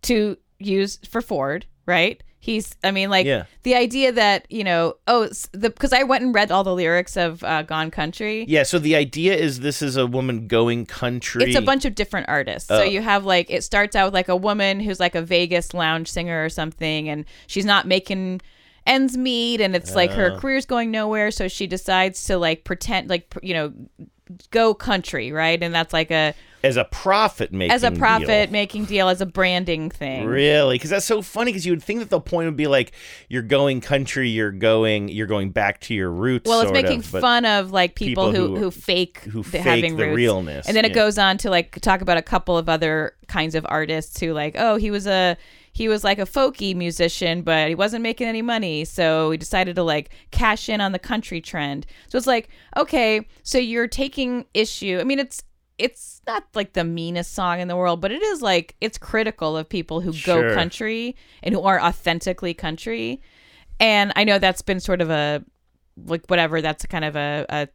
to 0.02 0.36
use 0.58 0.98
for 1.08 1.22
Ford, 1.22 1.66
right? 1.88 2.22
He's, 2.40 2.76
I 2.84 2.92
mean, 2.92 3.10
like 3.10 3.26
Yeah. 3.26 3.44
the 3.64 3.74
idea 3.74 4.12
that 4.12 4.46
you 4.48 4.62
know, 4.62 4.94
oh, 5.08 5.28
the 5.50 5.70
because 5.70 5.92
I 5.92 6.04
went 6.04 6.22
and 6.22 6.32
read 6.32 6.52
all 6.52 6.62
the 6.62 6.72
lyrics 6.74 7.16
of 7.16 7.42
uh, 7.42 7.62
Gone 7.62 7.90
Country. 7.90 8.44
Yeah, 8.46 8.62
so 8.62 8.78
the 8.78 8.94
idea 8.94 9.34
is 9.34 9.58
this 9.60 9.82
is 9.82 9.96
a 9.96 10.06
woman 10.06 10.46
going 10.46 10.86
country. 10.86 11.42
It's 11.44 11.56
a 11.56 11.60
bunch 11.62 11.84
of 11.84 11.96
different 11.96 12.28
artists. 12.28 12.70
Oh. 12.70 12.78
So 12.78 12.84
you 12.84 13.02
have 13.02 13.24
like 13.24 13.50
it 13.50 13.64
starts 13.64 13.96
out 13.96 14.06
with 14.06 14.14
like 14.14 14.28
a 14.28 14.36
woman 14.36 14.78
who's 14.78 15.00
like 15.00 15.16
a 15.16 15.22
Vegas 15.22 15.74
lounge 15.74 16.08
singer 16.08 16.44
or 16.44 16.48
something, 16.48 17.08
and 17.08 17.24
she's 17.48 17.64
not 17.64 17.86
making 17.88 18.40
ends 18.86 19.16
meet, 19.18 19.60
and 19.60 19.74
it's 19.74 19.94
like 19.96 20.12
her 20.12 20.32
Oh. 20.32 20.38
career's 20.38 20.64
going 20.64 20.90
nowhere. 20.92 21.30
So 21.32 21.48
she 21.48 21.66
decides 21.66 22.22
to 22.24 22.38
like 22.38 22.62
pretend, 22.62 23.10
like 23.10 23.28
pr- 23.30 23.40
you 23.42 23.52
know, 23.54 23.72
go 24.50 24.74
country, 24.74 25.32
right? 25.32 25.62
And 25.62 25.74
that's 25.74 25.92
like 25.92 26.10
a 26.10 26.34
as 26.64 26.76
a 26.76 26.84
profit 26.84 27.52
making 27.52 27.72
as 27.72 27.84
a 27.84 27.90
deal. 27.90 27.98
profit 27.98 28.50
making 28.50 28.84
deal, 28.86 29.08
as 29.08 29.20
a 29.20 29.26
branding 29.26 29.90
thing. 29.90 30.26
Really? 30.26 30.74
Because 30.74 30.90
that's 30.90 31.06
so 31.06 31.22
funny. 31.22 31.52
Because 31.52 31.64
you 31.64 31.72
would 31.72 31.82
think 31.82 32.00
that 32.00 32.10
the 32.10 32.20
point 32.20 32.46
would 32.46 32.56
be 32.56 32.66
like 32.66 32.92
you're 33.28 33.42
going 33.42 33.80
country, 33.80 34.28
you're 34.28 34.50
going, 34.50 35.08
you're 35.08 35.26
going 35.26 35.50
back 35.50 35.80
to 35.82 35.94
your 35.94 36.10
roots. 36.10 36.48
Well, 36.48 36.60
it's 36.62 36.72
making 36.72 37.00
of, 37.00 37.06
fun 37.06 37.44
of 37.44 37.70
like 37.70 37.94
people, 37.94 38.32
people 38.32 38.48
who, 38.48 38.56
who- 38.56 38.70
fake 38.70 39.20
who 39.20 39.42
fake 39.42 39.62
having 39.62 39.96
the 39.96 40.06
roots. 40.06 40.16
realness, 40.16 40.66
and 40.66 40.76
then 40.76 40.84
it 40.84 40.90
yeah. 40.90 40.94
goes 40.96 41.18
on 41.18 41.38
to 41.38 41.50
like 41.50 41.80
talk 41.80 42.00
about 42.00 42.16
a 42.16 42.22
couple 42.22 42.58
of 42.58 42.68
other 42.68 43.14
kinds 43.28 43.54
of 43.54 43.64
artists 43.68 44.18
who 44.18 44.32
like, 44.32 44.56
oh, 44.58 44.76
he 44.76 44.90
was 44.90 45.06
a 45.06 45.36
he 45.78 45.88
was 45.88 46.02
like 46.02 46.18
a 46.18 46.22
folky 46.26 46.74
musician, 46.74 47.42
but 47.42 47.68
he 47.68 47.74
wasn't 47.76 48.02
making 48.02 48.26
any 48.26 48.42
money, 48.42 48.84
so 48.84 49.30
he 49.30 49.38
decided 49.38 49.76
to 49.76 49.84
like 49.84 50.10
cash 50.32 50.68
in 50.68 50.80
on 50.80 50.90
the 50.90 50.98
country 50.98 51.40
trend. 51.40 51.86
So 52.08 52.18
it's 52.18 52.26
like, 52.26 52.48
okay, 52.76 53.26
so 53.44 53.58
you're 53.58 53.86
taking 53.86 54.44
issue. 54.54 54.98
I 55.00 55.04
mean, 55.04 55.20
it's 55.20 55.40
it's 55.78 56.20
not 56.26 56.42
like 56.54 56.72
the 56.72 56.82
meanest 56.82 57.32
song 57.32 57.60
in 57.60 57.68
the 57.68 57.76
world, 57.76 58.00
but 58.00 58.10
it 58.10 58.20
is 58.22 58.42
like 58.42 58.74
it's 58.80 58.98
critical 58.98 59.56
of 59.56 59.68
people 59.68 60.00
who 60.00 60.12
Sure. 60.12 60.48
go 60.48 60.54
country 60.54 61.14
and 61.44 61.54
who 61.54 61.62
are 61.62 61.80
authentically 61.80 62.54
country. 62.54 63.22
And 63.78 64.12
I 64.16 64.24
know 64.24 64.40
that's 64.40 64.62
been 64.62 64.80
sort 64.80 65.00
of 65.00 65.10
a 65.10 65.44
like 66.06 66.26
whatever 66.26 66.60
that's 66.60 66.84
kind 66.86 67.04
of 67.04 67.14
a 67.14 67.46
a, 67.48 67.68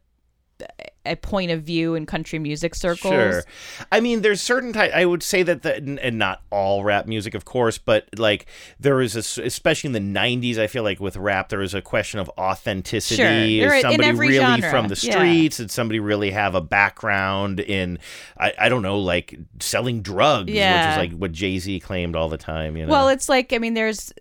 a 1.06 1.16
point 1.16 1.50
of 1.50 1.62
view 1.62 1.94
in 1.94 2.06
country 2.06 2.38
music 2.38 2.74
circles. 2.74 3.12
Sure. 3.12 3.44
I 3.92 4.00
mean, 4.00 4.22
there's 4.22 4.40
certain 4.40 4.72
type. 4.72 4.92
I 4.94 5.04
would 5.04 5.22
say 5.22 5.42
that 5.42 5.62
the 5.62 5.76
and- 5.76 6.18
not 6.18 6.42
all 6.50 6.84
rap 6.84 7.06
music, 7.06 7.34
of 7.34 7.44
course, 7.44 7.76
but 7.76 8.08
like 8.16 8.46
there 8.80 9.00
is 9.00 9.14
a, 9.16 9.42
especially 9.42 9.88
in 9.88 9.92
the 9.92 10.18
'90s. 10.20 10.58
I 10.58 10.66
feel 10.66 10.82
like 10.82 11.00
with 11.00 11.16
rap, 11.16 11.48
there 11.48 11.58
was 11.58 11.74
a 11.74 11.82
question 11.82 12.20
of 12.20 12.30
authenticity. 12.38 13.60
Sure. 13.60 13.74
Is 13.74 13.82
somebody 13.82 14.12
really 14.12 14.36
genre, 14.36 14.70
from 14.70 14.88
the 14.88 15.00
yeah. 15.02 15.12
streets? 15.12 15.56
Did 15.58 15.70
somebody 15.70 16.00
really 16.00 16.30
have 16.30 16.54
a 16.54 16.60
background 16.60 17.60
in, 17.60 17.98
I, 18.38 18.52
I 18.58 18.68
don't 18.68 18.82
know, 18.82 18.98
like 18.98 19.38
selling 19.60 20.02
drugs, 20.02 20.52
Yeah. 20.52 20.96
which 20.96 21.06
is 21.06 21.12
like 21.12 21.20
what 21.20 21.32
Jay 21.32 21.58
Z 21.58 21.80
claimed 21.80 22.16
all 22.16 22.28
the 22.28 22.38
time. 22.38 22.76
You 22.76 22.86
know. 22.86 22.92
Well, 22.92 23.08
it's 23.08 23.28
like 23.28 23.52
I 23.52 23.58
mean, 23.58 23.74
there's 23.74 24.12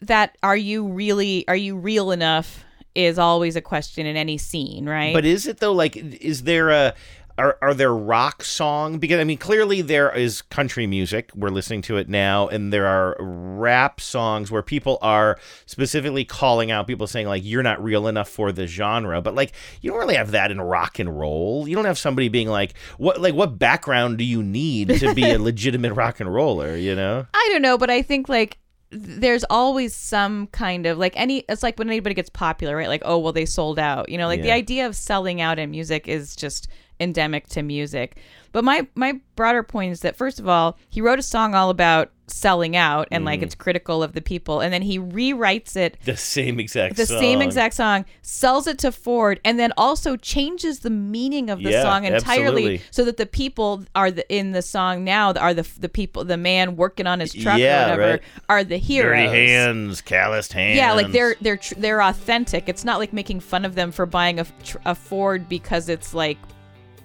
that. 0.00 0.38
Are 0.42 0.56
you 0.56 0.86
really? 0.86 1.46
Are 1.48 1.56
you 1.56 1.76
real 1.76 2.10
enough? 2.10 2.64
Is 2.94 3.18
always 3.18 3.56
a 3.56 3.62
question 3.62 4.04
in 4.06 4.16
any 4.16 4.36
scene, 4.36 4.86
right? 4.86 5.14
But 5.14 5.24
is 5.24 5.46
it 5.46 5.58
though? 5.58 5.72
Like, 5.72 5.96
is 5.96 6.42
there 6.42 6.70
a 6.70 6.94
are 7.38 7.58
are 7.62 7.74
there 7.74 7.94
rock 7.94 8.42
song? 8.44 8.98
Because 8.98 9.18
I 9.20 9.24
mean, 9.24 9.38
clearly 9.38 9.80
there 9.80 10.14
is 10.14 10.42
country 10.42 10.86
music. 10.86 11.30
We're 11.34 11.48
listening 11.48 11.82
to 11.82 11.96
it 11.96 12.08
now, 12.08 12.48
and 12.48 12.72
there 12.72 12.86
are 12.86 13.16
rap 13.18 14.00
songs 14.00 14.50
where 14.50 14.62
people 14.62 14.98
are 15.02 15.38
specifically 15.66 16.24
calling 16.24 16.70
out 16.70 16.86
people 16.86 17.06
saying 17.06 17.26
like, 17.26 17.42
"You're 17.44 17.62
not 17.62 17.82
real 17.82 18.06
enough 18.06 18.28
for 18.28 18.52
the 18.52 18.66
genre." 18.66 19.20
But 19.22 19.34
like, 19.34 19.52
you 19.80 19.90
don't 19.90 20.00
really 20.00 20.16
have 20.16 20.32
that 20.32 20.50
in 20.50 20.60
rock 20.60 20.98
and 20.98 21.18
roll. 21.18 21.66
You 21.66 21.74
don't 21.74 21.86
have 21.86 21.98
somebody 21.98 22.28
being 22.28 22.48
like, 22.48 22.74
"What 22.98 23.20
like 23.20 23.34
what 23.34 23.58
background 23.58 24.18
do 24.18 24.24
you 24.24 24.42
need 24.42 24.88
to 25.00 25.14
be 25.14 25.30
a 25.30 25.38
legitimate 25.40 25.94
rock 25.94 26.20
and 26.20 26.32
roller?" 26.32 26.76
You 26.76 26.94
know? 26.94 27.26
I 27.32 27.48
don't 27.52 27.62
know, 27.62 27.78
but 27.78 27.90
I 27.90 28.02
think 28.02 28.28
like 28.28 28.58
there's 28.92 29.44
always 29.48 29.96
some 29.96 30.46
kind 30.48 30.84
of 30.84 30.98
like 30.98 31.14
any 31.16 31.38
it's 31.48 31.62
like 31.62 31.78
when 31.78 31.88
anybody 31.88 32.14
gets 32.14 32.28
popular, 32.30 32.76
right? 32.76 32.88
Like, 32.88 33.02
oh 33.04 33.18
well 33.18 33.32
they 33.32 33.46
sold 33.46 33.78
out. 33.78 34.08
You 34.08 34.18
know, 34.18 34.26
like 34.26 34.42
the 34.42 34.52
idea 34.52 34.86
of 34.86 34.94
selling 34.94 35.40
out 35.40 35.58
in 35.58 35.70
music 35.70 36.06
is 36.08 36.36
just 36.36 36.68
endemic 37.00 37.48
to 37.48 37.62
music. 37.62 38.18
But 38.52 38.64
my 38.64 38.86
my 38.94 39.20
broader 39.34 39.62
point 39.62 39.92
is 39.92 40.00
that 40.00 40.16
first 40.16 40.38
of 40.38 40.46
all, 40.46 40.78
he 40.90 41.00
wrote 41.00 41.18
a 41.18 41.22
song 41.22 41.54
all 41.54 41.70
about 41.70 42.12
selling 42.32 42.74
out 42.76 43.06
and 43.10 43.24
like 43.24 43.40
Mhm. 43.40 43.44
it's 43.44 43.54
critical 43.54 44.02
of 44.02 44.12
the 44.14 44.20
people 44.20 44.60
and 44.60 44.72
then 44.72 44.82
he 44.82 44.98
rewrites 44.98 45.76
it 45.76 45.96
The 46.04 46.16
same 46.16 46.58
exact 46.58 46.96
the 46.96 47.06
same 47.06 47.38
song. 47.38 47.42
exact 47.42 47.74
song, 47.74 48.04
sells 48.22 48.66
it 48.66 48.78
to 48.78 48.90
Ford, 48.92 49.40
and 49.44 49.58
then 49.58 49.72
also 49.76 50.16
changes 50.16 50.80
the 50.80 50.90
meaning 50.90 51.50
of 51.50 51.62
the 51.62 51.70
Yeah, 51.70 51.82
song 51.82 52.04
entirely, 52.04 52.44
absolutely. 52.64 52.82
so 52.90 53.04
that 53.04 53.16
the 53.16 53.26
people 53.26 53.84
are 53.94 54.10
the 54.10 54.28
in 54.34 54.52
the 54.52 54.62
song 54.62 55.04
now 55.04 55.32
are 55.32 55.54
the 55.54 55.66
the 55.78 55.88
people, 55.88 56.24
the 56.24 56.36
man 56.36 56.76
working 56.76 57.06
on 57.06 57.20
his 57.20 57.32
truck 57.32 57.58
Yeah, 57.58 57.86
or 57.86 57.90
whatever, 57.90 58.10
right. 58.12 58.22
are 58.48 58.64
the 58.64 58.78
heroes. 58.78 59.30
Dirty 59.30 59.48
hands, 59.48 60.00
calloused 60.00 60.52
hands. 60.52 60.76
Yeah, 60.76 60.92
like 60.92 61.12
they're 61.12 61.36
they're 61.40 61.56
tr- 61.58 61.74
they're 61.76 62.02
authentic. 62.02 62.68
It's 62.68 62.84
not 62.84 62.98
like 62.98 63.12
making 63.12 63.40
fun 63.40 63.64
of 63.64 63.74
them 63.74 63.92
for 63.92 64.06
buying 64.06 64.40
a, 64.40 64.46
a 64.84 64.94
Ford 64.94 65.48
because 65.48 65.88
it's 65.88 66.14
like, 66.14 66.38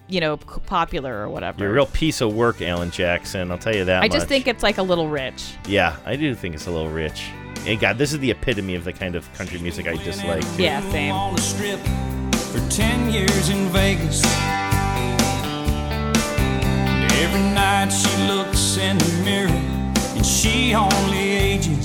you 0.08 0.20
know, 0.22 0.38
popular 0.38 1.14
or 1.22 1.30
whatever. 1.30 1.60
You're 1.60 1.72
a 1.72 1.74
real 1.74 1.86
piece 1.86 2.22
of 2.22 2.34
work, 2.34 2.62
Alan 2.62 2.92
Jackson. 2.92 3.52
I'll 3.52 3.58
tell 3.58 3.76
you 3.76 3.86
that. 3.86 4.04
I 4.04 4.08
just 4.08 4.28
think 4.28 4.48
it's 4.48 4.64
like 4.64 4.78
a 4.78 4.84
little 4.84 5.10
rich. 5.10 5.56
Yeah, 5.68 5.98
I 6.06 6.16
do 6.16 6.34
think 6.36 6.56
it's 6.56 6.68
a 6.68 6.72
little 6.72 6.90
rich. 6.90 7.30
And 7.66 7.80
God, 7.80 7.98
this 7.98 8.14
is 8.14 8.20
the 8.20 8.32
epitome 8.32 8.76
of 8.76 8.86
the 8.86 8.94
kind 8.94 9.16
of 9.16 9.32
country 9.34 9.60
music 9.60 9.88
I 9.88 9.96
dislike. 9.98 10.44
too. 10.56 10.64
Yeah, 10.64 10.80
same. 10.92 11.12
on 11.14 11.36
the 11.36 11.42
strip 11.42 11.80
for 12.52 12.60
10 12.70 13.12
years 13.12 13.50
in 13.50 13.68
Vegas. 13.70 14.24
Every 17.20 17.42
night 17.54 17.90
she 17.90 18.28
looks 18.28 18.78
in 18.78 18.98
the 18.98 19.22
mirror 19.26 19.50
and 20.16 20.26
she 20.26 20.74
only 20.74 21.18
ages. 21.18 21.84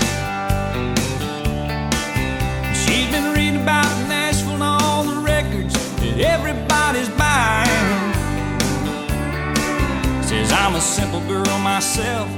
She's 2.84 3.10
been 3.10 3.34
reading 3.34 3.62
about 3.62 3.90
Nashville 4.08 4.54
and 4.54 4.62
all 4.62 5.02
the 5.04 5.20
records 5.20 5.74
that 5.96 6.18
everybody's 6.20 7.08
buying. 7.18 7.71
Says 10.62 10.68
I'm 10.68 10.76
a 10.76 10.80
simple 10.80 11.20
girl 11.26 11.58
myself. 11.58 12.28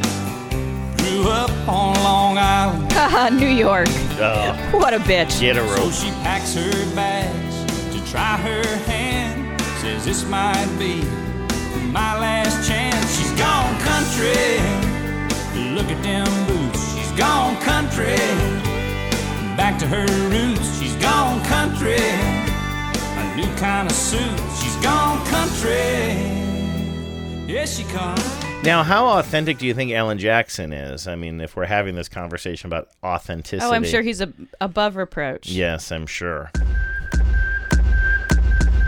Grew 0.97 1.29
up 1.29 1.51
on 1.69 1.95
Long 2.03 2.39
Island. 2.39 2.91
Haha, 2.91 3.29
New 3.39 3.49
York. 3.49 3.87
Oh, 4.19 4.57
What 4.79 4.95
a 4.95 4.99
bitch. 4.99 5.41
get 5.41 5.59
a 5.59 5.69
So 5.77 5.91
she 5.91 6.11
packs 6.23 6.55
her 6.55 6.95
bags 6.95 7.95
to 7.95 8.11
try 8.11 8.37
her 8.39 8.65
hand. 8.87 9.61
Says 9.81 10.07
this 10.07 10.25
might 10.25 10.67
be 10.79 11.03
my 11.93 12.19
last 12.19 12.67
chance. 12.67 13.15
She's 13.15 13.31
gone 13.33 13.79
country. 13.81 14.57
Look 15.75 15.91
at 15.91 16.03
them 16.03 16.27
boots. 16.47 16.95
She's 16.95 17.13
gone 17.13 17.61
country. 17.61 18.17
Back 19.55 19.79
to 19.81 19.87
her 19.87 20.07
roots. 20.31 20.79
She's 20.81 20.97
gone 20.97 21.45
country. 21.45 22.01
A 22.01 23.37
new 23.37 23.55
kind 23.57 23.87
of 23.87 23.95
suit. 23.95 24.41
She's 24.63 24.77
gone 24.77 25.25
country. 25.27 26.44
Yes, 27.47 27.77
she 27.77 27.85
comes. 27.85 28.25
Now, 28.65 28.83
how 28.83 29.07
authentic 29.19 29.59
do 29.59 29.67
you 29.67 29.75
think 29.75 29.93
Alan 29.93 30.17
Jackson 30.19 30.73
is? 30.73 31.07
I 31.07 31.15
mean, 31.15 31.43
if 31.43 31.55
we're 31.55 31.67
having 31.67 31.95
this 31.95 32.09
conversation 32.09 32.69
about 32.69 32.89
authenticity. 33.05 33.69
Oh, 33.69 33.75
I'm 33.75 33.85
sure 33.85 34.01
he's 34.01 34.23
a, 34.23 34.33
above 34.63 34.97
reproach. 34.97 35.49
Yes, 35.49 35.93
I'm 35.93 36.07
sure. 36.07 36.51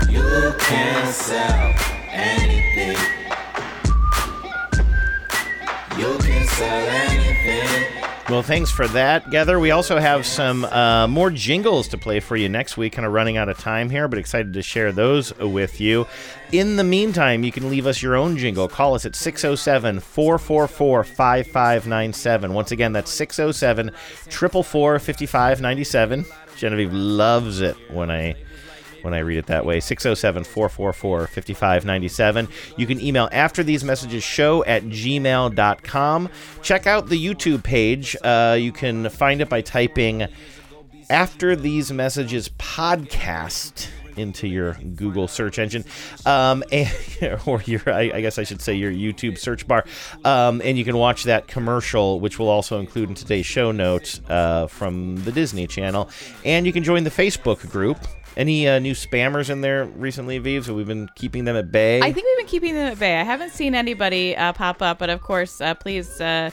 You 0.08 0.54
can 0.58 1.12
sell 1.12 1.74
anything. 2.08 2.96
You 5.98 6.18
can 6.18 6.46
sell 6.48 6.88
anything. 6.88 8.05
Well, 8.28 8.42
thanks 8.42 8.72
for 8.72 8.88
that, 8.88 9.32
Heather. 9.32 9.60
We 9.60 9.70
also 9.70 9.98
have 10.00 10.26
some 10.26 10.64
uh, 10.64 11.06
more 11.06 11.30
jingles 11.30 11.86
to 11.88 11.98
play 11.98 12.18
for 12.18 12.36
you 12.36 12.48
next 12.48 12.76
week. 12.76 12.94
Kind 12.94 13.06
of 13.06 13.12
running 13.12 13.36
out 13.36 13.48
of 13.48 13.56
time 13.56 13.88
here, 13.88 14.08
but 14.08 14.18
excited 14.18 14.52
to 14.54 14.62
share 14.62 14.90
those 14.90 15.32
with 15.38 15.80
you. 15.80 16.08
In 16.50 16.74
the 16.74 16.82
meantime, 16.82 17.44
you 17.44 17.52
can 17.52 17.70
leave 17.70 17.86
us 17.86 18.02
your 18.02 18.16
own 18.16 18.36
jingle. 18.36 18.66
Call 18.66 18.96
us 18.96 19.06
at 19.06 19.14
607 19.14 20.00
444 20.00 21.04
5597. 21.04 22.52
Once 22.52 22.72
again, 22.72 22.92
that's 22.92 23.12
607 23.12 23.92
444 23.92 24.98
5597. 24.98 26.26
Genevieve 26.56 26.92
loves 26.92 27.60
it 27.60 27.76
when 27.92 28.10
I 28.10 28.34
when 29.06 29.14
I 29.14 29.20
read 29.20 29.38
it 29.38 29.46
that 29.46 29.64
way. 29.64 29.80
607 29.80 30.44
444 30.44 31.28
5597. 31.28 32.48
You 32.76 32.86
can 32.86 33.00
email 33.00 33.30
after 33.32 33.62
these 33.62 33.84
messages 33.84 34.22
show 34.22 34.64
at 34.64 34.82
gmail.com. 34.82 36.28
Check 36.60 36.86
out 36.86 37.08
the 37.08 37.24
YouTube 37.24 37.62
page. 37.62 38.16
Uh, 38.22 38.58
you 38.60 38.72
can 38.72 39.08
find 39.08 39.40
it 39.40 39.48
by 39.48 39.62
typing 39.62 40.26
after 41.08 41.54
these 41.54 41.92
messages 41.92 42.48
podcast 42.50 43.88
into 44.16 44.48
your 44.48 44.74
Google 44.74 45.28
search 45.28 45.58
engine, 45.58 45.84
um, 46.24 46.64
and, 46.72 46.90
or 47.46 47.62
your, 47.62 47.82
I, 47.86 48.10
I 48.14 48.20
guess 48.20 48.38
I 48.38 48.44
should 48.44 48.60
say 48.60 48.74
your 48.74 48.90
YouTube 48.90 49.38
search 49.38 49.68
bar, 49.68 49.84
um, 50.24 50.60
and 50.64 50.76
you 50.78 50.84
can 50.84 50.96
watch 50.96 51.24
that 51.24 51.46
commercial, 51.46 52.18
which 52.18 52.38
we'll 52.38 52.48
also 52.48 52.80
include 52.80 53.10
in 53.10 53.14
today's 53.14 53.46
show 53.46 53.72
notes 53.72 54.20
uh, 54.28 54.66
from 54.66 55.16
the 55.24 55.32
Disney 55.32 55.66
Channel, 55.66 56.10
and 56.44 56.66
you 56.66 56.72
can 56.72 56.82
join 56.82 57.04
the 57.04 57.10
Facebook 57.10 57.70
group. 57.70 57.98
Any 58.36 58.68
uh, 58.68 58.78
new 58.78 58.92
spammers 58.92 59.48
in 59.48 59.62
there 59.62 59.86
recently, 59.86 60.38
Vieves? 60.38 60.66
Have 60.66 60.76
we 60.76 60.84
been 60.84 61.08
keeping 61.14 61.44
them 61.44 61.56
at 61.56 61.72
bay? 61.72 62.00
I 62.02 62.12
think 62.12 62.26
we've 62.26 62.36
been 62.36 62.46
keeping 62.46 62.74
them 62.74 62.92
at 62.92 62.98
bay. 62.98 63.18
I 63.18 63.22
haven't 63.22 63.50
seen 63.50 63.74
anybody 63.74 64.36
uh, 64.36 64.52
pop 64.52 64.82
up, 64.82 64.98
but 64.98 65.08
of 65.08 65.22
course, 65.22 65.60
uh, 65.60 65.74
please 65.74 66.20
uh, 66.20 66.50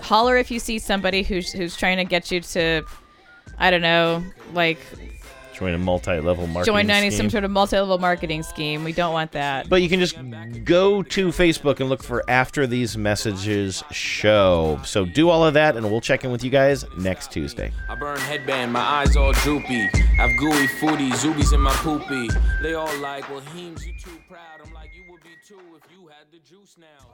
Holler 0.00 0.36
if 0.36 0.50
you 0.50 0.58
see 0.58 0.78
somebody 0.78 1.22
who's 1.22 1.52
who's 1.52 1.76
trying 1.76 1.98
to 1.98 2.04
get 2.04 2.30
you 2.30 2.40
to, 2.40 2.82
I 3.58 3.70
don't 3.70 3.82
know, 3.82 4.24
like 4.52 4.78
Join 5.54 5.74
a 5.74 5.78
multi-level 5.78 6.46
marketing 6.46 6.74
join 6.74 6.90
any 6.90 7.10
scheme. 7.10 7.18
some 7.18 7.30
sort 7.30 7.44
of 7.44 7.50
multi-level 7.50 7.98
marketing 7.98 8.42
scheme. 8.42 8.84
We 8.84 8.92
don't 8.92 9.12
want 9.12 9.32
that. 9.32 9.68
But 9.68 9.82
you 9.82 9.88
can 9.88 10.00
just 10.00 10.16
go 10.64 11.02
to 11.02 11.28
Facebook 11.28 11.80
and 11.80 11.88
look 11.88 12.02
for 12.02 12.22
After 12.28 12.66
These 12.66 12.96
Messages 12.96 13.82
Show. 13.90 14.80
So 14.84 15.04
do 15.04 15.28
all 15.28 15.44
of 15.44 15.54
that, 15.54 15.76
and 15.76 15.90
we'll 15.90 16.00
check 16.00 16.24
in 16.24 16.32
with 16.32 16.42
you 16.42 16.50
guys 16.50 16.84
next 16.96 17.30
Tuesday. 17.32 17.70
I 17.88 17.94
burn 17.94 18.18
headband, 18.18 18.72
my 18.72 18.80
eyes 18.80 19.16
all 19.16 19.32
droopy. 19.32 19.88
Have 20.16 20.30
gooey 20.38 20.66
foodie, 20.80 21.10
zoobies 21.12 21.52
in 21.52 21.60
my 21.60 21.72
poopy. 21.74 22.28
They 22.62 22.74
all 22.74 22.94
like, 22.98 23.28
well, 23.28 23.40
Heems, 23.54 23.86
you 23.86 23.92
too 23.92 24.18
proud. 24.28 24.60
I'm 24.64 24.72
like, 24.72 24.90
you 24.94 25.04
would 25.10 25.22
be 25.22 25.30
too 25.46 25.60
if 25.76 25.90
you 25.92 26.08
had 26.08 26.26
the 26.32 26.38
juice 26.38 26.76
now. 26.78 27.11